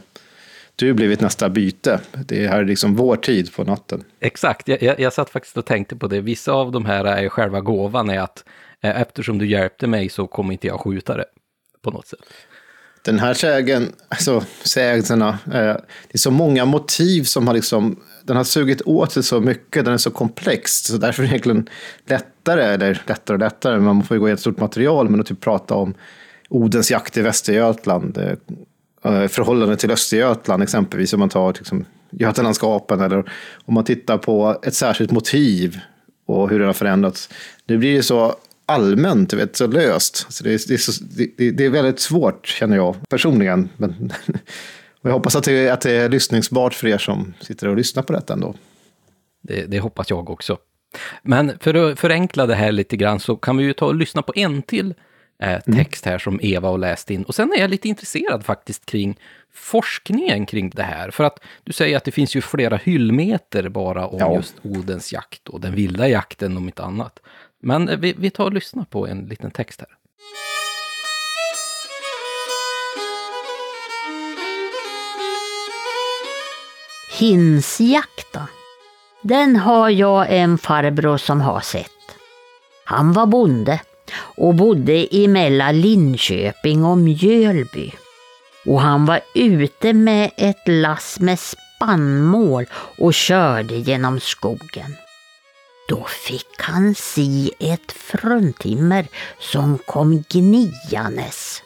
du 0.76 0.94
blivit 0.94 1.22
nästa 1.22 1.50
byte. 1.50 2.00
Det 2.26 2.48
här 2.48 2.60
är 2.60 2.66
liksom 2.66 2.96
vår 2.96 3.16
tid 3.16 3.54
på 3.54 3.64
natten. 3.64 4.04
Exakt, 4.20 4.68
jag, 4.68 4.84
jag, 4.84 5.00
jag 5.00 5.14
satt 5.14 5.30
faktiskt 5.30 5.58
och 5.58 5.66
tänkte 5.66 5.96
på 5.96 6.08
det. 6.08 6.22
Vissa 6.22 6.52
av 6.52 6.72
de 6.72 6.86
här 6.86 7.06
är 7.06 7.30
själva 7.30 7.62
gåvan 7.62 8.10
är 8.10 8.20
att 8.20 8.44
eh, 8.82 9.02
eftersom 9.02 9.38
du 9.38 9.48
hjälpte 9.48 9.88
mig 9.88 10.10
så 10.10 10.28
kommer 10.28 10.52
inte 10.54 10.68
jag 10.68 10.80
skjuta 10.80 11.18
det 11.18 11.26
på 11.82 11.92
något 11.92 12.08
sätt 12.08 12.20
den 13.08 13.20
här 13.20 13.34
sägen, 13.34 13.94
alltså 14.10 14.44
sägelserna, 14.64 15.40
eh, 15.46 15.76
det 16.08 16.14
är 16.14 16.18
så 16.18 16.32
många 16.32 16.66
motiv 16.66 17.24
som 17.24 17.48
har 17.48 17.54
liksom, 17.54 18.00
den 18.28 18.38
har 18.38 18.44
sugit 18.44 18.82
åt 18.86 19.12
sig 19.12 19.24
så 19.24 19.41
mycket, 19.41 19.86
den 19.86 19.94
är 19.94 19.98
så 19.98 20.12
komplex, 20.12 20.84
så 20.84 20.98
därför 20.98 21.24
är 21.24 21.28
det 21.28 21.32
egentligen 21.32 21.70
lättare, 22.06 22.64
eller 22.64 23.02
lättare 23.08 23.36
och 23.36 23.40
lättare, 23.40 23.80
man 23.80 24.04
får 24.04 24.16
ju 24.16 24.20
gå 24.20 24.28
igenom 24.28 24.34
ett 24.34 24.40
stort 24.40 24.60
material, 24.60 25.10
men 25.10 25.20
att 25.20 25.26
typ 25.26 25.41
prata 25.41 25.76
om 25.76 25.94
Odens 26.49 26.91
jakt 26.91 27.18
i 27.18 27.22
Västergötland, 27.22 28.18
eh, 28.18 28.32
eh 29.14 29.28
förhållande 29.28 29.78
till 29.78 29.91
Östergötland 29.91 30.64
exempelvis, 30.64 31.14
om 31.14 31.20
man 31.20 31.30
tar 31.30 31.54
liksom, 31.54 31.86
Götalandskapen, 32.10 33.02
eller 33.02 33.32
om 33.66 33.74
man 33.74 33.84
tittar 33.84 34.18
på 34.18 34.60
ett 34.64 34.76
särskilt 34.76 35.12
motiv 35.12 35.80
och 36.26 36.49
hur 36.49 36.60
det 36.60 36.66
har 36.66 36.74
förändrats. 36.74 37.30
Nu 37.66 37.78
blir 37.78 37.95
det 37.95 38.04
så 38.04 38.36
allmänt, 38.66 39.34
vet, 39.34 39.56
så 39.56 39.68
löst. 39.68 40.34
Så 40.34 40.44
det, 40.44 40.54
är, 40.54 40.60
det, 40.68 40.74
är 40.74 40.78
så, 40.78 41.04
det, 41.38 41.52
det, 41.52 41.66
är 41.66 41.70
väldigt 41.70 41.99
svårt, 41.99 42.48
känner 42.48 42.76
jag 42.76 42.95
personligen. 43.10 43.70
Men, 43.78 44.12
och 45.02 45.10
jag 45.10 45.14
hoppas 45.14 45.36
att 45.36 45.44
det, 45.44 45.69
att 45.69 45.82
det 45.82 45.91
är 45.91 46.10
lyssningsbart 46.10 46.74
för 46.74 46.88
er 46.88 46.98
som 46.98 47.34
sitter 47.41 47.68
och 47.68 47.76
lyssnar 47.76 48.03
på 48.03 48.14
detta 48.14 48.34
ändå. 48.34 48.56
Det, 49.41 49.65
det 49.65 49.80
hoppas 49.80 50.10
jag 50.10 50.30
också. 50.30 50.57
Men 51.22 51.60
för 51.60 51.74
att 51.74 51.99
förenkla 51.99 52.45
det 52.45 52.56
här 52.56 52.72
lite 52.72 52.98
grann 52.98 53.19
så 53.19 53.36
kan 53.36 53.57
vi 53.57 53.64
ju 53.64 53.74
ta 53.74 53.86
och 53.86 53.95
lyssna 53.95 54.22
på 54.22 54.34
en 54.36 54.61
till 54.61 54.94
eh, 55.40 55.49
mm. 55.49 55.61
text 55.78 56.06
här 56.06 56.18
som 56.18 56.40
Eva 56.44 56.69
har 56.69 56.78
läst 56.78 57.11
in. 57.11 57.24
Och 57.24 57.36
sen 57.36 57.53
är 57.53 57.61
jag 57.61 57.69
lite 57.69 57.88
intresserad 57.88 58.45
faktiskt 58.45 58.86
kring 58.86 59.19
forskningen 59.53 60.45
kring 60.45 60.69
det 60.69 60.84
här. 60.84 61.11
För 61.11 61.24
att 61.24 61.40
du 61.64 61.74
säger 61.74 61.98
att 61.98 62.03
det 62.03 62.11
finns 62.11 62.36
ju 62.36 62.41
flera 62.41 62.78
hyllmeter 62.78 63.69
bara 63.69 64.07
om 64.07 64.19
ja. 64.19 64.36
just 64.36 64.56
Odens 64.61 65.14
jakt 65.14 65.48
och 65.48 65.61
den 65.61 65.76
vilda 65.76 66.07
jakten 66.07 66.57
om 66.57 66.65
inte 66.65 66.84
annat. 66.84 67.19
Men 67.61 68.02
vi, 68.02 68.15
vi 68.18 68.30
tar 68.30 68.45
och 68.45 68.53
lyssnar 68.53 68.86
på 68.86 69.07
en 69.07 69.26
liten 69.26 69.52
text 69.52 69.82
här. 69.82 69.90
Hinsjakta. 77.18 78.48
Den 79.22 79.56
har 79.56 79.89
jag 79.89 80.27
en 80.30 80.57
farbror 80.57 81.18
som 81.18 81.41
har 81.41 81.61
sett. 81.61 81.91
Han 82.85 83.14
var 83.14 83.26
bonde 83.26 83.80
och 84.38 84.56
bodde 84.56 85.07
emellan 85.11 85.81
Linköping 85.81 86.85
och 86.85 86.98
Mjölby. 86.98 87.94
Och 88.65 88.81
han 88.81 89.06
var 89.06 89.19
ute 89.35 89.94
med 89.94 90.31
ett 90.38 90.68
lass 90.68 91.19
med 91.19 91.39
spannmål 91.39 92.65
och 92.98 93.14
körde 93.14 93.76
genom 93.76 94.19
skogen. 94.19 94.95
Då 95.89 96.03
fick 96.03 96.61
han 96.61 96.95
se 96.95 97.52
ett 97.60 97.91
fruntimmer 97.91 99.07
som 99.39 99.77
kom 99.77 100.23
gniandes. 100.30 101.61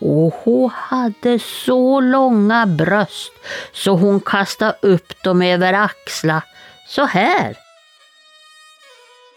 Och 0.00 0.34
hon 0.44 0.70
hade 0.70 1.38
så 1.38 2.00
långa 2.00 2.66
bröst 2.66 3.32
så 3.72 3.96
hon 3.96 4.20
kastade 4.20 4.76
upp 4.82 5.22
dem 5.22 5.42
över 5.42 5.72
axla 5.72 6.42
så 6.88 7.04
här. 7.04 7.56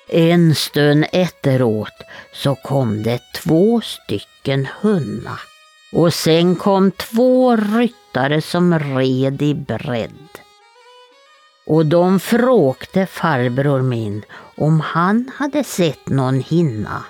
En 0.09 0.55
stund 0.55 1.05
efteråt 1.11 2.01
så 2.33 2.55
kom 2.55 3.03
det 3.03 3.19
två 3.35 3.81
stycken 3.81 4.67
hunna 4.81 5.39
och 5.93 6.13
sen 6.13 6.55
kom 6.55 6.91
två 6.91 7.55
ryttare 7.55 8.41
som 8.41 8.79
red 8.79 9.41
i 9.41 9.53
bredd. 9.53 10.29
Och 11.65 11.85
de 11.85 12.19
frågade 12.19 13.07
farbror 13.07 13.81
min 13.81 14.23
om 14.57 14.79
han 14.79 15.31
hade 15.37 15.63
sett 15.63 16.09
någon 16.09 16.39
hinna. 16.39 17.03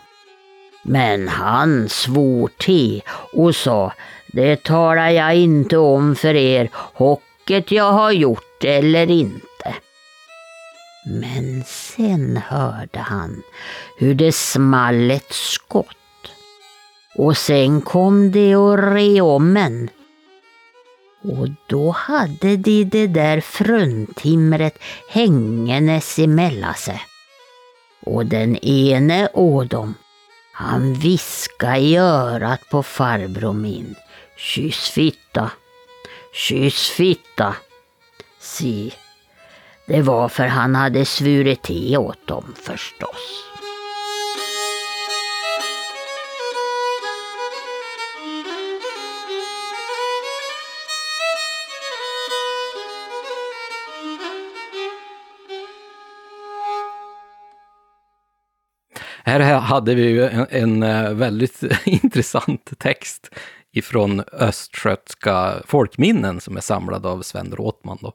Men 0.83 1.27
han 1.27 1.89
svor 1.89 2.49
till 2.57 3.03
och 3.33 3.55
sa, 3.55 3.93
det 4.27 4.63
talar 4.63 5.09
jag 5.09 5.35
inte 5.35 5.77
om 5.77 6.15
för 6.15 6.35
er, 6.35 6.69
hocket 6.73 7.71
jag 7.71 7.91
har 7.91 8.11
gjort 8.11 8.63
eller 8.63 9.11
inte. 9.11 9.75
Men 11.05 11.63
sen 11.67 12.37
hörde 12.37 12.99
han 12.99 13.43
hur 13.97 14.13
det 14.13 14.31
small 14.31 15.11
ett 15.11 15.33
skott. 15.33 15.97
Och 17.15 17.37
sen 17.37 17.81
kom 17.81 18.31
det 18.31 18.55
och 18.55 18.77
re 18.77 19.21
om 19.21 19.57
en. 19.57 19.89
Och 21.23 21.47
då 21.67 21.91
hade 21.91 22.57
de 22.57 22.83
det 22.83 23.07
där 23.07 23.41
fruntimret 23.41 24.77
hängandes 25.09 26.19
emellan 26.19 26.73
sig. 26.73 27.01
Och 28.05 28.25
den 28.25 28.57
ene 28.57 29.29
å 29.33 29.63
dem, 29.63 29.95
han 30.53 30.93
viska 30.93 31.77
i 31.77 31.97
örat 31.97 32.69
på 32.69 32.83
farbror 32.83 33.53
min. 33.53 33.95
Kyss 34.37 34.89
fitta, 34.89 35.51
kyss 36.33 36.89
fitta. 36.89 37.55
Si, 38.39 38.93
det 39.87 40.01
var 40.01 40.29
för 40.29 40.47
han 40.47 40.75
hade 40.75 41.05
svurit 41.05 41.61
till 41.61 41.97
åt 41.97 42.27
dem 42.27 42.55
förstås. 42.65 43.50
Här 59.25 59.59
hade 59.59 59.95
vi 59.95 60.09
ju 60.09 60.27
en, 60.27 60.47
en 60.49 60.83
eh, 60.83 61.13
väldigt 61.13 61.63
intressant 61.85 62.71
text 62.79 63.29
ifrån 63.73 64.23
östgötska 64.31 65.53
folkminnen 65.65 66.41
som 66.41 66.57
är 66.57 66.61
samlad 66.61 67.05
av 67.05 67.21
Sven 67.21 67.55
Råtman. 67.55 67.97
Då. 68.01 68.13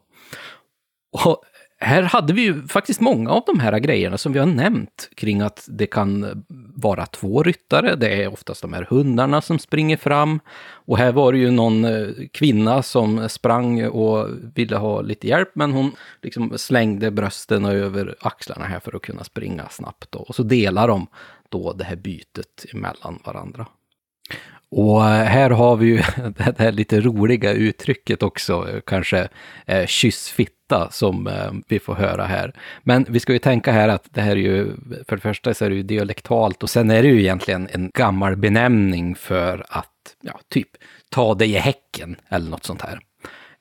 Och 1.11 1.43
här 1.79 2.03
hade 2.03 2.33
vi 2.33 2.41
ju 2.41 2.67
faktiskt 2.67 3.01
många 3.01 3.31
av 3.31 3.43
de 3.45 3.59
här 3.59 3.79
grejerna 3.79 4.17
som 4.17 4.33
vi 4.33 4.39
har 4.39 4.45
nämnt 4.45 5.09
kring 5.15 5.41
att 5.41 5.65
det 5.67 5.87
kan 5.87 6.43
vara 6.75 7.05
två 7.05 7.43
ryttare. 7.43 7.95
Det 7.95 8.23
är 8.23 8.33
oftast 8.33 8.61
de 8.61 8.73
här 8.73 8.87
hundarna 8.89 9.41
som 9.41 9.59
springer 9.59 9.97
fram. 9.97 10.39
Och 10.69 10.97
här 10.97 11.11
var 11.11 11.31
det 11.31 11.37
ju 11.37 11.51
någon 11.51 11.85
eh, 11.85 12.07
kvinna 12.31 12.83
som 12.83 13.29
sprang 13.29 13.87
och 13.87 14.27
ville 14.55 14.75
ha 14.75 15.01
lite 15.01 15.27
hjälp, 15.27 15.49
men 15.53 15.71
hon 15.71 15.91
liksom 16.21 16.53
slängde 16.57 17.11
brösten 17.11 17.65
över 17.65 18.15
axlarna 18.19 18.65
här 18.65 18.79
för 18.79 18.95
att 18.95 19.01
kunna 19.01 19.23
springa 19.23 19.69
snabbt. 19.69 20.11
Då. 20.11 20.19
Och 20.19 20.35
så 20.35 20.43
delar 20.43 20.87
de 20.87 21.07
då 21.49 21.73
det 21.73 21.83
här 21.83 21.95
bytet 21.95 22.65
emellan 22.73 23.19
varandra. 23.25 23.65
Och 24.69 25.05
eh, 25.05 25.25
här 25.25 25.49
har 25.49 25.75
vi 25.75 25.85
ju 25.85 25.95
det 26.37 26.59
här 26.59 26.71
lite 26.71 27.01
roliga 27.01 27.51
uttrycket 27.51 28.23
också, 28.23 28.69
eh, 28.69 28.81
kanske 28.85 29.27
eh, 29.65 29.85
kyssfitta, 29.85 30.87
som 30.91 31.27
eh, 31.27 31.51
vi 31.67 31.79
får 31.79 31.95
höra 31.95 32.25
här. 32.25 32.53
Men 32.83 33.05
vi 33.09 33.19
ska 33.19 33.33
ju 33.33 33.39
tänka 33.39 33.71
här 33.71 33.89
att 33.89 34.07
det 34.11 34.21
här 34.21 34.31
är 34.31 34.35
ju, 34.35 34.71
för 35.07 35.15
det 35.15 35.21
första 35.21 35.53
så 35.53 35.65
är 35.65 35.69
det 35.69 35.75
ju 35.75 35.83
dialektalt 35.83 36.63
och 36.63 36.69
sen 36.69 36.91
är 36.91 37.03
det 37.03 37.09
ju 37.09 37.19
egentligen 37.19 37.67
en 37.71 37.91
gammal 37.93 38.35
benämning 38.35 39.15
för 39.15 39.65
att, 39.69 40.15
ja, 40.21 40.39
typ 40.49 40.69
ta 41.09 41.35
dig 41.35 41.51
i 41.51 41.57
häcken 41.57 42.15
eller 42.29 42.49
något 42.49 42.65
sånt 42.65 42.81
här. 42.81 42.99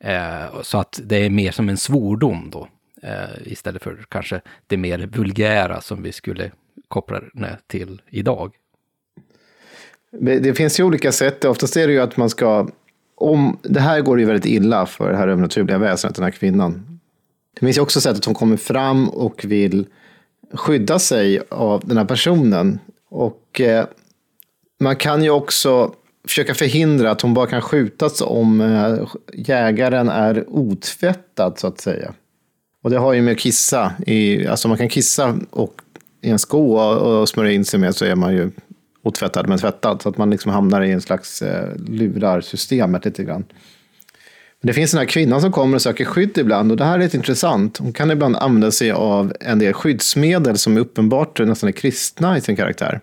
Eh, 0.00 0.62
så 0.62 0.78
att 0.78 1.00
det 1.04 1.16
är 1.16 1.30
mer 1.30 1.50
som 1.50 1.68
en 1.68 1.76
svordom 1.76 2.50
då, 2.52 2.68
eh, 3.02 3.52
istället 3.52 3.82
för 3.82 4.04
kanske 4.08 4.40
det 4.66 4.76
mer 4.76 4.98
vulgära 4.98 5.80
som 5.80 6.02
vi 6.02 6.12
skulle 6.12 6.50
koppla 6.88 7.20
det 7.32 7.58
till 7.66 8.02
idag. 8.10 8.54
Det 10.12 10.56
finns 10.56 10.80
ju 10.80 10.84
olika 10.84 11.12
sätt. 11.12 11.44
Oftast 11.44 11.76
är 11.76 11.86
det 11.86 11.92
ju 11.92 12.00
att 12.00 12.16
man 12.16 12.30
ska... 12.30 12.68
Om, 13.14 13.58
det 13.62 13.80
här 13.80 14.00
går 14.00 14.20
ju 14.20 14.26
väldigt 14.26 14.46
illa 14.52 14.86
för 14.86 15.10
det 15.10 15.16
här 15.16 15.28
övernaturliga 15.28 15.78
väsendet, 15.78 16.16
den 16.16 16.24
här 16.24 16.30
kvinnan. 16.30 17.00
Det 17.54 17.66
finns 17.66 17.76
ju 17.76 17.80
också 17.80 18.00
sätt 18.00 18.16
att 18.16 18.24
hon 18.24 18.34
kommer 18.34 18.56
fram 18.56 19.08
och 19.08 19.44
vill 19.44 19.86
skydda 20.52 20.98
sig 20.98 21.40
av 21.48 21.82
den 21.84 21.96
här 21.96 22.04
personen. 22.04 22.78
Och 23.10 23.60
eh, 23.60 23.86
man 24.80 24.96
kan 24.96 25.24
ju 25.24 25.30
också 25.30 25.92
försöka 26.28 26.54
förhindra 26.54 27.10
att 27.10 27.20
hon 27.20 27.34
bara 27.34 27.46
kan 27.46 27.62
skjutas 27.62 28.20
om 28.20 28.60
eh, 28.60 29.08
jägaren 29.32 30.08
är 30.08 30.44
otvättad, 30.48 31.58
så 31.58 31.66
att 31.66 31.80
säga. 31.80 32.14
Och 32.82 32.90
det 32.90 32.98
har 32.98 33.12
ju 33.12 33.22
med 33.22 33.32
att 33.32 33.38
kissa, 33.38 33.92
i, 34.06 34.46
alltså 34.46 34.68
man 34.68 34.78
kan 34.78 34.88
kissa 34.88 35.38
och, 35.50 35.80
i 36.22 36.30
en 36.30 36.38
sko 36.38 36.76
och, 36.76 37.20
och 37.20 37.28
smörja 37.28 37.52
in 37.52 37.64
sig 37.64 37.80
med 37.80 37.94
så 37.94 38.04
är 38.04 38.14
man 38.14 38.34
ju 38.34 38.50
otvättad 39.06 39.48
men 39.48 39.58
tvättad. 39.58 40.02
Så 40.02 40.08
att 40.08 40.18
man 40.18 40.30
liksom 40.30 40.52
hamnar 40.52 40.82
i 40.82 40.92
en 40.92 41.00
slags 41.00 41.42
eh, 41.42 41.76
lurarsystemet 41.76 43.04
lite 43.04 43.24
grann. 43.24 43.44
Men 44.60 44.66
det 44.66 44.72
finns 44.72 44.90
den 44.90 44.98
här 44.98 45.06
kvinnan 45.06 45.40
som 45.40 45.52
kommer 45.52 45.74
och 45.74 45.82
söker 45.82 46.04
skydd 46.04 46.38
ibland 46.38 46.70
och 46.70 46.76
det 46.76 46.84
här 46.84 46.94
är 46.94 47.02
lite 47.02 47.16
intressant. 47.16 47.78
Hon 47.78 47.92
kan 47.92 48.10
ibland 48.10 48.36
använda 48.36 48.70
sig 48.70 48.90
av 48.90 49.32
en 49.40 49.58
del 49.58 49.72
skyddsmedel 49.72 50.58
som 50.58 50.76
är 50.76 50.80
uppenbart 50.80 51.40
nästan 51.40 51.68
är 51.68 51.72
kristna 51.72 52.38
i 52.38 52.40
sin 52.40 52.56
karaktär. 52.56 53.00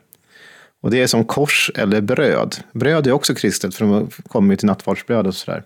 Och 0.81 0.91
det 0.91 1.01
är 1.01 1.07
som 1.07 1.25
kors 1.25 1.71
eller 1.75 2.01
bröd. 2.01 2.55
Bröd 2.71 3.07
är 3.07 3.11
också 3.11 3.35
kristet 3.35 3.75
för 3.75 3.85
de 3.85 4.09
kommer 4.27 4.53
ju 4.53 4.57
till 4.57 4.67
nattvardsbröd 4.67 5.27
och 5.27 5.35
sådär. 5.35 5.63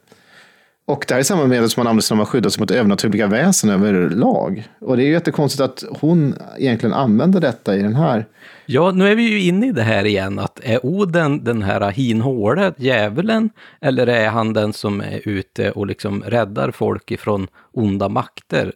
Och 0.85 1.05
det 1.07 1.13
här 1.13 1.19
är 1.19 1.23
samma 1.23 1.45
medel 1.45 1.69
som 1.69 1.81
man 1.81 1.87
använder 1.87 2.01
sig 2.01 2.15
när 2.15 2.17
man 2.17 2.25
skyddar 2.25 2.49
sig 2.49 2.59
mot 2.59 2.71
övernaturliga 2.71 3.27
väsen 3.27 3.69
överlag. 3.69 4.67
Och 4.79 4.97
det 4.97 5.03
är 5.03 5.05
ju 5.05 5.11
jättekonstigt 5.11 5.61
att 5.61 5.83
hon 5.99 6.35
egentligen 6.57 6.93
använder 6.93 7.39
detta 7.39 7.75
i 7.75 7.81
den 7.81 7.95
här. 7.95 8.25
Ja, 8.67 8.91
nu 8.91 9.11
är 9.11 9.15
vi 9.15 9.23
ju 9.23 9.41
inne 9.41 9.67
i 9.67 9.71
det 9.71 9.83
här 9.83 10.05
igen, 10.05 10.39
att 10.39 10.59
är 10.63 10.85
Oden 10.85 11.43
den 11.43 11.61
här 11.61 11.91
hinhåle 11.91 12.73
djävulen, 12.77 13.49
eller 13.81 14.07
är 14.07 14.29
han 14.29 14.53
den 14.53 14.73
som 14.73 15.01
är 15.01 15.21
ute 15.25 15.71
och 15.71 15.87
liksom 15.87 16.23
räddar 16.23 16.71
folk 16.71 17.11
ifrån 17.11 17.47
onda 17.71 18.09
makter? 18.09 18.73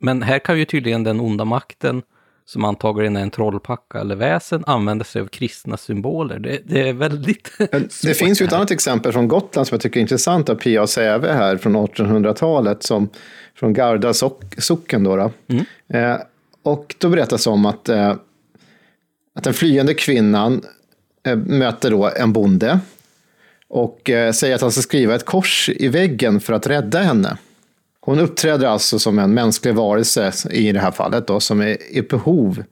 Men 0.00 0.22
här 0.22 0.38
kan 0.38 0.58
ju 0.58 0.64
tydligen 0.64 1.04
den 1.04 1.20
onda 1.20 1.44
makten 1.44 2.02
som 2.44 2.64
antagligen 2.64 3.16
är 3.16 3.22
en 3.22 3.30
trollpacka 3.30 4.00
eller 4.00 4.16
väsen, 4.16 4.64
använder 4.66 5.04
sig 5.04 5.22
av 5.22 5.26
kristna 5.26 5.76
symboler. 5.76 6.38
Det, 6.38 6.60
det 6.64 6.88
är 6.88 6.92
väldigt 6.92 7.52
Det 8.02 8.14
finns 8.14 8.42
ju 8.42 8.46
ett 8.46 8.52
annat 8.52 8.70
exempel 8.70 9.12
från 9.12 9.28
Gotland 9.28 9.66
som 9.66 9.74
jag 9.74 9.80
tycker 9.80 10.00
är 10.00 10.02
intressant 10.02 10.48
av 10.48 10.54
Pia 10.54 10.86
Säve 10.86 11.32
här 11.32 11.56
från 11.56 11.76
1800-talet, 11.76 12.82
som, 12.82 13.08
från 13.54 13.72
Garda 13.72 14.14
socken. 14.58 15.04
Då, 15.04 15.16
då. 15.16 15.30
Mm. 15.48 15.64
Eh, 15.88 16.20
och 16.62 16.94
då 16.98 17.08
berättas 17.08 17.46
om 17.46 17.66
att, 17.66 17.88
eh, 17.88 18.14
att 19.36 19.44
den 19.44 19.54
flyende 19.54 19.94
kvinnan 19.94 20.62
eh, 21.26 21.36
möter 21.36 21.90
då 21.90 22.10
en 22.16 22.32
bonde 22.32 22.80
och 23.68 24.10
eh, 24.10 24.32
säger 24.32 24.54
att 24.54 24.60
han 24.60 24.72
ska 24.72 24.82
skriva 24.82 25.14
ett 25.14 25.24
kors 25.24 25.70
i 25.76 25.88
väggen 25.88 26.40
för 26.40 26.52
att 26.52 26.66
rädda 26.66 26.98
henne. 26.98 27.36
Hon 28.00 28.18
uppträder 28.18 28.66
alltså 28.66 28.98
som 28.98 29.18
en 29.18 29.34
mänsklig 29.34 29.74
varelse 29.74 30.32
i 30.50 30.72
det 30.72 30.80
här 30.80 30.90
fallet 30.90 31.26
då, 31.26 31.40
som 31.40 31.60
är 31.60 31.92
i 31.92 32.02
behov 32.02 32.62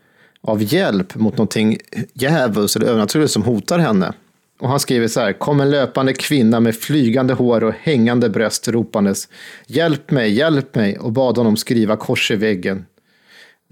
av 0.41 0.63
hjälp 0.63 1.15
mot 1.15 1.37
någonting 1.37 1.79
djävulskt 2.13 2.77
eller 2.77 2.87
övernaturligt 2.87 3.33
som 3.33 3.43
hotar 3.43 3.79
henne. 3.79 4.13
Och 4.61 4.69
han 4.69 4.81
skriver 4.81 5.09
så 5.09 5.21
här, 5.21 5.33
kom 5.33 5.61
en 5.61 5.71
löpande 5.71 6.13
kvinna 6.13 6.61
med 6.61 6.77
flygande 6.77 7.35
hår 7.35 7.65
och 7.65 7.75
hängande 7.81 8.29
bröst 8.29 8.69
ropandes, 8.69 9.29
hjälp 9.67 10.11
mig, 10.11 10.33
hjälp 10.33 10.75
mig, 10.75 10.99
och 10.99 11.13
bad 11.13 11.39
honom 11.39 11.57
skriva 11.57 11.97
kors 11.97 12.31
i 12.31 12.37
väggen. 12.37 12.87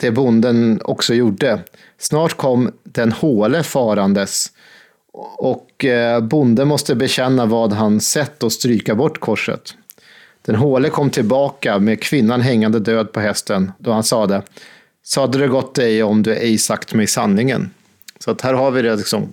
Det 0.02 0.10
bonden 0.10 0.80
också 0.84 1.14
gjorde. 1.14 1.60
Snart 1.98 2.36
kom 2.36 2.72
den 2.84 3.12
håle 3.12 3.62
farandes 3.62 4.52
och 5.36 5.84
eh, 5.84 6.20
bonden 6.20 6.68
måste 6.68 6.94
bekänna 6.94 7.46
vad 7.46 7.72
han 7.72 8.00
sett 8.00 8.42
och 8.42 8.52
stryka 8.52 8.94
bort 8.94 9.20
korset. 9.20 9.74
Den 10.44 10.54
håle 10.54 10.88
kom 10.88 11.10
tillbaka 11.10 11.78
med 11.78 12.02
kvinnan 12.02 12.40
hängande 12.40 12.80
död 12.80 13.12
på 13.12 13.20
hästen 13.20 13.72
då 13.78 13.92
han 13.92 14.02
sade 14.02 14.42
Sade 15.02 15.38
det 15.38 15.48
gott 15.48 15.74
dig 15.74 16.02
om 16.02 16.22
du 16.22 16.34
ej 16.34 16.58
sagt 16.58 16.94
mig 16.94 17.06
sanningen. 17.06 17.70
Så 18.18 18.30
att 18.30 18.40
här 18.40 18.54
har 18.54 18.70
vi 18.70 18.82
det 18.82 18.96
liksom, 18.96 19.32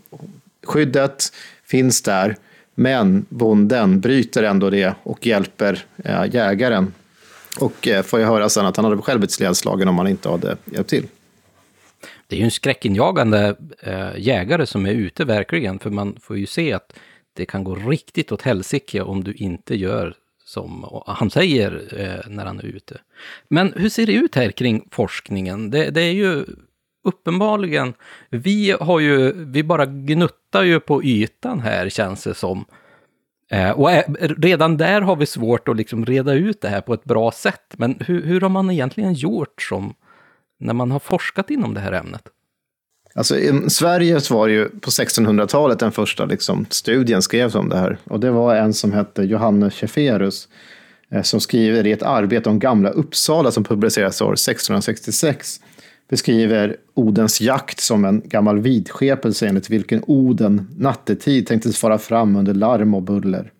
skyddet 0.63 1.23
finns 1.65 2.01
där, 2.01 2.35
men 2.75 3.25
bonden 3.29 3.99
bryter 3.99 4.43
ändå 4.43 4.69
det 4.69 4.93
och 5.03 5.25
hjälper 5.25 5.85
eh, 6.03 6.25
jägaren. 6.31 6.93
Och 7.59 7.87
eh, 7.87 8.03
får 8.03 8.19
jag 8.19 8.27
höra 8.27 8.49
sen 8.49 8.65
att 8.65 8.75
han 8.75 8.85
hade 8.85 9.01
själv 9.01 9.19
blivit 9.19 9.31
sledslagen 9.31 9.87
om 9.87 9.97
han 9.97 10.07
inte 10.07 10.29
hade 10.29 10.57
hjälpt 10.65 10.89
till. 10.89 11.07
Det 12.27 12.35
är 12.35 12.39
ju 12.39 12.45
en 12.45 12.51
skräckinjagande 12.51 13.55
eh, 13.79 14.09
jägare 14.17 14.65
som 14.65 14.85
är 14.85 14.91
ute 14.91 15.25
verkligen, 15.25 15.79
för 15.79 15.89
man 15.89 16.17
får 16.21 16.37
ju 16.37 16.45
se 16.45 16.73
att 16.73 16.93
det 17.33 17.45
kan 17.45 17.63
gå 17.63 17.75
riktigt 17.75 18.31
åt 18.31 18.41
helsike 18.41 19.01
om 19.01 19.23
du 19.23 19.33
inte 19.33 19.75
gör 19.75 20.15
som 20.45 21.01
han 21.05 21.29
säger 21.29 21.87
eh, 21.97 22.31
när 22.31 22.45
han 22.45 22.59
är 22.59 22.65
ute. 22.65 22.97
Men 23.47 23.73
hur 23.75 23.89
ser 23.89 24.05
det 24.05 24.13
ut 24.13 24.35
här 24.35 24.51
kring 24.51 24.87
forskningen? 24.91 25.69
Det, 25.69 25.89
det 25.89 26.01
är 26.01 26.13
ju 26.13 26.45
uppenbarligen, 27.03 27.93
vi 28.29 28.75
har 28.79 28.99
ju, 28.99 29.45
vi 29.45 29.63
bara 29.63 29.85
gnuttar 29.85 30.63
ju 30.63 30.79
på 30.79 31.03
ytan 31.03 31.59
här 31.59 31.89
känns 31.89 32.23
det 32.23 32.33
som. 32.33 32.65
Eh, 33.49 33.71
och 33.71 33.91
eh, 33.91 34.03
redan 34.19 34.77
där 34.77 35.01
har 35.01 35.15
vi 35.15 35.25
svårt 35.25 35.67
att 35.67 35.77
liksom 35.77 36.05
reda 36.05 36.33
ut 36.33 36.61
det 36.61 36.69
här 36.69 36.81
på 36.81 36.93
ett 36.93 37.03
bra 37.03 37.31
sätt. 37.31 37.73
Men 37.77 37.95
hur, 37.99 38.25
hur 38.25 38.41
har 38.41 38.49
man 38.49 38.71
egentligen 38.71 39.13
gjort 39.13 39.61
som 39.61 39.93
när 40.59 40.73
man 40.73 40.91
har 40.91 40.99
forskat 40.99 41.49
inom 41.49 41.73
det 41.73 41.79
här 41.79 41.91
ämnet? 41.91 42.21
Alltså, 43.15 43.37
I 43.37 43.69
Sverige 43.69 44.21
så 44.21 44.37
var 44.37 44.47
det 44.47 44.53
ju 44.53 44.69
på 44.69 44.89
1600-talet 44.89 45.79
den 45.79 45.91
första 45.91 46.25
liksom, 46.25 46.65
studien 46.69 47.21
skrevs 47.21 47.55
om 47.55 47.69
det 47.69 47.77
här. 47.77 47.97
Och 48.03 48.19
det 48.19 48.31
var 48.31 48.55
en 48.55 48.73
som 48.73 48.91
hette 48.91 49.23
Johannes 49.23 49.73
Scheferus 49.73 50.47
eh, 51.11 51.21
som 51.21 51.39
skriver 51.39 51.87
i 51.87 51.91
ett 51.91 52.03
arbete 52.03 52.49
om 52.49 52.59
gamla 52.59 52.89
Uppsala 52.89 53.51
som 53.51 53.63
publicerades 53.63 54.21
år 54.21 54.33
1666 54.33 55.59
beskriver 56.09 56.75
Odens 56.93 57.41
jakt 57.41 57.79
som 57.79 58.05
en 58.05 58.21
gammal 58.25 58.59
vidskepelse 58.59 59.47
enligt 59.47 59.69
vilken 59.69 60.03
Oden 60.07 60.67
nattetid 60.77 61.47
tänktes 61.47 61.77
fara 61.77 61.97
fram 61.97 62.35
under 62.35 62.53
larm 62.53 62.93
och 62.93 63.01
buller. 63.01 63.51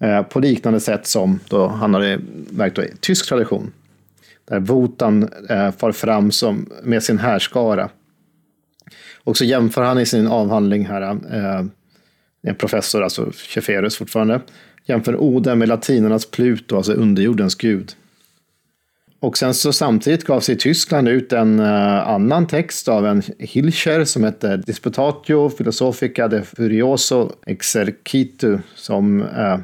Eh, 0.00 0.22
på 0.22 0.40
liknande 0.40 0.80
sätt 0.80 1.06
som 1.06 1.40
då 1.48 1.66
han 1.66 1.94
hade 1.94 2.20
märkt 2.50 2.78
i 2.78 2.92
tysk 3.00 3.28
tradition. 3.28 3.72
Där 4.44 4.60
Votan 4.60 5.28
eh, 5.48 5.70
far 5.70 5.92
fram 5.92 6.30
som, 6.30 6.70
med 6.82 7.02
sin 7.02 7.18
härskara 7.18 7.90
och 9.24 9.36
så 9.36 9.44
jämför 9.44 9.82
han 9.82 9.98
i 9.98 10.06
sin 10.06 10.26
avhandling 10.26 10.86
här, 10.86 11.02
eh, 11.02 11.64
en 12.42 12.54
professor, 12.54 13.02
alltså 13.02 13.30
Cheferus 13.32 13.96
fortfarande, 13.96 14.40
jämför 14.84 15.16
Oden 15.16 15.58
med 15.58 15.68
latinernas 15.68 16.26
Pluto, 16.26 16.76
alltså 16.76 16.92
underjordens 16.92 17.54
gud. 17.54 17.92
Och 19.20 19.38
sen 19.38 19.54
så 19.54 19.72
samtidigt 19.72 20.24
gav 20.24 20.40
sig 20.40 20.56
Tyskland 20.56 21.08
ut 21.08 21.32
en 21.32 21.60
uh, 21.60 22.08
annan 22.08 22.46
text 22.46 22.88
av 22.88 23.06
en 23.06 23.22
Hilscher 23.38 24.04
som 24.04 24.24
heter 24.24 24.56
Disputatio 24.56 25.50
Philosophica 25.50 26.28
de 26.28 26.42
Furioso 26.42 27.32
Exercitu 27.46 28.58
som 28.74 29.20
uh, 29.20 29.58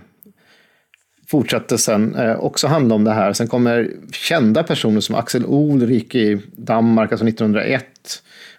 fortsatte 1.26 1.78
sen 1.78 2.16
uh, 2.16 2.36
också 2.40 2.66
handla 2.66 2.94
om 2.94 3.05
det 3.05 3.12
här. 3.12 3.32
Sen 3.32 3.48
kommer 3.48 3.90
kända 4.12 4.62
personer 4.62 5.01
som 5.01 5.14
Axel 5.14 5.44
Ulrich 5.48 6.14
i 6.14 6.40
Danmark, 6.56 7.12
alltså 7.12 7.26
1901, 7.26 7.85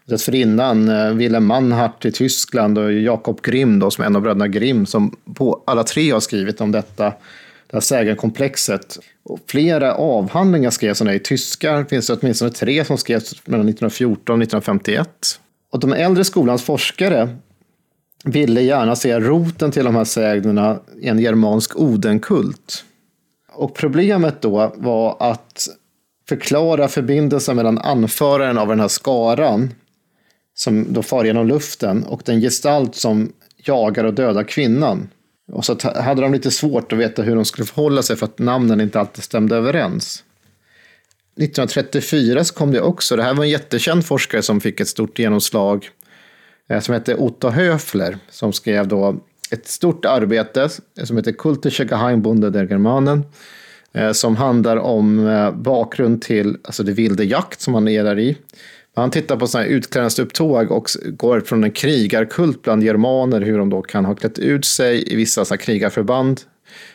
Dessförinnan 0.05 0.89
eh, 0.89 1.13
Wilhelm 1.13 1.45
Mannhardt 1.45 2.05
i 2.05 2.11
Tyskland 2.11 2.77
och 2.77 2.93
Jakob 2.93 3.41
Grimm 3.41 3.79
då, 3.79 3.91
som 3.91 4.01
är 4.01 4.05
en 4.05 4.15
av 4.15 4.21
bröderna 4.21 4.47
Grimm 4.47 4.85
som 4.85 5.15
på 5.35 5.63
alla 5.67 5.83
tre 5.83 6.11
har 6.11 6.19
skrivit 6.19 6.61
om 6.61 6.71
detta, 6.71 7.13
det 7.75 7.79
här 7.79 7.81
sägarkomplexet. 7.81 8.99
Och 9.23 9.39
flera 9.47 9.95
avhandlingar 9.95 10.69
skrevs 10.69 11.01
om 11.01 11.07
det. 11.07 11.13
I 11.13 11.19
tyskar 11.19 11.83
finns 11.83 12.07
det 12.07 12.13
åtminstone 12.13 12.51
tre 12.51 12.85
som 12.85 12.97
skrevs 12.97 13.47
mellan 13.47 13.69
1914 13.69 14.33
och 14.35 14.43
1951. 14.43 15.09
Och 15.71 15.79
de 15.79 15.93
äldre 15.93 16.23
skolans 16.23 16.63
forskare 16.63 17.35
ville 18.23 18.61
gärna 18.61 18.95
se 18.95 19.19
roten 19.19 19.71
till 19.71 19.85
de 19.85 19.95
här 19.95 20.03
sägnerna 20.03 20.79
i 21.01 21.07
en 21.07 21.19
germansk 21.19 21.75
odenkult. 21.75 22.83
Och 23.53 23.73
problemet 23.75 24.41
då 24.41 24.73
var 24.75 25.17
att 25.19 25.67
förklara 26.29 26.87
förbindelsen 26.87 27.55
mellan 27.55 27.77
anföraren 27.77 28.57
av 28.57 28.67
den 28.67 28.79
här 28.79 28.87
skaran 28.87 29.69
som 30.53 30.93
då 30.93 31.03
far 31.03 31.25
genom 31.25 31.47
luften 31.47 32.03
och 32.03 32.21
den 32.25 32.41
gestalt 32.41 32.95
som 32.95 33.33
jagar 33.57 34.03
och 34.03 34.13
dödar 34.13 34.43
kvinnan. 34.43 35.09
Och 35.51 35.65
så 35.65 35.77
hade 35.95 36.21
de 36.21 36.33
lite 36.33 36.51
svårt 36.51 36.91
att 36.91 36.99
veta 36.99 37.21
hur 37.21 37.35
de 37.35 37.45
skulle 37.45 37.65
förhålla 37.65 38.01
sig 38.01 38.15
för 38.15 38.25
att 38.25 38.39
namnen 38.39 38.81
inte 38.81 38.99
alltid 38.99 39.23
stämde 39.23 39.55
överens. 39.55 40.23
1934 41.37 42.43
så 42.43 42.53
kom 42.53 42.71
det 42.71 42.81
också, 42.81 43.15
det 43.15 43.23
här 43.23 43.33
var 43.33 43.43
en 43.43 43.49
jättekänd 43.49 44.05
forskare 44.05 44.41
som 44.41 44.61
fick 44.61 44.79
ett 44.79 44.87
stort 44.87 45.19
genomslag, 45.19 45.89
eh, 46.69 46.79
som 46.79 46.93
hette 46.93 47.15
Otto 47.15 47.49
Höfler, 47.49 48.17
som 48.29 48.53
skrev 48.53 48.87
då 48.87 49.15
ett 49.51 49.67
stort 49.67 50.05
arbete 50.05 50.69
som 51.03 51.17
heter 51.17 51.31
Kultische 51.31 51.85
Geheimbunde 51.85 52.49
der 52.49 52.67
Germanen, 52.67 53.23
eh, 53.93 54.11
som 54.11 54.35
handlar 54.35 54.77
om 54.77 55.27
eh, 55.27 55.51
bakgrund 55.51 56.21
till 56.21 56.57
alltså 56.63 56.83
det 56.83 56.91
vilde 56.91 57.23
jakt 57.23 57.61
som 57.61 57.73
han 57.73 57.87
är 57.87 58.03
där 58.03 58.19
i. 58.19 58.37
Han 58.95 59.11
tittar 59.11 59.37
på 59.37 59.47
sådana 59.47 59.67
här 59.67 59.75
utklädnadsupptåg 59.75 60.71
och 60.71 60.89
går 61.05 61.39
från 61.39 61.63
en 61.63 61.71
krigarkult 61.71 62.61
bland 62.61 62.83
germaner, 62.83 63.41
hur 63.41 63.57
de 63.57 63.69
då 63.69 63.81
kan 63.81 64.05
ha 64.05 64.15
klätt 64.15 64.39
ut 64.39 64.65
sig 64.65 65.13
i 65.13 65.15
vissa 65.15 65.45
sådana 65.45 65.61
krigarförband. 65.61 66.41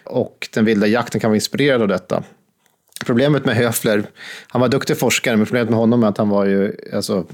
Och 0.04 0.48
den 0.52 0.64
vilda 0.64 0.86
jakten 0.86 1.20
kan 1.20 1.30
vara 1.30 1.36
inspirerad 1.36 1.82
av 1.82 1.88
detta. 1.88 2.22
Problemet 3.06 3.44
med 3.44 3.56
Höfler, 3.56 4.04
han 4.48 4.60
var 4.60 4.68
duktig 4.68 4.98
forskare, 4.98 5.36
men 5.36 5.46
problemet 5.46 5.70
med 5.70 5.78
honom 5.78 6.02
är 6.02 6.08
att 6.08 6.18
han 6.18 6.28
var 6.28 6.44
ju 6.44 6.76
alltså, 6.94 7.26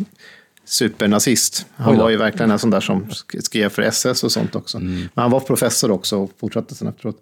supernazist. 0.65 1.67
Han 1.77 1.99
var 1.99 2.11
ju 2.11 2.17
verkligen 2.17 2.51
en 2.51 2.59
sån 2.59 2.71
där 2.71 2.81
som 2.81 3.07
skrev 3.41 3.69
för 3.69 3.83
SS 3.83 4.25
och 4.25 4.33
sånt 4.33 4.55
också. 4.55 4.79
Mm. 4.79 4.93
Men 4.93 5.23
han 5.23 5.31
var 5.31 5.41
professor 5.41 5.91
också 5.91 6.17
och 6.19 6.31
fortsatte 6.41 6.75
sen 6.75 6.89
efteråt. 6.89 7.17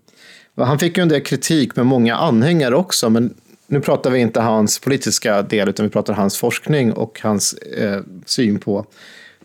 Han 0.56 0.78
fick 0.78 0.96
ju 0.96 1.02
en 1.02 1.08
del 1.08 1.20
kritik 1.20 1.76
med 1.76 1.86
många 1.86 2.16
anhängare 2.16 2.76
också, 2.76 3.10
men 3.10 3.34
nu 3.66 3.80
pratar 3.80 4.10
vi 4.10 4.18
inte 4.18 4.40
hans 4.40 4.78
politiska 4.78 5.42
del, 5.42 5.68
utan 5.68 5.86
vi 5.86 5.90
pratar 5.90 6.14
hans 6.14 6.38
forskning 6.38 6.92
och 6.92 7.20
hans 7.22 7.52
eh, 7.52 8.00
syn 8.26 8.58
på 8.58 8.86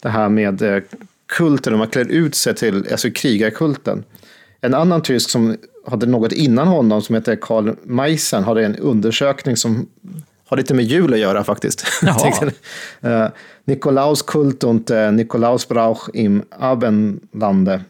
det 0.01 0.09
här 0.09 0.29
med 0.29 0.61
eh, 0.61 0.83
kulten, 1.25 1.73
om 1.73 1.79
man 1.79 1.87
klär 1.87 2.11
ut 2.11 2.35
sig 2.35 2.55
till 2.55 2.87
alltså 2.91 3.09
krigarkulten. 3.11 4.03
En 4.61 4.73
annan 4.73 5.01
tysk 5.01 5.29
som 5.29 5.57
hade 5.87 6.05
något 6.05 6.31
innan 6.31 6.67
honom, 6.67 7.01
som 7.01 7.15
heter 7.15 7.35
Karl 7.35 7.75
Meissen, 7.83 8.43
hade 8.43 8.65
en 8.65 8.75
undersökning 8.75 9.57
som 9.57 9.87
har 10.45 10.57
lite 10.57 10.73
med 10.73 10.85
jul 10.85 11.13
att 11.13 11.19
göra 11.19 11.43
faktiskt. 11.43 11.85
uh, 13.05 13.27
Nikolaus 13.65 14.21
Kult 14.21 14.63
und 14.63 14.91
uh, 14.91 15.11
Nikolaus 15.11 15.67
Brauch 15.67 16.09
im 16.13 16.43
Abendlande. 16.49 17.81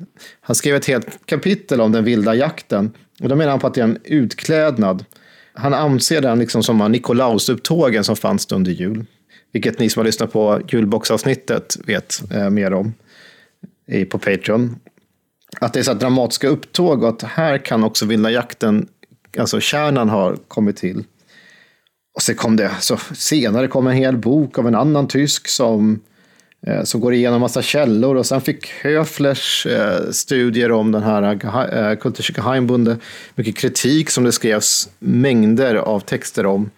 Han 0.42 0.56
skrev 0.56 0.76
ett 0.76 0.86
helt 0.86 1.26
kapitel 1.26 1.82
om 1.82 1.92
den 1.92 2.04
vilda 2.04 2.36
jakten. 2.36 2.92
Och 3.22 3.30
då 3.30 3.36
menar 3.36 3.52
han 3.52 3.60
på 3.60 3.68
att 3.68 3.74
det 3.74 3.82
är 3.82 3.84
en 3.84 3.98
utklädnad 4.04 5.06
han 5.54 5.74
anser 5.74 6.22
den 6.22 6.40
liksom 6.40 6.64
som 6.64 6.92
Nikolausupptågen 6.92 8.04
som 8.04 8.16
fanns 8.16 8.52
under 8.52 8.72
jul. 8.72 9.06
Vilket 9.52 9.80
ni 9.80 9.90
som 9.90 10.00
har 10.00 10.06
lyssnat 10.06 10.34
på 10.34 10.62
julboxavsnittet 10.68 11.78
vet 11.86 12.22
eh, 12.32 12.50
mer 12.50 12.74
om 12.74 12.94
i, 13.88 14.06
på 14.06 14.20
Patreon. 14.20 14.76
Att 15.60 15.74
det 15.74 15.80
är 15.80 15.84
så 15.84 15.94
dramatiska 15.94 16.48
upptåg 16.48 17.04
och 17.04 17.10
att 17.10 17.24
här 17.24 17.58
kan 17.58 17.84
också 17.84 18.06
vilda 18.06 18.32
jakten, 18.32 18.88
alltså 19.38 19.60
kärnan 19.60 20.10
har 20.10 20.38
kommit 20.48 20.78
till. 20.78 21.04
Och 22.16 22.22
så 22.22 22.34
kom 22.34 22.56
det, 22.56 22.72
så 22.80 22.98
senare 23.14 23.68
kom 23.68 23.88
en 23.88 23.96
hel 23.96 24.18
bok 24.18 24.58
av 24.58 24.68
en 24.68 24.76
annan 24.76 25.08
tysk 25.08 25.48
som 25.48 26.00
Eh, 26.00 26.19
Eh, 26.68 26.84
som 26.84 27.02
går 27.02 27.14
igenom 27.14 27.42
massa 27.42 27.62
källor 27.62 28.16
och 28.16 28.26
sen 28.26 28.42
fick 28.42 28.70
Höflers 28.70 29.66
eh, 29.66 30.12
studier 30.12 30.72
om 30.72 30.92
den 30.92 31.04
här 31.04 31.24
eh, 31.24 31.96
Kultische 31.96 32.34
Geheimbunde 32.34 32.98
mycket 33.36 33.58
kritik 33.58 34.10
som 34.10 34.24
det 34.24 34.32
skrevs 34.32 34.90
mängder 35.00 35.76
av 35.76 36.00
texter 36.00 36.46
om. 36.46 36.70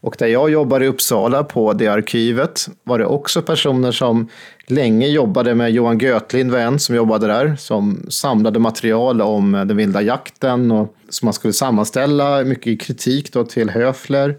Och 0.00 0.16
där 0.18 0.26
jag 0.26 0.50
jobbar 0.50 0.82
i 0.82 0.86
Uppsala 0.86 1.44
på 1.44 1.72
det 1.72 1.88
arkivet 1.88 2.68
var 2.84 2.98
det 2.98 3.06
också 3.06 3.42
personer 3.42 3.92
som 3.92 4.28
länge 4.66 5.08
jobbade 5.08 5.54
med 5.54 5.70
Johan 5.70 5.98
Götlind 5.98 6.50
var 6.50 6.58
en 6.58 6.78
som 6.78 6.96
jobbade 6.96 7.26
där, 7.26 7.56
som 7.58 8.06
samlade 8.08 8.58
material 8.58 9.22
om 9.22 9.52
den 9.52 9.76
vilda 9.76 10.02
jakten 10.02 10.70
och 10.70 10.94
som 11.08 11.26
man 11.26 11.32
skulle 11.32 11.52
sammanställa, 11.52 12.44
mycket 12.44 12.80
kritik 12.80 13.32
då 13.32 13.44
till 13.44 13.70
Höfler. 13.70 14.36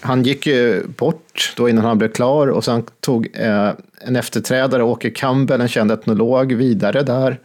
Han 0.00 0.22
gick 0.22 0.46
ju 0.46 0.86
bort 0.86 1.19
då 1.56 1.68
innan 1.68 1.84
han 1.84 1.98
blev 1.98 2.12
klar 2.12 2.46
och 2.46 2.64
sen 2.64 2.84
tog 3.00 3.28
eh, 3.34 3.70
en 4.00 4.16
efterträdare, 4.16 4.82
Åke 4.82 5.10
Campbell, 5.10 5.60
en 5.60 5.68
känd 5.68 5.92
etnolog, 5.92 6.52
vidare 6.52 7.02
där. 7.02 7.40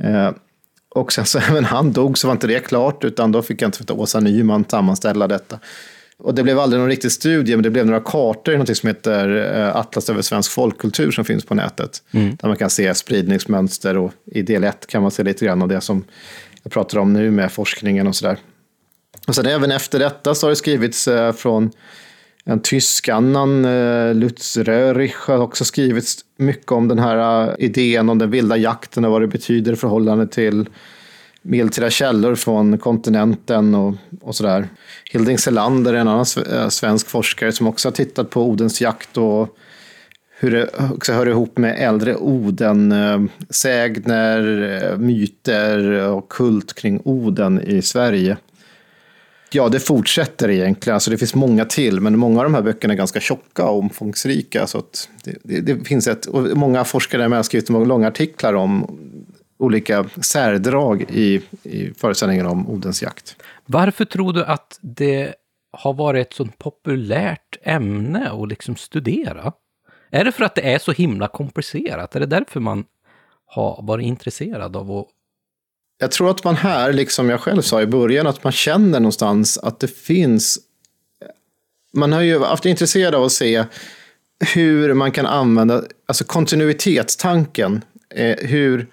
Eh, 0.00 0.30
och 0.88 1.12
sen 1.12 1.26
så 1.26 1.38
även 1.50 1.64
han 1.64 1.92
dog 1.92 2.18
så 2.18 2.26
var 2.26 2.32
inte 2.32 2.46
det 2.46 2.60
klart, 2.60 3.04
utan 3.04 3.32
då 3.32 3.42
fick 3.42 3.62
jag 3.62 3.68
inte 3.68 3.92
Åsa 3.92 4.20
Nyman 4.20 4.64
sammanställa 4.68 5.28
detta. 5.28 5.58
Och 6.22 6.34
det 6.34 6.42
blev 6.42 6.58
aldrig 6.58 6.80
någon 6.80 6.88
riktig 6.88 7.12
studie, 7.12 7.56
men 7.56 7.62
det 7.62 7.70
blev 7.70 7.86
några 7.86 8.00
kartor 8.00 8.54
i 8.54 8.58
något 8.58 8.76
som 8.76 8.86
heter 8.86 9.56
eh, 9.58 9.76
Atlas 9.76 10.10
över 10.10 10.22
svensk 10.22 10.52
folkkultur 10.52 11.10
som 11.10 11.24
finns 11.24 11.44
på 11.44 11.54
nätet. 11.54 12.02
Mm. 12.10 12.36
Där 12.40 12.48
man 12.48 12.56
kan 12.56 12.70
se 12.70 12.94
spridningsmönster 12.94 13.96
och 13.96 14.12
i 14.24 14.42
del 14.42 14.64
1 14.64 14.86
kan 14.86 15.02
man 15.02 15.10
se 15.10 15.22
lite 15.22 15.44
grann 15.44 15.62
av 15.62 15.68
det 15.68 15.80
som 15.80 16.04
jag 16.62 16.72
pratar 16.72 16.98
om 16.98 17.12
nu 17.12 17.30
med 17.30 17.52
forskningen 17.52 18.06
och 18.06 18.16
sådär. 18.16 18.36
Och 19.26 19.34
sen 19.34 19.46
även 19.46 19.70
efter 19.70 19.98
detta 19.98 20.34
så 20.34 20.46
har 20.46 20.50
det 20.50 20.56
skrivits 20.56 21.08
eh, 21.08 21.32
från 21.32 21.70
en 22.44 22.62
tysk 22.62 23.08
annan, 23.08 23.64
eh, 23.64 24.14
Lutz 24.14 24.56
Röhrich, 24.56 25.16
har 25.16 25.38
också 25.38 25.64
skrivit 25.64 26.14
mycket 26.36 26.72
om 26.72 26.88
den 26.88 26.98
här 26.98 27.48
eh, 27.48 27.54
idén 27.58 28.08
om 28.08 28.18
den 28.18 28.30
vilda 28.30 28.56
jakten 28.56 29.04
och 29.04 29.10
vad 29.10 29.20
det 29.20 29.26
betyder 29.26 29.72
i 29.72 29.76
förhållande 29.76 30.26
till 30.26 30.68
medeltida 31.42 31.90
källor 31.90 32.34
från 32.34 32.78
kontinenten 32.78 33.74
och, 33.74 33.94
och 34.20 34.34
sådär. 34.34 34.68
Hilding 35.12 35.38
Selander 35.38 35.94
är 35.94 35.98
en 35.98 36.08
annan 36.08 36.26
eh, 36.52 36.68
svensk 36.68 37.08
forskare 37.08 37.52
som 37.52 37.66
också 37.66 37.88
har 37.88 37.92
tittat 37.92 38.30
på 38.30 38.42
Odens 38.42 38.80
jakt 38.80 39.18
och 39.18 39.56
hur 40.38 40.50
det 40.50 40.68
också 40.92 41.12
hör 41.12 41.28
ihop 41.28 41.58
med 41.58 41.76
äldre 41.78 42.16
Oden-sägner, 42.16 44.96
myter 44.96 46.08
och 46.08 46.28
kult 46.28 46.74
kring 46.74 47.00
Oden 47.04 47.60
i 47.60 47.82
Sverige. 47.82 48.36
Ja, 49.52 49.68
det 49.68 49.80
fortsätter 49.80 50.50
egentligen. 50.50 50.94
Alltså 50.94 51.10
det 51.10 51.18
finns 51.18 51.34
många 51.34 51.64
till, 51.64 52.00
men 52.00 52.18
många 52.18 52.38
av 52.38 52.44
de 52.44 52.54
här 52.54 52.62
böckerna 52.62 52.94
är 52.94 52.98
ganska 52.98 53.20
tjocka 53.20 53.64
och 53.64 53.78
omfångsrika. 53.78 54.66
Så 54.66 54.82
det, 55.24 55.36
det, 55.42 55.60
det, 55.60 55.84
finns 55.84 56.08
ett, 56.08 56.26
och 56.26 56.56
många 56.58 56.84
forskare 56.84 57.22
har 57.22 57.42
skrivit 57.42 57.68
långa 57.68 58.08
artiklar 58.08 58.54
om 58.54 58.98
olika 59.58 60.04
särdrag 60.20 61.02
i, 61.10 61.42
i 61.62 61.94
föreställningen 61.94 62.46
om 62.46 62.68
Odens 62.68 63.02
jakt. 63.02 63.36
Varför 63.66 64.04
tror 64.04 64.32
du 64.32 64.44
att 64.44 64.78
det 64.80 65.34
har 65.72 65.92
varit 65.92 66.26
ett 66.26 66.32
så 66.34 66.46
populärt 66.58 67.56
ämne 67.62 68.30
att 68.30 68.48
liksom 68.48 68.76
studera? 68.76 69.52
Är 70.10 70.24
det 70.24 70.32
för 70.32 70.44
att 70.44 70.54
det 70.54 70.72
är 70.72 70.78
så 70.78 70.92
himla 70.92 71.28
komplicerat? 71.28 72.16
Är 72.16 72.20
det 72.20 72.26
därför 72.26 72.60
man 72.60 72.84
har 73.46 73.80
varit 73.82 74.06
intresserad 74.06 74.76
av 74.76 74.90
att 74.92 75.06
jag 76.00 76.10
tror 76.10 76.30
att 76.30 76.44
man 76.44 76.56
här, 76.56 76.92
liksom 76.92 77.30
jag 77.30 77.40
själv 77.40 77.62
sa 77.62 77.82
i 77.82 77.86
början, 77.86 78.26
att 78.26 78.44
man 78.44 78.52
känner 78.52 79.00
någonstans 79.00 79.58
att 79.58 79.80
det 79.80 79.96
finns... 79.96 80.58
Man 81.92 82.12
har 82.12 82.20
ju 82.20 82.38
varit 82.38 82.64
intresserad 82.64 83.14
av 83.14 83.24
att 83.24 83.32
se 83.32 83.64
hur 84.54 84.94
man 84.94 85.12
kan 85.12 85.26
använda, 85.26 85.82
alltså 86.06 86.24
kontinuitetstanken, 86.24 87.84
eh, 88.14 88.36
hur 88.38 88.86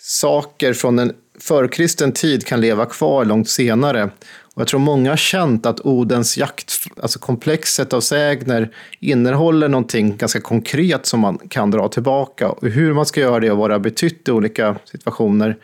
saker 0.00 0.72
från 0.72 0.98
en 0.98 1.12
förkristen 1.40 2.12
tid 2.12 2.46
kan 2.46 2.60
leva 2.60 2.86
kvar 2.86 3.24
långt 3.24 3.48
senare. 3.48 4.10
Och 4.54 4.60
jag 4.60 4.68
tror 4.68 4.80
många 4.80 5.10
har 5.10 5.16
känt 5.16 5.66
att 5.66 5.80
Odens 5.80 6.38
jakt, 6.38 6.72
alltså 7.02 7.18
komplexet 7.18 7.92
av 7.92 8.00
sägner, 8.00 8.74
innehåller 9.00 9.68
någonting 9.68 10.16
ganska 10.16 10.40
konkret 10.40 11.06
som 11.06 11.20
man 11.20 11.38
kan 11.38 11.70
dra 11.70 11.88
tillbaka. 11.88 12.48
Och 12.48 12.68
hur 12.68 12.92
man 12.92 13.06
ska 13.06 13.20
göra 13.20 13.40
det 13.40 13.50
och 13.50 13.58
vad 13.58 13.70
det 13.70 13.74
har 13.74 13.80
betytt 13.80 14.28
i 14.28 14.30
olika 14.30 14.76
situationer 14.84 15.56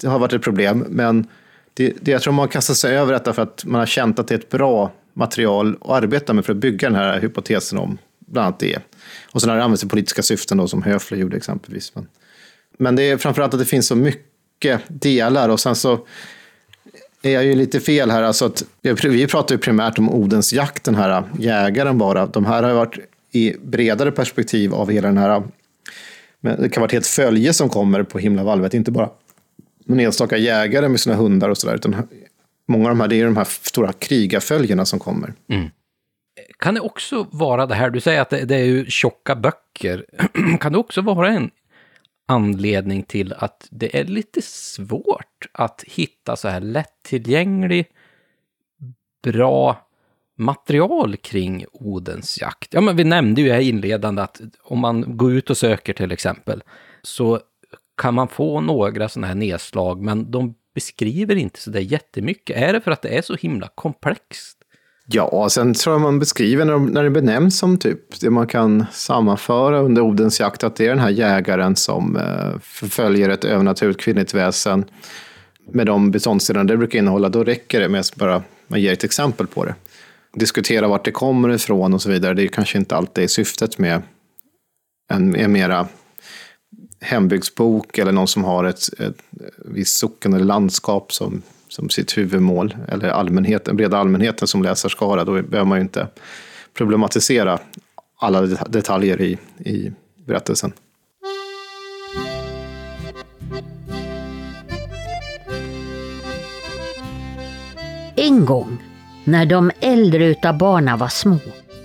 det 0.00 0.08
har 0.08 0.18
varit 0.18 0.32
ett 0.32 0.42
problem, 0.42 0.84
men 0.88 1.26
det, 1.74 1.92
det, 2.00 2.10
jag 2.10 2.22
tror 2.22 2.32
man 2.32 2.48
kastar 2.48 2.74
sig 2.74 2.96
över 2.96 3.12
detta 3.12 3.32
för 3.32 3.42
att 3.42 3.64
man 3.64 3.78
har 3.78 3.86
känt 3.86 4.18
att 4.18 4.28
det 4.28 4.34
är 4.34 4.38
ett 4.38 4.48
bra 4.48 4.92
material 5.14 5.76
att 5.80 5.90
arbeta 5.90 6.32
med 6.32 6.44
för 6.44 6.52
att 6.52 6.58
bygga 6.58 6.88
den 6.88 6.98
här 6.98 7.20
hypotesen 7.20 7.78
om 7.78 7.98
bland 8.18 8.46
annat 8.46 8.58
det. 8.58 8.78
Och 9.32 9.40
sen 9.40 9.50
har 9.50 9.56
det 9.56 9.64
använts 9.64 9.84
i 9.84 9.88
politiska 9.88 10.22
syften 10.22 10.58
då, 10.58 10.68
som 10.68 10.82
Höfler 10.82 11.18
gjorde 11.18 11.36
exempelvis. 11.36 11.94
Men, 11.94 12.06
men 12.78 12.96
det 12.96 13.02
är 13.02 13.16
framförallt 13.16 13.54
att 13.54 13.60
det 13.60 13.66
finns 13.66 13.86
så 13.86 13.96
mycket 13.96 14.80
delar 14.88 15.48
och 15.48 15.60
sen 15.60 15.74
så 15.74 16.06
är 17.22 17.30
jag 17.30 17.44
ju 17.44 17.54
lite 17.54 17.80
fel 17.80 18.10
här. 18.10 18.22
Alltså 18.22 18.44
att, 18.44 18.64
vi 19.04 19.26
pratar 19.26 19.54
ju 19.54 19.58
primärt 19.58 19.98
om 19.98 20.10
Odens 20.10 20.52
jakt, 20.52 20.84
den 20.84 20.94
här 20.94 21.22
jägaren 21.38 21.98
bara. 21.98 22.26
De 22.26 22.46
här 22.46 22.62
har 22.62 22.74
varit 22.74 22.98
i 23.32 23.54
bredare 23.62 24.12
perspektiv 24.12 24.74
av 24.74 24.90
hela 24.90 25.08
den 25.08 25.18
här, 25.18 25.42
men 26.40 26.62
det 26.62 26.68
kan 26.68 26.80
vara 26.80 26.86
ett 26.86 26.92
helt 26.92 27.06
följe 27.06 27.52
som 27.52 27.68
kommer 27.68 28.02
på 28.02 28.18
himlavalvet, 28.18 28.74
inte 28.74 28.90
bara 28.90 29.10
någon 29.88 30.00
enstaka 30.00 30.36
jägare 30.36 30.88
med 30.88 31.00
sina 31.00 31.16
hundar 31.16 31.48
och 31.48 31.58
sådär. 31.58 31.74
Utan 31.74 32.08
många 32.68 32.84
av 32.84 32.90
de 32.90 33.00
här, 33.00 33.08
det 33.08 33.20
är 33.20 33.24
de 33.24 33.36
här 33.36 33.44
stora 33.44 33.92
krigarföljerna 33.92 34.84
som 34.84 34.98
kommer. 34.98 35.34
Mm. 35.48 35.70
Kan 36.58 36.74
det 36.74 36.80
också 36.80 37.26
vara 37.30 37.66
det 37.66 37.74
här, 37.74 37.90
du 37.90 38.00
säger 38.00 38.20
att 38.20 38.30
det, 38.30 38.44
det 38.44 38.54
är 38.54 38.64
ju 38.64 38.86
tjocka 38.86 39.34
böcker. 39.34 40.04
kan 40.60 40.72
det 40.72 40.78
också 40.78 41.00
vara 41.00 41.28
en 41.28 41.50
anledning 42.28 43.02
till 43.02 43.32
att 43.32 43.68
det 43.70 43.98
är 43.98 44.04
lite 44.04 44.42
svårt 44.42 45.46
att 45.52 45.84
hitta 45.86 46.36
så 46.36 46.48
här 46.48 46.60
lättillgänglig, 46.60 47.86
bra 49.22 49.88
material 50.38 51.16
kring 51.16 51.64
Odens 51.72 52.40
jakt. 52.40 52.74
Ja, 52.74 52.80
men 52.80 52.96
vi 52.96 53.04
nämnde 53.04 53.42
ju 53.42 53.52
här 53.52 53.60
inledande 53.60 54.22
att 54.22 54.40
om 54.62 54.78
man 54.78 55.16
går 55.16 55.32
ut 55.32 55.50
och 55.50 55.56
söker 55.56 55.92
till 55.92 56.12
exempel, 56.12 56.62
så 57.02 57.40
kan 57.98 58.14
man 58.14 58.28
få 58.28 58.60
några 58.60 59.08
sådana 59.08 59.26
här 59.26 59.34
nedslag, 59.34 60.02
men 60.02 60.30
de 60.30 60.54
beskriver 60.74 61.36
inte 61.36 61.60
så 61.60 61.70
där 61.70 61.80
jättemycket. 61.80 62.56
Är 62.56 62.72
det 62.72 62.80
för 62.80 62.90
att 62.90 63.02
det 63.02 63.08
är 63.08 63.22
så 63.22 63.34
himla 63.34 63.68
komplext? 63.74 64.58
Ja, 65.10 65.48
sen 65.50 65.74
tror 65.74 65.94
jag 65.94 66.00
man 66.00 66.18
beskriver 66.18 66.64
när, 66.64 66.78
när 66.78 67.04
det 67.04 67.10
benämns 67.10 67.58
som 67.58 67.78
typ 67.78 68.20
det 68.20 68.30
man 68.30 68.46
kan 68.46 68.86
sammanföra 68.92 69.80
under 69.80 70.02
Odens 70.02 70.40
jakt, 70.40 70.64
att 70.64 70.76
det 70.76 70.84
är 70.84 70.88
den 70.88 70.98
här 70.98 71.10
jägaren 71.10 71.76
som 71.76 72.16
eh, 72.16 72.60
förföljer 72.60 73.28
ett 73.28 73.44
övernaturligt 73.44 74.00
kvinnligt 74.00 74.34
väsen 74.34 74.84
med 75.72 75.86
de 75.86 76.10
beståndsdelar 76.10 76.64
det 76.64 76.76
brukar 76.76 76.98
innehålla, 76.98 77.28
då 77.28 77.44
räcker 77.44 77.80
det 77.80 77.88
med 77.88 78.00
att 78.00 78.16
bara 78.16 78.42
man 78.66 78.80
ger 78.80 78.92
ett 78.92 79.04
exempel 79.04 79.46
på 79.46 79.64
det. 79.64 79.74
Diskutera 80.34 80.88
vart 80.88 81.04
det 81.04 81.10
kommer 81.10 81.48
ifrån 81.48 81.94
och 81.94 82.02
så 82.02 82.10
vidare, 82.10 82.34
det 82.34 82.42
är 82.42 82.48
kanske 82.48 82.78
inte 82.78 82.96
alltid 82.96 83.24
är 83.24 83.28
syftet 83.28 83.78
med 83.78 84.02
en, 85.10 85.36
en 85.36 85.52
mera 85.52 85.88
hembygdsbok 87.00 87.98
eller 87.98 88.12
någon 88.12 88.28
som 88.28 88.44
har 88.44 88.64
ett, 88.64 89.00
ett 89.00 89.22
visst 89.56 89.98
socken 89.98 90.34
eller 90.34 90.44
landskap 90.44 91.12
som, 91.12 91.42
som 91.68 91.88
sitt 91.90 92.18
huvudmål, 92.18 92.76
eller 92.88 93.08
allmänheten, 93.08 93.76
breda 93.76 93.98
allmänheten 93.98 94.48
som 94.48 94.62
läsarskara, 94.62 95.24
då 95.24 95.32
behöver 95.32 95.64
man 95.64 95.78
ju 95.78 95.82
inte 95.82 96.06
problematisera 96.74 97.58
alla 98.18 98.40
detaljer 98.46 99.20
i, 99.20 99.38
i 99.58 99.92
berättelsen. 100.26 100.72
En 108.16 108.44
gång, 108.44 108.78
när 109.24 109.46
de 109.46 109.70
äldre 109.80 110.26
utav 110.26 110.58
barnen 110.58 110.98
var 110.98 111.08
små, 111.08 111.38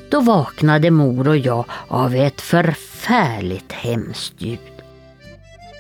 då 0.10 0.22
vaknade 0.22 0.92
mor 0.92 1.28
och 1.28 1.38
jag 1.38 1.66
av 1.88 2.16
ett 2.16 2.42
förfärligt 2.42 3.72
hemskt 3.72 4.42
ljud. 4.42 4.73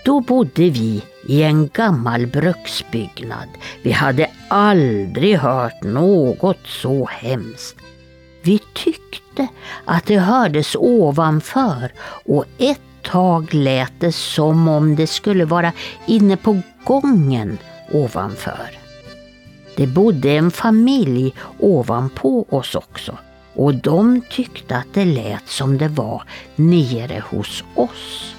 Då 0.05 0.19
bodde 0.19 0.69
vi 0.69 1.03
i 1.27 1.43
en 1.43 1.67
gammal 1.67 2.27
bruksbyggnad. 2.27 3.47
Vi 3.81 3.91
hade 3.91 4.30
aldrig 4.47 5.38
hört 5.38 5.84
något 5.84 6.67
så 6.67 7.05
hemskt. 7.05 7.77
Vi 8.41 8.59
tyckte 8.73 9.47
att 9.85 10.05
det 10.05 10.17
hördes 10.17 10.75
ovanför 10.75 11.91
och 12.25 12.45
ett 12.57 12.81
tag 13.03 13.53
lät 13.53 13.93
det 13.99 14.11
som 14.11 14.67
om 14.67 14.95
det 14.95 15.07
skulle 15.07 15.45
vara 15.45 15.71
inne 16.07 16.38
på 16.38 16.61
gången 16.85 17.57
ovanför. 17.91 18.69
Det 19.77 19.88
bodde 19.88 20.31
en 20.31 20.51
familj 20.51 21.35
ovanpå 21.59 22.45
oss 22.49 22.75
också 22.75 23.17
och 23.53 23.75
de 23.75 24.21
tyckte 24.30 24.77
att 24.77 24.93
det 24.93 25.05
lät 25.05 25.47
som 25.47 25.77
det 25.77 25.88
var 25.88 26.23
nere 26.55 27.23
hos 27.30 27.63
oss. 27.75 28.35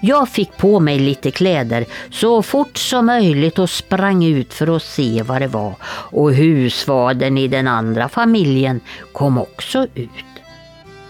Jag 0.00 0.28
fick 0.28 0.56
på 0.56 0.80
mig 0.80 0.98
lite 0.98 1.30
kläder 1.30 1.86
så 2.10 2.42
fort 2.42 2.76
som 2.78 3.06
möjligt 3.06 3.58
och 3.58 3.70
sprang 3.70 4.24
ut 4.24 4.54
för 4.54 4.76
att 4.76 4.82
se 4.82 5.22
vad 5.22 5.42
det 5.42 5.48
var 5.48 5.74
och 5.86 6.34
husfadern 6.34 7.38
i 7.38 7.48
den 7.48 7.68
andra 7.68 8.08
familjen 8.08 8.80
kom 9.12 9.38
också 9.38 9.86
ut. 9.94 10.10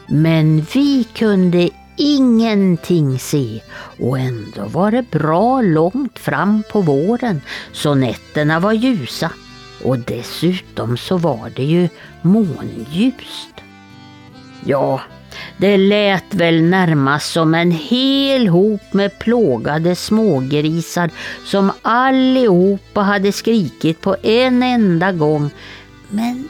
Men 0.08 0.66
vi 0.74 1.04
kunde 1.04 1.70
ingenting 1.96 3.18
se 3.18 3.60
och 3.98 4.18
ändå 4.18 4.64
var 4.64 4.90
det 4.90 5.10
bra 5.10 5.60
långt 5.60 6.18
fram 6.18 6.62
på 6.72 6.80
våren 6.80 7.40
så 7.72 7.94
nätterna 7.94 8.60
var 8.60 8.72
ljusa 8.72 9.32
och 9.84 9.98
dessutom 9.98 10.96
så 10.96 11.16
var 11.16 11.52
det 11.56 11.64
ju 11.64 11.88
månljust. 12.22 13.54
Ja, 14.64 15.00
det 15.56 15.76
lät 15.76 16.34
väl 16.34 16.62
närmast 16.62 17.32
som 17.32 17.54
en 17.54 17.70
hel 17.70 18.48
hop 18.48 18.92
med 18.92 19.18
plågade 19.18 19.96
smågrisar 19.96 21.10
som 21.44 21.72
allihopa 21.82 23.00
hade 23.00 23.32
skrikit 23.32 24.00
på 24.00 24.16
en 24.22 24.62
enda 24.62 25.12
gång. 25.12 25.50
Men 26.08 26.48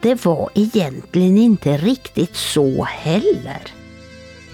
det 0.00 0.24
var 0.24 0.50
egentligen 0.54 1.38
inte 1.38 1.76
riktigt 1.76 2.36
så 2.36 2.84
heller. 2.84 3.62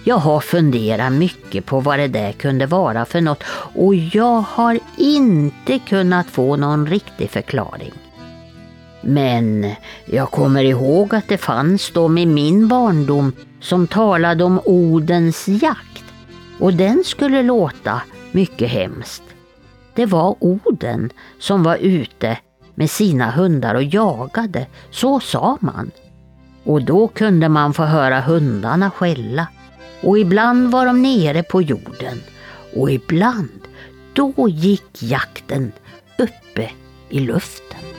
Jag 0.05 0.16
har 0.16 0.41
funderat 0.41 1.12
mycket 1.12 1.66
på 1.66 1.81
vad 1.81 1.99
det 1.99 2.09
där 2.09 2.33
kunde 2.33 2.66
vara 2.66 3.05
för 3.05 3.20
något 3.20 3.43
och 3.74 3.95
jag 3.95 4.41
har 4.41 4.79
inte 4.97 5.79
kunnat 5.79 6.27
få 6.27 6.57
någon 6.57 6.87
riktig 6.87 7.31
förklaring. 7.31 7.93
Men 9.03 9.73
jag 10.05 10.31
kommer 10.31 10.65
ihåg 10.65 11.15
att 11.15 11.29
det 11.29 11.39
fanns 11.39 11.91
de 11.91 12.19
i 12.19 12.27
min 12.27 12.69
barndom 12.69 13.33
som 13.61 13.87
talade 13.87 14.45
om 14.45 14.61
Odens 14.65 15.49
jakt 15.49 16.05
och 16.59 16.74
den 16.74 17.05
skulle 17.05 17.43
låta 17.43 18.03
mycket 18.33 18.70
hemskt. 18.70 19.23
Det 19.95 20.07
var 20.07 20.37
Oden 20.41 21.11
som 21.39 21.62
var 21.62 21.77
ute 21.77 22.29
med 22.29 22.37
med 22.74 22.91
sina 22.91 23.31
hundar 23.31 23.74
och 23.74 23.83
jagade, 23.83 24.66
så 24.91 25.20
sa 25.20 25.59
man. 25.61 25.91
Och 26.65 26.83
då 26.83 27.09
kunde 27.09 27.49
man 27.49 27.74
få 27.74 27.83
höra 27.83 28.20
hundarna 28.20 28.91
skälla. 28.91 29.47
Och 30.03 30.19
ibland 30.19 30.70
var 30.70 30.87
de 30.87 31.03
nere 31.03 31.43
på 31.43 31.62
jorden. 31.62 32.23
Och 32.77 32.91
ibland, 32.91 33.61
då 34.12 34.49
gick 34.49 35.03
jakten 35.03 35.73
uppe 36.19 36.70
i 37.09 37.20
luften. 37.20 37.91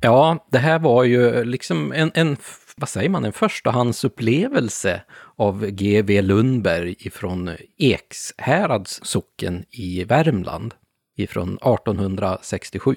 Ja, 0.00 0.46
det 0.50 0.58
här 0.58 0.78
var 0.78 1.04
ju 1.04 1.44
liksom 1.44 1.92
en, 1.92 2.10
en 2.14 2.36
vad 2.76 2.88
säger 2.88 3.08
man, 3.08 3.24
en 3.24 3.32
förstahandsupplevelse 3.32 5.02
av 5.36 5.66
G.V. 5.66 6.22
Lundberg 6.22 6.94
ifrån 6.98 7.50
Ekshärads 7.78 9.00
socken 9.02 9.64
i 9.70 10.04
Värmland 10.04 10.74
ifrån 11.16 11.48
1867. 11.48 12.96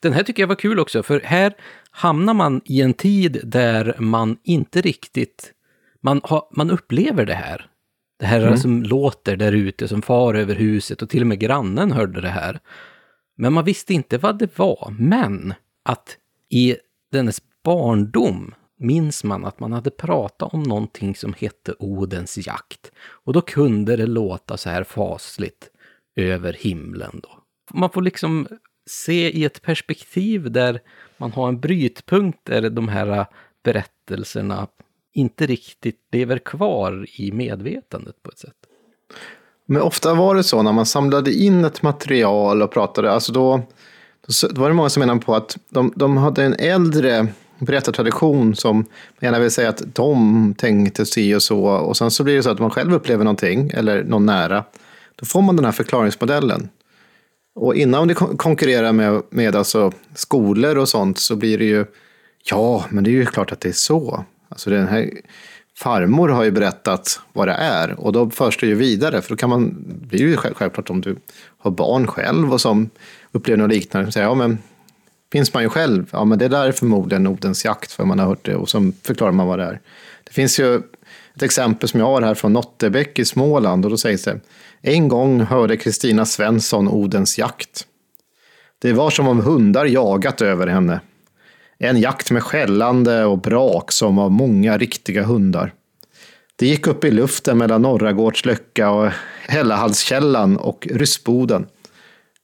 Den 0.00 0.12
här 0.12 0.22
tycker 0.22 0.42
jag 0.42 0.48
var 0.48 0.54
kul 0.54 0.78
också, 0.78 1.02
för 1.02 1.20
här 1.20 1.54
hamnar 1.90 2.34
man 2.34 2.60
i 2.64 2.80
en 2.80 2.94
tid 2.94 3.40
där 3.44 3.96
man 3.98 4.36
inte 4.44 4.80
riktigt, 4.80 5.52
man, 6.00 6.20
har, 6.24 6.48
man 6.56 6.70
upplever 6.70 7.26
det 7.26 7.34
här. 7.34 7.66
Det 8.18 8.26
här 8.26 8.40
mm. 8.40 8.56
som 8.56 8.82
låter 8.82 9.36
där 9.36 9.52
ute, 9.52 9.88
som 9.88 10.02
far 10.02 10.34
över 10.34 10.54
huset 10.54 11.02
och 11.02 11.10
till 11.10 11.20
och 11.20 11.26
med 11.26 11.38
grannen 11.38 11.92
hörde 11.92 12.20
det 12.20 12.28
här. 12.28 12.60
Men 13.36 13.52
man 13.52 13.64
visste 13.64 13.94
inte 13.94 14.18
vad 14.18 14.38
det 14.38 14.58
var. 14.58 14.94
Men 14.98 15.54
att 15.86 16.16
i 16.48 16.76
dennes 17.12 17.42
barndom 17.64 18.54
minns 18.78 19.24
man 19.24 19.44
att 19.44 19.60
man 19.60 19.72
hade 19.72 19.90
pratat 19.90 20.54
om 20.54 20.62
någonting 20.62 21.14
som 21.14 21.34
hette 21.38 21.74
Odens 21.78 22.46
jakt. 22.46 22.90
Och 22.98 23.32
då 23.32 23.40
kunde 23.40 23.96
det 23.96 24.06
låta 24.06 24.56
så 24.56 24.70
här 24.70 24.84
fasligt 24.84 25.70
över 26.16 26.52
himlen 26.52 27.20
då. 27.22 27.30
Man 27.72 27.90
får 27.90 28.02
liksom 28.02 28.46
se 28.86 29.30
i 29.30 29.44
ett 29.44 29.62
perspektiv 29.62 30.52
där 30.52 30.80
man 31.16 31.32
har 31.32 31.48
en 31.48 31.60
brytpunkt 31.60 32.38
där 32.42 32.70
de 32.70 32.88
här 32.88 33.26
berättelserna 33.62 34.66
inte 35.12 35.46
riktigt 35.46 36.00
lever 36.12 36.38
kvar 36.38 37.06
i 37.20 37.32
medvetandet 37.32 38.22
på 38.22 38.30
ett 38.30 38.38
sätt. 38.38 38.56
Men 39.66 39.82
ofta 39.82 40.14
var 40.14 40.34
det 40.34 40.44
så 40.44 40.62
när 40.62 40.72
man 40.72 40.86
samlade 40.86 41.32
in 41.32 41.64
ett 41.64 41.82
material 41.82 42.62
och 42.62 42.72
pratade, 42.72 43.12
alltså 43.12 43.32
då, 43.32 43.62
då 44.50 44.60
var 44.60 44.68
det 44.68 44.74
många 44.74 44.88
som 44.88 45.00
menade 45.00 45.20
på 45.20 45.34
att 45.34 45.56
de, 45.70 45.92
de 45.96 46.16
hade 46.16 46.44
en 46.44 46.54
äldre 46.54 47.28
berättartradition 47.58 48.54
som 48.56 48.84
gärna 49.20 49.38
vill 49.38 49.50
säga 49.50 49.68
att 49.68 49.82
de 49.94 50.54
tänkte 50.58 51.06
si 51.06 51.34
och 51.34 51.42
så. 51.42 51.64
Och 51.64 51.96
sen 51.96 52.10
så 52.10 52.24
blir 52.24 52.36
det 52.36 52.42
så 52.42 52.50
att 52.50 52.58
man 52.58 52.70
själv 52.70 52.94
upplever 52.94 53.24
någonting, 53.24 53.70
eller 53.74 54.04
någon 54.04 54.26
nära. 54.26 54.64
Då 55.16 55.26
får 55.26 55.42
man 55.42 55.56
den 55.56 55.64
här 55.64 55.72
förklaringsmodellen. 55.72 56.68
Och 57.54 57.74
innan 57.74 58.08
det 58.08 58.14
konkurrerar 58.14 58.92
med, 58.92 59.22
med 59.30 59.56
alltså 59.56 59.92
skolor 60.14 60.78
och 60.78 60.88
sånt 60.88 61.18
så 61.18 61.36
blir 61.36 61.58
det 61.58 61.64
ju, 61.64 61.84
ja, 62.50 62.84
men 62.88 63.04
det 63.04 63.10
är 63.10 63.12
ju 63.12 63.26
klart 63.26 63.52
att 63.52 63.60
det 63.60 63.68
är 63.68 63.72
så. 63.72 64.24
Alltså 64.48 64.70
den 64.70 64.88
här 64.88 65.10
farmor 65.78 66.28
har 66.28 66.44
ju 66.44 66.50
berättat 66.50 67.20
vad 67.32 67.48
det 67.48 67.54
är 67.54 68.00
och 68.00 68.12
då 68.12 68.30
förs 68.30 68.58
det 68.58 68.66
ju 68.66 68.74
vidare. 68.74 69.22
För 69.22 69.30
då 69.30 69.36
kan 69.36 69.50
man, 69.50 69.76
blir 69.86 70.20
ju 70.20 70.36
självklart 70.36 70.90
om 70.90 71.00
du 71.00 71.16
har 71.58 71.70
barn 71.70 72.06
själv 72.06 72.52
och 72.52 72.60
som 72.60 72.90
upplever 73.32 73.62
något 73.62 73.74
liknande, 73.74 74.12
säga, 74.12 74.24
ja 74.24 74.34
men 74.34 74.58
finns 75.32 75.54
man 75.54 75.62
ju 75.62 75.68
själv, 75.68 76.08
ja 76.12 76.24
men 76.24 76.38
det 76.38 76.48
där 76.48 76.66
är 76.66 76.72
förmodligen 76.72 77.26
Odens 77.26 77.64
jakt, 77.64 77.92
för 77.92 78.04
man 78.04 78.18
har 78.18 78.26
hört 78.26 78.44
det 78.44 78.56
och 78.56 78.68
så 78.68 78.92
förklarar 79.02 79.32
man 79.32 79.46
vad 79.46 79.58
det 79.58 79.64
är. 79.64 79.80
Det 80.24 80.32
finns 80.32 80.60
ju 80.60 80.76
ett 81.34 81.42
exempel 81.42 81.88
som 81.88 82.00
jag 82.00 82.06
har 82.06 82.22
här 82.22 82.34
från 82.34 82.52
Nottebäck 82.52 83.18
i 83.18 83.24
Småland 83.24 83.84
och 83.84 83.90
då 83.90 83.96
sägs 83.96 84.24
det 84.24 84.40
En 84.82 85.08
gång 85.08 85.40
hörde 85.40 85.76
Kristina 85.76 86.26
Svensson 86.26 86.88
Odens 86.88 87.38
jakt. 87.38 87.86
Det 88.78 88.92
var 88.92 89.10
som 89.10 89.28
om 89.28 89.40
hundar 89.40 89.84
jagat 89.84 90.42
över 90.42 90.66
henne. 90.66 91.00
En 91.78 92.00
jakt 92.00 92.30
med 92.30 92.42
skällande 92.42 93.24
och 93.24 93.38
brak 93.38 93.92
som 93.92 94.18
av 94.18 94.30
många 94.30 94.78
riktiga 94.78 95.22
hundar. 95.22 95.72
Det 96.56 96.66
gick 96.66 96.86
upp 96.86 97.04
i 97.04 97.10
luften 97.10 97.58
mellan 97.58 97.82
Norragårds 97.82 98.16
Gårdslöcka 98.16 98.90
och 98.90 99.10
Hällahallskällan 99.48 100.56
och 100.56 100.88
Ryssboden. 100.90 101.66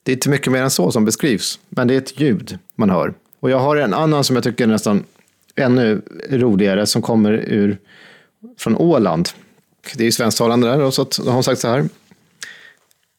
Det 0.02 0.12
är 0.12 0.16
inte 0.16 0.28
mycket 0.28 0.52
mer 0.52 0.62
än 0.62 0.70
så 0.70 0.92
som 0.92 1.04
beskrivs, 1.04 1.58
men 1.68 1.88
det 1.88 1.94
är 1.94 1.98
ett 1.98 2.20
ljud 2.20 2.58
man 2.74 2.90
hör. 2.90 3.14
Och 3.40 3.50
jag 3.50 3.58
har 3.58 3.76
en 3.76 3.94
annan 3.94 4.24
som 4.24 4.36
jag 4.36 4.44
tycker 4.44 4.64
är 4.64 4.68
nästan 4.68 5.04
ännu 5.56 6.02
roligare 6.30 6.86
som 6.86 7.02
kommer 7.02 7.32
ur 7.32 7.78
från 8.58 8.76
Åland. 8.76 9.28
Det 9.96 10.02
är 10.02 10.04
ju 10.04 10.12
svensktalande 10.12 10.68
där 10.68 10.80
och 10.80 10.94
så 10.94 11.02
har 11.02 11.32
hon 11.32 11.44
sagt 11.44 11.60
så 11.60 11.68
här. 11.68 11.88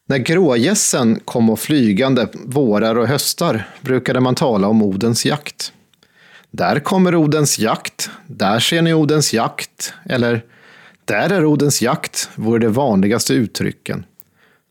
När 0.08 0.18
grågässen 0.18 1.20
kom 1.26 1.50
och 1.50 1.60
flygande 1.60 2.28
vårar 2.34 2.96
och 2.96 3.08
höstar 3.08 3.68
brukade 3.82 4.20
man 4.20 4.36
tala 4.36 4.68
om 4.68 4.82
Odens 4.82 5.26
jakt. 5.26 5.74
Där 6.52 6.80
kommer 6.80 7.16
Odens 7.16 7.60
jakt, 7.60 8.10
där 8.28 8.60
ser 8.60 8.82
ni 8.82 8.94
Odens 8.94 9.34
jakt, 9.34 9.94
eller 10.06 10.46
där 11.06 11.30
är 11.30 11.46
Odens 11.46 11.82
jakt, 11.82 12.30
vore 12.36 12.60
de 12.60 12.70
vanligaste 12.70 13.34
uttrycken 13.34 14.06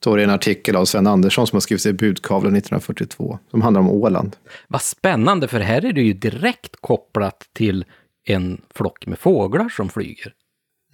står 0.02 0.16
det 0.16 0.24
en 0.24 0.30
artikel 0.30 0.76
av 0.76 0.84
Sven 0.84 1.06
Andersson 1.06 1.46
som 1.46 1.56
har 1.56 1.60
skrivit 1.60 1.86
i 1.86 1.92
Budkavlen 1.92 2.56
1942, 2.56 3.38
som 3.50 3.62
handlar 3.62 3.80
om 3.80 3.88
Åland. 3.88 4.36
Vad 4.68 4.82
spännande, 4.82 5.48
för 5.48 5.60
här 5.60 5.84
är 5.84 5.92
det 5.92 6.02
ju 6.02 6.12
direkt 6.12 6.76
kopplat 6.80 7.48
till 7.52 7.84
en 8.24 8.60
flock 8.74 9.06
med 9.06 9.18
fåglar 9.18 9.68
som 9.68 9.88
flyger. 9.88 10.32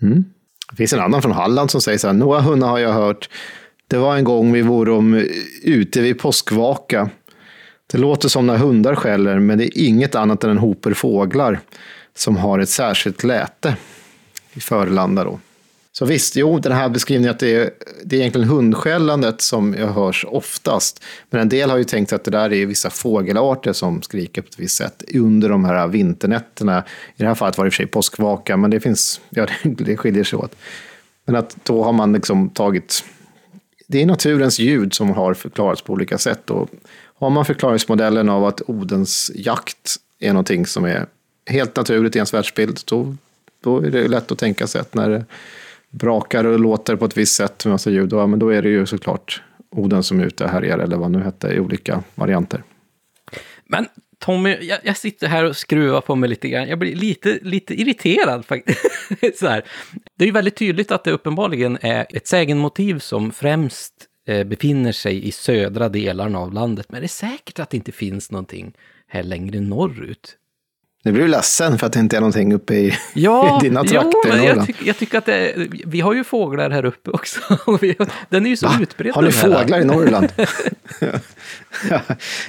Mm. 0.02 0.24
Det 0.70 0.76
finns 0.76 0.93
en 0.93 1.01
annan 1.01 1.22
från 1.22 1.32
Halland 1.32 1.70
som 1.70 1.80
säger 1.80 1.98
så 1.98 2.06
här, 2.06 2.14
några 2.14 2.40
hundar 2.40 2.68
har 2.68 2.78
jag 2.78 2.93
hört. 2.93 3.28
Det 3.86 3.97
var 3.97 4.16
en 4.16 4.24
gång 4.24 4.52
vi 4.52 4.62
vore 4.62 5.26
ute 5.62 6.01
vid 6.01 6.18
påskvaka. 6.18 7.10
Det 7.86 7.98
låter 7.98 8.28
som 8.28 8.47
när 8.47 8.56
hundar 8.56 8.94
skäller, 8.94 9.39
men 9.39 9.59
det 9.59 9.64
är 9.64 9.86
inget 9.86 10.14
annat 10.14 10.44
än 10.44 10.51
en 10.51 10.59
hoper 10.59 10.94
fåglar 10.94 11.60
som 12.14 12.36
har 12.36 12.59
ett 12.59 12.68
särskilt 12.68 13.24
läte 13.24 13.76
i 14.52 14.60
Förlanda 14.60 15.24
då. 15.24 15.39
Så 15.99 16.05
visst, 16.05 16.37
jo, 16.37 16.59
den 16.59 16.73
här 16.73 16.89
beskrivningen 16.89 17.31
att 17.31 17.39
det 17.39 17.55
är, 17.55 17.70
det 18.05 18.16
är 18.16 18.20
egentligen 18.20 18.49
hundskällandet 18.49 19.41
som 19.41 19.75
jag 19.75 19.87
hörs 19.87 20.25
oftast. 20.29 21.05
Men 21.31 21.41
en 21.41 21.49
del 21.49 21.70
har 21.70 21.77
ju 21.77 21.85
tänkt 21.85 22.12
att 22.12 22.25
det 22.25 22.31
där 22.31 22.53
är 22.53 22.66
vissa 22.66 22.91
fågelarter 22.91 23.73
som 23.73 24.03
skriker 24.03 24.43
på 24.43 24.49
ett 24.49 24.59
visst 24.59 24.77
sätt 24.77 25.03
under 25.15 25.49
de 25.49 25.65
här 25.65 25.89
vinternätterna. 25.89 26.85
I 27.16 27.23
det 27.23 27.27
här 27.27 27.35
fallet 27.35 27.59
var 27.59 27.65
det 27.65 27.69
i 27.69 27.70
och 27.70 27.73
för 27.73 27.77
sig 27.77 27.87
påskvaka, 27.87 28.57
men 28.57 28.70
det 28.70 28.81
finns, 28.81 29.20
ja, 29.31 29.47
det 29.62 29.97
skiljer 29.97 30.25
sig 30.25 30.39
åt. 30.39 30.57
Men 31.25 31.37
att 31.37 31.57
då 31.62 31.85
har 31.85 31.93
man 31.93 32.12
liksom 32.12 32.49
tagit, 32.49 33.05
det 33.87 34.03
är 34.03 34.07
naturens 34.07 34.59
ljud 34.59 34.95
som 34.95 35.11
har 35.11 35.35
förklarats 35.35 35.83
på 35.83 35.93
olika 35.93 36.19
sätt. 36.19 36.51
Och 36.51 36.70
har 37.15 37.31
man 37.31 37.45
förklaringsmodellen 37.45 38.29
av 38.29 38.45
att 38.45 38.62
Odens 38.66 39.31
jakt 39.35 39.97
är 40.20 40.33
någonting 40.33 40.66
som 40.66 40.85
är 40.85 41.07
helt 41.47 41.77
naturligt 41.77 42.16
i 42.16 42.19
ens 42.19 42.35
världsbild, 42.35 42.81
då, 42.85 43.16
då 43.61 43.79
är 43.79 43.91
det 43.91 44.09
lätt 44.09 44.33
att 44.33 44.39
tänka 44.39 44.66
sig 44.66 44.81
att 44.81 44.95
när 44.95 45.25
brakar 45.90 46.44
och 46.44 46.60
låter 46.60 46.97
på 46.97 47.05
ett 47.05 47.16
visst 47.16 47.35
sätt 47.35 47.65
med 47.65 47.73
massa 47.73 47.90
ljud, 47.90 48.12
ja, 48.12 48.27
men 48.27 48.39
då 48.39 48.48
är 48.48 48.62
det 48.62 48.69
ju 48.69 48.86
såklart 48.86 49.43
Oden 49.70 50.02
som 50.02 50.20
är 50.20 50.24
ute 50.24 50.44
och 50.44 50.51
härjar, 50.51 50.78
eller 50.78 50.97
vad 50.97 51.10
nu 51.10 51.19
hette, 51.19 51.48
i 51.48 51.60
olika 51.60 52.02
varianter. 52.15 52.62
Men 53.65 53.86
Tommy, 54.19 54.56
jag, 54.60 54.78
jag, 54.82 54.97
sitter 54.97 55.27
här 55.27 55.44
och 55.44 55.56
skruvar 55.56 56.01
på 56.01 56.15
mig 56.16 56.28
lite 56.28 56.48
grann. 56.48 56.69
Jag 56.69 56.78
blir 56.78 56.97
lite, 56.97 57.39
lite 57.43 57.81
irriterad 57.81 58.44
faktiskt. 58.44 58.81
Så 59.35 59.47
här. 59.47 59.65
Det 60.16 60.24
är 60.24 60.27
ju 60.27 60.32
väldigt 60.32 60.56
tydligt 60.56 60.93
att 60.93 61.05
det 61.05 61.10
uppenbarligen 61.10 61.78
är 61.81 62.06
ett 62.10 62.27
sägenmotiv 62.27 62.98
som 62.98 63.32
främst 63.32 63.94
eh, 64.27 64.44
befinner 64.44 64.93
sig 64.93 65.28
i 65.28 65.32
södra 65.32 65.89
delarna 65.89 66.39
av 66.39 66.52
landet. 66.52 66.86
Men 66.89 67.01
det 67.01 67.06
är 67.06 67.09
säkert 67.09 67.59
att 67.59 67.70
det 67.70 67.77
inte 67.77 67.93
finns 67.93 68.31
någonting 68.31 68.73
här 69.09 69.23
längre 69.23 69.60
norrut. 69.60 70.36
Nu 71.09 71.12
blir 71.12 71.22
du 71.22 71.28
ledsen 71.28 71.78
för 71.78 71.86
att 71.86 71.93
det 71.93 72.01
inte 72.01 72.16
är 72.16 72.20
någonting 72.20 72.55
uppe 72.55 72.74
i, 72.74 72.94
ja, 73.14 73.60
i 73.60 73.64
dina 73.64 73.85
trakter 73.85 74.36
jo, 74.36 74.44
jag, 74.44 74.66
tyck, 74.66 74.76
jag 74.86 74.97
tycker 74.98 75.18
att 75.18 75.26
det, 75.26 75.52
vi 75.86 76.01
har 76.01 76.14
ju 76.14 76.24
fåglar 76.24 76.70
här 76.70 76.85
uppe 76.85 77.10
också. 77.10 77.40
den 78.28 78.47
är 78.47 78.51
ju 78.51 78.56
så 78.56 78.66
Va? 78.66 78.78
utbredd. 78.82 79.14
Har 79.14 79.22
ni 79.22 79.32
fåglar 79.32 79.80
i 79.80 79.85
Norrland? 79.85 80.28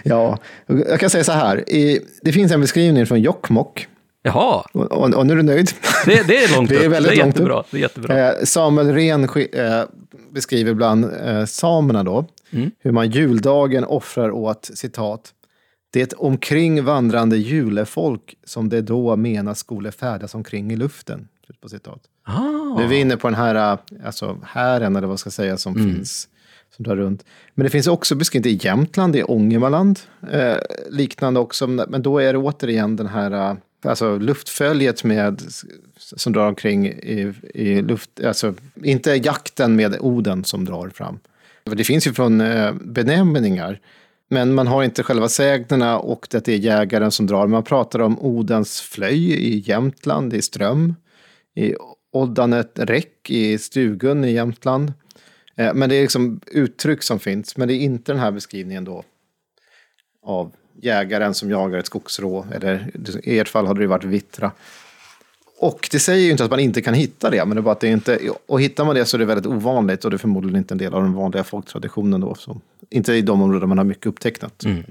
ja, 0.03 0.37
jag 0.65 0.99
kan 0.99 1.09
säga 1.09 1.23
så 1.23 1.31
här. 1.31 1.63
Det 2.21 2.31
finns 2.31 2.51
en 2.51 2.61
beskrivning 2.61 3.05
från 3.05 3.21
Jokkmokk. 3.21 3.87
Jaha. 4.23 4.63
Och, 4.73 4.91
och, 4.91 5.13
och, 5.13 5.25
nu 5.25 5.33
är 5.33 5.37
du 5.37 5.43
nöjd. 5.43 5.71
Det, 6.05 6.27
det 6.27 6.43
är 6.43 6.55
långt 6.55 6.69
det 6.69 6.85
är 6.85 6.89
väldigt 6.89 7.11
det 7.11 7.17
är 7.17 7.23
långt 7.23 7.35
jättebra. 7.35 7.63
Det 7.71 7.77
är 7.77 7.81
jättebra. 7.81 8.29
Eh, 8.29 8.43
Samuel 8.43 8.93
Ren 8.93 9.23
eh, 9.23 9.83
beskriver 10.31 10.73
bland 10.73 11.05
eh, 11.25 11.45
samerna 11.45 12.03
då, 12.03 12.25
mm. 12.51 12.71
hur 12.79 12.91
man 12.91 13.09
juldagen 13.09 13.83
offrar 13.83 14.31
åt, 14.31 14.69
citat, 14.73 15.33
det 15.91 16.13
omkring 16.13 16.83
vandrande 16.83 17.37
julefolk 17.37 18.35
som 18.43 18.69
det 18.69 18.81
då 18.81 19.15
menas 19.15 19.59
skulle 19.59 19.91
färdas 19.91 20.35
omkring 20.35 20.71
i 20.71 20.75
luften. 20.75 21.27
På 21.61 21.69
citat. 21.69 22.01
Ah. 22.23 22.77
Nu 22.77 22.83
är 22.83 22.87
vi 22.87 22.99
inne 22.99 23.17
på 23.17 23.27
den 23.27 23.35
här 23.35 23.77
alltså, 24.05 24.37
hären, 24.43 24.95
eller 24.95 25.07
vad 25.07 25.19
ska 25.19 25.27
jag 25.27 25.33
säga, 25.33 25.57
som 25.57 25.75
mm. 25.75 25.95
finns. 25.95 26.27
Som 26.75 26.83
drar 26.83 26.95
runt. 26.95 27.25
Men 27.55 27.63
det 27.63 27.69
finns 27.69 27.87
också 27.87 28.15
beskrivet 28.15 28.45
i 28.45 28.59
Jämtland, 28.67 29.15
i 29.15 29.23
Ångermanland, 29.23 29.99
eh, 30.31 30.55
liknande 30.89 31.39
också. 31.39 31.67
Men 31.67 32.01
då 32.01 32.19
är 32.19 32.33
det 32.33 32.39
återigen 32.39 32.95
den 32.95 33.07
här, 33.07 33.57
alltså 33.81 34.17
luftföljet 34.17 35.03
med, 35.03 35.41
som 35.97 36.33
drar 36.33 36.47
omkring 36.47 36.87
i, 36.87 37.33
i 37.53 37.81
luft, 37.81 38.23
alltså 38.25 38.53
inte 38.83 39.11
jakten 39.11 39.75
med 39.75 39.97
Oden 39.99 40.43
som 40.43 40.65
drar 40.65 40.89
fram. 40.89 41.19
Det 41.63 41.83
finns 41.83 42.07
ju 42.07 42.13
från 42.13 42.41
eh, 42.41 42.73
benämningar, 42.73 43.79
men 44.29 44.53
man 44.53 44.67
har 44.67 44.83
inte 44.83 45.03
själva 45.03 45.29
sägnerna 45.29 45.99
och 45.99 46.27
det 46.31 46.47
är 46.47 46.57
jägaren 46.57 47.11
som 47.11 47.27
drar. 47.27 47.47
Man 47.47 47.63
pratar 47.63 47.99
om 47.99 48.19
Odens 48.19 48.81
flöj 48.81 49.31
i 49.31 49.63
Jämtland, 49.65 50.33
i 50.33 50.41
Ström, 50.41 50.95
i 51.55 51.75
Oddanet 52.11 52.71
räck 52.75 53.29
i 53.29 53.57
Stugun 53.57 54.25
i 54.25 54.31
Jämtland. 54.31 54.93
Eh, 55.55 55.73
men 55.73 55.89
det 55.89 55.95
är 55.95 56.01
liksom 56.01 56.39
uttryck 56.47 57.03
som 57.03 57.19
finns, 57.19 57.57
men 57.57 57.67
det 57.67 57.73
är 57.73 57.79
inte 57.79 58.11
den 58.11 58.21
här 58.21 58.31
beskrivningen 58.31 58.85
då 58.85 59.03
av 60.23 60.51
jägaren 60.81 61.33
som 61.33 61.49
jagar 61.49 61.79
ett 61.79 61.85
skogsrå, 61.85 62.45
eller 62.53 62.91
i 63.23 63.39
ert 63.39 63.47
fall 63.47 63.67
hade 63.67 63.79
det 63.79 63.87
varit 63.87 64.03
vittra. 64.03 64.51
Och 65.61 65.89
det 65.91 65.99
säger 65.99 66.25
ju 66.25 66.31
inte 66.31 66.43
att 66.43 66.51
man 66.51 66.59
inte 66.59 66.81
kan 66.81 66.93
hitta 66.93 67.29
det, 67.29 67.45
men 67.45 67.55
det 67.55 67.59
är 67.59 67.61
bara 67.61 67.71
att 67.71 67.79
det 67.79 67.87
inte, 67.87 68.19
och 68.47 68.61
hittar 68.61 68.85
man 68.85 68.95
det 68.95 69.05
så 69.05 69.17
är 69.17 69.19
det 69.19 69.25
väldigt 69.25 69.45
ovanligt 69.45 70.05
och 70.05 70.11
det 70.11 70.15
är 70.15 70.17
förmodligen 70.17 70.57
inte 70.57 70.73
en 70.73 70.77
del 70.77 70.93
av 70.93 71.03
den 71.03 71.13
vanliga 71.13 71.43
folktraditionen 71.43 72.21
då. 72.21 72.35
Som, 72.35 72.61
inte 72.89 73.13
i 73.13 73.21
de 73.21 73.41
områden 73.41 73.69
man 73.69 73.77
har 73.77 73.85
mycket 73.85 74.05
upptecknat. 74.05 74.63
Mm. 74.63 74.83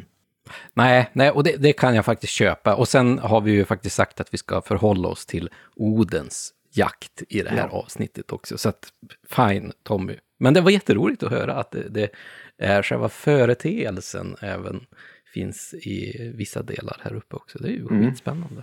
Nej, 0.75 1.11
nej 1.13 1.31
och 1.31 1.45
det, 1.45 1.57
det, 1.57 1.73
kan 1.73 1.95
jag 1.95 2.05
faktiskt 2.05 2.33
köpa. 2.33 2.75
Och 2.75 2.89
sen 2.89 3.19
har 3.19 3.41
vi 3.41 3.53
ju 3.53 3.65
faktiskt 3.65 3.97
sagt 3.97 4.21
att 4.21 4.35
vi 4.35 4.39
ska 4.39 4.63
förhålla 4.63 5.09
oss 5.09 5.27
till 5.27 5.51
Odens 5.77 6.53
jakt 6.73 7.23
i 7.29 7.43
det 7.43 7.51
här 7.51 7.69
ja. 7.73 7.79
avsnittet 7.79 8.33
också. 8.33 8.59
Så 8.59 8.69
att, 8.69 8.89
fine, 9.29 9.73
Tommy. 9.83 10.17
Men 10.39 10.55
det 10.55 10.61
var 10.61 10.71
jätteroligt 10.71 11.23
att 11.23 11.31
höra 11.31 11.55
att 11.55 11.71
det, 11.71 11.89
det 11.89 12.11
är 12.59 12.83
själva 12.83 13.09
företeelsen 13.09 14.37
även 14.41 14.81
finns 15.35 15.75
i 15.75 16.33
vissa 16.35 16.63
delar 16.63 17.01
här 17.05 17.15
uppe 17.15 17.37
också. 17.37 17.59
Det 17.59 17.69
är 17.69 17.73
ju 17.73 17.87
mm. 17.87 18.11
skitspännande. 18.11 18.63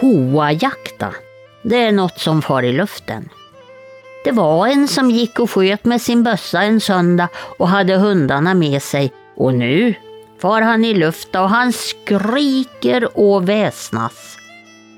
Hoajakta, 0.00 1.14
det 1.62 1.76
är 1.76 1.92
något 1.92 2.18
som 2.18 2.42
far 2.42 2.62
i 2.62 2.72
luften. 2.72 3.28
Det 4.24 4.32
var 4.32 4.66
en 4.66 4.88
som 4.88 5.10
gick 5.10 5.38
och 5.38 5.50
sköt 5.50 5.84
med 5.84 6.00
sin 6.00 6.22
bössa 6.22 6.62
en 6.62 6.80
söndag 6.80 7.28
och 7.34 7.68
hade 7.68 7.96
hundarna 7.96 8.54
med 8.54 8.82
sig 8.82 9.12
och 9.36 9.54
nu 9.54 9.94
far 10.40 10.62
han 10.62 10.84
i 10.84 10.94
luften 10.94 11.42
och 11.42 11.50
han 11.50 11.72
skriker 11.72 13.18
och 13.18 13.48
väsnas. 13.48 14.36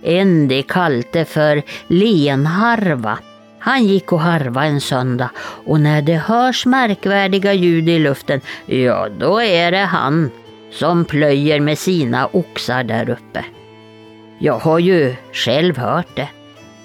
En 0.02 0.48
de 0.48 0.62
kallte 0.62 1.24
för 1.24 1.62
lenharva. 1.86 3.18
Han 3.58 3.84
gick 3.84 4.12
och 4.12 4.20
harva 4.20 4.64
en 4.64 4.80
söndag 4.80 5.30
och 5.66 5.80
när 5.80 6.02
det 6.02 6.16
hörs 6.16 6.66
märkvärdiga 6.66 7.52
ljud 7.52 7.88
i 7.88 7.98
luften, 7.98 8.40
ja 8.66 9.08
då 9.18 9.42
är 9.42 9.70
det 9.70 9.78
han 9.78 10.30
som 10.72 11.04
plöjer 11.04 11.60
med 11.60 11.78
sina 11.78 12.26
oxar 12.26 12.84
där 12.84 13.10
uppe. 13.10 13.44
Jag 14.42 14.58
har 14.58 14.78
ju 14.78 15.16
själv 15.32 15.76
hört 15.76 16.16
det. 16.16 16.28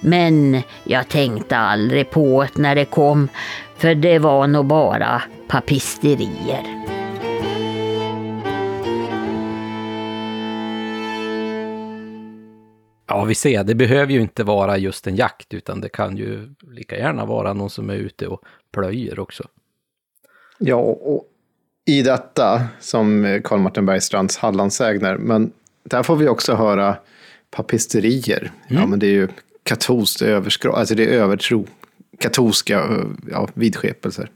Men 0.01 0.61
jag 0.83 1.07
tänkte 1.07 1.57
aldrig 1.57 2.09
på 2.09 2.43
det 2.43 2.61
när 2.61 2.75
det 2.75 2.85
kom, 2.85 3.27
för 3.77 3.95
det 3.95 4.19
var 4.19 4.47
nog 4.47 4.65
bara 4.65 5.21
papisterier. 5.47 6.85
Ja, 13.07 13.23
vi 13.23 13.35
ser. 13.35 13.63
Det 13.63 13.75
behöver 13.75 14.13
ju 14.13 14.21
inte 14.21 14.43
vara 14.43 14.77
just 14.77 15.07
en 15.07 15.15
jakt, 15.15 15.53
utan 15.53 15.81
det 15.81 15.89
kan 15.89 16.17
ju 16.17 16.53
lika 16.61 16.97
gärna 16.97 17.25
vara 17.25 17.53
någon 17.53 17.69
som 17.69 17.89
är 17.89 17.95
ute 17.95 18.27
och 18.27 18.41
plöjer 18.73 19.19
också. 19.19 19.43
Ja, 20.57 20.75
och 20.77 21.23
i 21.85 22.01
detta, 22.01 22.61
som 22.79 23.41
Karl 23.43 23.59
Martin 23.59 23.85
Bergstrands 23.85 24.37
Hallandsägner, 24.37 25.17
men 25.17 25.51
där 25.83 26.03
får 26.03 26.15
vi 26.15 26.27
också 26.27 26.55
höra 26.55 26.97
papisterier. 27.55 28.51
Mm. 28.67 28.81
Ja, 28.81 28.87
men 28.87 28.99
det 28.99 29.07
är 29.07 29.11
ju 29.11 29.27
katolskt, 29.63 30.21
alltså 30.21 30.95
det 30.95 31.03
är 31.03 31.09
övertro. 31.09 31.67
Katolska 32.19 33.05
ja, 33.31 33.49
vidskepelser. 33.53 34.29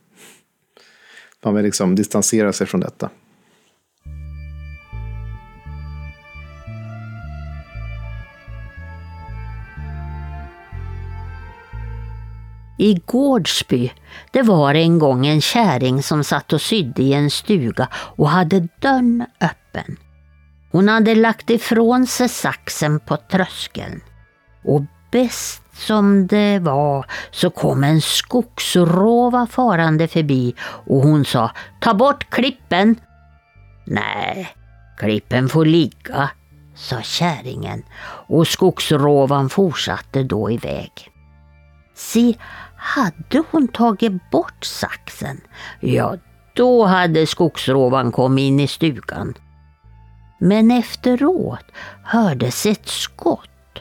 Man 1.44 1.56
vill 1.56 1.66
liksom 1.66 1.96
distansera 1.96 2.54
sig 2.54 2.68
från 2.68 2.82
detta. 2.82 3.10
I 12.78 13.02
Gårdsby, 13.06 13.92
det 14.32 14.42
var 14.42 14.74
en 14.74 15.00
gång 15.00 15.28
en 15.28 15.42
käring 15.42 16.04
som 16.04 16.24
satt 16.24 16.54
och 16.54 16.62
sydde 16.62 17.04
i 17.04 17.14
en 17.14 17.30
stuga 17.30 17.88
och 17.94 18.30
hade 18.30 18.68
dörren 18.82 19.26
öppen. 19.42 19.98
Hon 20.72 20.88
hade 20.88 21.16
lagt 21.16 21.50
ifrån 21.50 22.08
sig 22.08 22.30
saxen 22.30 23.00
på 23.00 23.18
tröskeln. 23.18 24.02
Och 24.64 24.82
bäst 25.12 25.64
som 25.74 26.28
det 26.28 26.60
var 26.60 27.06
så 27.32 27.50
kom 27.50 27.84
en 27.84 28.02
skogsrova 28.02 29.48
farande 29.48 30.08
förbi 30.08 30.56
och 30.62 31.02
hon 31.02 31.26
sa 31.26 31.52
Ta 31.80 31.94
bort 31.94 32.30
klippen! 32.30 32.96
Nej, 33.86 34.50
klippen 34.98 35.50
får 35.50 35.66
ligga, 35.66 36.30
sa 36.76 37.02
kärringen 37.02 37.84
och 38.28 38.48
skogsrovan 38.48 39.50
fortsatte 39.50 40.24
då 40.24 40.52
iväg. 40.52 40.92
Se, 41.96 42.36
hade 42.76 43.44
hon 43.52 43.68
tagit 43.68 44.32
bort 44.32 44.66
saxen, 44.66 45.42
ja 45.80 46.16
då 46.54 46.86
hade 46.86 47.28
skogsrovan 47.28 48.12
kommit 48.12 48.42
in 48.42 48.60
i 48.60 48.68
stugan. 48.68 49.34
Men 50.42 50.72
efteråt 50.72 51.66
hördes 52.04 52.66
ett 52.66 52.88
skott 52.88 53.80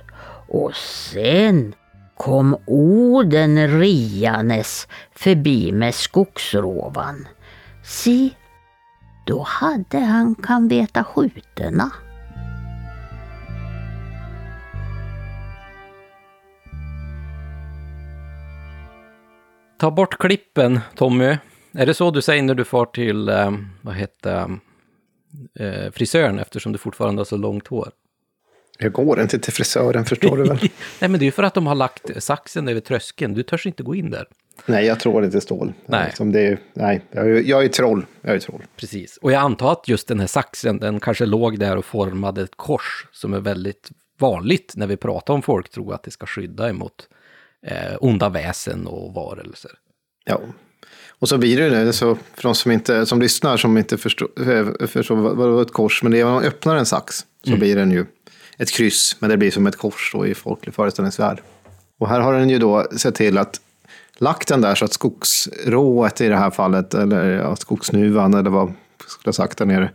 och 0.49 0.77
sen 0.77 1.75
kom 2.17 2.57
Oden 2.67 3.81
rianes 3.81 4.89
förbi 5.15 5.73
med 5.73 5.95
skogsrovan. 5.95 7.29
Se, 7.85 8.31
då 9.27 9.43
hade 9.43 9.99
han 9.99 10.35
kan 10.35 10.69
veta 10.69 11.05
skjutena. 11.05 11.91
Ta 19.79 19.91
bort 19.91 20.19
klippen, 20.19 20.81
Tommy. 20.95 21.37
Är 21.73 21.87
det 21.87 21.95
så 21.95 22.11
du 22.11 22.23
säger 22.23 22.43
när 22.43 22.55
du 22.55 22.65
far 22.65 22.87
till, 22.87 23.29
eh, 23.29 23.51
vad 23.83 23.95
heter 23.95 24.59
eh, 25.55 25.91
frisören 25.93 26.39
eftersom 26.39 26.73
du 26.73 26.79
fortfarande 26.79 27.21
har 27.21 27.25
så 27.25 27.37
långt 27.37 27.69
hår? 27.69 27.91
Jag 28.79 28.93
går 28.93 29.21
inte 29.21 29.39
till 29.39 29.53
frisören, 29.53 30.05
förstår 30.05 30.37
du 30.37 30.43
väl? 30.45 30.59
nej, 31.01 31.11
men 31.11 31.13
det 31.13 31.23
är 31.23 31.27
ju 31.27 31.31
för 31.31 31.43
att 31.43 31.55
de 31.55 31.67
har 31.67 31.75
lagt 31.75 32.23
saxen 32.23 32.69
över 32.69 32.81
tröskeln. 32.81 33.35
Du 33.35 33.43
törs 33.43 33.67
inte 33.67 33.83
gå 33.83 33.95
in 33.95 34.11
där. 34.11 34.27
Nej, 34.67 34.87
jag 34.87 35.01
tror 35.01 35.25
inte 35.25 35.41
stål. 35.41 35.73
Nej. 35.87 36.13
Som 36.17 36.33
det 36.33 36.41
är, 36.41 36.59
nej, 36.75 37.01
jag, 37.11 37.31
är, 37.31 37.43
jag 37.43 37.65
är 37.65 37.69
troll. 37.69 38.07
Jag 38.21 38.35
är 38.35 38.39
troll. 38.39 38.63
Precis. 38.77 39.17
Och 39.17 39.33
jag 39.33 39.41
antar 39.41 39.73
att 39.73 39.89
just 39.89 40.09
den 40.09 40.21
här 40.21 40.27
saxen, 40.27 40.79
den 40.79 41.01
kanske 41.01 41.27
låg 41.27 41.59
där 41.59 41.77
och 41.77 41.85
formade 41.85 42.43
ett 42.43 42.57
kors 42.57 43.07
som 43.13 43.35
är 43.35 43.41
väldigt 43.41 43.91
vanligt 44.19 44.73
när 44.77 44.87
vi 44.87 44.97
pratar 44.97 45.35
om 45.35 45.43
folk 45.43 45.69
tror 45.69 45.95
att 45.95 46.03
det 46.03 46.11
ska 46.11 46.27
skydda 46.27 46.69
emot 46.69 47.09
eh, 47.67 47.97
onda 48.01 48.29
väsen 48.29 48.87
och 48.87 49.15
varelser. 49.15 49.71
Ja, 50.25 50.41
och 51.19 51.29
så 51.29 51.39
blir 51.39 51.61
det 51.61 51.85
det, 51.85 51.93
så 51.93 52.19
för 52.35 52.43
de 52.43 52.55
som, 52.55 52.73
inte, 52.73 53.07
som 53.07 53.21
lyssnar 53.21 53.57
som 53.57 53.79
inte 53.79 53.99
förstår, 53.99 54.29
eh, 54.51 54.87
förstår 54.87 55.17
vad, 55.17 55.37
vad 55.37 55.63
ett 55.63 55.73
kors, 55.73 56.03
men 56.03 56.13
det 56.13 56.21
är 56.21 56.25
om 56.25 56.33
man 56.33 56.45
öppnar 56.45 56.77
en 56.77 56.87
sax 56.87 57.15
så 57.43 57.49
mm. 57.49 57.61
blir 57.61 57.77
den 57.77 57.91
ju 57.91 58.07
ett 58.59 58.71
kryss, 58.71 59.17
men 59.19 59.31
det 59.31 59.37
blir 59.37 59.51
som 59.51 59.67
ett 59.67 59.77
kors 59.77 60.11
då 60.15 60.27
i 60.27 60.35
folklig 60.35 60.75
föreställningsvärld. 60.75 61.41
Och 61.99 62.09
här 62.09 62.21
har 62.21 62.33
den 62.33 62.51
ju 62.51 62.59
då 62.59 62.87
sett 62.97 63.15
till 63.15 63.39
att 63.39 63.61
lagt 64.19 64.49
den 64.49 64.61
där 64.61 64.75
så 64.75 64.85
att 64.85 64.93
skogsrået 64.93 66.21
i 66.21 66.29
det 66.29 66.37
här 66.37 66.51
fallet, 66.51 66.95
eller 66.95 67.31
ja, 67.31 67.57
skogsnuvan 67.57 68.35
eller 68.35 68.51
vad 68.51 68.69
jag 68.69 69.11
skulle 69.11 69.29
ha 69.29 69.33
sagt 69.33 69.59
där 69.59 69.67
nere, 69.67 69.91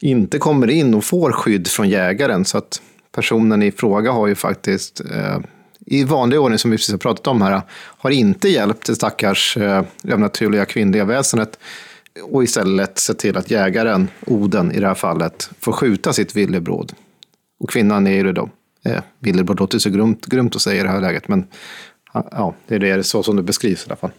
inte 0.00 0.38
kommer 0.38 0.70
in 0.70 0.94
och 0.94 1.04
får 1.04 1.32
skydd 1.32 1.68
från 1.68 1.88
jägaren. 1.88 2.44
Så 2.44 2.58
att 2.58 2.82
personen 3.12 3.62
i 3.62 3.72
fråga 3.72 4.12
har 4.12 4.26
ju 4.26 4.34
faktiskt 4.34 5.00
eh, 5.00 5.38
i 5.86 6.04
vanlig 6.04 6.40
ordning, 6.40 6.58
som 6.58 6.70
vi 6.70 6.76
precis 6.76 6.92
har 6.92 6.98
pratat 6.98 7.26
om 7.26 7.42
här, 7.42 7.62
har 7.72 8.10
inte 8.10 8.48
hjälpt 8.48 8.86
det 8.86 8.94
stackars 8.94 9.56
eh, 9.56 9.84
övernaturliga 10.04 10.64
kvinnliga 10.64 11.04
väsendet 11.04 11.58
och 12.22 12.44
istället 12.44 12.98
sett 12.98 13.18
till 13.18 13.36
att 13.36 13.50
jägaren, 13.50 14.08
Oden 14.26 14.72
i 14.72 14.80
det 14.80 14.86
här 14.86 14.94
fallet, 14.94 15.50
får 15.60 15.72
skjuta 15.72 16.12
sitt 16.12 16.36
villebråd. 16.36 16.92
Och 17.60 17.70
kvinnan 17.70 18.06
är 18.06 18.24
ju 18.24 18.32
då, 18.32 18.50
eh, 18.84 19.02
villebråd 19.18 19.60
låter 19.60 19.78
så 19.78 19.90
grymt, 19.90 20.26
grumt 20.26 20.56
att 20.56 20.62
säga 20.62 20.80
i 20.80 20.82
det 20.82 20.90
här 20.90 21.00
läget, 21.00 21.28
men 21.28 21.46
ja, 22.12 22.54
det 22.66 22.74
är 22.74 22.78
det 22.78 23.04
så 23.04 23.22
som 23.22 23.36
det 23.36 23.42
beskrivs 23.42 23.86
i 23.86 23.88
alla 23.88 23.96
fall. 23.96 24.10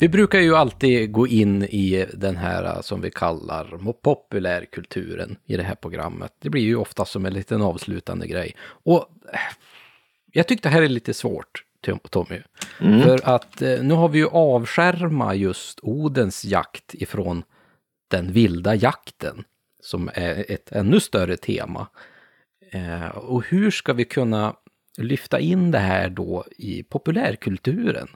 Vi 0.00 0.08
brukar 0.08 0.40
ju 0.40 0.56
alltid 0.56 1.12
gå 1.12 1.26
in 1.26 1.64
i 1.64 2.06
den 2.14 2.36
här 2.36 2.64
eh, 2.64 2.80
som 2.80 3.00
vi 3.00 3.10
kallar 3.10 3.92
populärkulturen 3.92 5.36
i 5.46 5.56
det 5.56 5.62
här 5.62 5.74
programmet. 5.74 6.32
Det 6.38 6.50
blir 6.50 6.62
ju 6.62 6.76
ofta 6.76 7.04
som 7.04 7.26
en 7.26 7.34
liten 7.34 7.62
avslutande 7.62 8.26
grej. 8.26 8.56
Och 8.60 9.10
eh, 9.32 9.38
jag 10.32 10.48
tyckte 10.48 10.68
det 10.68 10.72
här 10.72 10.82
är 10.82 10.88
lite 10.88 11.14
svårt, 11.14 11.64
Tommy. 12.10 12.40
För 12.78 13.28
att 13.28 13.62
eh, 13.62 13.82
nu 13.82 13.94
har 13.94 14.08
vi 14.08 14.18
ju 14.18 14.26
avskärmat 14.26 15.36
just 15.36 15.78
Odens 15.82 16.44
jakt 16.44 16.94
ifrån 16.94 17.42
den 18.10 18.32
vilda 18.32 18.74
jakten, 18.74 19.44
som 19.82 20.10
är 20.14 20.50
ett 20.50 20.72
ännu 20.72 21.00
större 21.00 21.36
tema. 21.36 21.86
Och 23.14 23.44
hur 23.46 23.70
ska 23.70 23.92
vi 23.92 24.04
kunna 24.04 24.56
lyfta 24.98 25.40
in 25.40 25.70
det 25.70 25.78
här 25.78 26.08
då 26.08 26.44
i 26.56 26.82
populärkulturen? 26.82 28.08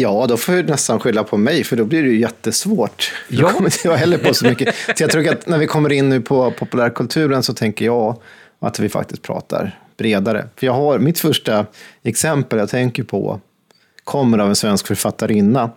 Ja, 0.00 0.26
då 0.28 0.36
får 0.36 0.54
jag 0.54 0.68
nästan 0.68 1.00
skylla 1.00 1.24
på 1.24 1.36
mig, 1.36 1.64
för 1.64 1.76
då 1.76 1.84
blir 1.84 2.02
det 2.02 2.08
ju 2.08 2.20
jättesvårt. 2.20 3.12
Ja. 3.28 3.40
Då 3.40 3.48
kommer 3.48 3.68
inte 3.68 3.88
jag 3.88 3.96
heller 3.96 4.18
på 4.18 4.34
så 4.34 4.44
mycket. 4.44 4.74
Så 4.96 5.02
jag 5.02 5.10
tror 5.10 5.28
att 5.28 5.46
när 5.46 5.58
vi 5.58 5.66
kommer 5.66 5.92
in 5.92 6.08
nu 6.08 6.20
på 6.20 6.50
populärkulturen 6.50 7.42
så 7.42 7.54
tänker 7.54 7.84
jag 7.84 8.20
att 8.60 8.80
vi 8.80 8.88
faktiskt 8.88 9.22
pratar 9.22 9.78
bredare. 9.96 10.48
För 10.56 10.66
jag 10.66 10.72
har, 10.72 10.98
mitt 10.98 11.18
första 11.18 11.66
exempel 12.02 12.58
jag 12.58 12.68
tänker 12.68 13.02
på 13.02 13.40
kommer 14.04 14.38
av 14.38 14.48
en 14.48 14.56
svensk 14.56 14.86
författarinna 14.86 15.70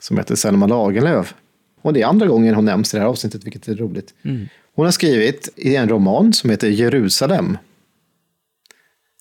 som 0.00 0.18
heter 0.18 0.34
Selma 0.34 0.66
Lagerlöf. 0.66 1.34
Och 1.82 1.92
det 1.92 2.02
är 2.02 2.06
andra 2.06 2.26
gången 2.26 2.54
hon 2.54 2.64
nämns 2.64 2.94
i 2.94 2.96
det 2.96 3.00
här 3.00 3.08
avsnittet, 3.08 3.44
vilket 3.44 3.68
är 3.68 3.74
roligt. 3.74 4.14
Hon 4.74 4.84
har 4.84 4.92
skrivit 4.92 5.48
i 5.56 5.76
en 5.76 5.88
roman 5.88 6.32
som 6.32 6.50
heter 6.50 6.68
Jerusalem. 6.68 7.58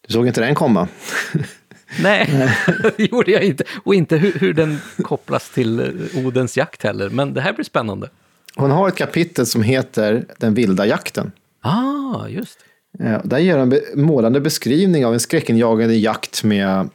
Du 0.07 0.13
såg 0.13 0.27
inte 0.27 0.41
den 0.41 0.55
komma? 0.55 0.87
Nej, 1.99 2.49
det 2.97 3.03
gjorde 3.11 3.31
jag 3.31 3.43
inte. 3.43 3.63
Och 3.83 3.95
inte 3.95 4.17
hur, 4.17 4.33
hur 4.39 4.53
den 4.53 4.77
kopplas 5.03 5.49
till 5.49 5.79
eh, 5.79 6.25
Odens 6.25 6.57
jakt 6.57 6.83
heller. 6.83 7.09
Men 7.09 7.33
det 7.33 7.41
här 7.41 7.53
blir 7.53 7.65
spännande. 7.65 8.09
Hon 8.55 8.71
har 8.71 8.87
ett 8.87 8.95
kapitel 8.95 9.45
som 9.45 9.63
heter 9.63 10.25
Den 10.37 10.53
vilda 10.53 10.85
jakten. 10.85 11.31
Ah, 11.61 12.27
just 12.27 12.59
det. 12.97 13.05
Eh, 13.05 13.21
Där 13.23 13.37
ger 13.39 13.57
han 13.57 13.73
en 13.73 14.05
målande 14.05 14.41
beskrivning 14.41 15.05
av 15.05 15.13
en 15.13 15.19
skräckinjagande 15.19 15.95
jakt 15.95 16.43
med 16.43 16.89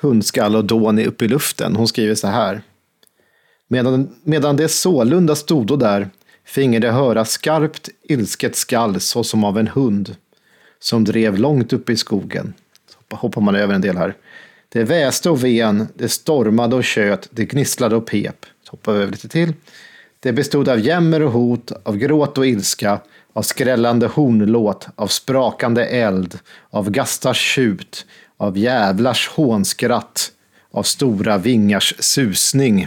hundskall 0.00 0.56
och 0.56 0.64
dån 0.64 0.98
uppe 0.98 1.24
i 1.24 1.28
luften. 1.28 1.76
Hon 1.76 1.88
skriver 1.88 2.14
så 2.14 2.26
här. 2.26 2.62
Medan, 3.68 4.08
medan 4.22 4.56
det 4.56 4.68
sålunda 4.68 5.34
stodo 5.34 5.76
där 5.76 6.10
finge 6.44 6.78
det 6.78 6.90
höra 6.90 7.24
skarpt 7.24 7.88
ilsket 8.02 8.56
skall 8.56 9.00
såsom 9.00 9.44
av 9.44 9.58
en 9.58 9.68
hund 9.68 10.16
som 10.78 11.04
drev 11.04 11.38
långt 11.38 11.72
upp 11.72 11.90
i 11.90 11.96
skogen. 11.96 12.52
Hoppar 13.10 13.40
man 13.40 13.54
över 13.54 13.74
en 13.74 13.80
del 13.80 13.96
här. 13.96 14.16
Det 14.68 14.84
väste 14.84 15.30
och 15.30 15.44
ven, 15.44 15.88
det 15.94 16.08
stormade 16.08 16.76
och 16.76 16.84
tjöt, 16.84 17.28
det 17.30 17.44
gnisslade 17.44 17.96
och 17.96 18.06
pep. 18.06 18.46
Så 18.62 18.70
hoppar 18.70 18.92
vi 18.92 18.98
över 18.98 19.12
lite 19.12 19.28
till. 19.28 19.52
Det 20.20 20.32
bestod 20.32 20.68
av 20.68 20.80
jämmer 20.80 21.22
och 21.22 21.32
hot, 21.32 21.72
av 21.82 21.96
gråt 21.96 22.38
och 22.38 22.46
ilska, 22.46 23.00
av 23.32 23.42
skrällande 23.42 24.06
hornlåt, 24.06 24.88
av 24.94 25.06
sprakande 25.06 25.84
eld, 25.84 26.38
av 26.70 26.90
gastars 26.90 27.40
tjut, 27.40 28.06
av 28.36 28.58
jävlars 28.58 29.28
hånskratt, 29.28 30.32
av 30.70 30.82
stora 30.82 31.38
vingars 31.38 31.94
susning. 31.98 32.86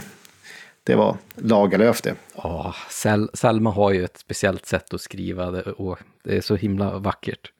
Det 0.84 0.94
var 0.94 1.16
Lagerlöf 1.34 2.02
det. 2.02 2.14
Ja, 2.36 2.74
Sel 2.90 3.30
Selma 3.34 3.70
har 3.70 3.92
ju 3.92 4.04
ett 4.04 4.18
speciellt 4.18 4.66
sätt 4.66 4.94
att 4.94 5.00
skriva 5.00 5.50
det 5.50 5.62
och 5.62 5.98
det 6.24 6.36
är 6.36 6.40
så 6.40 6.56
himla 6.56 6.98
vackert. 6.98 7.50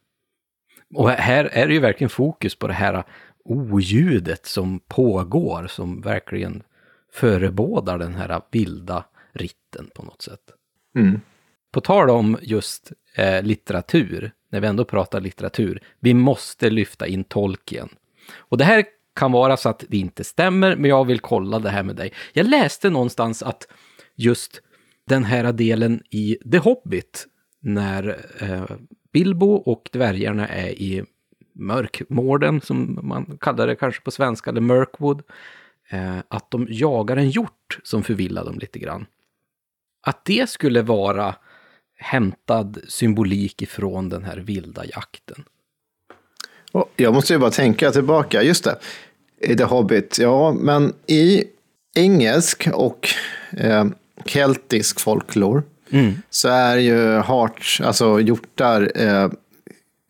Och 0.94 1.10
här 1.10 1.44
är 1.44 1.66
det 1.66 1.74
ju 1.74 1.80
verkligen 1.80 2.10
fokus 2.10 2.54
på 2.54 2.66
det 2.66 2.72
här 2.72 3.04
oljudet 3.44 4.46
som 4.46 4.78
pågår, 4.78 5.66
som 5.66 6.00
verkligen 6.00 6.62
förebådar 7.12 7.98
den 7.98 8.14
här 8.14 8.40
vilda 8.50 9.04
ritten 9.32 9.90
på 9.94 10.02
något 10.02 10.22
sätt. 10.22 10.40
Mm. 10.96 11.20
På 11.72 11.80
tal 11.80 12.10
om 12.10 12.38
just 12.42 12.92
eh, 13.14 13.42
litteratur, 13.42 14.32
när 14.50 14.60
vi 14.60 14.66
ändå 14.66 14.84
pratar 14.84 15.20
litteratur, 15.20 15.82
vi 16.00 16.14
måste 16.14 16.70
lyfta 16.70 17.06
in 17.06 17.24
Tolkien. 17.24 17.88
Och 18.36 18.58
det 18.58 18.64
här 18.64 18.84
kan 19.14 19.32
vara 19.32 19.56
så 19.56 19.68
att 19.68 19.84
det 19.88 19.96
inte 19.96 20.24
stämmer, 20.24 20.76
men 20.76 20.90
jag 20.90 21.04
vill 21.04 21.20
kolla 21.20 21.58
det 21.58 21.70
här 21.70 21.82
med 21.82 21.96
dig. 21.96 22.12
Jag 22.32 22.46
läste 22.46 22.90
någonstans 22.90 23.42
att 23.42 23.68
just 24.14 24.60
den 25.06 25.24
här 25.24 25.52
delen 25.52 26.02
i 26.10 26.38
The 26.52 26.58
Hobbit, 26.58 27.26
när 27.60 28.18
eh, 28.38 28.76
Bilbo 29.14 29.54
och 29.54 29.88
dvärgarna 29.92 30.48
är 30.48 30.68
i 30.68 31.04
mörkmården, 31.52 32.60
som 32.60 32.98
man 33.02 33.38
kallar 33.40 33.66
det 33.66 33.76
kanske 33.76 34.02
på 34.02 34.10
svenska, 34.10 34.50
eller 34.50 34.60
mörkwood. 34.60 35.22
Eh, 35.90 36.18
att 36.28 36.50
de 36.50 36.66
jagar 36.70 37.16
en 37.16 37.30
hjort 37.30 37.78
som 37.82 38.02
förvillar 38.02 38.44
dem 38.44 38.58
lite 38.58 38.78
grann. 38.78 39.06
Att 40.06 40.24
det 40.24 40.50
skulle 40.50 40.82
vara 40.82 41.34
hämtad 41.96 42.78
symbolik 42.88 43.62
ifrån 43.62 44.08
den 44.08 44.24
här 44.24 44.36
vilda 44.36 44.84
jakten. 44.84 45.44
Jag 46.96 47.14
måste 47.14 47.32
ju 47.32 47.38
bara 47.38 47.50
tänka 47.50 47.90
tillbaka, 47.90 48.42
just 48.42 48.64
det, 48.64 48.78
i 49.40 49.56
The 49.56 49.64
Hobbit. 49.64 50.18
Ja, 50.18 50.52
men 50.52 50.92
i 51.06 51.44
engelsk 51.94 52.68
och 52.72 53.08
eh, 53.56 53.84
keltisk 54.24 55.00
folklore 55.94 56.22
så 56.30 56.48
är 56.48 56.76
ju 56.76 57.16
hart, 57.16 57.80
alltså 57.82 58.20
hjortar 58.20 58.92
eh, 58.94 59.28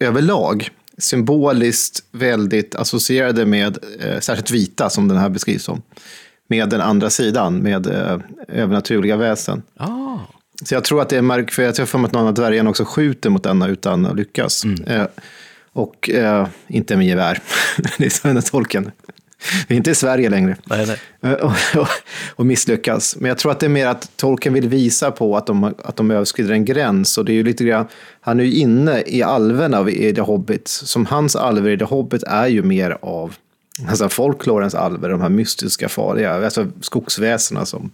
överlag 0.01 0.70
symboliskt 0.98 2.05
väldigt 2.12 2.74
associerade 2.74 3.47
med, 3.47 3.78
eh, 4.01 4.20
särskilt 4.20 4.51
vita 4.51 4.90
som 4.90 5.09
den 5.09 5.19
här 5.19 5.28
beskrivs 5.28 5.62
som, 5.62 5.82
med 6.48 6.69
den 6.69 6.81
andra 6.81 7.11
sidan, 7.11 7.59
med 7.59 7.86
eh, 7.86 8.19
övernaturliga 8.48 9.16
väsen. 9.16 9.62
Ah. 9.77 10.19
Så 10.65 10.74
jag 10.74 10.85
tror 10.85 11.02
att 11.02 11.09
det 11.09 11.16
är 11.16 11.23
märk, 11.23 11.51
för 11.51 11.62
jag 11.62 11.74
tror 11.74 11.86
för 11.86 11.98
mig 11.98 12.06
att 12.06 12.12
någon 12.12 12.27
av 12.27 12.35
dvärgarna 12.35 12.70
också 12.70 12.85
skjuter 12.85 13.31
mot 13.31 13.43
denna 13.43 13.69
utan 13.69 14.06
att 14.06 14.16
lyckas. 14.16 14.65
Eh, 14.86 15.06
och 15.73 16.11
eh, 16.11 16.47
inte 16.66 16.97
med 16.97 17.06
gevär. 17.06 17.43
det 17.98 18.05
är 18.05 18.28
den 18.28 18.43
tolken. 18.43 18.90
Vi 19.69 19.75
är 19.75 19.77
inte 19.77 19.91
i 19.91 19.95
Sverige 19.95 20.31
längre. 20.31 20.57
Nej, 20.65 20.87
nej. 20.87 21.33
Eh, 21.33 21.39
och, 21.39 21.53
och, 21.77 21.89
och 22.35 22.47
misslyckas. 22.47 23.16
Men 23.21 23.29
jag 23.29 23.39
tror 23.39 23.53
att 23.53 23.61
det 23.61 23.66
är 23.66 23.71
mer 23.71 23.87
att 23.87 24.11
tolken 24.16 24.53
vill 24.53 24.69
visa 24.69 25.11
på 25.11 25.37
att 25.37 25.47
de, 25.47 25.65
att 25.65 25.97
de 25.97 26.11
överskrider 26.11 26.53
en 26.53 26.65
gräns. 26.65 27.19
Och 27.19 27.25
det 27.25 27.33
är 27.33 27.35
ju 27.35 27.45
lite 27.45 27.65
grann, 27.65 27.87
han 28.21 28.41
är 28.41 28.45
ju 28.45 28.53
inne 28.53 29.03
i 29.07 29.23
alverna 29.23 29.91
i 29.91 30.15
The 30.15 30.21
Hobbit. 30.21 30.69
Som 30.69 31.07
hans 31.07 31.37
alver 31.37 31.71
i 31.71 31.79
The 31.79 31.85
Hobbit 31.85 32.23
är 32.23 32.47
ju 32.47 32.62
mer 32.62 32.99
av 33.03 33.35
alltså 33.89 34.09
folklorens 34.09 34.75
alver, 34.75 35.09
de 35.09 35.21
här 35.21 35.29
mystiska 35.29 35.89
farliga, 35.89 36.45
alltså 36.45 36.66
skogsväsena 36.81 37.66
som 37.66 37.91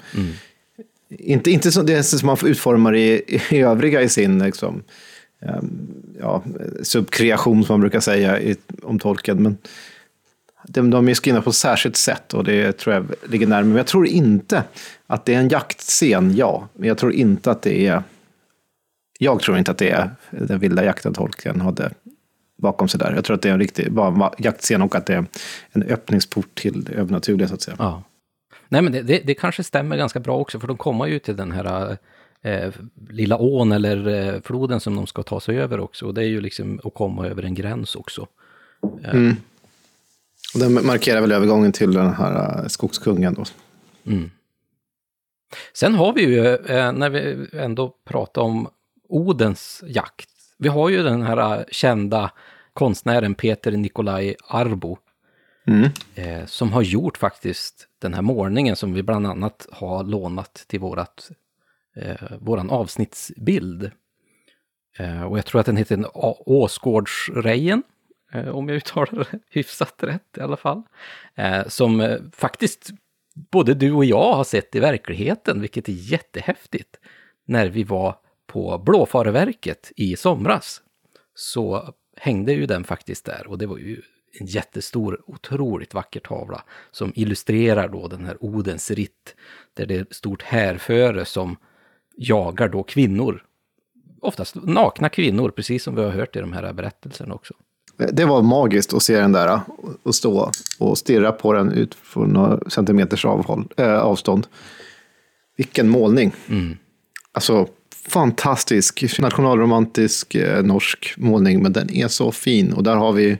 inte, 1.18 1.51
inte 1.51 1.72
som, 1.72 1.86
det 1.86 1.94
är 1.94 2.02
som 2.02 2.27
man 2.27 2.36
utformar 2.44 2.97
i, 2.97 3.22
i 3.51 3.60
övriga 3.60 4.02
i 4.02 4.09
sin 4.09 4.39
liksom, 4.39 4.82
ehm, 5.43 5.89
ja, 6.20 6.44
subkreation 6.82 7.64
som 7.64 7.72
man 7.72 7.81
brukar 7.81 8.01
säga 8.01 8.40
i, 8.40 8.56
om 8.82 8.98
tolken. 8.98 9.43
Men 9.43 9.59
de, 10.72 10.90
de 10.90 11.09
är 11.09 11.14
skrivna 11.14 11.42
på 11.42 11.51
ett 11.51 11.56
särskilt 11.56 11.97
sätt 11.97 12.34
och 12.34 12.44
det 12.44 12.72
tror 12.72 12.94
jag 12.94 13.06
ligger 13.28 13.47
närmare. 13.47 13.64
Men 13.64 13.76
jag 13.76 13.86
tror 13.86 14.06
inte 14.06 14.64
att 15.06 15.24
det 15.24 15.34
är 15.34 15.38
en 15.38 15.48
jaktscen, 15.48 16.36
ja. 16.36 16.68
Men 16.74 16.88
jag 16.88 16.98
tror 16.98 17.12
inte 17.12 17.51
att 17.51 17.62
det 17.62 17.86
är... 17.86 18.02
Jag 19.18 19.40
tror 19.40 19.59
inte 19.59 19.70
att 19.70 19.78
det 19.78 19.90
är 19.90 20.10
den 20.30 20.59
vilda 20.59 20.84
jakten 20.84 21.14
tolken 21.14 21.60
hade 21.60 21.90
bakom 22.59 22.88
sig 22.88 23.01
där. 23.01 23.14
Jag 23.14 23.24
tror 23.24 23.34
att 23.34 23.42
det 23.42 23.48
är 23.48 23.52
en 23.52 23.59
riktig 23.59 23.92
bara 23.92 24.09
en 24.09 24.44
jaktscen 24.44 24.82
och 24.82 24.94
att 24.94 25.06
det 25.06 25.14
är 25.14 25.24
en 25.72 25.82
öppningsport 25.82 26.55
till 26.55 26.84
det 26.84 26.92
övernaturliga 26.92 27.48
så 27.48 27.55
att 27.55 27.62
säga. 27.62 27.76
Ja. 27.78 28.02
Nej, 28.68 28.82
men 28.82 28.92
det, 28.92 29.02
det, 29.02 29.22
det 29.24 29.34
kanske 29.34 29.64
stämmer 29.64 29.97
ganska 29.97 30.20
bra 30.20 30.36
också, 30.36 30.60
för 30.60 30.68
de 30.68 30.76
kommer 30.76 31.06
ju 31.06 31.18
till 31.18 31.36
den 31.36 31.52
här 31.52 31.97
eh, 32.42 32.72
lilla 33.09 33.38
ån 33.38 33.72
eller 33.72 34.09
eh, 34.09 34.40
floden 34.40 34.80
som 34.80 34.97
de 34.97 35.06
ska 35.06 35.22
ta 35.22 35.40
sig 35.40 35.60
över 35.60 35.80
också. 35.80 36.06
Och 36.06 36.14
det 36.14 36.22
är 36.22 36.28
ju 36.28 36.40
liksom 36.40 36.80
att 36.84 36.94
komma 36.94 37.26
över 37.26 37.42
en 37.42 37.55
gräns 37.55 37.97
också. 37.97 38.26
Och 38.80 39.01
den 40.55 40.86
markerar 40.86 41.20
väl 41.20 41.32
övergången 41.32 41.72
till 41.72 41.93
den 41.93 42.14
här 42.14 42.62
eh, 42.62 42.66
skogskungen 42.66 43.35
då. 43.35 43.44
Sen 45.72 45.94
har 45.94 46.12
vi 46.12 46.22
ju, 46.22 46.47
eh, 46.55 46.93
när 46.93 47.10
vi 47.10 47.48
ändå 47.52 47.94
pratar 48.05 48.43
om 48.43 48.68
Odens 49.09 49.85
jakt, 49.86 50.31
vi 50.59 50.68
har 50.68 50.89
ju 50.89 51.02
den 51.02 51.22
här 51.22 51.59
eh, 51.59 51.64
kända 51.70 52.31
konstnären 52.72 53.35
Peter 53.35 53.72
Nikolaj 53.72 54.36
Arbo, 54.48 54.98
eh, 56.14 56.47
som 56.47 56.72
har 56.72 56.82
gjort 56.82 57.18
faktiskt 57.18 57.89
den 57.98 58.14
här 58.14 58.22
målningen 58.22 58.77
som 58.77 58.93
vi 58.93 59.02
bland 59.02 59.27
annat 59.27 59.66
har 59.72 60.05
lånat 60.05 60.64
till 60.66 60.81
vårat, 60.81 61.31
våran 62.39 62.70
avsnittsbild. 62.70 63.90
Och 65.28 65.39
jag 65.39 65.47
tror 65.47 65.60
att 65.60 65.66
den 65.66 65.77
heter 65.77 66.05
Åsgårdsrejen, 66.48 67.82
Eh, 68.32 68.48
om 68.48 68.69
jag 68.69 68.77
uttalar 68.77 69.28
det 69.31 69.39
hyfsat 69.51 69.94
rätt 70.02 70.36
i 70.36 70.40
alla 70.40 70.57
fall. 70.57 70.82
Eh, 71.35 71.69
som 71.69 72.01
eh, 72.01 72.19
faktiskt 72.32 72.90
både 73.35 73.74
du 73.74 73.93
och 73.93 74.05
jag 74.05 74.32
har 74.32 74.44
sett 74.44 74.74
i 74.74 74.81
verkligheten, 74.81 75.61
vilket 75.61 75.89
är 75.89 75.93
jättehäftigt. 75.93 76.97
När 77.44 77.69
vi 77.69 77.85
var 77.85 78.16
på 78.47 78.78
Blåfareverket 78.78 79.93
i 79.97 80.16
somras 80.16 80.82
så 81.35 81.94
hängde 82.16 82.52
ju 82.52 82.66
den 82.66 82.85
faktiskt 82.85 83.24
där 83.24 83.47
och 83.47 83.59
det 83.59 83.66
var 83.66 83.78
ju 83.78 84.02
en 84.40 84.47
jättestor, 84.47 85.23
otroligt 85.27 85.94
vacker 85.94 86.20
tavla 86.20 86.65
som 86.90 87.12
illustrerar 87.15 87.89
då 87.89 88.09
den 88.09 88.27
här 88.27 88.36
Odens 88.40 88.90
ritt. 88.90 89.36
Där 89.74 89.86
det 89.86 89.97
är 89.97 90.02
ett 90.02 90.15
stort 90.15 90.43
härföre 90.43 91.24
som 91.24 91.57
jagar 92.16 92.69
då 92.69 92.82
kvinnor. 92.82 93.44
Oftast 94.20 94.55
nakna 94.55 95.09
kvinnor, 95.09 95.51
precis 95.51 95.82
som 95.82 95.94
vi 95.94 96.02
har 96.02 96.11
hört 96.11 96.36
i 96.36 96.40
de 96.40 96.52
här 96.52 96.73
berättelserna 96.73 97.35
också. 97.35 97.55
Det 98.12 98.24
var 98.24 98.43
magiskt 98.43 98.94
att 98.94 99.02
se 99.02 99.20
den 99.20 99.32
där 99.32 99.60
och 100.02 100.14
stå 100.14 100.51
och 100.78 100.98
stirra 100.98 101.32
på 101.32 101.52
den 101.52 101.72
ut 101.72 101.94
från 101.94 102.28
några 102.28 102.70
centimeters 102.70 103.24
avhåll, 103.24 103.64
äh, 103.77 103.98
avstånd. 103.98 104.47
Vilken 105.56 105.89
målning! 105.89 106.32
Mm. 106.48 106.77
Alltså, 107.32 107.68
fantastisk 108.09 109.18
nationalromantisk 109.18 110.35
eh, 110.35 110.62
norsk 110.62 111.14
målning, 111.16 111.62
men 111.62 111.72
den 111.72 111.90
är 111.90 112.09
så 112.09 112.32
fin. 112.32 112.72
Och 112.72 112.82
där 112.82 112.97
har 112.97 113.12
vi 113.12 113.39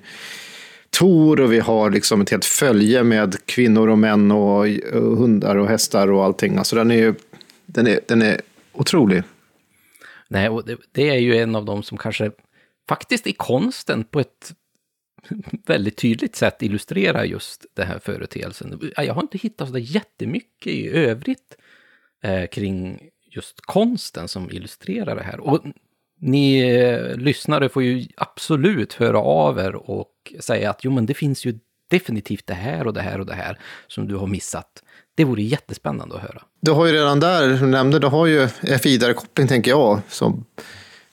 Tor 0.91 1.41
och 1.41 1.53
vi 1.53 1.61
har 1.61 1.91
liksom 1.91 2.21
ett 2.21 2.31
helt 2.31 2.45
följe 2.45 3.03
med 3.03 3.47
kvinnor 3.47 3.89
och 3.89 3.99
män 3.99 4.31
och, 4.31 4.59
och 4.93 5.17
hundar 5.17 5.57
och 5.57 5.69
hästar 5.69 6.11
och 6.11 6.25
allting. 6.25 6.57
Alltså 6.57 6.77
den 6.77 6.91
är 6.91 6.97
ju 6.97 7.15
den 7.67 7.87
är, 7.87 8.01
den 8.09 8.23
är 8.23 8.41
otrolig. 8.73 9.23
Nej, 10.29 10.49
och 10.49 10.65
det, 10.67 10.77
det 10.93 11.11
är 11.11 11.19
ju 11.19 11.37
en 11.37 11.57
av 11.57 11.65
dem 11.65 11.83
som 11.83 11.99
kanske 11.99 12.31
faktiskt 12.91 13.27
i 13.27 13.33
konsten 13.33 14.05
på 14.05 14.21
ett 14.21 14.55
väldigt 15.67 15.97
tydligt 15.97 16.37
sätt 16.37 16.63
illustrerar 16.63 17.25
just 17.25 17.67
den 17.75 17.87
här 17.87 17.99
företeelsen. 17.99 18.93
Jag 18.97 19.15
har 19.15 19.23
inte 19.23 19.39
hittat 19.39 19.69
så 19.69 19.79
jättemycket 19.79 20.67
i 20.73 20.89
övrigt 20.89 21.57
eh, 22.23 22.47
kring 22.47 23.01
just 23.31 23.61
konsten 23.61 24.29
som 24.29 24.51
illustrerar 24.51 25.17
det 25.17 25.23
här. 25.23 25.41
Och 25.41 25.65
ni 26.21 26.59
eh, 26.61 27.17
lyssnare 27.17 27.69
får 27.69 27.83
ju 27.83 28.07
absolut 28.17 28.93
höra 28.93 29.19
av 29.19 29.59
er 29.59 29.75
och 29.75 30.35
säga 30.41 30.71
att 30.71 30.85
jo, 30.85 30.91
men 30.91 31.07
det 31.07 31.15
finns 31.15 31.45
ju 31.45 31.59
definitivt 31.89 32.47
det 32.47 32.55
här 32.55 32.87
och 32.87 32.95
det 32.95 33.03
här 33.03 33.19
och 33.21 33.27
det 33.27 33.35
här 33.35 33.59
som 33.87 34.09
du 34.09 34.17
har 34.17 34.27
missat. 34.27 34.83
Det 35.15 35.25
vore 35.25 35.43
jättespännande 35.43 36.15
att 36.15 36.23
höra. 36.23 36.43
Du 36.61 36.71
har 36.71 36.87
ju 36.87 36.93
redan 36.93 37.21
där, 37.21 37.57
som 37.57 37.67
du 37.67 37.73
nämnde, 37.73 37.99
du 37.99 38.07
har 38.07 38.27
ju 38.27 38.49
FI-koppling 38.83 39.49
tänker 39.49 39.71
jag, 39.71 40.01
som 40.09 40.45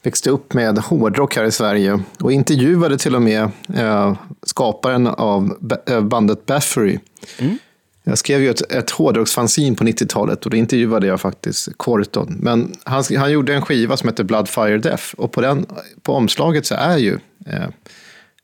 växte 0.07 0.29
upp 0.29 0.53
med 0.53 0.77
hårdrock 0.77 1.35
här 1.35 1.43
i 1.43 1.51
Sverige 1.51 1.99
och 2.19 2.31
intervjuade 2.31 2.97
till 2.97 3.15
och 3.15 3.21
med 3.21 3.49
eh, 3.75 4.17
skaparen 4.43 5.07
av 5.07 5.71
eh, 5.87 6.01
bandet 6.01 6.45
Baffery. 6.45 6.99
Mm. 7.39 7.57
Jag 8.03 8.17
skrev 8.17 8.41
ju 8.41 8.49
ett, 8.49 8.71
ett 8.71 8.89
hårdrocksfanzin 8.89 9.75
på 9.75 9.83
90-talet 9.83 10.45
och 10.45 10.51
då 10.51 10.57
intervjuade 10.57 11.07
jag 11.07 11.21
faktiskt 11.21 11.77
Corton. 11.77 12.37
Men 12.39 12.75
han, 12.83 13.03
han 13.17 13.31
gjorde 13.31 13.55
en 13.55 13.61
skiva 13.61 13.97
som 13.97 14.09
heter 14.09 14.23
Blood, 14.23 14.49
Fire, 14.49 14.77
Death 14.77 15.13
och 15.17 15.31
på, 15.31 15.41
den, 15.41 15.65
på 16.01 16.13
omslaget 16.13 16.65
så 16.65 16.75
är 16.75 16.97
ju 16.97 17.13
eh, 17.45 17.69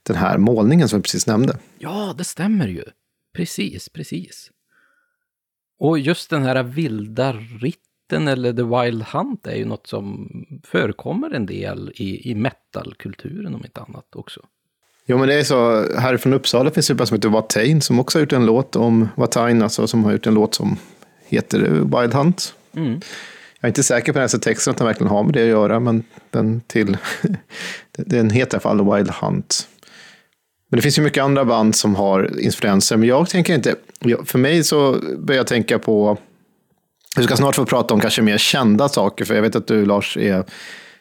den 0.03 0.15
här 0.15 0.37
målningen 0.37 0.89
som 0.89 0.99
vi 0.99 1.03
precis 1.03 1.27
nämnde. 1.27 1.57
Ja, 1.79 2.15
det 2.17 2.23
stämmer 2.23 2.67
ju. 2.67 2.83
Precis, 3.35 3.89
precis. 3.89 4.51
Och 5.79 5.99
just 5.99 6.29
den 6.29 6.43
här 6.43 6.63
vilda 6.63 7.33
ritten 7.33 7.92
eller 8.13 8.53
The 8.53 8.63
Wild 8.63 9.03
Hunt 9.03 9.47
är 9.47 9.55
ju 9.55 9.65
något 9.65 9.87
som 9.87 10.29
förekommer 10.63 11.31
en 11.31 11.45
del 11.45 11.91
i, 11.95 12.31
i 12.31 12.35
metalkulturen 12.35 13.55
om 13.55 13.65
inte 13.65 13.81
annat 13.81 14.15
också. 14.15 14.41
Jo, 15.05 15.17
men 15.17 15.27
det 15.27 15.33
är 15.33 15.43
så. 15.43 15.85
Här 15.99 16.17
från 16.17 16.33
Uppsala 16.33 16.71
finns 16.71 16.87
det 16.87 17.01
en 17.01 17.07
som 17.07 17.15
heter 17.15 17.29
Watain 17.29 17.81
som 17.81 17.99
också 17.99 18.17
har 18.17 18.21
gjort 18.21 18.33
en 18.33 18.45
låt 18.45 18.75
om 18.75 19.09
Watain, 19.15 19.61
alltså 19.61 19.87
som 19.87 20.03
har 20.03 20.11
gjort 20.11 20.27
en 20.27 20.33
låt 20.33 20.55
som 20.55 20.77
heter 21.25 21.59
Wild 21.69 22.13
Hunt. 22.13 22.53
Mm. 22.75 23.01
Jag 23.59 23.67
är 23.67 23.67
inte 23.67 23.83
säker 23.83 24.13
på 24.13 24.19
den 24.19 24.29
här 24.33 24.39
texten 24.39 24.71
att 24.71 24.77
den 24.77 24.87
verkligen 24.87 25.09
har 25.09 25.23
med 25.23 25.33
det 25.33 25.41
att 25.41 25.47
göra, 25.47 25.79
men 25.79 26.03
den 26.29 26.61
till... 26.67 26.97
den 27.97 28.29
heter 28.29 28.57
i 28.57 28.59
alla 28.59 28.61
fall 28.61 28.95
Wild 28.95 29.09
Hunt. 29.09 29.67
Men 30.69 30.77
det 30.77 30.81
finns 30.81 30.97
ju 30.97 31.01
mycket 31.01 31.23
andra 31.23 31.45
band 31.45 31.75
som 31.75 31.95
har 31.95 32.39
influenser, 32.39 32.97
men 32.97 33.09
jag 33.09 33.29
tänker 33.29 33.55
inte... 33.55 33.75
För 34.25 34.39
mig 34.39 34.63
så 34.63 34.97
börjar 35.17 35.39
jag 35.39 35.47
tänka 35.47 35.79
på... 35.79 36.17
Vi 37.17 37.23
ska 37.23 37.35
snart 37.35 37.55
få 37.55 37.65
prata 37.65 37.93
om 37.93 37.99
kanske 37.99 38.21
mer 38.21 38.37
kända 38.37 38.89
saker, 38.89 39.25
för 39.25 39.35
jag 39.35 39.41
vet 39.41 39.55
att 39.55 39.67
du 39.67 39.85
Lars 39.85 40.17
är 40.17 40.43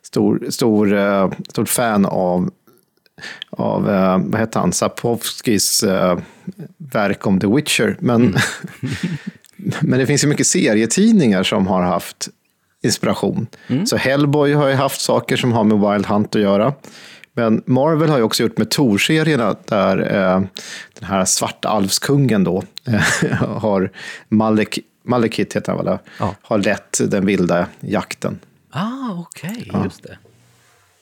stor, 0.02 0.46
stor, 0.50 0.92
uh, 0.92 1.32
stort 1.48 1.68
fan 1.68 2.06
av 2.06 2.50
av, 3.50 3.88
uh, 3.88 4.18
vad 4.30 4.40
heter 4.40 4.60
han, 4.60 4.72
Sapkowskis 4.72 5.84
uh, 5.84 6.18
verk 6.76 7.26
om 7.26 7.40
The 7.40 7.46
Witcher. 7.46 7.96
Men, 8.00 8.22
mm. 8.22 8.40
men 9.80 9.98
det 9.98 10.06
finns 10.06 10.24
ju 10.24 10.28
mycket 10.28 10.46
serietidningar 10.46 11.42
som 11.42 11.66
har 11.66 11.82
haft 11.82 12.28
inspiration. 12.82 13.46
Mm. 13.66 13.86
Så 13.86 13.96
Hellboy 13.96 14.52
har 14.52 14.68
ju 14.68 14.74
haft 14.74 15.00
saker 15.00 15.36
som 15.36 15.52
har 15.52 15.64
med 15.64 15.92
Wild 15.92 16.06
Hunt 16.06 16.36
att 16.36 16.42
göra. 16.42 16.74
Men 17.34 17.62
Marvel 17.66 18.10
har 18.10 18.16
ju 18.16 18.22
också 18.22 18.42
gjort 18.42 18.58
med 18.58 18.70
Tor-serierna 18.70 19.56
där 19.64 19.98
eh, 19.98 20.40
den 20.98 21.08
här 21.08 21.24
svarta 21.24 21.68
alvskungen 21.68 22.44
då 22.44 22.62
eh, 22.86 23.32
har 23.58 23.90
Malek, 24.28 24.78
Malekith 25.02 25.56
heter 25.56 25.72
han 25.72 25.84
väl, 25.84 25.98
ja. 26.18 26.34
har 26.42 26.58
lett 26.58 27.10
den 27.10 27.26
vilda 27.26 27.66
jakten. 27.80 28.38
Ah, 28.70 29.12
okej, 29.18 29.50
okay, 29.50 29.64
ja. 29.72 29.84
just 29.84 30.02
det. 30.02 30.18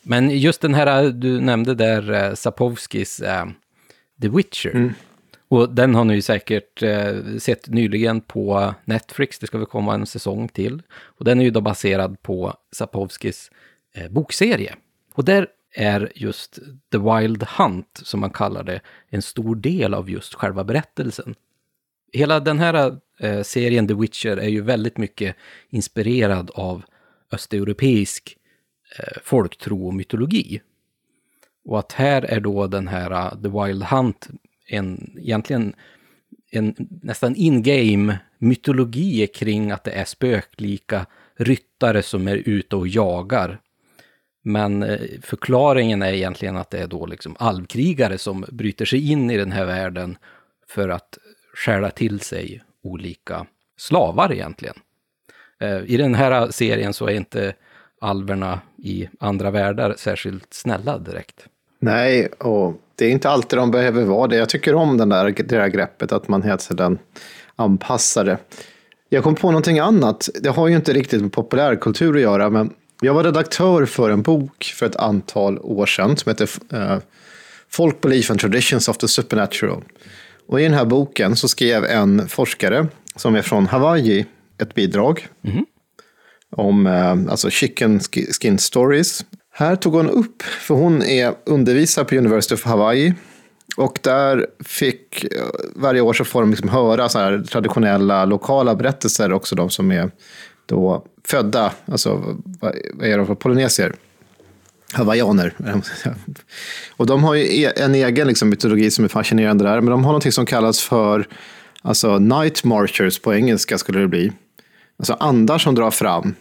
Men 0.03 0.31
just 0.31 0.61
den 0.61 0.75
här 0.75 1.11
du 1.11 1.41
nämnde 1.41 1.75
där, 1.75 2.13
eh, 2.13 2.35
Sapowskis 2.35 3.21
eh, 3.21 3.47
The 4.23 4.29
Witcher. 4.29 4.71
Mm. 4.75 4.95
Och 5.49 5.75
den 5.75 5.95
har 5.95 6.05
ni 6.05 6.23
säkert 6.23 6.83
eh, 6.83 7.37
sett 7.39 7.69
nyligen 7.69 8.21
på 8.21 8.75
Netflix, 8.85 9.39
det 9.39 9.47
ska 9.47 9.59
väl 9.59 9.67
komma 9.67 9.95
en 9.95 10.07
säsong 10.07 10.49
till. 10.49 10.83
Och 10.93 11.25
den 11.25 11.41
är 11.41 11.45
ju 11.45 11.51
då 11.51 11.61
baserad 11.61 12.23
på 12.23 12.55
Sapowskis 12.73 13.51
eh, 13.95 14.09
bokserie. 14.09 14.75
Och 15.15 15.25
där 15.25 15.47
är 15.75 16.13
just 16.15 16.59
The 16.93 16.99
Wild 16.99 17.43
Hunt, 17.43 18.01
som 18.03 18.21
man 18.21 18.31
kallar 18.31 18.63
det, 18.63 18.81
en 19.09 19.23
stor 19.23 19.57
del 19.57 19.95
av 19.95 20.11
just 20.11 20.35
själva 20.35 20.65
berättelsen. 20.65 21.35
Hela 22.13 22.41
den 22.41 22.59
här 22.59 22.99
eh, 23.19 23.43
serien 23.43 23.89
The 23.89 23.95
Witcher 23.95 24.37
är 24.37 24.49
ju 24.49 24.61
väldigt 24.61 24.99
mycket 24.99 25.37
inspirerad 25.69 26.51
av 26.55 26.83
östeuropeisk 27.33 28.37
eh, 28.99 29.21
folktro 29.25 29.87
och 29.87 29.95
mytologi. 29.95 30.61
Och 31.65 31.79
att 31.79 31.93
här 31.93 32.23
är 32.23 32.41
då 32.41 32.67
den 32.67 32.89
här 32.89 33.13
uh, 33.13 33.43
The 33.43 33.49
Wild 33.49 33.83
Hunt 33.83 34.29
en, 34.67 35.17
egentligen 35.19 35.73
en 36.51 36.75
nästan 37.03 37.35
in-game 37.37 38.19
mytologi 38.39 39.27
kring 39.27 39.71
att 39.71 39.85
det 39.85 39.91
är 39.91 40.05
spöklika 40.05 41.07
ryttare 41.37 42.03
som 42.03 42.29
är 42.29 42.37
ute 42.37 42.77
och 42.77 42.89
jagar. 42.89 43.61
Men 44.43 44.83
eh, 44.83 45.01
förklaringen 45.23 46.03
är 46.03 46.13
egentligen 46.13 46.57
att 46.57 46.71
det 46.71 46.79
är 46.79 46.87
då 46.87 47.07
liksom 47.07 47.37
alvkrigare 47.39 48.19
som 48.19 48.45
bryter 48.53 48.85
sig 48.85 49.11
in 49.11 49.31
i 49.31 49.37
den 49.37 49.53
här 49.53 49.67
världen 49.67 50.19
för 50.69 50.89
att 50.89 51.19
stjäla 51.61 51.91
till 51.91 52.21
sig 52.21 52.63
olika 52.83 53.47
slavar 53.79 54.33
egentligen. 54.33 54.75
Eh, 55.61 55.85
I 55.87 55.97
den 55.97 56.15
här 56.15 56.51
serien 56.51 56.93
så 56.93 57.07
är 57.07 57.13
inte 57.13 57.55
alverna 58.01 58.61
i 58.79 59.09
andra 59.21 59.51
världar 59.51 59.95
särskilt 59.99 60.55
snälla 60.55 60.99
direkt. 60.99 61.47
Nej, 61.79 62.27
och 62.27 62.81
det 62.95 63.05
är 63.05 63.11
inte 63.11 63.31
alltid 63.31 63.59
de 63.59 63.71
behöver 63.71 64.05
vara 64.05 64.27
det. 64.27 64.37
Jag 64.37 64.49
tycker 64.49 64.75
om 64.75 64.97
den 64.97 65.09
där, 65.09 65.25
det 65.25 65.43
där 65.43 65.69
greppet 65.69 66.13
att 66.13 66.29
man 66.29 66.43
helt 66.43 66.77
den 66.77 66.99
anpassar 67.57 68.25
det. 68.25 68.39
Jag 69.09 69.25
kom 69.25 69.35
på 69.35 69.47
någonting 69.47 69.79
annat. 69.79 70.29
Det 70.43 70.49
har 70.49 70.69
ju 70.69 70.77
inte 70.77 70.93
riktigt 70.93 71.23
med 71.23 71.33
populärkultur 71.33 72.17
att 72.17 72.23
göra, 72.23 72.51
men 72.51 72.73
jag 73.01 73.15
var 73.15 73.25
redaktör 73.25 73.87
för 73.87 74.11
en 74.11 74.23
bok 74.23 74.73
för 74.75 74.87
ett 74.87 74.97
antal 74.97 75.59
år 75.59 75.87
sedan 75.87 76.17
som 76.17 76.31
heter 76.31 76.49
uh, 76.75 76.99
Folk 77.69 78.01
Belief 78.01 78.31
and 78.31 78.41
Traditions 78.41 78.89
of 78.89 78.99
the 78.99 79.09
Supernatural. 79.09 79.83
Och 80.51 80.61
i 80.61 80.63
den 80.63 80.75
här 80.75 80.85
boken 80.85 81.37
så 81.37 81.49
skrev 81.49 81.85
en 81.85 82.29
forskare 82.29 82.87
som 83.17 83.35
är 83.35 83.43
från 83.43 83.67
Hawaii 83.67 84.27
ett 84.59 84.75
bidrag. 84.75 85.29
Mm 85.45 85.65
om 86.57 86.87
uh, 86.87 87.31
alltså 87.31 87.51
chicken 87.51 88.01
skin 88.41 88.59
stories. 88.59 89.25
Här 89.53 89.77
tog 89.77 89.95
hon 89.95 90.11
upp, 90.11 90.43
för 90.43 90.75
hon 90.75 91.03
är 91.03 91.35
undervisare 91.47 92.05
på 92.05 92.15
University 92.15 92.55
of 92.55 92.65
Hawaii. 92.65 93.15
Och 93.77 93.99
där 94.03 94.47
fick, 94.65 95.25
eh, 95.25 95.31
varje 95.75 96.01
år 96.01 96.13
så 96.13 96.25
får 96.25 96.41
de 96.41 96.51
liksom 96.51 96.69
höra 96.69 97.09
så 97.09 97.19
här 97.19 97.39
traditionella 97.39 98.25
lokala 98.25 98.75
berättelser, 98.75 99.33
också 99.33 99.57
de 99.57 99.71
som 99.71 99.93
är 99.93 100.11
då 100.67 101.05
födda, 101.25 101.73
alltså 101.87 102.37
vad 102.61 102.75
är 103.03 103.19
de 103.19 103.27
för 103.27 103.35
polynesier? 103.35 103.95
Hawaiianer. 104.93 105.55
Och 106.97 107.07
de 107.07 107.25
har 107.25 107.35
ju 107.35 107.63
e- 107.63 107.73
en 107.77 107.95
egen 107.95 108.29
liksom, 108.29 108.49
mytologi 108.49 108.91
som 108.91 109.05
är 109.05 109.09
fascinerande 109.09 109.65
där, 109.65 109.81
men 109.81 109.91
de 109.91 110.05
har 110.05 110.13
något 110.13 110.35
som 110.35 110.47
kallas 110.47 110.81
för 110.81 111.27
alltså, 111.83 112.19
night 112.19 112.65
marchers 112.65 113.19
på 113.19 113.35
engelska 113.35 113.79
skulle 113.79 114.01
det 114.01 114.09
bli. 114.09 114.33
Alltså 114.99 115.13
andar 115.13 115.59
som 115.59 115.75
drar 115.75 115.91
fram, 115.91 116.35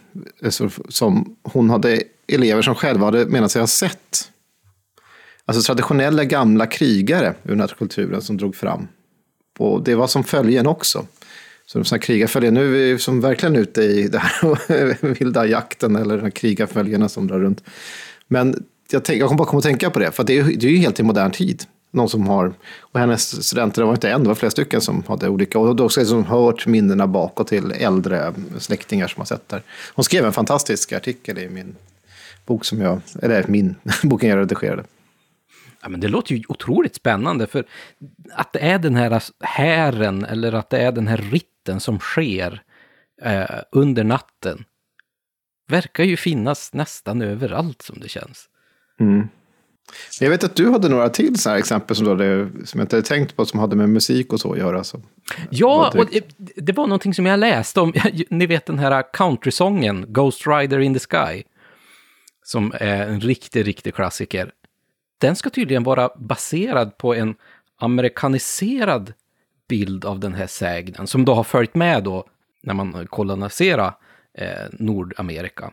alltså, 0.44 0.70
som 0.88 1.36
hon 1.42 1.70
hade 1.70 2.02
elever 2.28 2.62
som 2.62 2.74
själva 2.74 3.04
hade 3.04 3.26
menat 3.26 3.50
sig 3.50 3.62
ha 3.62 3.66
sett. 3.66 4.30
Alltså 5.44 5.62
traditionella 5.62 6.24
gamla 6.24 6.66
krigare 6.66 7.34
ur 7.42 7.50
den 7.50 7.60
här 7.60 7.68
kulturen 7.78 8.22
som 8.22 8.36
drog 8.36 8.56
fram. 8.56 8.88
Och 9.58 9.82
det 9.82 9.94
var 9.94 10.06
som 10.06 10.24
följen 10.24 10.66
också. 10.66 11.06
Så 11.66 11.78
de 11.78 11.84
här 11.90 11.98
krigarföljen, 11.98 12.54
nu 12.54 12.90
är 12.90 12.92
vi 12.92 12.98
som 12.98 13.20
verkligen 13.20 13.56
ute 13.56 13.82
i 13.82 14.08
den 14.08 14.20
här 14.20 14.96
vilda 15.18 15.46
jakten 15.46 15.96
eller 15.96 16.16
de 16.16 16.22
här 16.22 16.30
krigarföljerna 16.30 17.08
som 17.08 17.26
drar 17.26 17.38
runt. 17.38 17.64
Men 18.32 18.64
jag, 18.90 19.04
tänk, 19.04 19.20
jag 19.20 19.28
kommer 19.28 19.38
bara 19.38 19.48
komma 19.48 19.58
att 19.58 19.64
tänka 19.64 19.90
på 19.90 19.98
det, 19.98 20.12
för 20.12 20.24
det 20.24 20.38
är, 20.38 20.44
det 20.44 20.66
är 20.66 20.70
ju 20.70 20.76
helt 20.76 21.00
i 21.00 21.02
modern 21.02 21.30
tid. 21.30 21.64
Någon 21.90 22.08
som 22.08 22.26
har, 22.26 22.54
och 22.80 23.00
hennes 23.00 23.46
studenter, 23.46 23.82
det 23.82 23.86
var 23.86 23.92
inte 23.92 24.10
en, 24.10 24.22
det 24.22 24.28
var 24.28 24.34
flera 24.34 24.50
stycken 24.50 24.80
som 24.80 25.02
hade 25.08 25.28
olika, 25.28 25.58
och 25.58 25.76
då 25.76 25.84
också 25.84 26.04
som 26.04 26.24
hört 26.24 26.66
minnena 26.66 27.06
bakåt 27.06 27.48
till 27.48 27.72
äldre 27.72 28.34
släktingar 28.58 29.08
som 29.08 29.20
har 29.20 29.24
sett 29.24 29.48
där. 29.48 29.62
Hon 29.94 30.04
skrev 30.04 30.24
en 30.24 30.32
fantastisk 30.32 30.92
artikel 30.92 31.38
i 31.38 31.48
min 31.48 31.76
bok 32.46 32.64
som 32.64 32.80
jag, 32.80 33.00
eller 33.22 33.44
min, 33.48 33.74
boken 34.02 34.28
jag 34.28 34.38
redigerade. 34.38 34.84
Ja, 35.82 35.88
men 35.88 36.00
det 36.00 36.08
låter 36.08 36.34
ju 36.34 36.42
otroligt 36.48 36.94
spännande, 36.94 37.46
för 37.46 37.64
att 38.32 38.52
det 38.52 38.58
är 38.58 38.78
den 38.78 38.96
här 38.96 39.22
hären, 39.40 40.24
eller 40.24 40.52
att 40.52 40.70
det 40.70 40.78
är 40.78 40.92
den 40.92 41.08
här 41.08 41.16
ritten 41.16 41.80
som 41.80 41.98
sker 41.98 42.62
eh, 43.22 43.44
under 43.72 44.04
natten, 44.04 44.64
verkar 45.70 46.04
ju 46.04 46.16
finnas 46.16 46.72
nästan 46.72 47.22
överallt 47.22 47.82
som 47.82 48.00
det 48.00 48.08
känns. 48.08 48.48
Mm. 49.00 49.28
Jag 50.20 50.30
vet 50.30 50.44
att 50.44 50.56
du 50.56 50.70
hade 50.70 50.88
några 50.88 51.08
till 51.08 51.38
sådana 51.38 51.58
exempel 51.58 51.96
som, 51.96 52.04
du 52.04 52.10
hade, 52.10 52.50
som 52.66 52.80
jag 52.80 52.84
inte 52.84 52.96
hade 52.96 53.08
tänkt 53.08 53.36
på, 53.36 53.46
som 53.46 53.60
hade 53.60 53.76
med 53.76 53.88
musik 53.88 54.32
och 54.32 54.40
så 54.40 54.52
att 54.52 54.58
göra. 54.58 54.84
Så. 54.84 55.02
Ja, 55.50 55.92
och 55.98 56.06
det, 56.10 56.24
det 56.56 56.72
var 56.72 56.86
någonting 56.86 57.14
som 57.14 57.26
jag 57.26 57.40
läste 57.40 57.80
om, 57.80 57.92
ni 58.30 58.46
vet 58.46 58.66
den 58.66 58.78
här 58.78 59.04
countrysången, 59.12 60.04
Ghost 60.08 60.46
Rider 60.46 60.78
in 60.78 60.94
the 60.94 61.00
Sky, 61.00 61.42
som 62.44 62.72
är 62.74 63.06
en 63.06 63.20
riktig, 63.20 63.66
riktig 63.66 63.94
klassiker. 63.94 64.52
Den 65.18 65.36
ska 65.36 65.50
tydligen 65.50 65.82
vara 65.82 66.10
baserad 66.16 66.98
på 66.98 67.14
en 67.14 67.34
amerikaniserad 67.78 69.12
bild 69.68 70.04
av 70.04 70.20
den 70.20 70.34
här 70.34 70.46
sägnen, 70.46 71.06
som 71.06 71.24
då 71.24 71.34
har 71.34 71.44
följt 71.44 71.74
med 71.74 72.04
då 72.04 72.24
när 72.62 72.74
man 72.74 73.06
koloniserar 73.06 73.94
eh, 74.40 74.68
Nordamerika. 74.72 75.72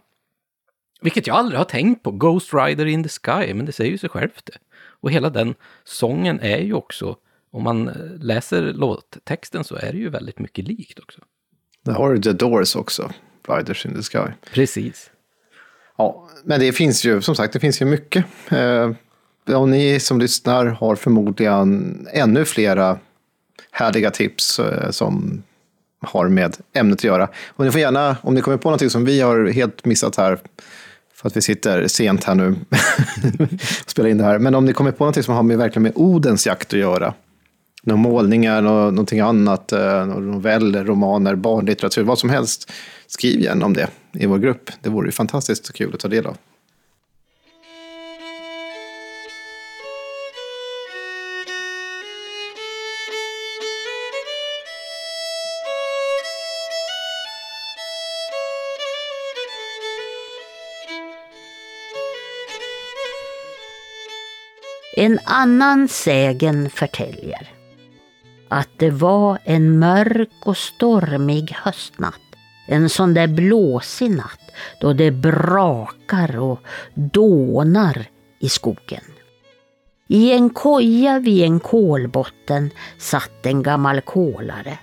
Vilket 1.02 1.28
jag 1.28 1.36
aldrig 1.36 1.58
har 1.60 1.66
tänkt 1.66 2.04
på, 2.04 2.12
Ghost 2.12 2.54
Rider 2.54 2.86
in 2.86 3.04
the 3.04 3.10
Sky, 3.10 3.54
men 3.54 3.66
det 3.66 3.72
säger 3.72 3.92
ju 3.92 3.98
sig 3.98 4.10
självt 4.10 4.46
det. 4.46 4.58
Och 4.78 5.12
hela 5.12 5.30
den 5.30 5.56
sången 5.84 6.40
är 6.40 6.58
ju 6.58 6.74
också, 6.74 7.18
om 7.52 7.64
man 7.64 7.92
läser 8.22 8.62
låttexten 8.62 9.64
så 9.64 9.76
är 9.76 9.92
det 9.92 9.98
ju 9.98 10.10
väldigt 10.10 10.40
mycket 10.40 10.68
likt 10.68 11.00
också. 11.00 11.22
Där 11.82 11.94
har 11.94 12.14
du 12.14 12.22
The 12.22 12.34
Doors 12.34 12.76
också, 12.76 13.12
Riders 13.48 13.86
in 13.86 13.96
the 13.96 14.02
Sky. 14.02 14.32
Precis. 14.54 15.12
Ja, 15.98 16.30
men 16.44 16.60
det 16.60 16.74
finns 16.74 17.06
ju, 17.06 17.22
som 17.22 17.36
sagt, 17.36 17.54
det 17.54 17.60
finns 17.60 17.82
ju 17.82 17.86
mycket. 17.86 18.26
Eh, 18.52 18.92
och 19.56 19.70
ni 19.70 20.00
som 20.00 20.20
lyssnar 20.20 20.66
har 20.66 20.96
förmodligen 20.96 22.08
ännu 22.14 22.46
flera 22.46 23.00
härliga 23.72 24.12
tips 24.12 24.60
eh, 24.60 24.92
som 24.92 25.44
har 26.02 26.28
med 26.28 26.58
ämnet 26.74 27.00
att 27.00 27.04
göra. 27.04 27.30
Och 27.48 27.66
ni 27.66 27.72
får 27.72 27.82
gärna, 27.82 28.18
om 28.22 28.34
ni 28.34 28.42
kommer 28.42 28.58
på 28.58 28.70
någonting 28.70 28.90
som 28.90 29.06
vi 29.06 29.22
har 29.22 29.48
helt 29.48 29.86
missat 29.86 30.16
här, 30.16 30.40
för 31.16 31.28
att 31.28 31.38
vi 31.38 31.42
sitter 31.42 31.88
sent 31.88 32.24
här 32.24 32.36
nu 32.36 32.50
och 33.84 33.90
spelar 33.90 34.10
in 34.10 34.18
det 34.18 34.24
här. 34.24 34.40
Men 34.40 34.56
om 34.56 34.66
ni 34.66 34.74
kommer 34.74 34.92
på 34.92 35.04
någonting 35.04 35.24
som 35.24 35.36
har 35.36 35.44
med, 35.44 35.58
verkligen 35.58 35.84
med 35.84 35.92
Odens 35.96 36.48
jakt 36.48 36.74
att 36.74 36.80
göra, 36.80 37.14
några 37.84 37.98
målningar, 37.98 38.62
någonting 38.62 39.20
annat, 39.20 39.72
eh, 39.72 40.06
noveller, 40.06 40.84
romaner, 40.84 41.36
barnlitteratur, 41.36 42.04
vad 42.04 42.20
som 42.20 42.30
helst, 42.30 42.72
skriv 43.08 43.42
gärna 43.42 43.66
om 43.66 43.74
det 43.74 43.88
i 44.14 44.26
vår 44.26 44.38
grupp. 44.38 44.72
Det 44.82 44.90
vore 44.90 45.08
ju 45.08 45.12
fantastiskt 45.12 45.74
kul 45.74 45.94
att 45.94 46.00
ta 46.00 46.08
del 46.08 46.26
av. 46.26 46.38
En 65.00 65.20
annan 65.24 65.88
sägen 65.88 66.70
förtäljer 66.70 67.50
att 68.50 68.70
det 68.78 68.90
var 68.90 69.38
en 69.44 69.80
mörk 69.80 70.30
och 70.46 70.58
stormig 70.58 71.52
höstnatt. 71.52 72.22
En 72.68 72.90
sån 72.90 73.14
där 73.14 73.28
blåsig 73.28 74.12
natt 74.12 74.52
då 74.82 74.94
det 74.94 75.12
brakar 75.12 76.40
och 76.40 76.60
dånar 76.94 78.06
i 78.40 78.50
skogen. 78.50 79.04
I 80.08 80.32
en 80.32 80.50
koja 80.50 81.20
vid 81.20 81.44
en 81.44 81.60
kolbotten 81.60 82.70
satt 82.98 83.46
en 83.46 83.64
gammal 83.64 84.02
kolare. 84.02 84.78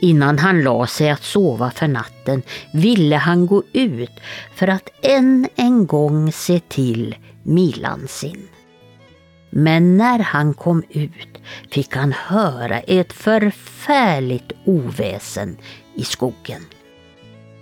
Innan 0.00 0.38
han 0.38 0.62
la 0.62 0.86
sig 0.86 1.10
att 1.10 1.22
sova 1.22 1.70
för 1.70 1.88
natten 1.88 2.42
ville 2.72 3.16
han 3.16 3.46
gå 3.46 3.62
ut 3.72 4.20
för 4.54 4.68
att 4.68 4.88
än 5.02 5.48
en 5.56 5.86
gång 5.86 6.32
se 6.32 6.60
till 6.60 7.16
milan 7.42 8.08
sin. 8.08 8.48
Men 9.50 9.96
när 9.96 10.18
han 10.18 10.54
kom 10.54 10.82
ut 10.90 11.38
fick 11.70 11.96
han 11.96 12.12
höra 12.12 12.80
ett 12.80 13.12
förfärligt 13.12 14.52
oväsen 14.64 15.56
i 15.94 16.04
skogen. 16.04 16.62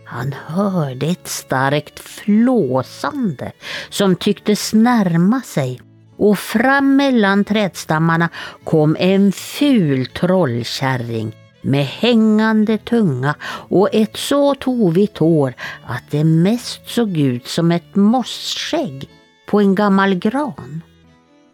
Han 0.05 0.35
hörde 0.47 1.07
ett 1.07 1.29
starkt 1.29 2.01
flåsande 2.01 3.53
som 3.91 4.17
tycktes 4.17 4.73
närma 4.73 5.41
sig 5.41 5.81
och 6.17 6.39
fram 6.39 6.97
mellan 6.97 7.45
trädstammarna 7.45 8.29
kom 8.65 8.97
en 8.99 9.33
ful 9.33 10.07
trollkärring 10.07 11.33
med 11.65 11.85
hängande 11.85 12.79
tunga 12.79 13.35
och 13.69 13.89
ett 13.93 14.17
så 14.17 14.55
tovigt 14.55 15.19
hår 15.19 15.55
att 15.87 16.03
det 16.11 16.25
mest 16.25 16.89
såg 16.89 17.17
ut 17.17 17.47
som 17.47 17.73
ett 17.73 17.97
mossskägg 17.97 19.09
på 19.47 19.61
en 19.61 19.75
gammal 19.75 20.15
gran. 20.15 20.83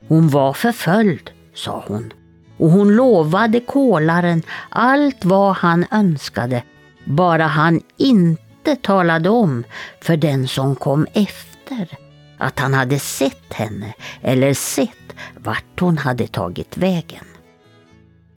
Hon 0.09 0.29
var 0.29 0.53
förföljd, 0.53 1.31
sa 1.55 1.85
hon, 1.87 2.13
och 2.57 2.71
hon 2.71 2.97
lovade 2.97 3.61
kolaren 3.61 4.43
allt 4.69 5.25
vad 5.25 5.57
han 5.57 5.87
önskade, 5.91 6.63
bara 7.05 7.47
han 7.47 7.81
inte 7.97 8.77
talade 8.77 9.31
om 9.31 9.65
för 10.01 10.17
den 10.17 10.49
som 10.49 10.77
kom 10.77 11.07
efter 11.13 11.99
att 12.39 12.59
han 12.59 12.75
hade 12.75 12.99
sett 12.99 13.53
henne 13.53 13.95
eller 14.23 14.55
sett 14.55 15.15
vart 15.37 15.81
hon 15.81 15.99
hade 15.99 16.27
tagit 16.27 16.77
vägen. 16.77 17.25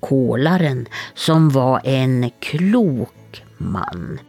Kolaren, 0.04 0.86
som 1.14 1.50
var 1.50 1.82
en 1.84 2.30
klok 2.40 3.44
man, 3.58 4.20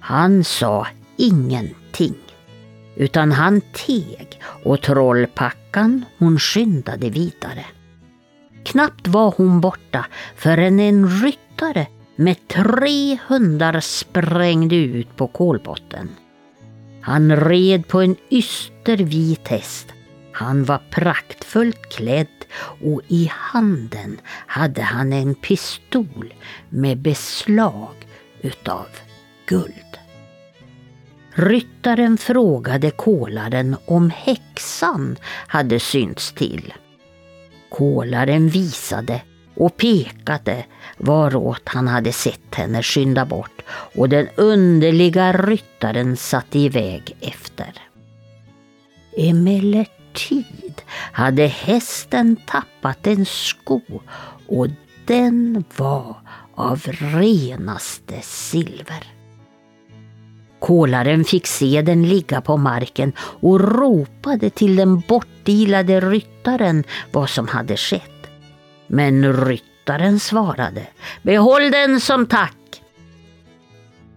han 0.00 0.44
sa 0.44 0.86
ingenting 1.16 2.14
utan 2.96 3.32
han 3.32 3.60
teg 3.60 4.40
och 4.64 4.82
trollpackan 4.82 6.04
hon 6.18 6.38
skyndade 6.38 7.10
vidare. 7.10 7.64
Knappt 8.64 9.08
var 9.08 9.34
hon 9.36 9.60
borta 9.60 10.06
förrän 10.36 10.80
en 10.80 11.22
ryttare 11.22 11.86
med 12.16 12.48
tre 12.48 13.18
hundar 13.26 13.80
sprängde 13.80 14.76
ut 14.76 15.16
på 15.16 15.26
kolbotten. 15.26 16.08
Han 17.00 17.36
red 17.36 17.88
på 17.88 18.00
en 18.00 18.16
ystervit 18.30 19.48
häst. 19.48 19.86
Han 20.40 20.64
var 20.64 20.80
praktfullt 20.90 21.88
klädd 21.88 22.44
och 22.82 23.00
i 23.08 23.30
handen 23.32 24.20
hade 24.46 24.82
han 24.82 25.12
en 25.12 25.34
pistol 25.34 26.34
med 26.68 26.98
beslag 26.98 27.94
utav 28.40 28.86
guld. 29.46 29.98
Ryttaren 31.34 32.18
frågade 32.18 32.90
kolaren 32.90 33.76
om 33.86 34.10
häxan 34.10 35.16
hade 35.24 35.80
synts 35.80 36.32
till. 36.32 36.74
Kolaren 37.70 38.48
visade 38.48 39.22
och 39.54 39.76
pekade 39.76 40.64
varåt 40.96 41.62
han 41.64 41.88
hade 41.88 42.12
sett 42.12 42.54
henne 42.54 42.82
skynda 42.82 43.24
bort 43.24 43.62
och 43.68 44.08
den 44.08 44.28
underliga 44.36 45.32
ryttaren 45.32 46.16
satte 46.16 46.58
iväg 46.58 47.16
efter. 47.20 47.72
Emellertid 49.16 49.99
hade 51.12 51.46
hästen 51.46 52.36
tappat 52.46 53.06
en 53.06 53.26
sko 53.26 53.80
och 54.46 54.66
den 55.06 55.64
var 55.76 56.16
av 56.54 56.82
renaste 56.88 58.20
silver. 58.22 59.06
Kolaren 60.58 61.24
fick 61.24 61.46
se 61.46 61.82
den 61.82 62.08
ligga 62.08 62.40
på 62.40 62.56
marken 62.56 63.12
och 63.18 63.60
ropade 63.60 64.50
till 64.50 64.76
den 64.76 65.00
bortilade 65.00 66.00
ryttaren 66.00 66.84
vad 67.12 67.30
som 67.30 67.48
hade 67.48 67.76
skett. 67.76 68.30
Men 68.86 69.44
ryttaren 69.46 70.20
svarade 70.20 70.86
Behåll 71.22 71.70
den 71.70 72.00
som 72.00 72.26
tack! 72.26 72.82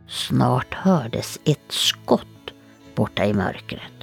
Snart 0.08 0.74
hördes 0.74 1.40
ett 1.46 1.72
skott 1.72 2.54
borta 2.96 3.26
i 3.26 3.34
mörkret 3.34 4.03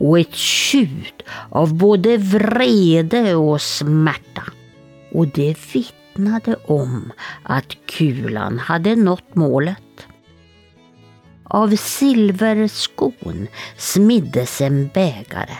och 0.00 0.18
ett 0.18 0.34
tjut 0.34 1.22
av 1.48 1.74
både 1.74 2.16
vrede 2.16 3.34
och 3.34 3.60
smärta. 3.60 4.42
Och 5.12 5.26
det 5.28 5.74
vittnade 5.74 6.56
om 6.66 7.12
att 7.42 7.76
kulan 7.86 8.58
hade 8.58 8.96
nått 8.96 9.34
målet. 9.34 10.06
Av 11.44 11.76
silverskon 11.76 13.46
smiddes 13.76 14.60
en 14.60 14.88
bägare 14.94 15.56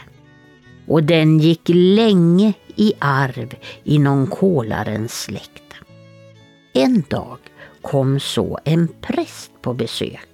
och 0.87 1.05
den 1.05 1.39
gick 1.39 1.69
länge 1.75 2.53
i 2.77 2.93
arv 2.99 3.55
inom 3.85 4.27
kolarens 4.27 5.23
släkt. 5.23 5.75
En 6.73 7.05
dag 7.09 7.39
kom 7.83 8.21
så 8.21 8.59
en 8.65 8.89
präst 9.01 9.63
på 9.63 9.75
besök 9.75 10.30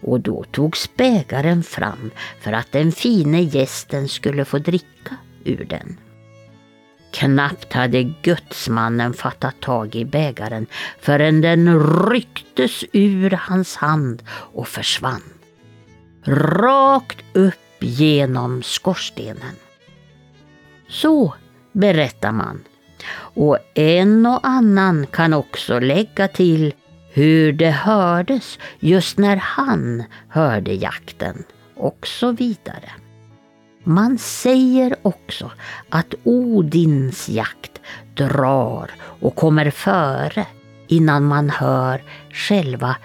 och 0.00 0.20
då 0.20 0.44
togs 0.50 0.96
bägaren 0.96 1.62
fram 1.62 2.10
för 2.40 2.52
att 2.52 2.72
den 2.72 2.92
fine 2.92 3.42
gästen 3.42 4.08
skulle 4.08 4.44
få 4.44 4.58
dricka 4.58 5.16
ur 5.44 5.64
den. 5.64 5.96
Knappt 7.10 7.72
hade 7.72 8.02
gudsmannen 8.02 9.12
fattat 9.14 9.60
tag 9.60 9.94
i 9.94 10.04
bägaren 10.04 10.66
förrän 11.00 11.40
den 11.40 11.80
rycktes 12.10 12.84
ur 12.92 13.30
hans 13.30 13.76
hand 13.76 14.22
och 14.30 14.68
försvann. 14.68 15.22
Rakt 16.24 17.24
upp 17.32 17.54
genom 17.80 18.62
skorstenen. 18.62 19.56
Så 20.88 21.34
berättar 21.72 22.32
man. 22.32 22.64
Och 23.14 23.58
en 23.74 24.26
och 24.26 24.40
annan 24.42 25.06
kan 25.06 25.34
också 25.34 25.78
lägga 25.78 26.28
till 26.28 26.74
hur 27.12 27.52
det 27.52 27.70
hördes 27.70 28.58
just 28.78 29.18
när 29.18 29.36
han 29.36 30.04
hörde 30.28 30.72
jakten 30.72 31.44
och 31.76 32.06
så 32.06 32.32
vidare. 32.32 32.90
Man 33.84 34.18
säger 34.18 34.96
också 35.02 35.50
att 35.88 36.14
Odins 36.24 37.28
jakt 37.28 37.80
drar 38.14 38.90
och 39.20 39.36
kommer 39.36 39.70
före 39.70 40.46
innan 40.88 41.24
man 41.24 41.50
hör 41.50 42.02
själva 42.30 42.96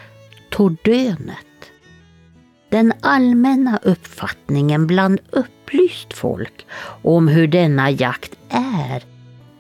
tordönet. 0.50 1.72
Den 2.70 2.94
allmänna 3.02 3.80
uppfattningen 3.84 4.88
bland 4.88 5.20
upplyst 5.32 6.14
folk 6.14 6.66
om 7.02 7.28
hur 7.28 7.48
denna 7.48 7.92
jakt 7.92 8.38
är 8.50 9.04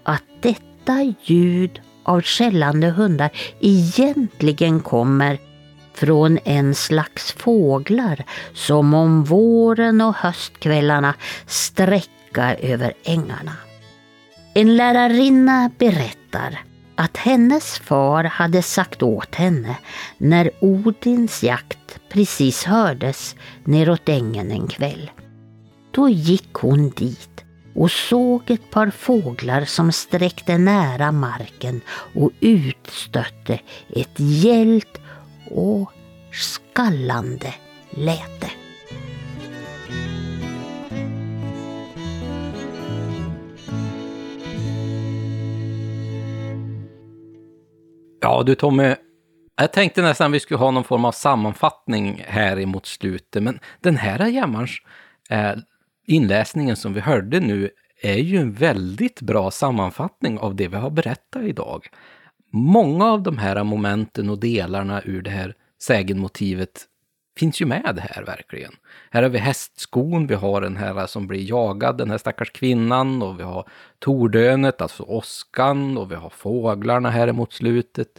att 0.03 0.23
detta 0.41 1.13
ljud 1.23 1.81
av 2.03 2.21
skällande 2.21 2.87
hundar 2.87 3.29
egentligen 3.59 4.79
kommer 4.79 5.39
från 5.93 6.39
en 6.43 6.75
slags 6.75 7.31
fåglar 7.31 8.25
som 8.53 8.93
om 8.93 9.23
våren 9.23 10.01
och 10.01 10.15
höstkvällarna 10.15 11.13
sträcka 11.45 12.55
över 12.55 12.93
ängarna. 13.03 13.55
En 14.53 14.77
lärarinna 14.77 15.71
berättar 15.77 16.63
att 16.95 17.17
hennes 17.17 17.79
far 17.79 18.23
hade 18.23 18.61
sagt 18.61 19.03
åt 19.03 19.35
henne 19.35 19.77
när 20.17 20.51
Odins 20.59 21.43
jakt 21.43 21.99
precis 22.09 22.63
hördes 22.63 23.35
neråt 23.63 24.09
ängen 24.09 24.51
en 24.51 24.67
kväll. 24.67 25.11
Då 25.91 26.09
gick 26.09 26.53
hon 26.53 26.89
dit 26.89 27.32
och 27.75 27.91
såg 27.91 28.51
ett 28.51 28.71
par 28.71 28.89
fåglar 28.89 29.65
som 29.65 29.91
sträckte 29.91 30.57
nära 30.57 31.11
marken 31.11 31.81
och 32.15 32.31
utstötte 32.39 33.59
ett 33.89 34.19
gällt 34.19 35.01
och 35.51 35.91
skallande 36.31 37.53
läte. 37.89 38.49
Ja 48.21 48.43
du 48.45 48.55
Tommy, 48.55 48.95
jag 49.55 49.73
tänkte 49.73 50.01
nästan 50.01 50.31
vi 50.31 50.39
skulle 50.39 50.57
ha 50.57 50.71
någon 50.71 50.83
form 50.83 51.05
av 51.05 51.11
sammanfattning 51.11 52.23
här 52.27 52.59
emot 52.59 52.85
slutet, 52.85 53.43
men 53.43 53.59
den 53.81 53.95
här 53.95 54.27
jämmars 54.27 54.83
eh, 55.29 55.51
inläsningen 56.05 56.75
som 56.75 56.93
vi 56.93 56.99
hörde 56.99 57.39
nu 57.39 57.69
är 58.01 58.17
ju 58.17 58.37
en 58.37 58.53
väldigt 58.53 59.21
bra 59.21 59.51
sammanfattning 59.51 60.39
av 60.39 60.55
det 60.55 60.67
vi 60.67 60.75
har 60.75 60.89
berättat 60.89 61.43
idag. 61.43 61.87
Många 62.51 63.05
av 63.05 63.23
de 63.23 63.37
här 63.37 63.63
momenten 63.63 64.29
och 64.29 64.39
delarna 64.39 65.01
ur 65.05 65.21
det 65.21 65.29
här 65.29 65.55
sägenmotivet 65.81 66.87
finns 67.37 67.61
ju 67.61 67.65
med 67.65 67.99
här 67.99 68.23
verkligen. 68.23 68.71
Här 69.11 69.23
har 69.23 69.29
vi 69.29 69.37
hästskon, 69.37 70.27
vi 70.27 70.35
har 70.35 70.61
den 70.61 70.77
här 70.77 71.07
som 71.07 71.27
blir 71.27 71.49
jagad, 71.49 71.97
den 71.97 72.11
här 72.11 72.17
stackars 72.17 72.51
kvinnan, 72.51 73.21
och 73.21 73.39
vi 73.39 73.43
har 73.43 73.69
tordönet, 73.99 74.81
alltså 74.81 75.03
åskan, 75.03 75.97
och 75.97 76.11
vi 76.11 76.15
har 76.15 76.29
fåglarna 76.29 77.09
här 77.09 77.27
emot 77.27 77.53
slutet. 77.53 78.09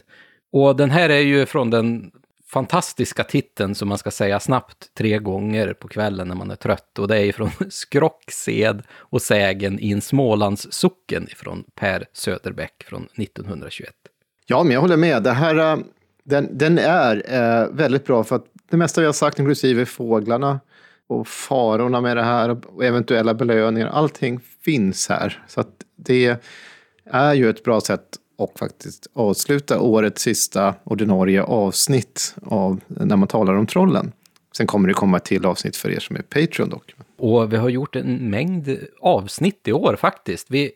Och 0.51 0.75
den 0.75 0.89
här 0.89 1.09
är 1.09 1.19
ju 1.19 1.45
från 1.45 1.69
den 1.69 2.11
fantastiska 2.55 3.23
titeln 3.23 3.75
som 3.75 3.89
man 3.89 3.97
ska 3.97 4.11
säga 4.11 4.39
snabbt 4.39 4.93
tre 4.97 5.19
gånger 5.19 5.73
på 5.73 5.87
kvällen 5.87 6.27
när 6.27 6.35
man 6.35 6.51
är 6.51 6.55
trött. 6.55 6.99
Och 6.99 7.07
det 7.07 7.17
är 7.17 7.31
från 7.31 7.49
Skrocksed 7.69 8.83
och 8.91 9.21
sägen 9.21 9.79
i 9.79 9.91
en 9.91 10.01
Smålandssocken 10.01 11.27
från 11.35 11.63
Per 11.75 12.05
Söderbäck 12.13 12.83
från 12.87 13.07
1921. 13.15 13.93
Ja, 14.45 14.63
men 14.63 14.73
jag 14.73 14.81
håller 14.81 14.97
med. 14.97 15.23
Det 15.23 15.31
här, 15.31 15.55
eh, 15.55 15.77
den, 16.23 16.57
den 16.57 16.77
är 16.77 17.23
eh, 17.27 17.67
väldigt 17.71 18.05
bra 18.05 18.23
för 18.23 18.35
att 18.35 18.45
det 18.69 18.77
mesta 18.77 19.01
vi 19.01 19.05
har 19.05 19.13
sagt, 19.13 19.39
inklusive 19.39 19.85
fåglarna 19.85 20.59
och 21.07 21.27
farorna 21.27 22.01
med 22.01 22.17
det 22.17 22.23
här 22.23 22.49
och 22.49 22.85
eventuella 22.85 23.33
belöningar, 23.33 23.87
allting 23.87 24.39
finns 24.61 25.09
här. 25.09 25.43
Så 25.47 25.61
att 25.61 25.73
det 25.95 26.39
är 27.11 27.33
ju 27.33 27.49
ett 27.49 27.63
bra 27.63 27.81
sätt 27.81 28.17
och 28.37 28.59
faktiskt 28.59 29.07
avsluta 29.13 29.79
årets 29.79 30.21
sista 30.21 30.75
ordinarie 30.83 31.43
avsnitt 31.43 32.35
av 32.41 32.79
när 32.87 33.15
man 33.15 33.27
talar 33.27 33.53
om 33.53 33.67
trollen. 33.67 34.11
Sen 34.57 34.67
kommer 34.67 34.87
det 34.87 34.93
komma 34.93 35.17
ett 35.17 35.23
till 35.23 35.45
avsnitt 35.45 35.77
för 35.77 35.91
er 35.91 35.99
som 35.99 36.15
är 36.15 36.21
Patreon 36.21 36.69
dock. 36.69 36.95
Och 37.17 37.53
vi 37.53 37.57
har 37.57 37.69
gjort 37.69 37.95
en 37.95 38.29
mängd 38.29 38.77
avsnitt 39.01 39.67
i 39.67 39.73
år 39.73 39.95
faktiskt. 39.95 40.51
Vi 40.51 40.71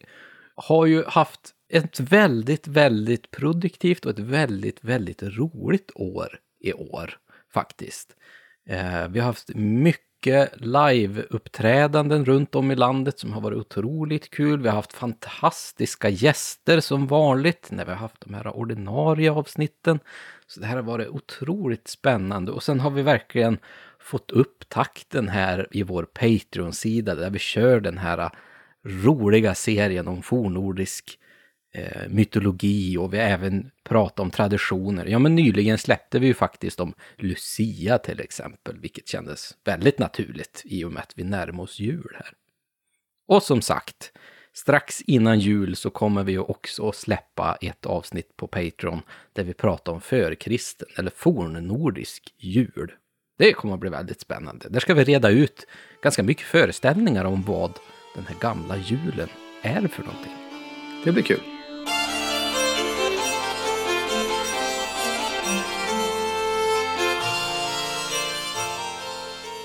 har 0.56 0.86
ju 0.86 1.04
haft 1.08 1.54
ett 1.74 2.00
väldigt, 2.00 2.68
väldigt 2.68 3.32
produktivt 3.32 4.06
och 4.06 4.12
ett 4.12 4.20
väldigt, 4.20 4.84
väldigt 4.84 5.24
roligt 5.24 5.92
år 5.96 6.40
i 6.60 6.74
år 6.74 7.18
faktiskt. 7.54 8.16
Eh, 8.70 9.08
vi 9.10 9.20
har 9.20 9.26
haft 9.26 9.50
mycket 9.56 10.09
mycket 10.20 10.62
live-uppträdanden 10.62 12.26
runt 12.26 12.56
om 12.56 12.72
i 12.72 12.76
landet 12.76 13.20
som 13.20 13.34
har 13.34 13.42
varit 13.42 13.58
otroligt 13.58 14.30
kul. 14.30 14.62
Vi 14.62 14.70
har 14.70 14.76
haft 14.76 14.94
fantastiska 14.94 16.10
gäster 16.10 16.80
som 16.80 17.08
vanligt 17.08 17.68
när 17.72 17.86
vi 17.86 17.92
har 17.92 17.98
haft 17.98 18.22
de 18.22 18.34
här 18.34 18.48
ordinarie 18.48 19.32
avsnitten. 19.32 20.00
Så 20.48 20.60
det 20.60 20.66
här 20.66 20.76
har 20.76 20.84
varit 20.84 21.08
otroligt 21.08 21.88
spännande 21.88 22.52
och 22.52 22.64
sen 22.64 22.80
har 22.80 22.90
vi 22.90 23.02
verkligen 23.02 23.58
fått 24.00 24.32
upp 24.32 24.70
takten 24.70 25.28
här 25.28 25.68
i 25.72 25.84
vår 25.84 26.04
Patreon-sida 26.04 27.16
där 27.16 27.30
vi 27.30 27.40
kör 27.40 27.80
den 27.80 27.98
här 27.98 28.30
roliga 28.86 29.56
serien 29.56 30.08
om 30.08 30.22
fornnordisk 30.22 31.20
eh, 31.72 32.10
mytologi 32.10 32.98
och 32.98 33.14
vi 33.14 33.18
har 33.18 33.26
även 33.26 33.72
pratat 33.84 34.20
om 34.20 34.32
traditioner. 34.32 35.06
Ja, 35.06 35.20
men 35.20 35.36
nyligen 35.36 35.78
släppte 35.78 36.20
vi 36.20 36.28
ju 36.28 36.34
faktiskt 36.34 36.80
om 36.80 36.94
Lucia 37.18 37.98
till 37.98 38.20
exempel, 38.20 38.80
vilket 38.80 39.08
kändes 39.08 39.58
väldigt 39.64 40.00
naturligt 40.00 40.62
i 40.66 40.84
och 40.84 40.92
med 40.92 41.04
att 41.04 41.14
vi 41.16 41.24
närmar 41.24 41.64
oss 41.64 41.80
jul 41.80 42.16
här. 42.16 42.34
Och 43.28 43.44
som 43.44 43.62
sagt, 43.62 44.12
strax 44.54 45.02
innan 45.02 45.40
jul 45.40 45.76
så 45.76 45.90
kommer 45.90 46.24
vi 46.24 46.38
också 46.38 46.90
att 46.90 46.96
släppa 46.96 47.58
ett 47.62 47.86
avsnitt 47.86 48.38
på 48.38 48.48
Patreon 48.48 49.02
där 49.34 49.44
vi 49.44 49.54
pratar 49.54 49.92
om 49.92 50.02
förkristen 50.02 50.88
eller 50.98 51.12
fornnordisk 51.16 52.34
jul. 52.38 52.92
Det 53.38 53.54
kommer 53.54 53.74
att 53.74 53.80
bli 53.80 53.90
väldigt 53.90 54.22
spännande. 54.22 54.70
Där 54.70 54.80
ska 54.80 54.94
vi 54.94 55.04
reda 55.04 55.30
ut 55.30 55.68
ganska 56.02 56.24
mycket 56.24 56.46
föreställningar 56.46 57.26
om 57.26 57.44
vad 57.44 57.72
den 58.16 58.26
här 58.28 58.36
gamla 58.40 58.78
julen 58.78 59.30
är 59.62 59.88
för 59.88 60.04
någonting. 60.04 60.34
Det 61.04 61.12
blir 61.12 61.24
kul. 61.24 61.59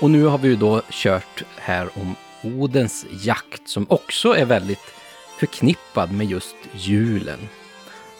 Och 0.05 0.11
nu 0.11 0.23
har 0.23 0.37
vi 0.37 0.47
ju 0.47 0.55
då 0.55 0.81
kört 0.89 1.43
här 1.57 1.89
om 1.95 2.15
Odens 2.43 3.05
jakt 3.23 3.67
som 3.67 3.85
också 3.89 4.35
är 4.35 4.45
väldigt 4.45 4.93
förknippad 5.39 6.11
med 6.11 6.27
just 6.27 6.55
julen. 6.73 7.39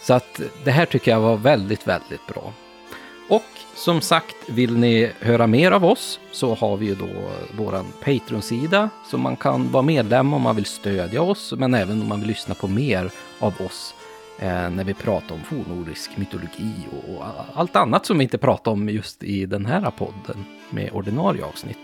Så 0.02 0.14
att 0.14 0.40
det 0.64 0.70
här 0.70 0.86
tycker 0.86 1.10
jag 1.10 1.20
var 1.20 1.36
väldigt, 1.36 1.86
väldigt 1.86 2.26
bra. 2.26 2.52
Och 3.28 3.44
som 3.74 4.00
sagt, 4.00 4.36
vill 4.46 4.76
ni 4.76 5.12
höra 5.20 5.46
mer 5.46 5.72
av 5.72 5.84
oss 5.84 6.20
så 6.32 6.54
har 6.54 6.76
vi 6.76 6.86
ju 6.86 6.94
då 6.94 7.08
våran 7.56 7.86
Patreon-sida 8.04 8.90
som 9.10 9.20
man 9.20 9.36
kan 9.36 9.72
vara 9.72 9.82
medlem 9.82 10.34
om 10.34 10.42
man 10.42 10.56
vill 10.56 10.64
stödja 10.64 11.22
oss, 11.22 11.52
men 11.56 11.74
även 11.74 12.02
om 12.02 12.08
man 12.08 12.20
vill 12.20 12.28
lyssna 12.28 12.54
på 12.54 12.68
mer 12.68 13.10
av 13.38 13.54
oss 13.66 13.94
Eh, 14.38 14.70
när 14.70 14.84
vi 14.84 14.94
pratar 14.94 15.34
om 15.34 15.40
fornnordisk 15.40 16.16
mytologi 16.16 16.74
och, 16.90 17.24
allt 17.54 17.76
annat 17.76 18.06
som 18.06 18.18
vi 18.18 18.24
inte 18.24 18.38
pratar 18.38 18.72
om 18.72 18.88
just 18.88 19.22
i 19.22 19.46
den 19.46 19.66
här 19.66 19.90
podden 19.90 20.44
med 20.70 20.90
ordinarie 20.92 21.44
avsnitt. 21.44 21.78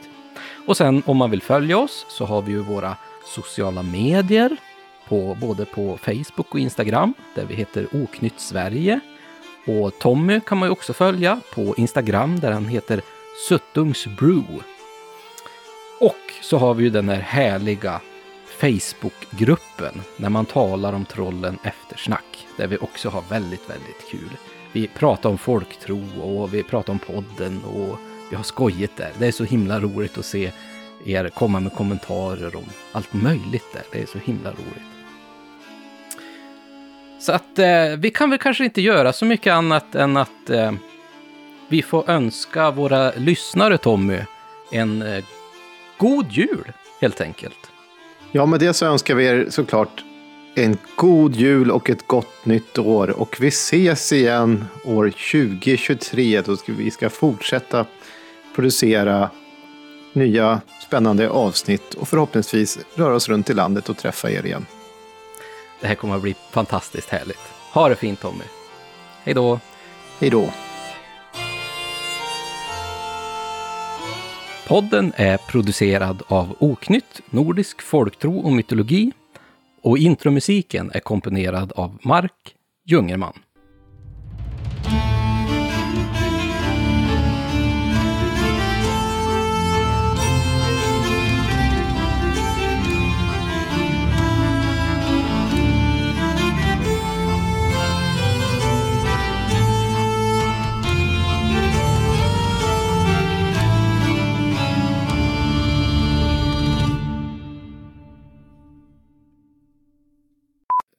Och 0.66 0.77
sen 0.77 1.03
om 1.07 1.16
man 1.16 1.31
vill 1.31 1.43
följa 1.43 1.79
oss 1.79 2.07
så 2.09 2.24
har 2.24 2.43
vi 2.43 2.53
ju 2.53 2.59
våra 2.59 2.97
sociala 3.24 3.83
medier 3.83 4.57
på, 5.09 5.37
både 5.41 5.65
på 5.65 5.97
Facebook 5.97 6.55
och 6.55 6.59
Instagram 6.59 7.15
där 7.35 7.45
vi 7.45 7.55
heter 7.55 7.87
Oknytt 7.93 8.41
Sverige. 8.41 9.01
Och 9.66 9.99
Tommy 9.99 10.41
kan 10.41 10.59
man 10.59 10.69
ju 10.69 10.73
också 10.73 10.93
följa 10.93 11.41
på 11.55 11.74
Instagram 11.77 12.41
där 12.41 12.53
han 12.53 12.66
heter 12.66 13.01
Suttungsbrew. 13.49 14.62
Och 16.01 16.33
så 16.43 16.59
har 16.59 16.74
vi 16.74 16.85
ju 16.85 16.91
den 16.91 17.09
här 17.09 17.20
härliga 17.20 18.01
Facebookgruppen 18.62 20.02
när 20.16 20.30
man 20.30 20.47
talar 20.47 20.93
om 20.93 21.05
trollen 21.05 21.59
eftersnack. 21.64 22.47
Där 22.56 22.66
vi 22.66 22.76
också 22.76 23.09
har 23.09 23.22
väldigt, 23.30 23.70
väldigt 23.70 24.10
kul. 24.10 24.30
Vi 24.72 24.89
pratar 24.89 25.30
om 25.30 25.39
folktro 25.39 26.20
och 26.20 26.55
vi 26.55 26.62
pratar 26.62 26.93
om 26.93 26.98
podden 26.98 27.64
och 27.64 27.98
vi 28.30 28.36
har 28.36 28.43
skojigt 28.43 28.97
där. 28.97 29.10
Det 29.18 29.26
är 29.26 29.32
så 29.32 29.44
himla 29.44 29.80
roligt 29.80 30.18
att 30.18 30.24
se 30.24 30.52
er 31.05 31.28
komma 31.28 31.60
med 31.60 31.72
kommentarer 31.72 32.56
om 32.56 32.64
allt 32.93 33.12
möjligt 33.12 33.72
där. 33.72 33.82
Det 33.93 34.02
är 34.02 34.06
så 34.06 34.18
himla 34.18 34.51
roligt. 34.51 34.93
Så 37.20 37.32
att 37.32 37.59
eh, 37.59 37.97
vi 37.98 38.10
kan 38.10 38.30
väl 38.30 38.39
kanske 38.39 38.64
inte 38.64 38.80
göra 38.80 39.12
så 39.12 39.24
mycket 39.24 39.52
annat 39.52 39.94
än 39.94 40.16
att 40.16 40.51
eh, 40.51 40.72
vi 41.68 41.82
får 41.82 42.10
önska 42.10 42.70
våra 42.70 43.12
lyssnare, 43.12 43.78
Tommy, 43.78 44.18
en 44.72 45.02
eh, 45.02 45.24
god 45.97 46.32
jul, 46.32 46.72
helt 47.01 47.20
enkelt. 47.20 47.72
Ja, 48.34 48.46
med 48.46 48.60
det 48.60 48.74
så 48.74 48.86
önskar 48.86 49.14
vi 49.14 49.26
er 49.26 49.46
såklart 49.50 50.04
en 50.54 50.76
god 50.96 51.36
jul 51.36 51.70
och 51.70 51.90
ett 51.90 52.06
gott 52.06 52.46
nytt 52.46 52.78
år. 52.78 53.10
Och 53.10 53.36
vi 53.40 53.48
ses 53.48 54.12
igen 54.12 54.64
år 54.84 55.10
2023 55.10 56.40
då 56.40 56.56
vi 56.66 56.90
ska 56.90 57.10
fortsätta 57.10 57.86
producera 58.54 59.30
nya 60.12 60.60
spännande 60.86 61.30
avsnitt 61.30 61.94
och 61.94 62.09
förhoppningsvis 62.09 62.78
röra 62.94 63.14
oss 63.14 63.28
runt 63.28 63.50
i 63.50 63.54
landet 63.54 63.88
och 63.88 63.96
träffa 63.96 64.30
er 64.30 64.46
igen. 64.46 64.66
Det 65.80 65.86
här 65.86 65.94
kommer 65.94 66.16
att 66.16 66.22
bli 66.22 66.34
fantastiskt 66.50 67.09
härligt. 67.09 67.52
Ha 67.72 67.88
det 67.88 67.96
fint 67.96 68.20
Tommy. 68.20 68.44
Hej 69.24 69.34
då! 69.34 69.60
Hej 70.18 70.30
då! 70.30 70.52
Podden 74.73 75.12
är 75.16 75.36
producerad 75.36 76.23
av 76.28 76.57
Oknytt, 76.61 77.20
Nordisk 77.31 77.82
folktro 77.82 78.39
och 78.39 78.53
mytologi 78.53 79.12
och 79.82 79.99
intromusiken 79.99 80.90
är 80.94 81.01
komponerad 81.01 81.73
av 81.73 81.99
Mark 82.03 82.55
Jungerman. 82.85 83.32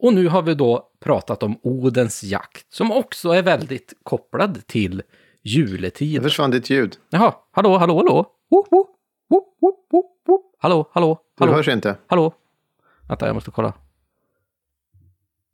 Och 0.04 0.14
nu 0.14 0.28
har 0.28 0.42
vi 0.42 0.54
då 0.56 0.90
pratat 1.00 1.44
om 1.44 1.60
Odens 1.64 2.24
jakt, 2.24 2.74
som 2.74 2.92
också 2.92 3.30
är 3.30 3.44
väldigt 3.44 3.94
kopplad 4.04 4.68
till 4.68 5.02
juletid. 5.42 6.20
Det 6.22 6.24
försvann 6.24 6.52
ditt 6.52 6.70
ljud. 6.70 6.98
Jaha, 7.10 7.34
hallå, 7.52 7.78
hallå, 7.78 7.98
hallå? 7.98 8.26
Wo, 8.50 8.66
wo, 8.72 8.88
wo, 9.30 9.46
wo, 9.60 9.74
wo, 9.92 10.04
wo. 10.26 10.44
Hallå, 10.60 10.90
hallå, 10.92 11.20
Du 11.38 11.44
hallå, 11.44 11.54
hörs 11.58 11.68
inte. 11.68 11.96
hallå? 12.08 12.34
Vänta, 13.08 13.26
jag 13.28 13.34
måste 13.34 13.52
kolla. 13.52 13.74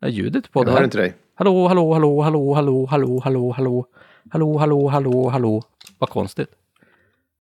Är 0.01 0.09
ljudet 0.09 0.51
på 0.51 0.59
Jag 0.59 0.65
det 0.67 0.71
hör 0.71 0.77
här? 0.77 0.83
inte 0.85 0.97
dig. 0.97 1.13
Hallå, 1.35 1.67
hallå, 1.67 1.93
hallå, 1.93 2.21
hallå, 2.21 2.53
hallå, 2.53 2.85
hallå, 2.89 3.19
hallå, 3.23 3.51
hallå, 3.51 3.85
hallå, 4.31 4.57
hallå, 4.57 4.87
hallå, 4.89 5.29
hallå. 5.29 5.63
Vad 5.99 6.09
konstigt. 6.09 6.49